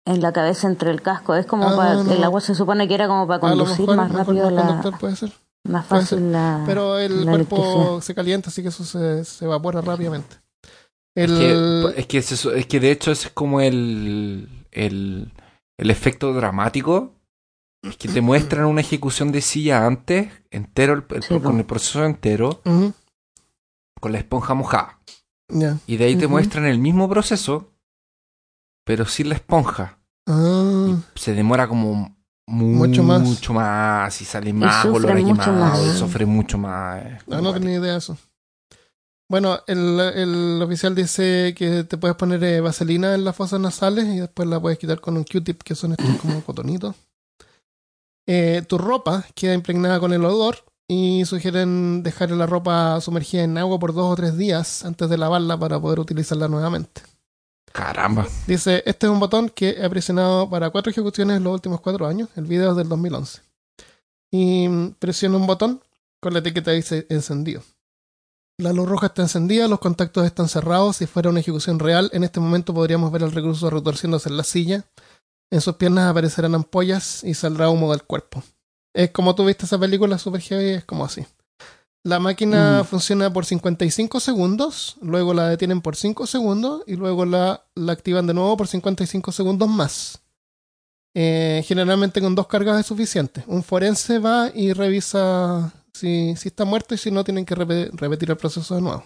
en 0.06 0.22
la 0.22 0.34
cabeza 0.34 0.68
entre 0.68 0.92
el 0.92 1.02
casco. 1.02 1.34
Es 1.34 1.46
como 1.46 1.70
Ah, 1.70 1.76
para. 1.78 1.94
no. 2.04 2.12
El 2.12 2.22
agua 2.26 2.42
se 2.42 2.54
supone 2.54 2.88
que 2.90 2.96
era 2.96 3.08
como 3.08 3.26
para 3.26 3.40
conducir 3.40 3.80
mejor, 3.88 3.96
más 3.96 4.12
rápido 4.12 4.52
la. 4.52 4.64
conductor 4.68 5.00
puede 5.00 5.16
ser. 5.16 5.32
Más 5.64 5.86
fácil 5.86 6.32
la. 6.34 6.62
Pero 6.66 7.00
el 7.00 7.24
la 7.26 7.32
cuerpo 7.32 8.02
se 8.02 8.14
calienta, 8.14 8.50
así 8.50 8.62
que 8.62 8.68
eso 8.68 8.84
se, 8.84 9.24
se 9.24 9.46
evapora 9.46 9.80
rápidamente. 9.80 10.36
Es 11.16 11.30
que, 11.32 11.94
es, 11.98 12.08
que 12.08 12.22
se- 12.22 12.58
es 12.60 12.66
que 12.68 12.80
de 12.80 12.92
hecho 12.92 13.12
ese 13.12 13.28
es 13.28 13.34
como 13.34 13.60
el, 13.62 14.48
el, 14.72 15.32
el 15.78 15.90
efecto 15.92 16.34
dramático. 16.34 17.14
Es 17.84 17.98
que 17.98 18.08
te 18.08 18.22
muestran 18.22 18.66
una 18.66 18.82
ejecución 18.82 19.32
de 19.32 19.42
silla 19.42 19.86
antes, 19.86 20.32
entero, 20.52 20.94
el- 20.94 21.06
el- 21.10 21.24
Sí, 21.24 21.34
po. 21.34 21.42
con 21.44 21.58
el 21.60 21.66
proceso 21.66 22.06
entero, 22.06 22.62
con 24.00 24.12
la 24.12 24.18
esponja 24.20 24.54
mojada. 24.54 25.00
ya. 25.50 25.78
Y 25.88 25.98
de 25.98 26.06
ahí 26.06 26.16
te 26.16 26.28
muestran 26.28 26.66
el 26.66 26.80
mismo 26.80 27.10
proceso, 27.10 27.72
pero 28.86 29.06
sin 29.06 29.30
la 29.30 29.36
esponja. 29.36 29.98
Ah, 30.28 30.96
Se 31.16 31.34
demora 31.34 31.68
como 31.68 32.16
mu- 32.48 32.68
Mucho 32.76 33.04
más. 33.04 33.22
mucho 33.22 33.54
más 33.54 34.22
y 34.22 34.26
sale 34.26 34.54
más 34.54 34.84
sufre 34.84 35.12
olor 35.12 35.12
a 35.12 35.16
mucho 35.22 35.52
más. 35.52 35.80
y 35.86 35.98
sufre 35.98 36.26
mucho 36.26 36.58
más. 36.58 37.04
Ah, 37.30 37.42
no 37.42 37.54
tenía 37.54 37.80
idea 37.80 37.92
de 37.94 37.98
eso. 37.98 38.18
Bueno, 39.32 39.62
el, 39.66 39.98
el 39.98 40.62
oficial 40.62 40.94
dice 40.94 41.56
que 41.58 41.86
te 41.86 41.98
puedes 41.98 42.18
poner 42.18 42.44
eh, 42.44 42.60
vaselina 42.60 43.16
en 43.16 43.24
las 43.24 43.34
fosas 43.34 43.62
nasales 43.62 44.06
y 44.08 44.20
después 44.20 44.46
la 44.46 44.60
puedes 44.60 44.78
quitar 44.78 45.00
con 45.00 45.16
un 45.16 45.24
Q-tip, 45.24 45.64
que 45.64 45.74
son 45.74 45.94
estos 45.94 46.18
como 46.18 46.42
cotonitos. 46.46 46.98
Eh, 48.28 48.62
tu 48.68 48.78
ropa 48.78 49.26
queda 49.34 49.54
impregnada 49.54 50.02
con 50.02 50.12
el 50.12 50.26
odor 50.26 50.66
y 50.86 51.24
sugieren 51.24 52.04
dejar 52.04 52.32
la 52.32 52.46
ropa 52.46 53.00
sumergida 53.00 53.44
en 53.44 53.58
agua 53.58 53.80
por 53.80 53.94
dos 53.94 54.12
o 54.12 54.16
tres 54.18 54.36
días 54.36 54.84
antes 54.84 55.10
de 55.10 55.18
lavarla 55.18 55.58
para 55.58 55.80
poder 55.80 56.02
utilizarla 56.02 56.50
nuevamente. 56.50 57.02
Caramba. 57.72 58.28
Dice, 58.48 58.84
este 58.86 59.08
es 59.08 59.14
un 59.14 59.22
botón 59.22 59.48
que 59.48 59.78
he 59.80 59.90
presionado 59.90 60.50
para 60.50 60.72
cuatro 60.72 60.92
ejecuciones 60.92 61.38
en 61.38 61.46
los 61.46 61.54
últimos 61.54 61.80
cuatro 61.80 62.06
años. 62.06 62.28
El 62.36 62.48
video 62.48 62.72
es 62.72 62.76
del 62.76 62.90
2011. 62.90 63.40
Y 64.30 64.68
mm, 64.68 64.96
presiono 65.00 65.38
un 65.38 65.48
botón 65.48 65.82
con 66.20 66.34
la 66.34 66.40
etiqueta 66.40 66.72
dice 66.72 67.08
encendido. 67.10 67.62
La 68.62 68.74
luz 68.74 68.88
roja 68.88 69.08
está 69.08 69.24
encendida, 69.24 69.68
los 69.68 69.80
contactos 69.80 70.26
están 70.26 70.48
cerrados. 70.48 70.98
Si 70.98 71.08
fuera 71.08 71.30
una 71.30 71.40
ejecución 71.40 71.80
real, 71.80 72.10
en 72.14 72.24
este 72.24 72.40
momento 72.40 72.74
podríamos 72.74 73.12
ver 73.12 73.24
al 73.24 73.32
recluso 73.32 73.70
retorciéndose 73.70 74.30
en 74.30 74.38
la 74.38 74.44
silla. 74.44 74.86
En 75.52 75.62
sus 75.62 75.76
piernas 75.76 76.10
aparecerán 76.10 76.54
ampollas 76.56 77.24
y 77.24 77.34
saldrá 77.34 77.70
humo 77.70 77.92
del 77.92 78.04
cuerpo. 78.04 78.44
Es 78.94 79.10
como 79.12 79.34
tú 79.36 79.46
viste 79.46 79.66
esa 79.66 79.80
película 79.80 80.18
super 80.18 80.42
heavy, 80.42 80.70
es 80.72 80.86
como 80.86 81.06
así. 81.06 81.26
La 82.04 82.20
máquina 82.20 82.82
Mm. 82.82 82.86
funciona 82.86 83.32
por 83.34 83.46
55 83.46 84.20
segundos, 84.20 84.98
luego 85.02 85.34
la 85.34 85.48
detienen 85.50 85.82
por 85.82 85.96
5 85.96 86.26
segundos 86.28 86.84
y 86.88 86.96
luego 86.96 87.26
la, 87.26 87.64
la 87.76 87.94
activan 87.94 88.28
de 88.28 88.34
nuevo 88.34 88.58
por 88.58 88.68
55 88.68 89.32
segundos 89.32 89.70
más. 89.70 90.20
Eh, 91.14 91.64
generalmente 91.68 92.22
con 92.22 92.36
dos 92.36 92.48
cargas 92.48 92.80
es 92.80 92.86
suficiente. 92.86 93.44
Un 93.48 93.64
forense 93.64 94.20
va 94.20 94.50
y 94.54 94.74
revisa 94.74 95.74
si, 95.94 96.36
si 96.36 96.48
está 96.50 96.66
muerto 96.66 96.96
y 96.96 96.98
si 96.98 97.12
no 97.12 97.24
tienen 97.24 97.46
que 97.46 97.56
repe- 97.56 97.90
repetir 97.94 98.30
el 98.32 98.38
proceso 98.38 98.76
de 98.76 98.82
nuevo. 98.82 99.04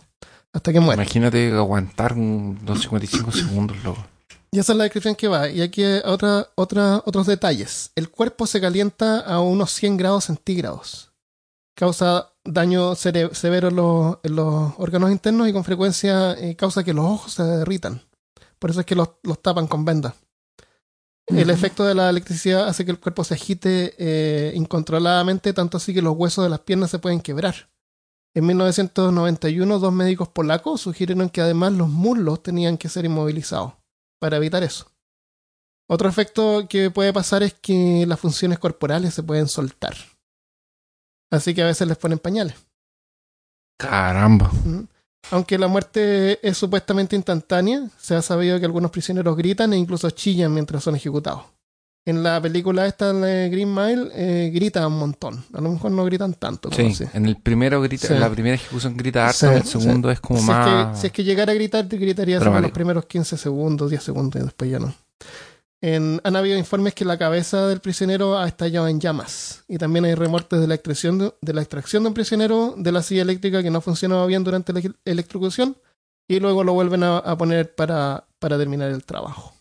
Hasta 0.54 0.72
que 0.72 0.80
muera. 0.80 1.02
Imagínate 1.04 1.52
aguantar 1.52 2.14
un- 2.14 2.60
unos 2.62 2.82
55 2.82 3.32
segundos, 3.32 3.78
loco. 3.84 4.06
Y 4.52 4.60
esa 4.60 4.72
es 4.72 4.78
la 4.78 4.84
descripción 4.86 5.16
que 5.16 5.28
va. 5.28 5.50
Y 5.50 5.62
aquí 5.62 5.84
hay 5.84 6.02
otra, 6.06 6.48
otra, 6.56 7.02
otros 7.06 7.28
detalles. 7.28 7.92
El 7.96 8.10
cuerpo 8.10 8.48
se 8.48 8.62
calienta 8.62 9.20
a 9.20 9.42
unos 9.42 9.72
100 9.72 9.98
grados 9.98 10.26
centígrados. 10.26 11.12
Causa 11.76 12.32
daño 12.46 12.96
severo 12.96 13.68
en 13.68 13.76
los, 13.76 14.18
en 14.24 14.36
los 14.38 14.74
órganos 14.78 15.12
internos 15.12 15.50
y 15.50 15.54
con 15.54 15.66
frecuencia 15.66 16.32
eh, 16.34 16.56
causa 16.56 16.86
que 16.86 16.94
los 16.94 17.04
ojos 17.06 17.34
se 17.34 17.44
derritan. 17.44 18.02
Por 18.60 18.70
eso 18.70 18.80
es 18.80 18.86
que 18.86 18.96
los, 18.96 19.10
los 19.24 19.42
tapan 19.42 19.68
con 19.68 19.84
vendas. 19.84 20.14
El 21.28 21.50
efecto 21.50 21.84
de 21.84 21.96
la 21.96 22.10
electricidad 22.10 22.68
hace 22.68 22.86
que 22.86 22.92
el 22.92 23.00
cuerpo 23.00 23.24
se 23.24 23.34
agite 23.34 23.96
eh, 23.98 24.54
incontroladamente, 24.56 25.54
tanto 25.54 25.78
así 25.78 25.94
que 25.94 26.02
los 26.02 26.16
huesos 26.16 26.44
de 26.44 26.50
las 26.50 26.60
piernas 26.60 26.92
se 26.92 27.00
pueden 27.00 27.20
quebrar. 27.20 27.70
En 28.36 28.46
1991, 28.46 29.80
dos 29.80 29.94
médicos 29.94 30.28
polacos 30.28 30.82
sugirieron 30.82 31.30
que 31.30 31.42
además 31.42 31.74
los 31.74 31.90
muslos 31.90 32.44
tenían 32.44 32.78
que 32.78 32.90
ser 32.90 33.06
inmovilizados 33.06 33.74
para 34.20 34.38
evitar 34.38 34.62
eso. 34.62 34.92
Otro 35.88 36.10
efecto 36.10 36.68
que 36.68 36.92
puede 36.92 37.14
pasar 37.14 37.44
es 37.44 37.54
que 37.54 38.06
las 38.08 38.20
funciones 38.20 38.60
corporales 38.60 39.14
se 39.14 39.24
pueden 39.24 39.48
soltar. 39.48 39.96
Así 41.32 41.54
que 41.54 41.64
a 41.64 41.68
veces 41.68 41.88
les 41.88 41.98
ponen 41.98 42.20
pañales. 42.20 42.56
Caramba. 43.78 44.52
¿Mm? 44.66 44.88
Aunque 45.32 45.58
la 45.58 45.68
muerte 45.68 46.40
es 46.48 46.58
supuestamente 46.58 47.16
instantánea, 47.16 47.88
se 47.98 48.16
ha 48.16 48.22
sabido 48.22 48.60
que 48.60 48.66
algunos 48.66 48.92
prisioneros 48.92 49.36
gritan 49.36 49.74
e 49.74 49.78
incluso 49.78 50.10
chillan 50.12 50.54
mientras 50.54 50.84
son 50.84 50.96
ejecutados. 50.96 51.42
En 52.08 52.22
la 52.22 52.40
película 52.40 52.86
esta 52.86 53.12
de 53.14 53.50
Green 53.50 53.74
Mile 53.74 54.10
eh, 54.14 54.52
gritan 54.54 54.86
un 54.86 55.00
montón. 55.00 55.44
A 55.54 55.60
lo 55.62 55.72
mejor 55.72 55.90
no 55.92 56.06
gritan 56.06 56.36
tanto 56.36 56.70
como 56.70 56.90
Sí, 56.92 57.04
así. 57.04 57.18
en 57.18 57.26
el 57.26 57.38
primero 57.38 57.82
grita, 57.82 58.08
Sí. 58.08 58.14
en 58.14 58.20
la 58.20 58.30
primera 58.30 58.54
ejecución 58.56 58.96
grita 58.96 59.26
harto, 59.26 59.40
Sí, 59.40 59.46
en 59.48 59.54
el 59.54 59.64
sí. 59.64 59.70
segundo 59.82 60.12
es 60.12 60.20
como 60.20 60.40
si, 60.40 60.46
más. 60.46 60.68
es 60.68 60.94
que, 60.96 61.02
si 61.02 61.08
es 61.08 61.14
que 61.14 61.24
llegara 61.24 61.52
a 61.52 61.56
gritar, 61.56 61.88
gritaría 61.88 62.38
solo 62.40 62.60
los 62.60 62.72
primeros 62.72 63.06
15 63.08 63.38
segundos, 63.38 63.90
10 63.90 64.04
segundos 64.04 64.40
y 64.40 64.46
después 64.46 64.70
ya 64.70 64.78
no. 64.78 64.94
En- 65.86 66.20
han 66.24 66.36
habido 66.36 66.58
informes 66.58 66.96
que 66.96 67.06
la 67.06 67.18
cabeza 67.20 67.68
del 67.68 67.80
prisionero 67.80 68.40
ha 68.40 68.48
estallado 68.48 68.88
en 68.88 69.00
llamas. 69.00 69.64
Y 69.68 69.78
también 69.78 70.06
hay 70.06 70.16
remortes 70.16 70.60
de 70.60 70.66
la, 70.68 70.74
extracción 70.74 71.20
de, 71.20 71.34
de 71.42 71.54
la 71.54 71.62
extracción 71.62 72.02
de 72.02 72.08
un 72.08 72.14
prisionero 72.16 72.74
de 72.76 72.92
la 72.92 73.04
silla 73.04 73.22
eléctrica 73.22 73.62
que 73.62 73.70
no 73.70 73.82
funcionaba 73.82 74.26
bien 74.26 74.44
durante 74.44 74.74
la 74.74 74.80
ele- 74.80 74.96
electrocución 75.06 75.78
y 76.28 76.40
luego 76.40 76.64
lo 76.64 76.74
vuelven 76.74 77.04
a, 77.04 77.18
a 77.20 77.38
poner 77.38 77.76
para, 77.76 78.26
para 78.40 78.58
terminar 78.58 78.90
el 78.90 79.06
trabajo. 79.06 79.54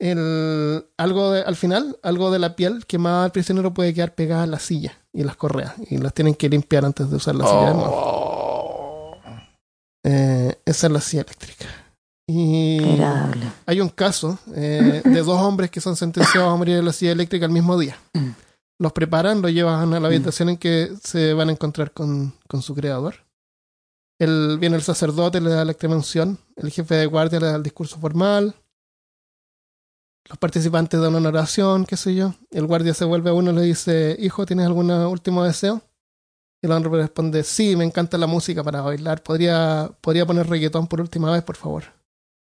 El, 0.00 0.86
algo 0.96 1.32
de- 1.32 1.42
al 1.42 1.56
final, 1.56 1.98
algo 2.02 2.30
de 2.30 2.38
la 2.38 2.56
piel 2.56 2.86
quemada 2.86 3.24
al 3.26 3.32
prisionero 3.32 3.74
puede 3.74 3.92
quedar 3.92 4.14
pegada 4.14 4.44
a 4.44 4.46
la 4.46 4.58
silla 4.58 4.98
y 5.12 5.22
las 5.22 5.36
correas. 5.36 5.74
Y 5.90 5.98
las 5.98 6.14
tienen 6.14 6.34
que 6.34 6.48
limpiar 6.48 6.84
antes 6.86 7.10
de 7.10 7.16
usar 7.16 7.34
la 7.34 7.44
silla 7.46 7.68
de 7.68 7.74
nuevo. 7.74 7.92
Oh. 7.94 9.16
Eh, 10.02 10.58
esa 10.64 10.86
es 10.86 10.92
la 10.94 11.00
silla 11.02 11.22
eléctrica. 11.24 11.66
Y 12.26 12.80
hay 13.66 13.80
un 13.80 13.90
caso 13.90 14.38
eh, 14.54 15.02
de 15.04 15.22
dos 15.22 15.40
hombres 15.40 15.70
que 15.70 15.80
son 15.80 15.94
sentenciados 15.94 16.52
a 16.52 16.56
morir 16.56 16.78
en 16.78 16.84
la 16.84 16.92
silla 16.92 17.12
eléctrica 17.12 17.44
el 17.44 17.52
mismo 17.52 17.78
día. 17.78 17.98
Mm. 18.14 18.30
Los 18.78 18.92
preparan, 18.92 19.42
los 19.42 19.52
llevan 19.52 19.92
a 19.92 20.00
la 20.00 20.08
habitación 20.08 20.48
en 20.48 20.56
que 20.56 20.90
se 21.02 21.34
van 21.34 21.48
a 21.48 21.52
encontrar 21.52 21.92
con, 21.92 22.32
con 22.48 22.62
su 22.62 22.74
creador. 22.74 23.16
El, 24.18 24.58
viene 24.58 24.76
el 24.76 24.82
sacerdote, 24.82 25.40
le 25.40 25.50
da 25.50 25.64
la 25.64 25.72
extrema 25.72 25.96
unción. 25.96 26.38
El 26.56 26.70
jefe 26.70 26.94
de 26.94 27.06
guardia 27.06 27.40
le 27.40 27.46
da 27.46 27.56
el 27.56 27.62
discurso 27.62 27.98
formal. 27.98 28.54
Los 30.26 30.38
participantes 30.38 31.00
dan 31.00 31.14
una 31.14 31.28
oración, 31.28 31.84
qué 31.84 31.96
sé 31.96 32.14
yo. 32.14 32.34
El 32.50 32.66
guardia 32.66 32.94
se 32.94 33.04
vuelve 33.04 33.30
a 33.30 33.34
uno 33.34 33.50
y 33.50 33.54
le 33.54 33.62
dice, 33.62 34.16
hijo, 34.18 34.46
¿tienes 34.46 34.66
algún 34.66 34.90
último 34.90 35.44
deseo? 35.44 35.82
Y 36.62 36.66
el 36.66 36.72
hombre 36.72 36.90
responde, 37.02 37.44
sí, 37.44 37.76
me 37.76 37.84
encanta 37.84 38.16
la 38.16 38.26
música 38.26 38.64
para 38.64 38.80
bailar. 38.80 39.22
¿Podría, 39.22 39.90
¿Podría 40.00 40.24
poner 40.24 40.48
reggaetón 40.48 40.86
por 40.86 41.02
última 41.02 41.30
vez, 41.30 41.42
por 41.42 41.56
favor? 41.56 41.84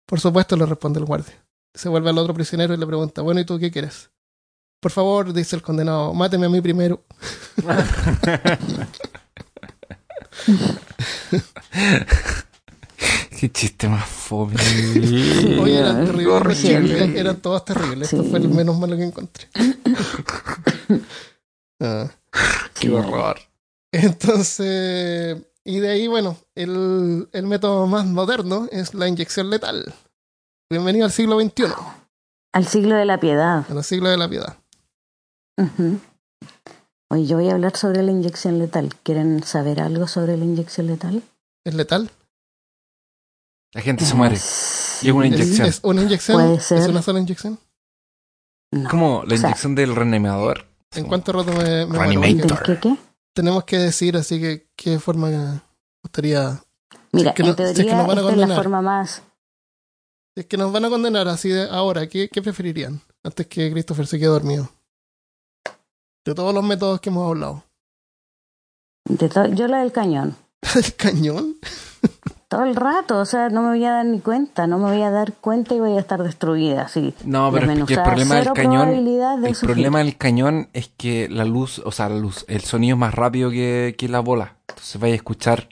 Por 0.07 0.21
supuesto, 0.21 0.57
le 0.57 0.67
responde 0.67 1.01
el 1.01 1.05
guardia. 1.05 1.35
Se 1.75 1.89
vuelve 1.89 2.11
al 2.11 2.19
otro 2.19 2.33
prisionero 2.33 2.73
y 2.73 2.77
le 2.77 2.87
pregunta, 2.87 3.23
bueno, 3.23 3.41
¿y 3.41 3.45
tú 3.45 3.59
qué 3.59 3.71
quieres? 3.71 4.11
Por 4.81 4.93
favor, 4.93 5.33
dice 5.33 5.57
el 5.57 5.63
condenado, 5.63 6.15
máteme 6.15 6.47
a 6.47 6.49
mí 6.49 6.61
primero. 6.61 7.05
Qué 13.39 13.53
chiste 13.53 13.89
más 13.89 14.09
fome. 14.09 14.55
Oye, 15.61 15.79
eran 15.79 16.01
es 16.01 16.07
terribles. 16.07 16.65
Eran, 16.65 17.17
eran 17.17 17.37
todos 17.37 17.65
terribles. 17.65 18.13
Esto 18.13 18.25
fue 18.25 18.39
el 18.39 18.49
menos 18.49 18.79
malo 18.79 18.97
que 18.97 19.05
encontré. 19.05 19.49
Ah. 21.79 22.11
Qué 22.81 22.91
horror. 22.91 23.39
Entonces, 23.93 25.37
y 25.67 25.81
de 25.81 25.91
ahí, 25.91 26.07
bueno, 26.07 26.37
el, 26.55 27.29
el 27.33 27.47
método 27.47 27.87
más 27.87 28.07
moderno 28.07 28.69
es 28.71 28.95
la 28.95 29.09
inyección 29.09 29.51
letal. 29.51 29.93
Bienvenido 30.71 31.05
al 31.05 31.13
siglo 31.13 31.41
XXI, 31.41 31.65
Al 32.53 32.67
siglo 32.67 32.95
de 32.95 33.05
la 33.05 33.19
piedad. 33.21 33.65
al 33.71 33.85
siglo 33.85 34.09
de 34.09 34.17
la 34.17 34.29
piedad. 34.29 34.57
Oye, 37.11 37.27
yo 37.27 37.37
voy 37.37 37.49
a 37.49 37.53
hablar 37.53 37.77
sobre 37.77 38.03
la 38.03 38.11
inyección 38.11 38.59
letal. 38.59 38.95
¿Quieren 39.03 39.43
saber 39.43 39.81
algo 39.81 40.07
sobre 40.09 40.37
la 40.37 40.45
inyección 40.45 40.87
letal? 40.89 41.23
¿Es 41.65 41.75
letal? 41.75 42.11
La 43.73 43.81
gente 43.83 44.05
se 44.05 44.15
muere. 44.15 44.35
Y 44.35 45.09
es 45.09 45.13
una 45.13 45.27
¿Es, 45.27 45.33
inyección. 45.33 45.69
es 45.69 45.81
una 45.83 46.03
inyección? 46.03 46.37
Puede 46.41 46.57
¿Es 46.57 46.89
una 46.89 47.03
sola 47.03 47.21
inyección? 47.21 47.59
No. 48.73 48.89
Como 48.89 49.23
la 49.25 49.35
O 49.35 49.39
sea, 49.39 49.49
inyección 49.51 49.75
del 49.75 49.95
reanimador. 49.95 50.65
¿En 50.95 51.07
cuánto 51.07 51.33
rato 51.33 51.53
me, 51.53 51.87
me 51.87 51.87
muero? 51.87 51.99
Reanimator. 52.21 52.49
Porque 52.59 52.73
¿Del 52.73 52.81
qué 52.81 52.89
qué? 52.89 52.97
Tenemos 53.37 53.65
que 53.65 53.77
decir, 53.77 54.17
así 54.17 54.41
que, 54.41 54.67
¿qué 54.77 54.99
forma 54.99 55.63
gustaría? 56.03 56.59
Mira, 57.13 57.35
que 57.35 57.43
no- 57.43 57.51
en 57.51 57.57
si 57.57 57.63
es 57.65 57.69
que 57.69 57.75
teoría 57.85 57.97
nos 57.99 58.07
van 58.07 58.17
a 58.19 58.21
esta 58.23 58.33
es 58.33 58.37
la 58.39 58.43
condenar. 58.43 58.57
forma 58.57 58.81
más... 58.81 59.23
Si 60.35 60.41
es 60.41 60.47
que 60.47 60.57
nos 60.57 60.73
van 60.73 60.87
a 60.87 60.89
condenar 60.89 61.29
así 61.29 61.51
de 61.51 61.69
ahora, 61.69 62.07
¿qué, 62.09 62.31
qué 62.31 62.41
preferirían? 62.41 63.03
Antes 63.23 63.47
que 63.47 63.71
Christopher 63.71 64.07
se 64.07 64.19
quede 64.19 64.29
dormido. 64.29 64.71
De 66.25 66.35
todos 66.35 66.55
los 66.55 66.65
métodos 66.65 66.99
que 67.03 67.11
hemos 67.11 67.29
hablado. 67.29 67.63
de 69.05 69.29
yo 69.55 69.69
la 69.69 69.81
del 69.81 69.93
cañón. 69.93 70.35
¿El 70.75 70.95
cañón? 70.97 71.57
Todo 72.49 72.63
el 72.63 72.77
rato, 72.77 73.19
o 73.19 73.25
sea, 73.25 73.49
no 73.49 73.61
me 73.63 73.71
voy 73.71 73.85
a 73.85 73.91
dar 73.91 74.07
ni 74.07 74.21
cuenta, 74.21 74.69
no 74.69 74.79
me 74.79 74.85
voy 74.93 75.03
a 75.03 75.11
dar 75.11 75.33
cuenta 75.33 75.75
y 75.75 75.81
voy 75.81 75.97
a 75.97 76.01
estar 76.01 76.23
destruida, 76.23 76.83
así. 76.83 77.13
No, 77.25 77.51
pero 77.51 77.69
es 77.73 77.85
que 77.87 77.95
el 77.95 78.03
problema 78.03 78.37
del 78.37 78.53
cañón. 78.53 79.05
de 79.05 79.49
El 79.49 79.55
sufrir. 79.57 79.73
problema 79.75 79.99
del 79.99 80.17
cañón 80.17 80.69
es 80.73 80.89
que 80.97 81.29
la 81.29 81.45
luz, 81.45 81.81
o 81.85 81.91
sea, 81.91 82.09
la 82.09 82.17
luz, 82.19 82.45
el 82.47 82.61
sonido 82.61 82.95
es 82.95 83.01
más 83.01 83.15
rápido 83.15 83.51
que, 83.51 83.97
que 83.99 84.09
la 84.09 84.21
bola. 84.21 84.55
Entonces 84.69 85.01
vaya 85.01 85.15
a 85.15 85.17
escuchar. 85.17 85.69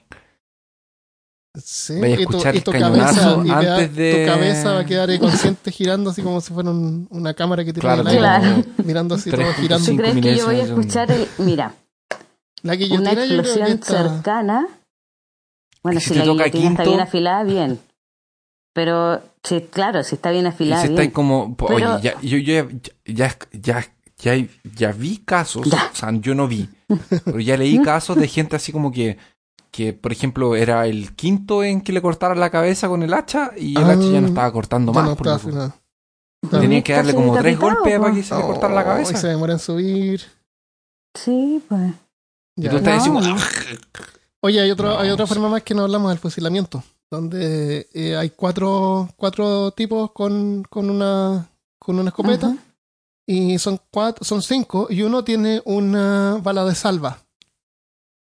Sí, 1.57 1.97
Vaya 2.01 2.17
a 2.17 2.19
y 2.19 2.25
tu, 2.25 2.29
escuchar 2.31 2.55
y 2.57 2.59
tu 2.59 2.71
cañonazo 2.73 3.21
cabeza, 3.21 3.41
y 3.45 3.47
queda- 3.61 3.75
antes 3.77 3.95
de- 3.95 4.25
tu 4.25 4.31
cabeza 4.33 4.71
va 4.73 4.79
a 4.81 4.85
quedar 4.85 5.09
inconsciente 5.11 5.71
girando 5.71 6.09
así 6.09 6.21
como 6.21 6.41
si 6.41 6.53
fuera 6.53 6.69
un- 6.71 7.07
una 7.09 7.33
cámara 7.33 7.63
que 7.63 7.71
tiene 7.71 7.79
Claro, 7.87 8.01
el 8.01 8.07
aire, 8.07 8.19
Claro. 8.19 8.63
mirando 8.83 9.15
así 9.15 9.31
todo 9.31 9.39
3.5 9.39 9.61
girando. 9.61 9.85
¿Tú 9.91 9.95
crees 9.95 10.15
que 10.21 10.35
yo 10.35 10.45
voy 10.47 10.59
a 10.59 10.63
escuchar 10.63 11.09
el... 11.11 11.25
Mira, 11.37 11.73
La 12.61 12.73
una 12.73 12.73
guillotina 12.73 13.09
yo 13.13 13.15
creo 13.15 13.27
que 13.29 13.35
explosión 13.39 13.67
está... 13.69 14.09
cercana? 14.15 14.67
Bueno, 15.85 15.99
si 15.99 16.09
si, 16.09 16.15
la 16.15 16.25
toca 16.25 16.43
guillotina 16.45 16.69
está 16.71 16.83
quinto- 16.83 16.89
bien 16.91 16.99
afilada, 17.01 17.43
bien. 17.43 17.79
Pero, 18.73 19.21
sí, 19.43 19.61
claro, 19.71 20.03
si 20.03 20.15
está 20.15 20.31
bien 20.31 20.47
afilada, 20.47 20.81
si 20.81 20.89
bien. 20.89 20.99
está 21.01 21.13
como, 21.13 21.55
Pero- 21.55 21.75
oye, 21.75 21.85
ya, 22.01 22.19
yo, 22.21 22.37
yo 22.39 22.53
ya, 22.53 22.67
ya, 23.05 23.37
ya, 23.53 23.87
ya, 24.17 24.47
ya 24.75 24.91
vi 24.91 25.19
casos, 25.19 25.69
Ya. 25.69 25.89
o 25.93 25.95
sea, 25.95 26.11
yo 26.11 26.33
no 26.35 26.47
vi, 26.47 26.67
pero 27.23 27.39
ya 27.39 27.55
leí 27.55 27.79
casos 27.83 28.17
de 28.17 28.27
gente 28.27 28.55
así 28.55 28.71
como 28.71 28.91
que, 28.91 29.17
que, 29.71 29.93
por 29.93 30.11
ejemplo, 30.11 30.55
era 30.55 30.87
el 30.87 31.15
quinto 31.15 31.63
en 31.63 31.81
que 31.81 31.93
le 31.93 32.01
cortaran 32.01 32.39
la 32.39 32.49
cabeza 32.49 32.87
con 32.89 33.03
el 33.03 33.13
hacha 33.13 33.51
y 33.55 33.77
el 33.77 33.83
Ah, 33.85 33.91
hacha 33.93 34.09
ya 34.11 34.21
no 34.21 34.27
estaba 34.27 34.51
cortando 34.51 34.91
más. 34.91 35.05
no 35.05 35.11
está 35.13 35.35
afilada. 35.35 35.75
tenía 36.49 36.81
que 36.83 36.93
darle 36.93 37.13
como 37.13 37.37
tres 37.37 37.59
golpes 37.59 37.99
para 37.99 38.13
que 38.13 38.23
se 38.23 38.35
le 38.35 38.41
cortara 38.41 38.73
la 38.73 38.81
Oh, 38.81 38.85
cabeza. 38.85 39.13
Y 39.13 39.17
se 39.17 39.27
demora 39.27 39.53
en 39.53 39.59
subir. 39.59 40.21
Sí, 41.13 41.61
pues. 41.69 41.91
Y 42.57 42.67
tú 42.69 42.77
estás 42.77 43.03
diciendo. 43.03 43.35
Oye, 44.45 44.61
hay, 44.61 44.69
otro, 44.69 44.99
hay 44.99 45.09
otra 45.09 45.25
forma 45.25 45.49
más 45.49 45.63
que 45.63 45.73
no 45.73 45.81
hablamos 45.81 46.11
del 46.11 46.19
fusilamiento, 46.19 46.83
donde 47.09 47.89
eh, 47.95 48.15
hay 48.15 48.29
cuatro, 48.29 49.09
cuatro 49.17 49.71
tipos 49.71 50.11
con, 50.11 50.61
con, 50.69 50.91
una, 50.91 51.49
con 51.79 51.97
una 51.97 52.09
escopeta. 52.09 52.55
Y 53.25 53.57
son 53.57 53.81
cuatro, 53.89 54.23
son 54.23 54.43
cinco, 54.43 54.85
y 54.87 55.01
uno 55.01 55.23
tiene 55.23 55.63
una 55.65 56.39
bala 56.43 56.63
de 56.63 56.75
salva. 56.75 57.25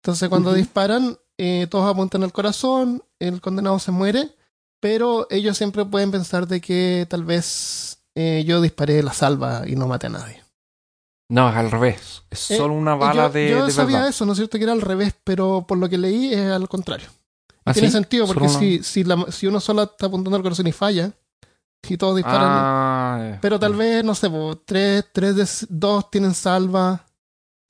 Entonces 0.01 0.31
cuando 0.31 0.55
disparan, 0.55 1.19
eh, 1.37 1.67
todos 1.69 1.87
apuntan 1.87 2.23
al 2.23 2.33
corazón, 2.33 3.03
el 3.19 3.43
condenado 3.43 3.79
se 3.79 3.91
muere, 3.91 4.35
pero 4.81 5.27
ellos 5.29 5.59
siempre 5.59 5.85
pueden 5.85 6.11
pensar 6.11 6.49
de 6.49 6.63
que 6.63 7.07
tal 7.11 7.25
vez 7.25 7.99
eh, 8.15 8.45
yo 8.47 8.63
disparé 8.63 9.03
la 9.03 9.13
salva 9.13 9.65
y 9.67 9.77
no 9.77 9.87
maté 9.87 10.07
a 10.07 10.11
nadie. 10.11 10.43
No, 11.31 11.49
es 11.51 11.57
al 11.57 11.71
revés, 11.71 12.23
es 12.31 12.51
Eh, 12.53 12.57
solo 12.57 12.75
una 12.75 12.95
bala 12.95 13.27
yo, 13.29 13.33
de, 13.33 13.51
yo 13.51 13.67
de 13.67 13.73
sabía 13.73 13.97
verdad. 13.99 14.11
eso, 14.11 14.25
¿no 14.27 14.33
es 14.33 14.39
cierto? 14.39 14.57
Que 14.59 14.65
era 14.65 14.73
al 14.73 14.81
revés, 14.81 15.15
pero 15.25 15.65
por 15.67 15.79
lo 15.79 15.89
que 15.89 15.99
leí 15.99 16.33
es 16.33 16.51
al 16.51 16.69
contrario. 16.69 17.09
¿Ah, 17.65 17.73
Tiene 17.73 17.89
sí? 17.89 17.93
sentido, 17.93 18.27
Solo 18.27 18.41
porque 18.41 18.51
una- 18.51 18.59
si, 18.59 18.83
si, 18.83 19.05
la- 19.05 19.27
si 19.31 19.47
uno 19.47 19.61
solo 19.61 19.83
está 19.83 20.07
apuntando 20.07 20.37
al 20.37 20.43
corazón 20.43 20.67
y 20.67 20.73
falla, 20.73 21.13
y 21.89 21.97
todos 21.97 22.17
disparan, 22.17 22.49
Ah, 22.51 23.39
pero 23.41 23.59
tal 23.59 23.75
vez, 23.75 24.03
no 24.05 24.15
sé, 24.15 24.29
po, 24.31 24.61
tres, 24.65 25.05
tres 25.13 25.37
de 25.37 25.47
dos 25.69 26.11
tienen 26.11 26.35
salva. 26.35 27.05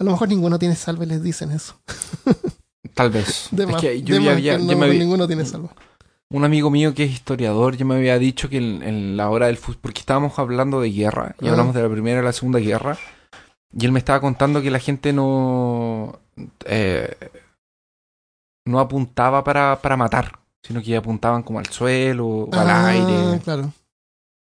A 0.00 0.04
lo 0.04 0.12
mejor 0.12 0.28
ninguno 0.28 0.58
tiene 0.58 0.76
salva 0.76 1.04
y 1.04 1.08
les 1.08 1.22
dicen 1.22 1.50
eso. 1.50 1.74
Tal 2.94 3.10
vez. 3.10 3.48
De 3.50 3.64
es 3.64 3.68
más, 3.70 3.80
que 3.80 4.02
yo 4.02 4.14
de 4.14 4.22
ya 4.22 4.32
más 4.32 4.40
que 4.42 4.58
no, 4.58 4.76
me 4.76 4.86
había- 4.86 4.98
ninguno 5.00 5.26
tiene 5.26 5.44
salva. 5.44 5.70
un 6.30 6.44
amigo 6.44 6.70
mío 6.70 6.94
que 6.94 7.04
es 7.04 7.10
historiador 7.12 7.76
ya 7.76 7.84
me 7.84 7.96
había 7.96 8.18
dicho 8.18 8.48
que 8.48 8.58
en, 8.58 8.82
en 8.82 9.16
la 9.16 9.28
hora 9.30 9.46
del 9.46 9.56
fútbol, 9.56 9.78
porque 9.82 10.00
estábamos 10.00 10.38
hablando 10.38 10.80
de 10.80 10.90
guerra, 10.92 11.34
y 11.40 11.48
hablamos 11.48 11.74
de 11.74 11.82
la 11.82 11.88
primera 11.88 12.20
y 12.20 12.24
la 12.24 12.32
segunda 12.32 12.58
guerra, 12.60 12.96
y 13.72 13.84
él 13.84 13.92
me 13.92 13.98
estaba 13.98 14.20
contando 14.20 14.62
que 14.62 14.70
la 14.70 14.78
gente 14.78 15.12
no 15.12 16.18
eh, 16.66 17.16
no 18.66 18.80
apuntaba 18.80 19.42
para, 19.44 19.80
para 19.80 19.96
matar, 19.96 20.38
sino 20.62 20.82
que 20.82 20.96
apuntaban 20.96 21.42
como 21.42 21.58
al 21.58 21.66
suelo 21.66 22.26
o 22.26 22.54
al 22.54 22.68
Ah, 22.70 22.88
aire. 22.88 23.40
claro. 23.42 23.72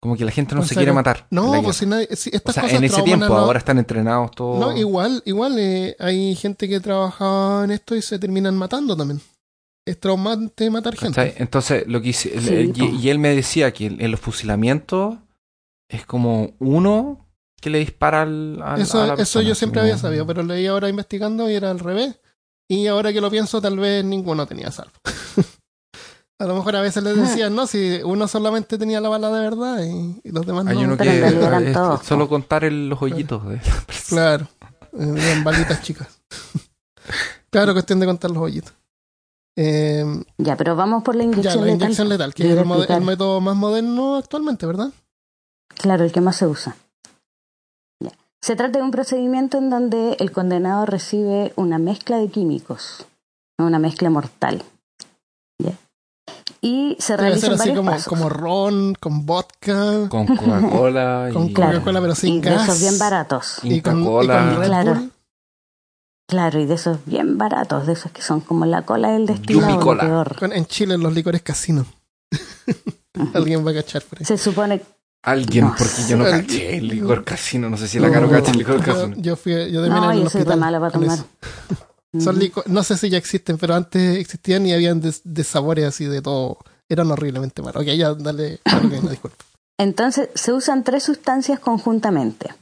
Como 0.03 0.17
que 0.17 0.25
la 0.25 0.31
gente 0.31 0.55
no 0.55 0.63
O 0.63 0.65
se 0.65 0.71
sea 0.71 0.77
quiere 0.81 0.93
matar. 0.95 1.27
No, 1.31 1.63
pues 1.63 1.77
si 1.77 1.87
nadie, 1.87 2.09
si 2.17 2.31
o 2.31 2.33
sea, 2.33 2.41
cosas 2.41 2.73
en 2.73 2.85
ese 2.85 3.03
tiempo, 3.03 3.27
ahora 3.35 3.59
están 3.59 3.79
entrenados 3.79 4.31
todos. 4.31 4.59
No, 4.59 4.75
igual, 4.77 5.23
igual 5.27 5.59
eh, 5.59 5.95
hay 5.99 6.35
gente 6.37 6.69
que 6.69 6.81
trabajaba 6.81 7.65
en 7.65 7.71
esto 7.73 7.95
y 7.95 8.01
se 8.03 8.19
terminan 8.19 8.57
matando 8.57 8.97
también. 8.97 9.21
Es 9.87 10.01
traumante 10.01 10.71
matar 10.71 10.97
gente. 10.97 11.15
¿Cachai? 11.17 11.35
Entonces, 11.43 11.87
lo 11.87 12.01
que 12.01 12.09
hice, 12.11 12.41
Sí, 12.41 12.55
el- 12.55 12.73
po. 12.73 12.85
y, 12.85 12.97
y 12.97 13.11
él 13.11 13.19
me 13.19 13.35
decía 13.35 13.73
que 13.73 13.87
en 13.87 14.11
los 14.11 14.21
fusilamientos 14.21 15.17
es 15.91 16.07
como 16.07 16.53
uno 16.61 17.27
que 17.61 17.71
le 17.71 17.79
dispara 17.79 18.23
al, 18.23 18.61
al- 18.63 18.81
a 18.81 18.83
Eso, 18.83 18.99
la 18.99 19.05
eso 19.05 19.17
persona, 19.17 19.45
yo 19.49 19.55
siempre 19.55 19.81
había 19.81 19.99
sabido, 19.99 20.27
pero 20.27 20.43
leí 20.43 20.67
ahora 20.67 20.89
investigando 20.89 21.49
y 21.51 21.55
era 21.55 21.71
al 21.71 21.79
revés. 21.79 22.19
Y 22.69 22.87
ahora 22.87 23.13
que 23.13 23.21
lo 23.21 23.31
pienso, 23.31 23.61
tal 23.61 23.79
vez 23.79 24.05
ninguno 24.05 24.47
tenía 24.47 24.71
salvo. 24.71 24.93
a 26.39 26.45
lo 26.47 26.55
mejor 26.55 26.77
a 26.77 26.81
veces 26.81 27.03
les 27.03 27.17
decían, 27.17 27.55
no, 27.57 27.67
si 27.67 28.01
uno 28.05 28.27
solamente 28.29 28.79
tenía 28.79 29.01
la 29.01 29.09
bala 29.09 29.31
de 29.31 29.41
verdad 29.41 29.83
y, 29.85 30.21
y 30.25 30.31
los 30.33 30.47
demás 30.47 30.67
Hay 30.69 30.77
no. 30.77 30.83
uno 30.83 30.97
Pero 30.97 31.11
que 31.11 31.67
es 31.69 31.73
todos, 31.75 32.03
solo 32.07 32.29
contar 32.29 32.65
el- 32.65 32.89
los 32.89 33.01
hoyitos 33.03 33.47
de 33.49 33.57
la 33.57 33.81
persona. 33.87 34.09
Claro, 34.09 34.49
eran 34.99 35.45
balitas 35.45 35.83
chicas. 35.83 36.21
claro, 37.51 37.73
cuestión 37.73 38.01
de 38.01 38.07
contar 38.07 38.31
los 38.31 38.43
hoyitos. 38.43 38.73
Eh, 39.57 40.05
Ya, 40.39 40.57
pero 40.57 40.77
vamos 40.77 41.03
por 41.03 41.17
la 41.17 41.25
ya, 41.25 41.31
inyección 41.31 41.61
la 41.61 41.67
letal. 41.73 41.81
inyección 41.83 42.09
letal, 42.09 42.35
que 42.35 42.45
es 42.45 42.51
el, 42.59 42.59
el 42.89 43.01
método 43.03 43.41
más 43.41 43.57
moderno 43.57 44.17
actualmente, 44.17 44.65
¿verdad? 44.65 44.91
Claro, 45.75 46.05
el 46.05 46.13
que 46.13 46.21
más 46.21 46.37
se 46.37 46.47
usa. 46.47 46.77
Se 48.43 48.57
trata 48.57 48.79
de 48.79 48.85
un 48.85 48.91
procedimiento 48.91 49.59
en 49.59 49.69
donde 49.71 50.17
el 50.19 50.33
condenado 50.33 50.87
recibe 50.87 51.53
una 51.57 51.79
mezcla 51.79 52.17
de 52.19 52.29
químicos, 52.29 53.07
una 53.59 53.79
mezcla 53.79 54.09
mortal. 54.11 54.63
¿Ya? 55.59 55.73
Y 56.63 56.97
se 57.01 57.17
Debe 57.17 57.39
ser 57.39 57.51
realizan 57.51 57.53
así 57.53 57.59
varios 57.61 57.77
como, 57.79 57.91
pasos. 57.91 58.07
como 58.07 58.29
ron, 58.31 58.95
con 58.95 59.27
vodka, 59.27 60.09
Con 60.09 60.27
Coca-Cola 60.27 61.31
con 61.35 61.47
y 61.47 61.53
Coca-Cola, 61.53 62.01
pero 62.01 62.15
sin 62.15 62.35
y 62.35 62.41
de 62.41 62.55
esos 62.55 62.81
bien 62.81 62.99
baratos. 62.99 63.59
Y 63.63 63.81
con, 63.83 64.01
y 64.01 64.05
Coca-Cola. 64.05 64.39
con 64.39 64.59
Red 64.61 64.67
Claro. 64.67 64.95
Bull. 64.95 65.13
Claro, 66.29 66.61
y 66.61 66.67
de 66.67 66.75
esos 66.75 67.05
bien 67.07 67.39
baratos, 67.39 67.87
de 67.89 67.93
esos 67.95 68.13
que 68.13 68.23
son 68.23 68.41
como 68.41 68.65
la 68.65 68.83
cola 68.83 69.11
del 69.11 69.27
destilado, 69.27 69.99
peor. 69.99 70.37
Con- 70.39 70.53
en 70.53 70.65
Chile 70.65 70.97
los 70.97 71.13
licores 71.13 71.43
casino. 71.43 71.85
Alguien 73.35 73.67
va 73.67 73.73
a 73.73 73.75
cachar 73.75 74.03
por 74.03 74.21
ahí. 74.21 74.25
Se 74.25 74.39
supone 74.39 74.81
Alguien, 75.23 75.67
No 75.67 75.75
porque 75.77 76.03
yo 76.09 76.17
no 76.17 76.25
caché 76.25 76.79
el 76.79 76.89
licor 76.89 77.25
casino. 77.25 77.69
No 77.69 77.77
sé 77.77 77.89
si 77.89 77.99
la 77.99 78.11
Caro 78.11 78.27
No, 78.27 78.33
cacha 78.33 78.53
el 78.53 78.59
licor 78.59 78.83
casino. 78.83 79.15
yo 79.19 79.37
fui, 79.37 79.53
yo 79.71 79.83
terminé 79.83 80.01
No, 80.01 80.11
en 80.13 80.19
el 80.19 80.25
yo 80.25 80.31
soy 80.31 80.39
re 80.41 80.43
hospital 80.55 80.61
mala 80.61 80.81
para 80.81 80.93
tomar. 80.93 81.19
Son 82.19 82.35
Ujú. 82.37 82.41
lico- 82.45 82.65
no 82.67 82.83
sé 82.83 82.97
si 82.97 83.09
ya 83.11 83.19
existen, 83.19 83.57
pero 83.59 83.75
antes 83.75 84.17
existían 84.19 84.67
y 84.67 84.73
habían 84.73 85.01
de, 85.01 85.15
de 85.23 85.45
sabores 85.45 85.85
así 85.85 86.07
de 86.07 86.23
todo. 86.23 86.59
Eran 86.89 87.11
horriblemente 87.11 87.63
malos. 87.63 87.83
Ok, 87.83 87.89
ya, 87.91 88.15
dale, 88.15 88.59
Carolina, 88.65 89.11
disculpa. 89.11 89.37
Entonces, 89.79 90.29
se 90.35 90.53
usan 90.53 90.83
tres 90.85 91.05
sustancias 91.05 91.61
conjuntamente. 91.61 92.53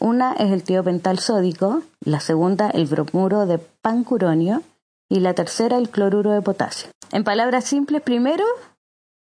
Una 0.00 0.32
es 0.34 0.50
el 0.52 0.62
tiopental 0.62 1.18
sódico, 1.18 1.82
la 2.04 2.20
segunda 2.20 2.70
el 2.70 2.86
bromuro 2.86 3.44
de 3.46 3.58
pancuronio 3.58 4.62
y 5.10 5.20
la 5.20 5.34
tercera 5.34 5.76
el 5.76 5.90
cloruro 5.90 6.30
de 6.32 6.40
potasio. 6.42 6.88
En 7.12 7.24
palabras 7.24 7.64
simples, 7.64 8.02
primero 8.02 8.44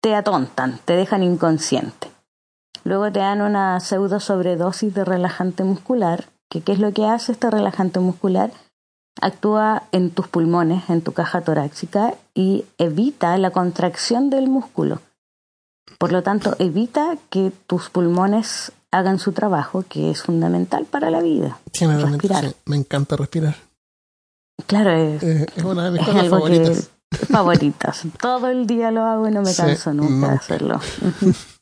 te 0.03 0.14
atontan, 0.14 0.81
te 0.85 0.95
dejan 0.95 1.22
inconsciente. 1.22 2.09
Luego 2.85 3.11
te 3.12 3.18
dan 3.20 3.41
una 3.43 3.78
pseudo 3.81 4.20
sobredosis 4.20 4.95
de 4.95 5.05
relajante 5.05 5.64
muscular, 5.64 6.26
que 6.49 6.62
qué 6.62 6.72
es 6.72 6.78
lo 6.78 6.93
que 6.93 7.07
hace 7.07 7.33
este 7.33 7.51
relajante 7.51 8.01
muscular? 8.01 8.51
Actúa 9.20 9.83
en 9.93 10.11
tus 10.11 10.28
pulmones, 10.28 10.89
en 10.89 11.03
tu 11.03 11.12
caja 11.12 11.43
torácica 11.43 12.14
y 12.35 12.64
evita 12.78 13.37
la 13.39 13.51
contracción 13.51 14.31
del 14.31 14.49
músculo. 14.49 15.01
Por 15.99 16.12
lo 16.12 16.22
tanto, 16.22 16.57
evita 16.59 17.16
que 17.28 17.53
tus 17.66 17.91
pulmones 17.91 18.72
hagan 18.93 19.18
su 19.18 19.33
trabajo, 19.33 19.85
que 19.89 20.11
es 20.11 20.22
fundamental 20.22 20.85
para 20.87 21.11
la 21.11 21.20
vida. 21.20 21.59
Generalmente, 21.72 22.28
Respirar. 22.28 22.45
sí, 22.51 22.57
me 22.66 22.76
encanta 22.76 23.16
respirar. 23.16 23.57
Claro, 24.66 24.91
es, 24.93 25.22
Eh, 25.22 25.47
es 25.55 25.64
una 25.64 25.85
de 25.85 25.91
mis 25.91 26.01
es 26.01 26.07
cosas 26.07 26.22
algo 26.22 26.37
favoritas. 26.37 26.91
que 27.11 27.26
favoritas. 27.26 28.03
Todo 28.20 28.49
el 28.49 28.66
día 28.66 28.91
lo 28.91 29.03
hago 29.05 29.28
y 29.28 29.33
no 29.33 29.43
me 29.43 29.51
Sí, 29.53 29.57
canso 29.62 29.93
nunca 29.93 30.28
de 30.31 30.35
hacerlo. 30.37 30.81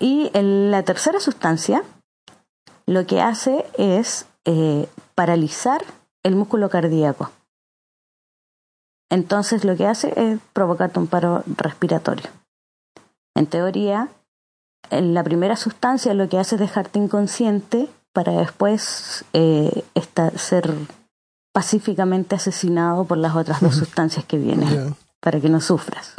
Y 0.00 0.30
el- 0.34 0.70
la 0.72 0.82
tercera 0.82 1.20
sustancia 1.20 1.84
lo 2.86 3.06
que 3.06 3.20
hace 3.22 3.64
es 3.78 4.26
eh, 4.46 4.88
paralizar 5.14 5.84
el 6.24 6.34
músculo 6.34 6.68
cardíaco. 6.70 7.30
Entonces 9.10 9.64
lo 9.64 9.76
que 9.76 9.86
hace 9.86 10.12
es 10.16 10.38
provocarte 10.52 10.98
un 10.98 11.06
paro 11.06 11.42
respiratorio. 11.56 12.28
En 13.34 13.46
teoría, 13.46 14.08
en 14.90 15.14
la 15.14 15.22
primera 15.24 15.56
sustancia 15.56 16.14
lo 16.14 16.28
que 16.28 16.38
hace 16.38 16.54
es 16.56 16.60
dejarte 16.60 16.98
inconsciente 16.98 17.88
para 18.12 18.32
después 18.32 19.24
eh, 19.32 19.84
esta- 19.94 20.30
ser 20.38 20.72
pacíficamente 21.52 22.34
asesinado 22.36 23.04
por 23.04 23.18
las 23.18 23.34
otras 23.36 23.60
dos 23.60 23.74
sustancias 23.74 24.24
que 24.24 24.38
vienen, 24.38 24.68
para 25.20 25.40
que 25.40 25.48
no 25.48 25.60
sufras. 25.60 26.14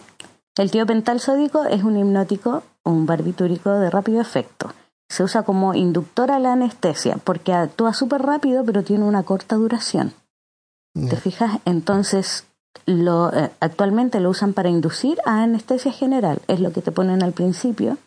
El 0.57 0.71
tiopental 0.71 1.19
sódico 1.19 1.63
es 1.65 1.83
un 1.83 1.97
hipnótico 1.97 2.63
o 2.83 2.91
un 2.91 3.05
barbitúrico 3.05 3.71
de 3.71 3.89
rápido 3.89 4.21
efecto. 4.21 4.73
Se 5.09 5.23
usa 5.23 5.43
como 5.43 5.73
inductor 5.73 6.31
a 6.31 6.39
la 6.39 6.53
anestesia 6.53 7.17
porque 7.23 7.53
actúa 7.53 7.93
súper 7.93 8.21
rápido 8.21 8.63
pero 8.65 8.83
tiene 8.83 9.05
una 9.05 9.23
corta 9.23 9.55
duración. 9.55 10.13
¿Te 10.93 11.15
fijas? 11.15 11.59
Entonces, 11.63 12.45
lo, 12.85 13.33
eh, 13.33 13.51
actualmente 13.59 14.19
lo 14.19 14.29
usan 14.29 14.53
para 14.53 14.69
inducir 14.69 15.19
a 15.25 15.43
anestesia 15.43 15.91
general, 15.91 16.41
es 16.47 16.59
lo 16.59 16.73
que 16.73 16.81
te 16.81 16.91
ponen 16.91 17.23
al 17.23 17.31
principio, 17.31 17.97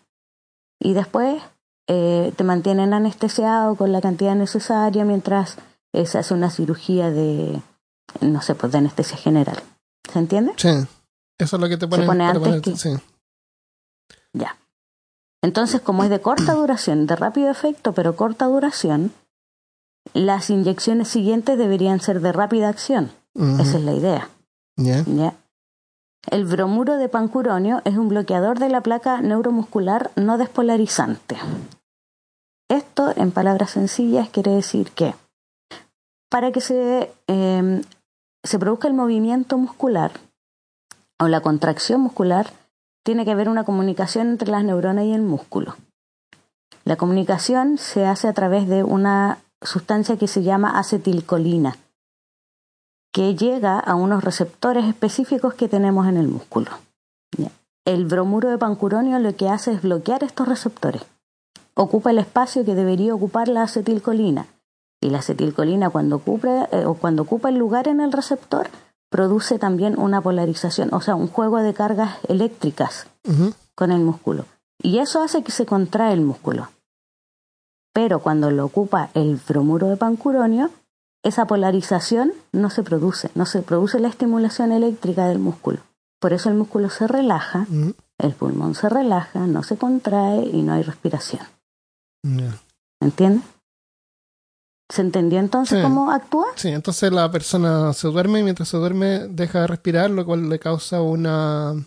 y 0.78 0.92
después 0.92 1.42
eh, 1.86 2.32
te 2.36 2.45
mantienen 2.45 2.92
anestesiado 2.92 3.74
con 3.76 3.92
la 3.92 4.01
cantidad 4.01 4.34
necesaria 4.34 5.05
mientras 5.05 5.57
eh, 5.92 6.07
se 6.07 6.18
hace 6.18 6.34
una 6.34 6.51
cirugía 6.51 7.11
de, 7.11 7.61
no 8.20 8.42
sé, 8.42 8.55
pues 8.55 8.72
de 8.72 8.78
anestesia 8.78 9.16
general. 9.16 9.62
¿Se 10.12 10.18
entiende? 10.18 10.53
Sí. 10.57 10.86
Eso 11.45 11.57
es 11.57 11.62
lo 11.62 11.68
que 11.68 11.76
te 11.76 11.86
ponen 11.86 12.07
pone 12.07 12.24
antes 12.24 12.62
que- 12.62 12.76
sí. 12.76 12.90
Ya. 14.32 14.57
Entonces, 15.42 15.80
como 15.80 16.05
es 16.05 16.11
de 16.11 16.20
corta 16.20 16.55
duración, 16.55 17.07
de 17.07 17.16
rápido 17.16 17.51
efecto, 17.51 17.92
pero 17.92 18.16
corta 18.16 18.47
duración, 18.47 19.12
las 20.12 20.51
inyecciones 20.51 21.09
siguientes 21.09 21.59
deberían 21.59 22.01
ser 22.01 22.20
de 22.20 22.32
rápida 22.32 22.68
acción. 22.68 23.11
Esa 23.34 23.78
es 23.78 23.84
la 23.84 23.92
idea. 23.92 24.28
Ya. 24.76 25.03
¿ya? 25.07 25.34
El 26.30 26.45
bromuro 26.47 26.97
de 26.97 27.09
pancuronio 27.09 27.82
es 27.84 27.97
un 27.97 28.09
bloqueador 28.09 28.59
de 28.59 28.68
la 28.70 28.80
placa 28.80 29.20
neuromuscular 29.20 30.11
no 30.16 30.38
despolarizante. 30.38 31.36
Esto, 32.70 33.12
en 33.16 33.30
palabras 33.30 33.70
sencillas, 33.70 34.30
quiere 34.30 34.53
decir 34.53 34.90
que 34.92 35.14
para 36.30 36.51
que 36.51 36.61
se, 36.61 37.12
eh, 37.26 37.82
se 38.42 38.59
produzca 38.59 38.88
el 38.88 38.95
movimiento 38.95 39.59
muscular 39.59 40.12
o 41.18 41.28
la 41.28 41.40
contracción 41.40 42.00
muscular, 42.00 42.52
tiene 43.04 43.24
que 43.24 43.32
haber 43.32 43.48
una 43.48 43.64
comunicación 43.64 44.28
entre 44.28 44.50
las 44.50 44.64
neuronas 44.64 45.04
y 45.04 45.12
el 45.12 45.22
músculo. 45.22 45.76
La 46.84 46.96
comunicación 46.96 47.78
se 47.78 48.06
hace 48.06 48.28
a 48.28 48.32
través 48.32 48.68
de 48.68 48.82
una 48.84 49.38
sustancia 49.62 50.16
que 50.16 50.28
se 50.28 50.42
llama 50.42 50.78
acetilcolina 50.78 51.76
que 53.14 53.36
llega 53.36 53.78
a 53.78 53.94
unos 53.94 54.24
receptores 54.24 54.86
específicos 54.86 55.54
que 55.54 55.68
tenemos 55.68 56.08
en 56.08 56.16
el 56.16 56.26
músculo. 56.26 56.72
El 57.84 58.06
bromuro 58.06 58.50
de 58.50 58.58
pancuronio 58.58 59.20
lo 59.20 59.36
que 59.36 59.48
hace 59.48 59.70
es 59.70 59.82
bloquear 59.82 60.24
estos 60.24 60.48
receptores. 60.48 61.02
Ocupa 61.74 62.10
el 62.10 62.18
espacio 62.18 62.64
que 62.64 62.74
debería 62.74 63.14
ocupar 63.14 63.46
la 63.46 63.62
acetilcolina. 63.62 64.46
Y 65.00 65.10
la 65.10 65.18
acetilcolina 65.18 65.90
cuando 65.90 66.16
ocupa, 66.16 66.68
eh, 66.72 66.84
cuando 67.00 67.22
ocupa 67.22 67.50
el 67.50 67.56
lugar 67.56 67.86
en 67.86 68.00
el 68.00 68.10
receptor 68.10 68.68
produce 69.14 69.60
también 69.60 69.96
una 69.96 70.20
polarización, 70.20 70.92
o 70.92 71.00
sea, 71.00 71.14
un 71.14 71.28
juego 71.28 71.58
de 71.58 71.72
cargas 71.72 72.18
eléctricas 72.26 73.06
con 73.76 73.92
el 73.92 74.00
músculo. 74.00 74.44
Y 74.82 74.98
eso 74.98 75.22
hace 75.22 75.44
que 75.44 75.52
se 75.52 75.66
contrae 75.66 76.12
el 76.12 76.20
músculo. 76.20 76.68
Pero 77.92 78.18
cuando 78.18 78.50
lo 78.50 78.64
ocupa 78.64 79.10
el 79.14 79.36
bromuro 79.36 79.86
de 79.86 79.96
pancuronio, 79.96 80.68
esa 81.22 81.46
polarización 81.46 82.32
no 82.50 82.70
se 82.70 82.82
produce, 82.82 83.30
no 83.36 83.46
se 83.46 83.62
produce 83.62 84.00
la 84.00 84.08
estimulación 84.08 84.72
eléctrica 84.72 85.28
del 85.28 85.38
músculo. 85.38 85.78
Por 86.18 86.32
eso 86.32 86.48
el 86.48 86.56
músculo 86.56 86.90
se 86.90 87.06
relaja, 87.06 87.68
el 88.18 88.32
pulmón 88.32 88.74
se 88.74 88.88
relaja, 88.88 89.46
no 89.46 89.62
se 89.62 89.76
contrae 89.76 90.42
y 90.42 90.62
no 90.62 90.72
hay 90.72 90.82
respiración. 90.82 91.46
Ya. 92.24 92.50
¿Entiendes? 92.98 93.44
¿Se 94.91 95.01
entendió 95.01 95.39
entonces 95.39 95.78
Sí. 95.78 95.82
cómo 95.82 96.11
actúa? 96.11 96.47
Sí, 96.57 96.68
entonces 96.68 97.11
la 97.12 97.30
persona 97.30 97.93
se 97.95 98.09
duerme 98.09 98.41
y 98.41 98.43
mientras 98.43 98.68
se 98.68 98.76
duerme 98.76 99.26
deja 99.28 99.62
de 99.62 99.66
respirar, 99.66 100.11
lo 100.11 100.24
cual 100.26 100.49
le 100.49 100.59
causa 100.59 101.01
una 101.01 101.72
Un 101.72 101.85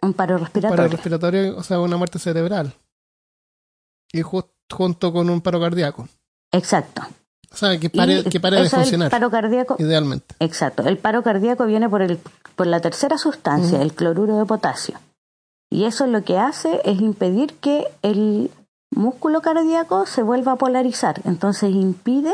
paro 0.00 0.14
paro 0.14 0.38
respiratorio. 0.38 0.88
respiratorio, 0.88 1.56
o 1.56 1.62
sea, 1.62 1.80
una 1.80 1.96
muerte 1.96 2.18
cerebral. 2.18 2.72
Y 4.12 4.22
ju- 4.22 4.46
junto 4.70 5.12
con 5.12 5.28
un 5.30 5.40
paro 5.40 5.60
cardíaco. 5.60 6.08
Exacto. 6.52 7.02
O 7.50 7.56
sea, 7.56 7.78
que 7.80 7.88
pare, 7.90 8.24
que 8.24 8.40
pare 8.40 8.56
de 8.56 8.66
es 8.66 8.72
el 8.72 8.80
funcionar, 8.80 9.10
paro 9.10 9.30
cardíaco 9.30 9.76
idealmente. 9.78 10.34
Exacto. 10.38 10.82
El 10.86 10.98
paro 10.98 11.22
cardíaco 11.22 11.64
viene 11.66 11.88
por, 11.88 12.02
el, 12.02 12.18
por 12.54 12.66
la 12.66 12.80
tercera 12.80 13.16
sustancia, 13.18 13.80
el 13.82 13.94
cloruro 13.94 14.36
de 14.38 14.44
potasio. 14.44 14.98
Y 15.70 15.84
eso 15.84 16.06
lo 16.06 16.22
que 16.24 16.38
hace 16.38 16.80
es 16.84 17.00
impedir 17.00 17.54
que 17.54 17.86
el 18.02 18.50
músculo 18.90 19.40
cardíaco 19.42 20.06
se 20.06 20.22
vuelva 20.22 20.52
a 20.52 20.56
polarizar. 20.56 21.20
Entonces 21.24 21.70
impide 21.74 22.32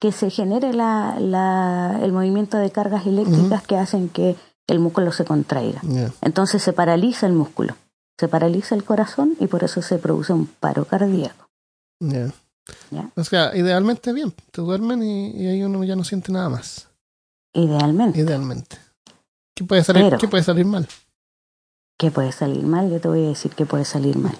que 0.00 0.12
se 0.12 0.30
genere 0.30 0.72
la, 0.72 1.16
la- 1.18 1.98
el 2.02 2.12
movimiento 2.12 2.56
de 2.58 2.70
cargas 2.70 3.06
eléctricas 3.06 3.62
que 3.66 3.76
hacen 3.76 4.08
que 4.08 4.36
el 4.66 4.78
músculo 4.78 5.12
se 5.12 5.24
contraiga. 5.24 5.80
Entonces 6.20 6.62
se 6.62 6.72
paraliza 6.72 7.26
el 7.26 7.32
músculo, 7.32 7.74
se 8.18 8.28
paraliza 8.28 8.74
el 8.74 8.84
corazón 8.84 9.34
y 9.40 9.46
por 9.46 9.64
eso 9.64 9.80
se 9.82 9.98
produce 9.98 10.32
un 10.32 10.46
paro 10.46 10.84
cardíaco. 10.84 11.48
O 13.14 13.24
sea, 13.24 13.56
idealmente 13.56 14.12
bien, 14.12 14.34
te 14.50 14.60
duermen 14.60 15.02
y, 15.02 15.30
y 15.30 15.46
ahí 15.46 15.62
uno 15.62 15.82
ya 15.84 15.96
no 15.96 16.04
siente 16.04 16.32
nada 16.32 16.48
más. 16.48 16.88
Idealmente. 17.54 18.20
Idealmente. 18.20 18.76
¿Qué 19.54 19.64
puede 19.64 19.82
salir, 19.84 20.04
Pero- 20.04 20.18
¿qué 20.18 20.28
puede 20.28 20.42
salir 20.42 20.66
mal? 20.66 20.86
¿Qué 21.98 22.10
puede 22.10 22.32
salir 22.32 22.64
mal? 22.66 22.90
Yo 22.90 23.00
te 23.00 23.08
voy 23.08 23.24
a 23.24 23.28
decir 23.28 23.52
que 23.54 23.64
puede 23.64 23.86
salir 23.86 24.18
mal. 24.18 24.36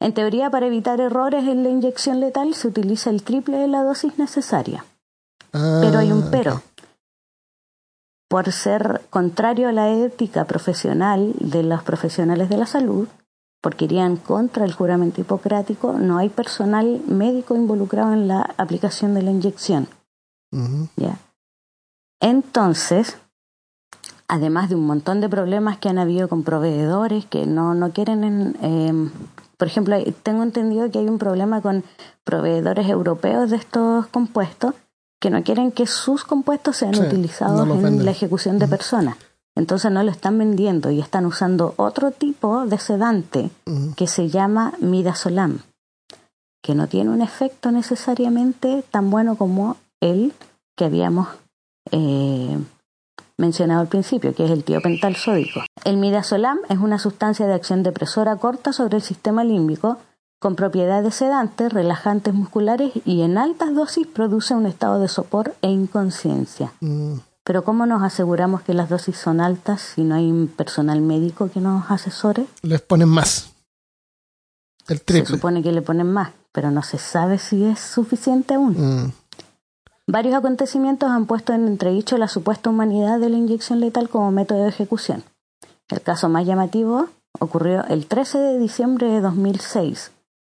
En 0.00 0.14
teoría, 0.14 0.50
para 0.50 0.66
evitar 0.66 1.00
errores 1.00 1.46
en 1.46 1.62
la 1.62 1.68
inyección 1.68 2.20
letal 2.20 2.54
se 2.54 2.68
utiliza 2.68 3.10
el 3.10 3.22
triple 3.22 3.58
de 3.58 3.68
la 3.68 3.84
dosis 3.84 4.18
necesaria. 4.18 4.84
Pero 5.52 5.98
hay 5.98 6.10
un 6.10 6.24
Ah, 6.24 6.28
pero. 6.30 6.62
Por 8.28 8.50
ser 8.52 9.02
contrario 9.10 9.68
a 9.68 9.72
la 9.72 9.90
ética 9.90 10.44
profesional 10.44 11.34
de 11.38 11.62
los 11.64 11.82
profesionales 11.82 12.48
de 12.48 12.56
la 12.56 12.66
salud, 12.66 13.08
porque 13.60 13.84
irían 13.84 14.16
contra 14.16 14.64
el 14.64 14.72
juramento 14.72 15.20
hipocrático, 15.20 15.92
no 15.92 16.16
hay 16.16 16.28
personal 16.28 17.02
médico 17.06 17.54
involucrado 17.54 18.12
en 18.14 18.28
la 18.28 18.54
aplicación 18.56 19.14
de 19.14 19.22
la 19.22 19.32
inyección. 19.32 19.88
¿ya? 20.96 21.18
Entonces, 22.20 23.18
además 24.28 24.68
de 24.68 24.76
un 24.76 24.86
montón 24.86 25.20
de 25.20 25.28
problemas 25.28 25.78
que 25.78 25.88
han 25.88 25.98
habido 25.98 26.28
con 26.28 26.44
proveedores 26.44 27.26
que 27.26 27.46
no, 27.46 27.74
no 27.74 27.90
quieren, 27.92 28.24
en, 28.24 28.56
eh, 28.62 29.10
por 29.60 29.68
ejemplo, 29.68 29.94
tengo 30.22 30.42
entendido 30.42 30.90
que 30.90 31.00
hay 31.00 31.06
un 31.06 31.18
problema 31.18 31.60
con 31.60 31.84
proveedores 32.24 32.88
europeos 32.88 33.50
de 33.50 33.56
estos 33.56 34.06
compuestos 34.06 34.72
que 35.20 35.28
no 35.28 35.42
quieren 35.42 35.70
que 35.70 35.86
sus 35.86 36.24
compuestos 36.24 36.78
sean 36.78 36.94
Sí, 36.94 37.02
utilizados 37.02 37.68
no 37.68 37.86
en 37.86 38.02
la 38.06 38.10
ejecución 38.10 38.58
de 38.58 38.66
personas. 38.66 39.18
Entonces 39.54 39.92
no 39.92 40.02
lo 40.02 40.10
están 40.10 40.38
vendiendo 40.38 40.90
y 40.90 40.98
están 40.98 41.26
usando 41.26 41.74
otro 41.76 42.10
tipo 42.10 42.64
de 42.64 42.78
sedante 42.78 43.50
que 43.96 44.06
se 44.06 44.30
llama 44.30 44.72
midazolam, 44.80 45.58
que 46.62 46.74
no 46.74 46.86
tiene 46.86 47.10
un 47.10 47.20
efecto 47.20 47.70
necesariamente 47.70 48.82
tan 48.90 49.10
bueno 49.10 49.36
como 49.36 49.76
el 50.00 50.32
que 50.74 50.86
habíamos 50.86 51.28
eh, 51.90 52.56
mencionado 53.40 53.80
al 53.80 53.88
principio, 53.88 54.34
que 54.34 54.44
es 54.44 54.50
el 54.50 54.62
tiopental 54.62 55.16
sódico. 55.16 55.62
El 55.84 55.96
midazolam 55.96 56.58
es 56.68 56.78
una 56.78 56.98
sustancia 56.98 57.46
de 57.46 57.54
acción 57.54 57.82
depresora 57.82 58.36
corta 58.36 58.72
sobre 58.72 58.96
el 58.98 59.02
sistema 59.02 59.42
límbico 59.42 59.98
con 60.38 60.54
propiedades 60.56 61.16
sedantes, 61.16 61.72
relajantes 61.72 62.32
musculares 62.34 62.92
y 63.04 63.22
en 63.22 63.36
altas 63.38 63.74
dosis 63.74 64.06
produce 64.06 64.54
un 64.54 64.66
estado 64.66 65.00
de 65.00 65.08
sopor 65.08 65.54
e 65.62 65.68
inconsciencia. 65.68 66.72
Mm, 66.80 67.14
Pero 67.44 67.64
¿cómo 67.64 67.84
nos 67.86 68.02
aseguramos 68.02 68.62
que 68.62 68.74
las 68.74 68.88
dosis 68.88 69.16
son 69.16 69.40
altas 69.40 69.80
si 69.80 70.02
no 70.04 70.14
hay 70.14 70.30
un 70.30 70.46
personal 70.48 71.00
médico 71.00 71.50
que 71.50 71.60
nos 71.60 71.90
asesore? 71.90 72.46
les 72.62 72.80
ponen 72.80 73.08
más. 73.08 73.52
El 74.88 74.98
Se 74.98 75.04
triple. 75.04 75.36
supone 75.36 75.62
que 75.62 75.72
le 75.72 75.82
ponen 75.82 76.10
más, 76.12 76.30
pero 76.52 76.70
no 76.70 76.82
se 76.82 76.98
sabe 76.98 77.38
si 77.38 77.64
es 77.64 77.78
suficiente 77.78 78.54
aún. 78.54 78.72
Mm, 79.06 79.12
Varios 80.10 80.34
acontecimientos 80.34 81.08
han 81.08 81.26
puesto 81.26 81.52
en 81.52 81.68
entredicho 81.68 82.18
la 82.18 82.26
supuesta 82.26 82.68
humanidad 82.68 83.20
de 83.20 83.28
la 83.28 83.36
inyección 83.36 83.78
letal 83.78 84.08
como 84.08 84.32
método 84.32 84.64
de 84.64 84.70
ejecución. 84.70 85.22
El 85.88 86.02
caso 86.02 86.28
más 86.28 86.44
llamativo 86.44 87.06
ocurrió 87.38 87.84
el 87.84 88.06
13 88.06 88.38
de 88.38 88.58
diciembre 88.58 89.06
de 89.06 89.20
2006, 89.20 90.10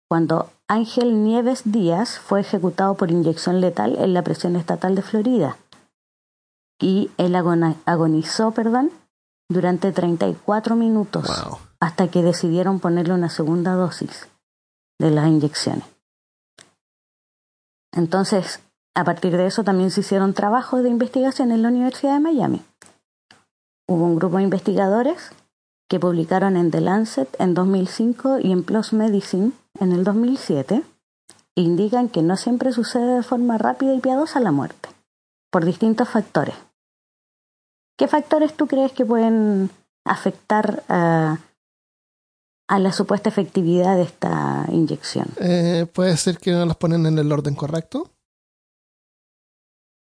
cuando 0.09 0.49
Ángel 0.67 1.23
Nieves 1.23 1.61
Díaz 1.63 2.19
fue 2.19 2.41
ejecutado 2.41 2.95
por 2.95 3.11
inyección 3.11 3.61
letal 3.61 3.95
en 3.97 4.13
la 4.13 4.23
prisión 4.23 4.57
estatal 4.57 4.93
de 4.93 5.03
Florida. 5.03 5.55
Y 6.77 7.09
él 7.17 7.33
agonizó 7.35 8.51
perdón, 8.51 8.91
durante 9.47 9.93
34 9.93 10.75
minutos 10.75 11.27
wow. 11.27 11.59
hasta 11.79 12.09
que 12.09 12.23
decidieron 12.23 12.81
ponerle 12.81 13.13
una 13.13 13.29
segunda 13.29 13.75
dosis 13.75 14.27
de 14.99 15.11
las 15.11 15.27
inyecciones. 15.29 15.85
Entonces, 17.93 18.59
a 18.95 19.03
partir 19.03 19.35
de 19.35 19.45
eso 19.45 19.63
también 19.63 19.91
se 19.91 19.99
hicieron 19.99 20.33
trabajos 20.33 20.81
de 20.81 20.89
investigación 20.89 21.51
en 21.51 21.61
la 21.61 21.67
Universidad 21.67 22.13
de 22.13 22.21
Miami. 22.21 22.61
Hubo 23.87 24.05
un 24.05 24.15
grupo 24.15 24.37
de 24.37 24.43
investigadores 24.43 25.31
que 25.89 25.99
publicaron 25.99 26.57
en 26.57 26.71
The 26.71 26.81
Lancet 26.81 27.29
en 27.39 27.53
2005 27.53 28.39
y 28.39 28.51
en 28.51 28.63
PLOS 28.63 28.93
Medicine 28.93 29.51
en 29.79 29.91
el 29.91 30.03
2007 30.03 30.81
e 31.57 31.61
indican 31.61 32.09
que 32.09 32.21
no 32.21 32.37
siempre 32.37 32.71
sucede 32.71 33.17
de 33.17 33.23
forma 33.23 33.57
rápida 33.57 33.93
y 33.93 33.99
piadosa 33.99 34.39
la 34.39 34.51
muerte, 34.51 34.89
por 35.51 35.65
distintos 35.65 36.09
factores. 36.09 36.55
¿Qué 37.97 38.07
factores 38.07 38.55
tú 38.55 38.67
crees 38.67 38.91
que 38.93 39.05
pueden 39.05 39.69
afectar 40.05 40.83
a, 40.89 41.37
a 42.67 42.79
la 42.79 42.91
supuesta 42.91 43.29
efectividad 43.29 43.95
de 43.95 44.03
esta 44.03 44.65
inyección? 44.69 45.27
Eh, 45.39 45.85
puede 45.93 46.17
ser 46.17 46.37
que 46.37 46.51
no 46.51 46.65
las 46.65 46.77
ponen 46.77 47.05
en 47.05 47.19
el 47.19 47.31
orden 47.31 47.55
correcto, 47.55 48.09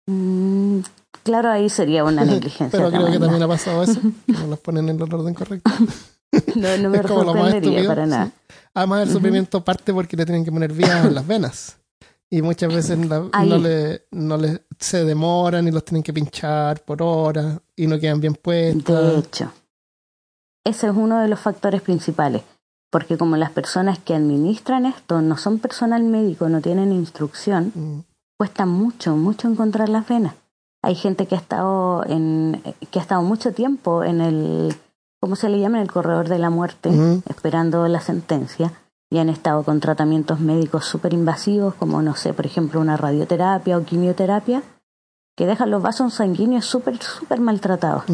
Mm, 0.09 0.79
claro, 1.23 1.49
ahí 1.51 1.69
sería 1.69 2.03
una 2.03 2.23
negligencia. 2.25 2.69
pero 2.79 2.89
creo 2.89 3.11
que 3.11 3.19
también 3.19 3.43
ha 3.43 3.47
pasado 3.47 3.83
eso. 3.83 3.99
que 4.25 4.33
No 4.33 4.47
las 4.47 4.59
ponen 4.59 4.89
en 4.89 4.95
el 5.01 5.13
orden 5.13 5.33
correcto. 5.33 5.71
No, 6.55 6.77
no 6.77 6.89
me 6.91 6.97
Es 6.99 7.07
como 7.07 7.23
lo 7.23 7.33
más 7.33 7.41
sorprendería 7.53 7.79
estúpido, 7.79 7.87
para 7.89 8.05
sí. 8.05 8.11
nada. 8.11 8.31
Además, 8.75 9.07
el 9.07 9.13
sufrimiento 9.13 9.63
parte 9.63 9.91
porque 9.91 10.15
le 10.15 10.25
tienen 10.25 10.45
que 10.45 10.51
poner 10.51 10.71
vías 10.71 11.05
en 11.07 11.15
las 11.15 11.25
venas. 11.25 11.77
Y 12.29 12.43
muchas 12.43 12.71
veces 12.71 12.99
la- 13.07 13.21
no, 13.45 13.57
le, 13.57 14.03
no 14.11 14.37
le, 14.37 14.61
se 14.79 15.03
demoran 15.05 15.67
y 15.67 15.71
los 15.71 15.83
tienen 15.83 16.03
que 16.03 16.13
pinchar 16.13 16.83
por 16.85 17.01
horas 17.01 17.59
y 17.75 17.87
no 17.87 17.99
quedan 17.99 18.21
bien 18.21 18.33
De 18.33 18.39
puestas. 18.39 19.17
hecho, 19.25 19.51
ese 20.63 20.87
es 20.87 20.93
uno 20.95 21.19
de 21.19 21.27
los 21.29 21.39
factores 21.39 21.81
principales, 21.81 22.43
porque 22.91 23.17
como 23.17 23.35
las 23.35 23.49
personas 23.49 23.97
que 23.97 24.13
administran 24.13 24.85
esto 24.85 25.21
no 25.23 25.35
son 25.35 25.57
personal 25.57 26.03
médico, 26.03 26.47
no 26.47 26.61
tienen 26.61 26.91
instrucción, 26.93 27.71
Mm, 27.73 27.99
cuesta 28.39 28.65
mucho, 28.65 29.17
mucho 29.17 29.49
encontrar 29.49 29.89
las 29.89 30.07
venas. 30.07 30.33
Hay 30.81 30.95
gente 30.95 31.27
que 31.27 31.35
ha 31.35 31.39
estado 31.39 32.05
en, 32.05 32.63
que 32.89 32.99
ha 32.99 33.01
estado 33.01 33.21
mucho 33.21 33.51
tiempo 33.51 34.01
en 34.05 34.21
el, 34.21 34.73
¿cómo 35.19 35.35
se 35.35 35.49
le 35.49 35.59
llama? 35.59 35.77
En 35.77 35.83
el 35.83 35.91
corredor 35.91 36.29
de 36.29 36.39
la 36.39 36.49
muerte, 36.49 36.89
esperando 37.27 37.85
la 37.89 37.99
sentencia, 37.99 38.71
y 39.11 39.17
han 39.17 39.27
estado 39.27 39.63
con 39.63 39.81
tratamientos 39.81 40.39
médicos 40.39 40.85
súper 40.85 41.13
invasivos, 41.13 41.73
como 41.75 42.01
no 42.01 42.15
sé, 42.15 42.33
por 42.33 42.45
ejemplo, 42.45 42.79
una 42.79 42.95
radioterapia 42.95 43.77
o 43.77 43.83
quimioterapia, 43.83 44.63
que 45.35 45.45
dejan 45.45 45.69
los 45.69 45.81
vasos 45.81 46.13
sanguíneos 46.13 46.63
súper, 46.63 47.03
súper 47.03 47.41
maltratados. 47.41 48.05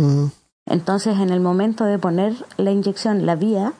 Entonces, 0.65 1.19
en 1.19 1.29
el 1.29 1.39
momento 1.39 1.83
de 1.83 1.99
poner 1.99 2.33
la 2.57 2.71
inyección, 2.71 3.27
la 3.27 3.35
vía 3.35 3.73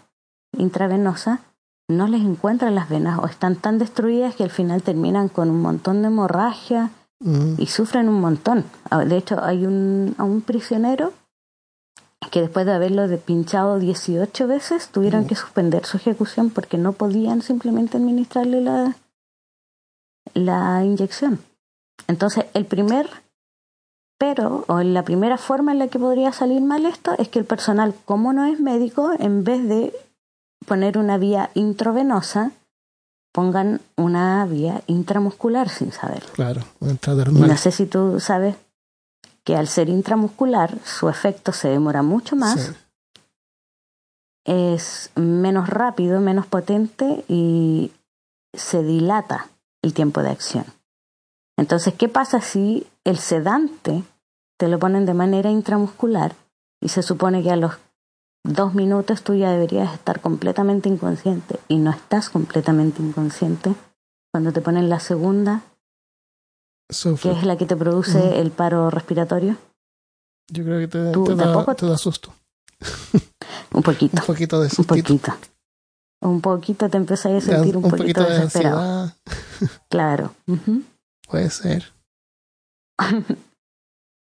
intravenosa, 0.55 1.39
no 1.87 2.07
les 2.07 2.21
encuentran 2.21 2.75
las 2.75 2.89
venas 2.89 3.19
o 3.19 3.27
están 3.27 3.55
tan 3.55 3.77
destruidas 3.77 4.35
que 4.35 4.43
al 4.43 4.49
final 4.49 4.81
terminan 4.81 5.29
con 5.29 5.49
un 5.49 5.61
montón 5.61 6.01
de 6.01 6.07
hemorragia 6.07 6.89
mm. 7.19 7.55
y 7.57 7.67
sufren 7.67 8.09
un 8.09 8.19
montón. 8.21 8.65
Ah, 8.89 9.05
De 9.05 9.17
hecho, 9.17 9.43
hay 9.43 9.65
un, 9.65 10.15
a 10.17 10.23
un 10.23 10.41
prisionero 10.41 11.13
que 12.31 12.41
después 12.41 12.65
de 12.65 12.73
haberlo 12.73 13.07
pinchado 13.19 13.77
18 13.77 14.47
veces 14.47 14.89
tuvieron 14.89 15.23
Mm. 15.23 15.27
que 15.27 15.35
suspender 15.35 15.85
su 15.85 15.97
ejecución 15.97 16.49
porque 16.49 16.77
no 16.77 16.93
podían 16.93 17.41
simplemente 17.41 17.97
administrarle 17.97 18.61
la, 18.61 18.95
la 20.33 20.83
inyección. 20.83 21.39
Entonces, 22.07 22.45
el 22.53 22.65
primer 22.65 23.07
pero, 24.17 24.63
o 24.67 24.81
la 24.81 25.03
primera 25.03 25.37
forma 25.37 25.73
en 25.73 25.79
la 25.79 25.89
que 25.89 25.99
podría 25.99 26.31
salir 26.31 26.61
mal 26.61 26.85
esto 26.85 27.15
es 27.17 27.27
que 27.27 27.39
el 27.39 27.45
personal, 27.45 27.93
como 28.05 28.31
no 28.31 28.45
es 28.45 28.59
médico, 28.59 29.11
en 29.19 29.43
vez 29.43 29.67
de 29.67 29.93
poner 30.65 30.97
una 30.97 31.17
vía 31.17 31.49
intravenosa, 31.53 32.51
pongan 33.31 33.81
una 33.97 34.45
vía 34.45 34.81
intramuscular 34.87 35.69
sin 35.69 35.91
saber. 35.91 36.23
Claro, 36.33 36.61
un 36.79 36.89
Y 36.89 36.91
intradermal. 36.91 37.47
no 37.49 37.57
sé 37.57 37.71
si 37.71 37.85
tú 37.85 38.19
sabes 38.19 38.55
que 39.43 39.55
al 39.55 39.67
ser 39.67 39.89
intramuscular, 39.89 40.77
su 40.83 41.07
efecto 41.09 41.51
se 41.51 41.67
demora 41.69 42.01
mucho 42.01 42.35
más, 42.35 42.59
Sí. 42.59 42.73
es 44.45 45.11
menos 45.15 45.69
rápido, 45.69 46.19
menos 46.21 46.45
potente 46.45 47.23
y 47.27 47.91
se 48.53 48.83
dilata 48.83 49.47
el 49.81 49.93
tiempo 49.93 50.21
de 50.21 50.29
acción. 50.29 50.65
Entonces, 51.57 51.93
¿qué 51.95 52.09
pasa 52.09 52.41
si 52.41 52.85
el 53.03 53.17
sedante 53.17 54.03
te 54.57 54.67
lo 54.67 54.77
ponen 54.79 55.05
de 55.05 55.13
manera 55.13 55.49
intramuscular 55.49 56.35
y 56.81 56.89
se 56.89 57.01
supone 57.01 57.41
que 57.43 57.51
a 57.51 57.55
los 57.55 57.73
dos 58.45 58.73
minutos 58.73 59.23
tú 59.23 59.33
ya 59.33 59.51
deberías 59.51 59.93
estar 59.93 60.21
completamente 60.21 60.87
inconsciente 60.87 61.59
y 61.67 61.77
no 61.77 61.91
estás 61.91 62.29
completamente 62.29 63.01
inconsciente 63.01 63.75
cuando 64.31 64.51
te 64.51 64.61
ponen 64.61 64.89
la 64.89 64.99
segunda, 64.99 65.61
que 67.21 67.31
es 67.31 67.43
la 67.43 67.57
que 67.57 67.65
te 67.65 67.75
produce 67.75 68.39
el 68.39 68.51
paro 68.51 68.89
respiratorio? 68.89 69.57
Yo 70.51 70.63
creo 70.63 70.79
que 70.79 70.87
te, 70.87 71.11
¿Tú 71.11 71.23
te 71.23 71.35
da, 71.35 71.45
tampoco? 71.45 71.75
te 71.75 71.85
da 71.87 71.97
susto. 71.97 72.33
Un 73.73 73.81
poquito, 73.81 74.17
Un 74.21 74.27
poquito 74.27 74.61
de 74.61 74.69
un 74.77 74.85
poquito. 74.85 75.33
Un 76.21 76.41
poquito 76.41 76.89
te 76.89 76.97
empezás 76.97 77.31
a 77.31 77.41
sentir 77.41 77.75
un, 77.77 77.83
poquito, 77.83 78.23
de 78.23 78.29
desesperado. 78.29 78.79
ansiedad. 78.79 79.15
Claro. 79.89 80.33
Puede 81.27 81.49
ser. 81.49 81.93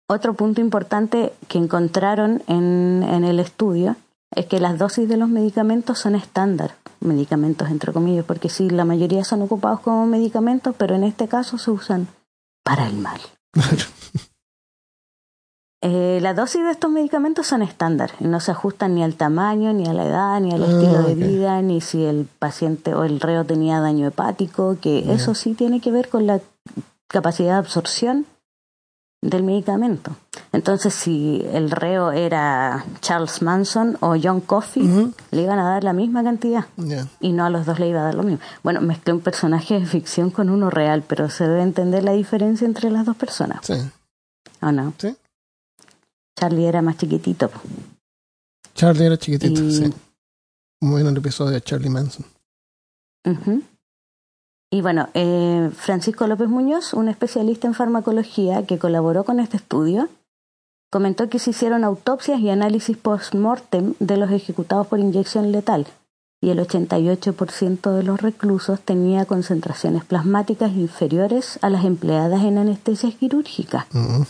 Otro 0.09 0.35
punto 0.35 0.61
importante 0.61 1.33
que 1.49 1.59
encontraron 1.59 2.43
en, 2.47 3.03
en 3.03 3.25
el 3.25 3.41
estudio 3.41 3.97
es 4.36 4.47
que 4.47 4.61
las 4.61 4.78
dosis 4.78 5.09
de 5.09 5.16
los 5.16 5.28
medicamentos 5.28 5.98
son 5.98 6.15
estándar, 6.15 6.74
medicamentos 7.01 7.70
entre 7.70 7.93
comillas, 7.93 8.24
porque 8.24 8.48
sí, 8.48 8.70
la 8.70 8.85
mayoría 8.85 9.24
son 9.24 9.43
ocupados 9.43 9.81
como 9.81 10.06
medicamentos, 10.06 10.74
pero 10.77 10.94
en 10.94 11.05
este 11.05 11.28
caso 11.28 11.59
se 11.59 11.70
usan 11.70 12.09
para 12.62 12.86
el 12.86 12.97
mal. 12.97 13.20
Eh, 15.86 16.19
la 16.23 16.32
dosis 16.32 16.65
de 16.65 16.70
estos 16.70 16.90
medicamentos 16.90 17.47
son 17.47 17.61
estándar 17.61 18.12
no 18.20 18.40
se 18.40 18.52
ajustan 18.52 18.94
ni 18.94 19.05
al 19.05 19.16
tamaño, 19.16 19.74
ni 19.74 19.86
a 19.86 19.93
la 19.93 20.06
edad, 20.06 20.40
ni 20.40 20.51
al 20.51 20.62
Ah, 20.62 20.66
estilo 20.66 21.02
de 21.02 21.15
vida, 21.15 21.61
ni 21.61 21.82
si 21.82 22.02
el 22.02 22.27
paciente 22.39 22.94
o 22.94 23.05
el 23.05 23.20
reo 23.20 23.44
tenía 23.44 23.81
daño 23.81 24.06
hepático, 24.06 24.78
que 24.81 25.12
eso 25.12 25.35
sí 25.35 25.52
tiene 25.52 25.82
que 25.82 25.93
ver 25.93 26.09
con 26.09 26.27
la 26.27 26.40
capacidad 27.06 27.52
de 27.52 27.59
absorción 27.59 28.24
del 29.31 29.43
medicamento. 29.43 30.15
Entonces, 30.53 30.93
si 30.95 31.43
el 31.53 31.71
reo 31.71 32.13
era 32.13 32.85
Charles 33.01 33.43
Manson 33.43 33.97
o 34.01 34.15
John 34.23 34.41
Coffey, 34.41 35.13
le 35.31 35.43
iban 35.43 35.59
a 35.59 35.65
dar 35.71 35.83
la 35.83 35.93
misma 35.93 36.23
cantidad 36.23 36.67
y 37.21 37.33
no 37.33 37.45
a 37.47 37.51
los 37.51 37.65
dos 37.67 37.79
le 37.81 37.89
iba 37.89 38.01
a 38.01 38.05
dar 38.05 38.15
lo 38.15 38.23
mismo. 38.23 38.41
Bueno, 38.63 38.81
mezclé 38.81 39.13
un 39.15 39.21
personaje 39.21 39.81
de 39.81 39.87
ficción 39.87 40.31
con 40.31 40.51
uno 40.51 40.71
real, 40.71 41.03
pero 41.09 41.31
se 41.31 41.45
debe 41.49 41.63
entender 41.63 42.05
la 42.05 42.13
diferencia 42.13 42.67
entre 42.67 42.91
las 42.91 43.07
dos 43.07 43.17
personas, 43.17 43.61
Sí. 43.67 43.75
¿o 44.61 44.71
no? 44.73 44.93
Sí. 44.99 45.17
Charlie 46.39 46.67
era 46.67 46.83
más 46.83 46.97
chiquitito. 46.99 47.51
Charlie 48.75 49.07
era 49.07 49.17
chiquitito, 49.17 49.63
Y- 49.63 49.73
sí. 49.73 49.95
Muy 50.81 51.01
en 51.01 51.07
el 51.09 51.17
episodio 51.17 51.53
de 51.53 51.63
Charlie 51.63 51.89
Manson. 51.89 52.27
Ujú. 53.25 53.63
Y 54.75 54.83
bueno, 54.83 55.09
eh, 55.15 55.71
Francisco 55.73 56.27
López 56.27 56.49
Muñoz, 56.49 56.95
un 56.95 57.09
especialista 57.09 57.69
en 57.69 57.75
farmacología 57.75 58.67
que 58.67 58.77
colaboró 58.77 59.23
con 59.23 59.39
este 59.39 59.57
estudio, 59.57 60.09
comentó 60.91 61.29
que 61.29 61.39
se 61.39 61.51
hicieron 61.51 61.85
autopsias 61.85 62.41
y 62.41 62.51
análisis 62.51 62.97
post-mortem 62.97 63.95
de 64.01 64.17
los 64.17 64.33
ejecutados 64.33 64.89
por 64.89 64.99
inyección 64.99 65.53
letal 65.53 65.87
y 66.41 66.51
el 66.51 66.59
88% 66.59 67.93
de 67.93 68.03
los 68.03 68.21
reclusos 68.21 68.81
tenía 68.81 69.27
concentraciones 69.27 70.05
plasmáticas 70.05 70.73
inferiores 70.73 71.61
a 71.63 71.71
las 71.71 71.85
empleadas 71.85 72.43
en 72.43 72.59
anestesia 72.59 73.13
quirúrgica. 73.13 73.87
Mm. 73.93 74.23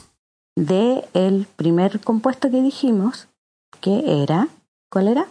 De 0.57 1.07
el 1.15 1.47
primer 1.57 2.01
compuesto 2.01 2.51
que 2.51 2.61
dijimos, 2.61 3.29
que 3.81 4.23
era, 4.23 4.49
¿cuál 4.91 5.09
era? 5.09 5.27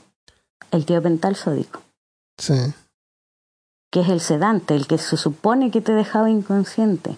El 0.71 0.87
tiopental 0.87 1.35
sódico, 1.35 1.81
Sí. 2.39 2.55
Que 3.93 3.99
es 3.99 4.09
el 4.09 4.21
sedante, 4.21 4.75
el 4.75 4.87
que 4.87 4.97
se 4.97 5.17
supone 5.17 5.69
que 5.69 5.79
te 5.79 5.91
dejaba 5.91 6.27
inconsciente. 6.27 7.15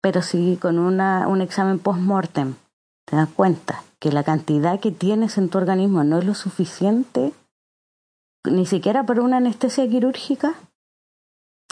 Pero 0.00 0.22
si 0.22 0.56
con 0.56 0.78
una, 0.78 1.28
un 1.28 1.42
examen 1.42 1.78
post-mortem 1.78 2.54
te 3.04 3.16
das 3.16 3.28
cuenta 3.28 3.84
que 3.98 4.10
la 4.10 4.24
cantidad 4.24 4.80
que 4.80 4.92
tienes 4.92 5.36
en 5.36 5.50
tu 5.50 5.58
organismo 5.58 6.02
no 6.02 6.18
es 6.18 6.24
lo 6.24 6.34
suficiente, 6.34 7.34
ni 8.44 8.64
siquiera 8.64 9.04
para 9.04 9.20
una 9.20 9.36
anestesia 9.36 9.86
quirúrgica, 9.86 10.54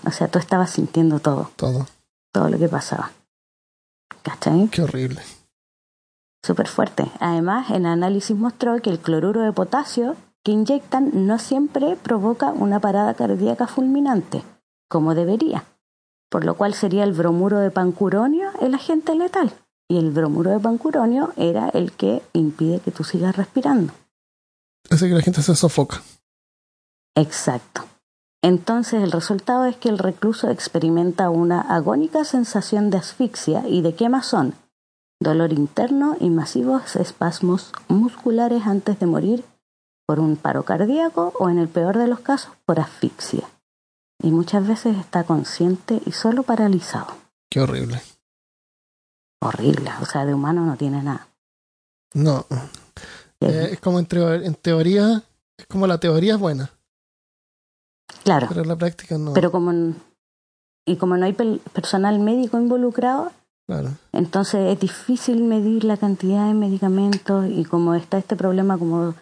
o 0.07 0.11
sea, 0.11 0.29
tú 0.29 0.39
estabas 0.39 0.69
sintiendo 0.69 1.19
todo, 1.19 1.51
Todo. 1.57 1.87
todo 2.35 2.51
lo 2.51 2.59
que 2.59 2.69
pasaba. 2.69 3.13
¿Cachai? 4.23 4.69
Qué 4.69 4.83
horrible. 4.83 5.23
Súper 6.45 6.69
fuerte. 6.69 7.11
Además, 7.19 7.71
el 7.71 7.87
análisis 7.87 8.37
mostró 8.37 8.83
que 8.83 8.91
el 8.91 8.99
cloruro 8.99 9.41
de 9.41 9.53
potasio 9.53 10.17
que 10.44 10.52
inyectan 10.52 11.27
no 11.27 11.39
siempre 11.39 11.97
provoca 11.97 12.51
una 12.51 12.81
parada 12.81 13.14
cardíaca 13.14 13.66
fulminante, 13.66 14.43
como 14.89 15.14
debería, 15.14 15.64
por 16.31 16.44
lo 16.44 16.56
cual 16.56 16.74
sería 16.74 17.05
el 17.05 17.12
bromuro 17.12 17.59
de 17.59 17.70
pancuronio 17.70 18.51
el 18.60 18.74
agente 18.74 19.14
letal, 19.14 19.52
y 19.89 19.98
el 19.98 20.10
bromuro 20.10 20.51
de 20.51 20.60
pancuronio 20.60 21.32
era 21.36 21.69
el 21.69 21.93
que 21.93 22.23
impide 22.32 22.81
que 22.81 22.90
tú 22.90 23.05
sigas 23.05 23.36
respirando. 23.36 23.93
Hace 24.90 25.09
que 25.09 25.14
la 25.14 25.23
gente 25.23 25.43
se 25.43 25.55
sofoca. 25.55 26.02
Exacto. 27.14 27.85
Entonces 28.43 29.02
el 29.02 29.12
resultado 29.12 29.66
es 29.66 29.77
que 29.77 29.89
el 29.89 29.98
recluso 29.98 30.51
experimenta 30.51 31.31
una 31.31 31.60
agónica 31.60 32.24
sensación 32.24 32.90
de 32.90 32.98
asfixia 32.98 33.69
y 33.69 33.82
de 33.82 33.94
quemazón, 33.94 34.55
dolor 35.20 35.52
interno 35.52 36.16
y 36.19 36.31
masivos 36.31 36.97
espasmos 36.97 37.73
musculares 37.86 38.66
antes 38.66 38.98
de 38.98 39.06
morir 39.06 39.44
por 40.07 40.20
un 40.20 40.37
paro 40.37 40.65
cardíaco 40.65 41.33
o 41.39 41.49
en 41.49 41.59
el 41.59 41.69
peor 41.69 41.99
de 41.99 42.07
los 42.09 42.20
casos 42.20 42.53
por 42.65 42.81
asfixia. 42.81 43.49
Y 44.23 44.31
muchas 44.31 44.66
veces 44.66 44.97
está 44.99 45.24
consciente 45.24 46.01
y 46.07 46.12
solo 46.12 46.43
paralizado. 46.43 47.15
Qué 47.51 47.61
horrible. 47.61 48.01
Horrible, 49.41 49.91
o 50.01 50.07
sea, 50.07 50.24
de 50.24 50.35
humano 50.35 50.65
no 50.65 50.77
tiene 50.77 51.03
nada. 51.03 51.27
No. 52.15 52.47
Eh, 53.41 53.70
es 53.73 53.81
como 53.81 53.99
en, 53.99 54.07
teo- 54.07 54.35
en 54.45 54.55
teoría, 54.55 55.23
es 55.57 55.66
como 55.66 55.87
la 55.89 55.99
teoría 55.99 56.35
es 56.35 56.39
buena, 56.41 56.70
claro, 58.23 58.47
pero 58.49 58.62
en 58.62 58.69
la 58.69 58.77
práctica 58.77 59.19
no. 59.19 59.33
pero 59.33 59.51
como 59.51 59.95
y 60.87 60.97
como 60.97 61.16
no 61.16 61.27
hay 61.27 61.33
pel- 61.33 61.59
personal 61.73 62.20
médico 62.20 62.59
involucrado, 62.59 63.33
Claro. 63.66 63.91
Entonces 64.12 64.73
es 64.73 64.81
difícil 64.81 65.43
medir 65.45 65.85
la 65.85 65.97
cantidad 65.97 66.47
de 66.49 66.53
medicamentos 66.55 67.47
y 67.49 67.65
como 67.65 67.95
está 67.95 68.19
este 68.19 68.35
problema 68.37 68.77
como 68.77 69.15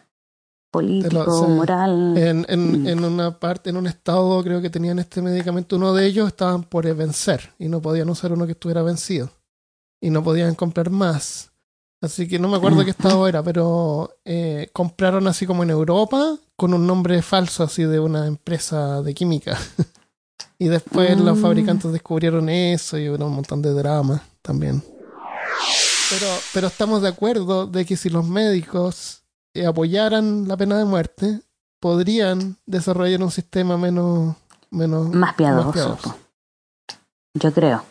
político, 0.70 1.46
sí. 1.46 1.52
moral. 1.52 2.16
En, 2.16 2.46
en, 2.48 2.82
Mm. 2.82 2.88
en 2.88 3.04
una 3.04 3.38
parte, 3.38 3.70
en 3.70 3.76
un 3.76 3.86
estado, 3.86 4.42
creo 4.42 4.60
que 4.62 4.70
tenían 4.70 4.98
este 4.98 5.20
medicamento, 5.22 5.76
uno 5.76 5.92
de 5.92 6.06
ellos 6.06 6.28
estaban 6.28 6.62
por 6.64 6.92
vencer 6.94 7.52
y 7.58 7.68
no 7.68 7.80
podían 7.82 8.08
usar 8.10 8.32
uno 8.32 8.46
que 8.46 8.52
estuviera 8.52 8.82
vencido. 8.82 9.30
Y 10.00 10.10
no 10.10 10.22
podían 10.24 10.54
comprar 10.54 10.90
más. 10.90 11.50
Así 12.02 12.26
que 12.26 12.38
no 12.38 12.48
me 12.48 12.56
acuerdo 12.56 12.82
qué 12.84 12.90
estado 12.92 13.28
era, 13.28 13.42
pero 13.42 14.16
eh, 14.24 14.70
compraron 14.72 15.26
así 15.28 15.46
como 15.46 15.62
en 15.64 15.68
Europa 15.70 16.38
con 16.56 16.72
un 16.72 16.86
nombre 16.86 17.20
falso 17.20 17.62
así 17.62 17.82
de 17.82 18.00
una 18.00 18.26
empresa 18.26 19.02
de 19.02 19.12
química. 19.12 19.58
y 20.58 20.68
después 20.68 21.18
los 21.20 21.36
Mm. 21.38 21.42
fabricantes 21.42 21.92
descubrieron 21.92 22.48
eso 22.48 22.96
y 22.96 23.10
hubo 23.10 23.22
un 23.26 23.34
montón 23.34 23.60
de 23.60 23.72
drama 23.74 24.22
también. 24.40 24.82
Pero, 26.10 26.26
pero 26.54 26.66
estamos 26.68 27.02
de 27.02 27.08
acuerdo 27.08 27.66
de 27.66 27.84
que 27.84 27.96
si 27.96 28.08
los 28.08 28.26
médicos 28.26 29.19
apoyaran 29.66 30.46
la 30.48 30.56
pena 30.56 30.78
de 30.78 30.84
muerte, 30.84 31.40
podrían 31.80 32.56
desarrollar 32.66 33.22
un 33.22 33.30
sistema 33.30 33.76
menos, 33.76 34.36
menos 34.70 35.08
más 35.14 35.34
piadoso. 35.34 35.98
Yo 37.34 37.52
creo, 37.52 37.84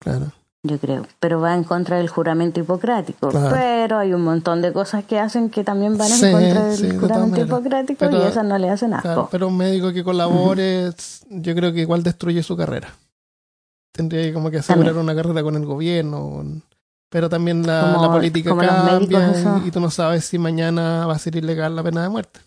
Claro. 0.00 0.32
yo 0.62 0.78
creo. 0.78 1.06
Pero 1.20 1.40
va 1.40 1.54
en 1.54 1.64
contra 1.64 1.98
del 1.98 2.08
juramento 2.08 2.60
hipocrático. 2.60 3.28
Claro. 3.28 3.54
Pero 3.54 3.98
hay 3.98 4.12
un 4.14 4.22
montón 4.22 4.62
de 4.62 4.72
cosas 4.72 5.04
que 5.04 5.18
hacen 5.18 5.50
que 5.50 5.64
también 5.64 5.96
van 5.98 6.10
en 6.10 6.16
Sí, 6.18 6.30
contra 6.32 6.64
del 6.66 6.76
sí, 6.76 6.96
juramento 6.98 7.40
hipocrático 7.42 7.98
Pero- 8.00 8.18
y 8.24 8.26
esas 8.26 8.44
no 8.44 8.58
le 8.58 8.70
hacen 8.70 8.94
asco. 8.94 9.02
Claro, 9.08 9.28
pero 9.30 9.48
un 9.48 9.56
médico 9.56 9.92
que 9.92 10.02
colabore, 10.02 10.90
yo 11.30 11.54
creo 11.54 11.72
que 11.72 11.80
igual 11.80 12.02
destruye 12.02 12.42
su 12.42 12.56
carrera. 12.56 12.88
Tendría 13.92 14.22
que 14.22 14.32
como 14.34 14.50
que 14.50 14.58
asegurar 14.58 14.88
También. 14.94 15.04
una 15.04 15.14
carrera 15.14 15.42
con 15.42 15.56
el 15.56 15.64
gobierno. 15.66 16.30
con- 16.30 16.62
Pero 17.08 17.28
también 17.28 17.66
la, 17.66 17.92
Como- 17.94 18.06
la 18.06 18.12
política 18.12 18.50
cambia 18.50 18.82
médicos, 18.98 19.62
y, 19.64 19.68
y 19.68 19.70
tú 19.70 19.80
no 19.80 19.90
sabes 19.90 20.24
si 20.24 20.38
mañana 20.38 21.06
va 21.06 21.14
a 21.14 21.18
ser 21.18 21.36
ilegal 21.36 21.76
la 21.76 21.82
pena 21.82 22.02
de 22.02 22.08
muerte 22.08 22.40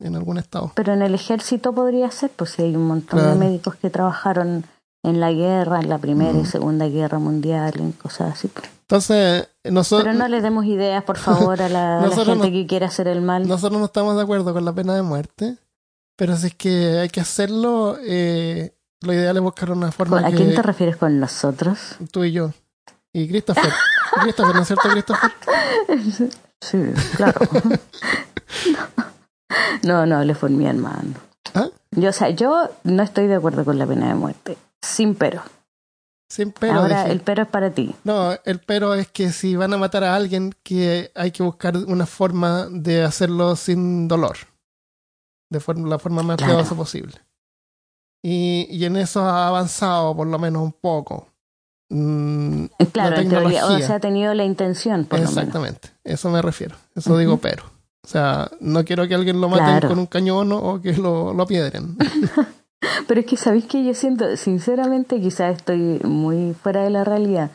en 0.00 0.16
algún 0.16 0.38
estado. 0.38 0.72
Pero 0.74 0.92
en 0.94 1.02
el 1.02 1.14
ejército 1.14 1.72
podría 1.72 2.10
ser, 2.10 2.30
pues 2.34 2.58
hay 2.58 2.74
un 2.74 2.86
montón 2.86 3.20
Claro. 3.20 3.34
de 3.34 3.38
médicos 3.38 3.76
que 3.76 3.88
trabajaron 3.90 4.64
en 5.02 5.20
la 5.20 5.30
guerra, 5.32 5.80
en 5.80 5.88
la 5.88 5.98
Primera 5.98 6.38
y. 6.38 6.44
Segunda 6.44 6.86
Guerra 6.88 7.18
Mundial, 7.18 7.72
en 7.78 7.92
cosas 7.92 8.32
así. 8.32 8.48
pues. 8.48 8.68
Entonces, 8.82 9.48
nosotros, 9.64 10.04
Pero 10.08 10.18
no 10.18 10.28
le 10.28 10.40
demos 10.40 10.64
ideas, 10.64 11.04
por 11.04 11.16
favor, 11.16 11.62
a 11.62 11.68
la, 11.68 12.10
gente 12.12 12.34
no- 12.34 12.42
que 12.42 12.66
quiere 12.66 12.86
hacer 12.86 13.06
el 13.08 13.22
mal. 13.22 13.46
nosotros 13.46 13.78
no 13.78 13.86
estamos 13.86 14.16
de 14.16 14.22
acuerdo 14.22 14.52
con 14.52 14.64
la 14.64 14.72
pena 14.72 14.94
de 14.96 15.02
muerte, 15.02 15.56
pero 16.16 16.36
si 16.36 16.48
es 16.48 16.54
que 16.56 16.98
hay 16.98 17.08
que 17.08 17.20
hacerlo, 17.20 17.96
eh, 18.04 18.74
lo 19.02 19.12
ideal 19.14 19.36
es 19.36 19.42
buscar 19.42 19.70
una 19.70 19.92
forma 19.92 20.18
¿A 20.20 20.30
que 20.30 20.36
quién 20.36 20.54
te 20.54 20.62
refieres 20.62 20.96
con 20.96 21.20
nosotros? 21.20 21.78
tú 22.10 22.24
y 22.24 22.32
yo. 22.32 22.50
Y 23.12 23.28
Christopher. 23.28 23.64
Christopher, 24.22 24.54
¿no 24.54 24.62
es 24.62 24.66
cierto, 24.66 24.88
Christopher? 24.88 25.32
Sí, 26.62 26.78
claro. 27.16 27.40
no, 29.82 30.04
no 30.06 30.16
hables 30.18 30.36
por 30.36 30.50
mi 30.50 30.66
hermano. 30.66 31.14
¿Ah? 31.54 31.68
Yo, 31.92 32.10
o 32.10 32.12
sea, 32.12 32.28
yo 32.30 32.68
no 32.84 33.02
estoy 33.02 33.26
de 33.28 33.36
acuerdo 33.36 33.64
con 33.64 33.78
la 33.78 33.86
pena 33.86 34.08
de 34.08 34.14
muerte. 34.14 34.58
Sin 34.82 35.14
pero. 35.14 35.42
Sin 36.28 36.52
pero. 36.52 36.74
Ahora, 36.80 37.00
dije. 37.04 37.12
el 37.12 37.20
pero 37.22 37.42
es 37.44 37.48
para 37.48 37.70
ti. 37.70 37.94
No, 38.04 38.32
el 38.44 38.60
pero 38.60 38.94
es 38.94 39.08
que 39.08 39.32
si 39.32 39.56
van 39.56 39.72
a 39.72 39.78
matar 39.78 40.04
a 40.04 40.14
alguien, 40.14 40.54
que 40.62 41.10
hay 41.14 41.30
que 41.30 41.42
buscar 41.42 41.76
una 41.78 42.04
forma 42.06 42.66
de 42.70 43.02
hacerlo 43.04 43.56
sin 43.56 44.06
dolor. 44.06 44.36
De 45.50 45.60
forma, 45.60 45.88
la 45.88 45.98
forma 45.98 46.22
más 46.22 46.36
Claro. 46.36 46.52
piadosa 46.52 46.74
posible. 46.74 47.14
Y, 48.22 48.66
y 48.70 48.84
en 48.84 48.96
eso 48.96 49.22
ha 49.22 49.48
avanzado 49.48 50.14
por 50.14 50.26
lo 50.26 50.38
menos 50.38 50.62
un 50.62 50.72
poco. 50.72 51.26
Mm, 51.90 52.64
Claro, 52.92 53.16
la 53.16 53.22
en 53.22 53.28
teoría. 53.28 53.66
O 53.66 53.78
sea, 53.80 53.96
ha 53.96 54.00
tenido 54.00 54.32
la 54.34 54.44
intención, 54.44 55.04
por 55.04 55.18
lo 55.18 55.24
menos. 55.26 55.36
Exactamente, 55.36 55.90
eso 56.04 56.30
me 56.30 56.40
refiero. 56.40 56.76
Eso 56.94 57.18
digo 57.18 57.36
pero. 57.38 57.64
O 58.02 58.08
sea, 58.08 58.50
no 58.60 58.84
quiero 58.84 59.06
que 59.06 59.14
alguien 59.14 59.40
lo 59.40 59.48
maten 59.48 59.66
Claro. 59.66 59.88
con 59.88 59.98
un 59.98 60.06
cañón 60.06 60.50
o- 60.52 60.80
que 60.80 60.94
lo, 60.94 61.34
lo 61.34 61.46
piedren. 61.46 61.96
Pero 63.06 63.20
es 63.20 63.26
que, 63.26 63.36
¿sabéis 63.36 63.66
que 63.66 63.84
Yo 63.84 63.92
siento, 63.92 64.36
sinceramente, 64.38 65.20
quizás 65.20 65.56
estoy 65.58 66.00
muy 66.04 66.54
fuera 66.54 66.82
de 66.82 66.88
la 66.90 67.04
realidad. 67.04 67.50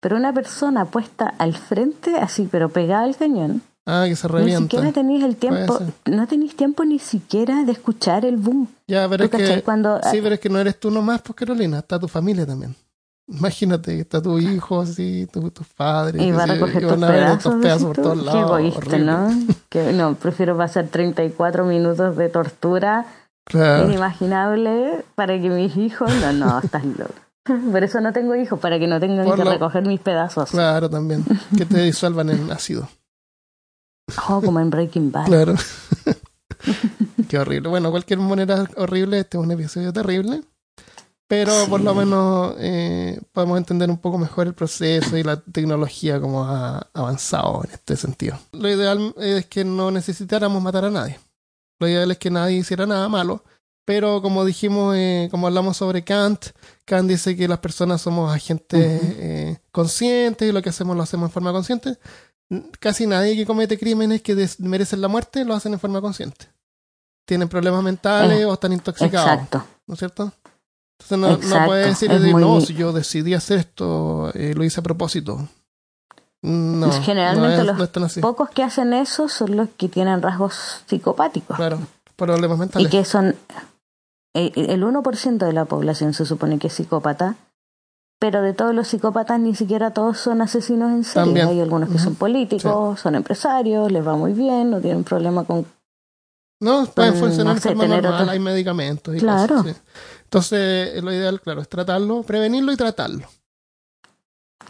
Pero 0.00 0.16
una 0.16 0.32
persona 0.34 0.84
puesta 0.84 1.32
al 1.38 1.54
frente, 1.56 2.16
así, 2.16 2.46
pero 2.50 2.68
pegada 2.68 3.04
al 3.04 3.16
cañón, 3.16 3.62
Ah, 3.86 4.04
que 4.06 4.14
se 4.14 4.28
ni 4.28 4.34
revienta. 4.34 4.62
siquiera 4.76 4.92
tenéis 4.92 5.24
el 5.24 5.36
tiempo, 5.36 5.78
no 6.04 6.26
tenéis 6.28 6.54
tiempo 6.54 6.84
ni 6.84 6.98
siquiera 6.98 7.64
de 7.64 7.72
escuchar 7.72 8.24
el 8.26 8.36
boom. 8.36 8.68
Ya, 8.86 9.08
pero 9.08 9.24
es 9.24 9.30
que 9.30 9.62
Cuando, 9.62 9.98
Sí, 10.10 10.20
pero 10.22 10.34
es 10.34 10.40
que 10.40 10.50
no 10.50 10.58
eres 10.60 10.78
tú 10.78 10.90
nomás, 10.90 11.22
pues 11.22 11.34
Carolina, 11.36 11.78
está 11.78 11.98
tu 11.98 12.06
familia 12.08 12.44
también. 12.46 12.76
Imagínate 13.28 14.00
está 14.00 14.22
tu 14.22 14.38
hijo, 14.38 14.80
así, 14.80 15.26
tu- 15.30 15.50
tus 15.50 15.66
padres. 15.68 16.22
y 16.22 16.30
va 16.32 16.44
a 16.44 16.46
recoger 16.46 16.82
tus 16.88 16.96
pedazos, 16.96 17.54
pedazos 17.56 17.84
por 17.88 17.96
todos 17.96 18.24
lados. 18.24 18.32
Qué 18.32 18.40
egoísta, 18.40 18.78
horrible. 18.78 19.04
¿no? 19.04 19.30
Que, 19.68 19.92
no, 19.92 20.14
prefiero 20.14 20.56
pasar 20.56 20.86
34 20.88 21.64
minutos 21.66 22.16
de 22.16 22.28
tortura 22.30 23.06
Claro, 23.44 23.86
inimaginable 23.86 25.04
para 25.14 25.38
que 25.40 25.48
mis 25.50 25.76
hijos... 25.76 26.10
No, 26.20 26.32
no, 26.32 26.58
estás 26.58 26.84
loco. 26.84 27.12
Por 27.72 27.82
eso 27.84 28.00
no 28.00 28.12
tengo 28.12 28.34
hijos, 28.34 28.58
para 28.60 28.78
que 28.78 28.86
no 28.86 28.98
tengan 29.00 29.26
Por 29.26 29.36
que 29.36 29.44
lo- 29.44 29.50
recoger 29.52 29.86
mis 29.86 30.00
pedazos. 30.00 30.50
claro, 30.50 30.88
también. 30.88 31.24
Que 31.56 31.64
te 31.66 31.80
disuelvan 31.82 32.30
en 32.30 32.50
ácido. 32.50 32.88
Oh, 34.28 34.40
como 34.40 34.58
en 34.60 34.70
Breaking 34.70 35.12
Bad. 35.12 35.26
Claro. 35.26 35.54
Qué 37.28 37.38
horrible. 37.38 37.68
Bueno, 37.68 37.90
cualquier 37.90 38.18
manera 38.20 38.64
horrible, 38.76 39.18
este 39.20 39.36
es 39.38 39.44
un 39.44 39.50
episodio 39.50 39.92
terrible. 39.92 40.42
Pero 41.28 41.66
por 41.68 41.80
lo 41.82 41.94
menos 41.94 42.54
eh, 42.58 43.20
podemos 43.32 43.58
entender 43.58 43.90
un 43.90 43.98
poco 43.98 44.16
mejor 44.16 44.46
el 44.46 44.54
proceso 44.54 45.16
y 45.16 45.22
la 45.22 45.38
tecnología 45.40 46.18
como 46.20 46.44
ha 46.44 46.88
avanzado 46.94 47.62
en 47.64 47.70
este 47.72 47.96
sentido. 47.96 48.38
Lo 48.52 48.68
ideal 48.70 49.14
es 49.18 49.44
que 49.46 49.62
no 49.64 49.90
necesitáramos 49.90 50.62
matar 50.62 50.86
a 50.86 50.90
nadie. 50.90 51.18
Lo 51.78 51.86
ideal 51.86 52.10
es 52.10 52.18
que 52.18 52.30
nadie 52.30 52.56
hiciera 52.56 52.86
nada 52.86 53.08
malo. 53.08 53.44
Pero 53.84 54.20
como 54.22 54.44
dijimos, 54.44 54.94
eh, 54.96 55.28
como 55.30 55.46
hablamos 55.46 55.76
sobre 55.76 56.02
Kant, 56.02 56.46
Kant 56.84 57.08
dice 57.08 57.36
que 57.36 57.46
las 57.48 57.58
personas 57.58 58.00
somos 58.02 58.34
agentes 58.34 59.00
eh, 59.02 59.58
conscientes 59.70 60.48
y 60.48 60.52
lo 60.52 60.60
que 60.62 60.70
hacemos 60.70 60.96
lo 60.96 61.02
hacemos 61.02 61.28
en 61.28 61.32
forma 61.32 61.52
consciente. 61.52 61.98
Casi 62.80 63.06
nadie 63.06 63.36
que 63.36 63.44
comete 63.46 63.78
crímenes 63.78 64.22
que 64.22 64.48
merecen 64.60 65.02
la 65.02 65.08
muerte 65.08 65.44
lo 65.44 65.54
hacen 65.54 65.74
en 65.74 65.80
forma 65.80 66.00
consciente. 66.00 66.48
tienen 67.26 67.48
problemas 67.48 67.82
mentales 67.82 68.40
Eh, 68.40 68.44
o 68.46 68.54
están 68.54 68.72
intoxicados. 68.72 69.30
Exacto. 69.30 69.64
¿No 69.86 69.92
es 69.94 69.98
cierto? 69.98 70.32
Entonces 71.00 71.18
no, 71.18 71.28
no 71.28 71.34
Exacto, 71.34 71.66
puede 71.66 71.86
decir, 71.86 72.10
muy- 72.32 72.42
no, 72.42 72.60
si 72.60 72.74
yo 72.74 72.92
decidí 72.92 73.34
hacer 73.34 73.58
esto, 73.60 74.30
eh, 74.34 74.54
lo 74.54 74.64
hice 74.64 74.80
a 74.80 74.82
propósito. 74.82 75.48
No, 76.42 76.90
Generalmente 77.02 77.48
no 77.64 77.72
es, 77.72 77.78
los 77.96 78.16
no. 78.16 78.20
Pocos 78.22 78.50
que 78.50 78.62
hacen 78.62 78.92
eso 78.92 79.28
son 79.28 79.56
los 79.56 79.68
que 79.76 79.88
tienen 79.88 80.22
rasgos 80.22 80.82
psicopáticos. 80.86 81.56
Claro, 81.56 81.78
problemas 82.16 82.56
y 82.56 82.60
mentales. 82.60 82.90
que 82.90 83.04
son 83.04 83.34
eh, 84.34 84.52
el 84.54 84.82
1% 84.84 85.38
de 85.46 85.52
la 85.52 85.64
población 85.64 86.14
se 86.14 86.24
supone 86.26 86.58
que 86.60 86.68
es 86.68 86.72
psicópata, 86.74 87.34
pero 88.20 88.40
de 88.42 88.52
todos 88.54 88.72
los 88.74 88.86
psicópatas 88.88 89.40
ni 89.40 89.54
siquiera 89.56 89.92
todos 89.92 90.18
son 90.18 90.40
asesinos 90.40 90.90
en 90.92 91.02
serie. 91.04 91.24
También. 91.26 91.48
Hay 91.48 91.60
algunos 91.60 91.88
que 91.90 91.98
son 91.98 92.14
políticos, 92.14 93.00
son 93.00 93.14
empresarios, 93.16 93.90
les 93.90 94.06
va 94.06 94.16
muy 94.16 94.32
bien, 94.32 94.70
no 94.70 94.80
tienen 94.80 95.02
problema 95.04 95.44
con... 95.44 95.66
No, 96.60 96.86
pueden 96.86 97.14
funcionar 97.14 97.54
no 97.54 97.60
de 97.60 97.60
forma 97.60 97.86
normal, 97.86 98.14
otro- 98.22 98.30
hay 98.30 98.38
medicamentos 98.40 99.14
y 99.14 99.18
Claro. 99.18 99.56
cosas. 99.58 99.76
sí. 99.76 99.82
Entonces, 100.28 101.02
lo 101.02 101.10
ideal, 101.10 101.40
claro, 101.40 101.62
es 101.62 101.70
tratarlo, 101.70 102.22
prevenirlo 102.22 102.70
y 102.70 102.76
tratarlo. 102.76 103.26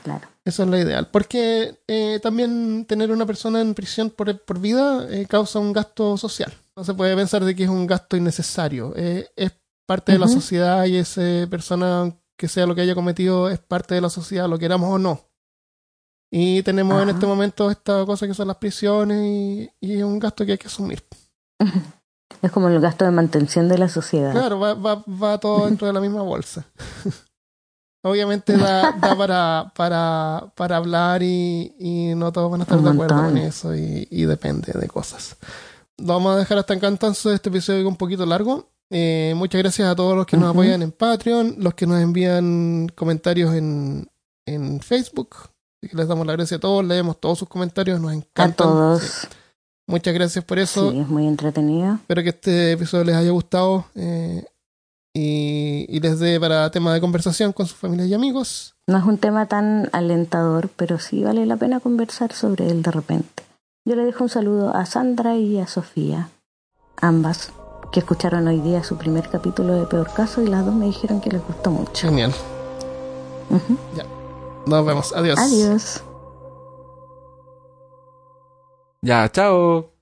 Claro. 0.05 0.29
Eso 0.45 0.63
es 0.63 0.69
lo 0.69 0.79
ideal. 0.79 1.09
Porque 1.11 1.81
eh, 1.89 2.21
también 2.23 2.85
tener 2.85 3.11
una 3.11 3.27
persona 3.27 3.61
en 3.61 3.75
prisión 3.75 4.11
por, 4.11 4.41
por 4.43 4.61
vida 4.61 5.09
eh, 5.11 5.27
causa 5.27 5.59
un 5.59 5.73
gasto 5.73 6.17
social. 6.17 6.53
No 6.77 6.85
se 6.85 6.95
puede 6.95 7.17
pensar 7.17 7.45
de 7.45 7.57
que 7.57 7.65
es 7.65 7.69
un 7.69 7.89
gasto 7.89 8.17
innecesario. 8.17 8.93
Eh, 8.95 9.29
es 9.35 9.51
parte 9.85 10.13
de 10.13 10.21
la 10.21 10.29
sociedad 10.29 10.85
y 10.85 10.97
esa 10.97 11.23
persona, 11.51 12.17
que 12.37 12.47
sea 12.47 12.65
lo 12.65 12.77
que 12.77 12.83
haya 12.83 12.95
cometido, 12.95 13.49
es 13.49 13.59
parte 13.59 13.97
de 13.97 14.01
la 14.01 14.11
sociedad, 14.11 14.49
lo 14.49 14.61
queramos 14.61 14.89
o 14.89 14.99
no. 14.99 15.25
Y 16.31 16.63
tenemos 16.63 17.03
en 17.03 17.09
este 17.09 17.27
momento 17.27 17.69
esta 17.69 18.07
cosa 18.07 18.29
que 18.29 18.35
son 18.35 18.47
las 18.47 18.59
prisiones 18.59 19.27
y, 19.27 19.71
y 19.81 19.97
es 19.97 20.05
un 20.05 20.21
gasto 20.21 20.47
que 20.47 20.53
hay 20.53 20.59
que 20.59 20.69
asumir. 20.69 21.03
Es 22.43 22.53
como 22.53 22.69
el 22.69 22.81
gasto 22.81 23.05
de 23.05 23.11
mantención 23.11 23.69
de 23.69 23.79
la 23.79 23.89
sociedad. 23.89 24.33
Claro, 24.33 24.61
va, 24.61 24.75
va, 24.75 25.03
va 25.07 25.39
todo 25.39 25.67
dentro 25.67 25.87
de 25.87 25.93
la 25.93 26.01
misma 26.01 26.23
bolsa. 26.23 26.65
Obviamente 28.05 28.57
da, 28.57 28.93
da 28.93 29.17
para, 29.17 29.73
para, 29.75 30.53
para 30.55 30.77
hablar 30.77 31.23
y, 31.23 31.75
y 31.81 32.15
no 32.15 32.31
todos 32.31 32.51
van 32.51 32.61
a 32.61 32.63
estar 32.63 32.79
Un 32.79 32.85
de 32.85 32.91
acuerdo 32.91 33.17
montón. 33.17 33.35
con 33.35 33.39
eso 33.43 33.75
y, 33.75 34.07
y 34.11 34.25
depende 34.25 34.73
de 34.73 34.87
cosas. 34.87 35.37
Lo 35.97 36.15
vamos 36.15 36.35
a 36.35 36.39
dejar 36.39 36.59
hasta 36.59 36.75
acá 36.75 36.87
entonces 36.87 37.35
este 37.35 37.49
episodio 37.49 37.89
un 37.89 37.97
poquito 37.97 38.25
largo. 38.25 38.71
Eh, 38.91 39.35
muchas 39.37 39.61
gracias 39.61 39.89
a 39.89 39.97
todos 39.97 40.17
los 40.17 40.27
que 40.27 40.37
nos 40.37 40.51
apoyan 40.51 40.81
en 40.81 40.93
Patreon, 40.93 41.57
los 41.59 41.75
que 41.75 41.87
nos 41.87 42.01
envían 42.01 42.89
comentarios 42.95 43.53
en, 43.55 44.09
en 44.47 44.81
Facebook. 44.81 45.35
Así 45.83 45.91
que 45.91 45.97
les 45.97 46.07
damos 46.09 46.27
la 46.27 46.33
gracia 46.35 46.57
a 46.57 46.61
todos, 46.61 46.85
leemos 46.85 47.21
todos 47.21 47.39
sus 47.41 47.49
comentarios, 47.49 48.01
nos 48.01 48.13
A 48.13 48.15
encantan. 48.15 48.55
todos. 48.69 49.27
Muchas 49.89 50.13
gracias 50.15 50.45
por 50.45 50.59
eso. 50.59 50.91
Sí, 50.93 50.99
es 50.99 51.09
muy 51.09 51.27
entretenido. 51.27 51.95
Espero 51.95 52.23
que 52.23 52.29
este 52.29 52.73
episodio 52.73 53.05
les 53.05 53.17
haya 53.17 53.31
gustado 53.31 53.87
eh, 53.95 54.45
y, 55.15 55.87
y 55.89 56.01
les 56.01 56.19
dé 56.21 56.39
para 56.39 56.71
tema 56.71 56.93
de 56.93 57.01
conversación 57.01 57.53
con 57.53 57.67
sus 57.67 57.77
familias 57.79 58.09
y 58.09 58.15
amigos. 58.15 58.75
No 58.87 58.99
es 58.99 59.05
un 59.05 59.19
tema 59.19 59.47
tan 59.47 59.89
alentador, 59.93 60.69
pero 60.77 60.99
sí 60.99 61.25
vale 61.25 61.47
la 61.47 61.57
pena 61.57 61.81
conversar 61.81 62.33
sobre 62.33 62.69
él 62.71 62.83
de 62.83 62.91
repente. 62.91 63.43
Yo 63.87 63.97
le 63.97 64.05
dejo 64.05 64.25
un 64.25 64.31
saludo 64.31 64.75
a 64.75 64.85
Sandra 64.85 65.37
y 65.37 65.59
a 65.59 65.67
Sofía, 65.67 66.29
ambas, 67.01 67.53
que 67.91 68.01
escucharon 68.01 68.47
hoy 68.47 68.61
día 68.61 68.85
su 68.85 68.99
primer 68.99 69.31
capítulo 69.31 69.73
de 69.73 69.87
Peor 69.87 70.13
Caso 70.13 70.43
y 70.43 70.47
las 70.49 70.67
dos 70.67 70.75
me 70.75 70.85
dijeron 70.85 71.23
que 71.23 71.31
les 71.31 71.43
gustó 71.47 71.71
mucho. 71.71 72.09
Genial. 72.09 72.35
Ujú. 73.49 73.79
Nos 74.67 74.85
vemos. 74.85 75.15
Adiós. 75.15 75.39
Adiós. 75.39 76.03
Ya, 79.03 79.29
chao. 79.29 79.98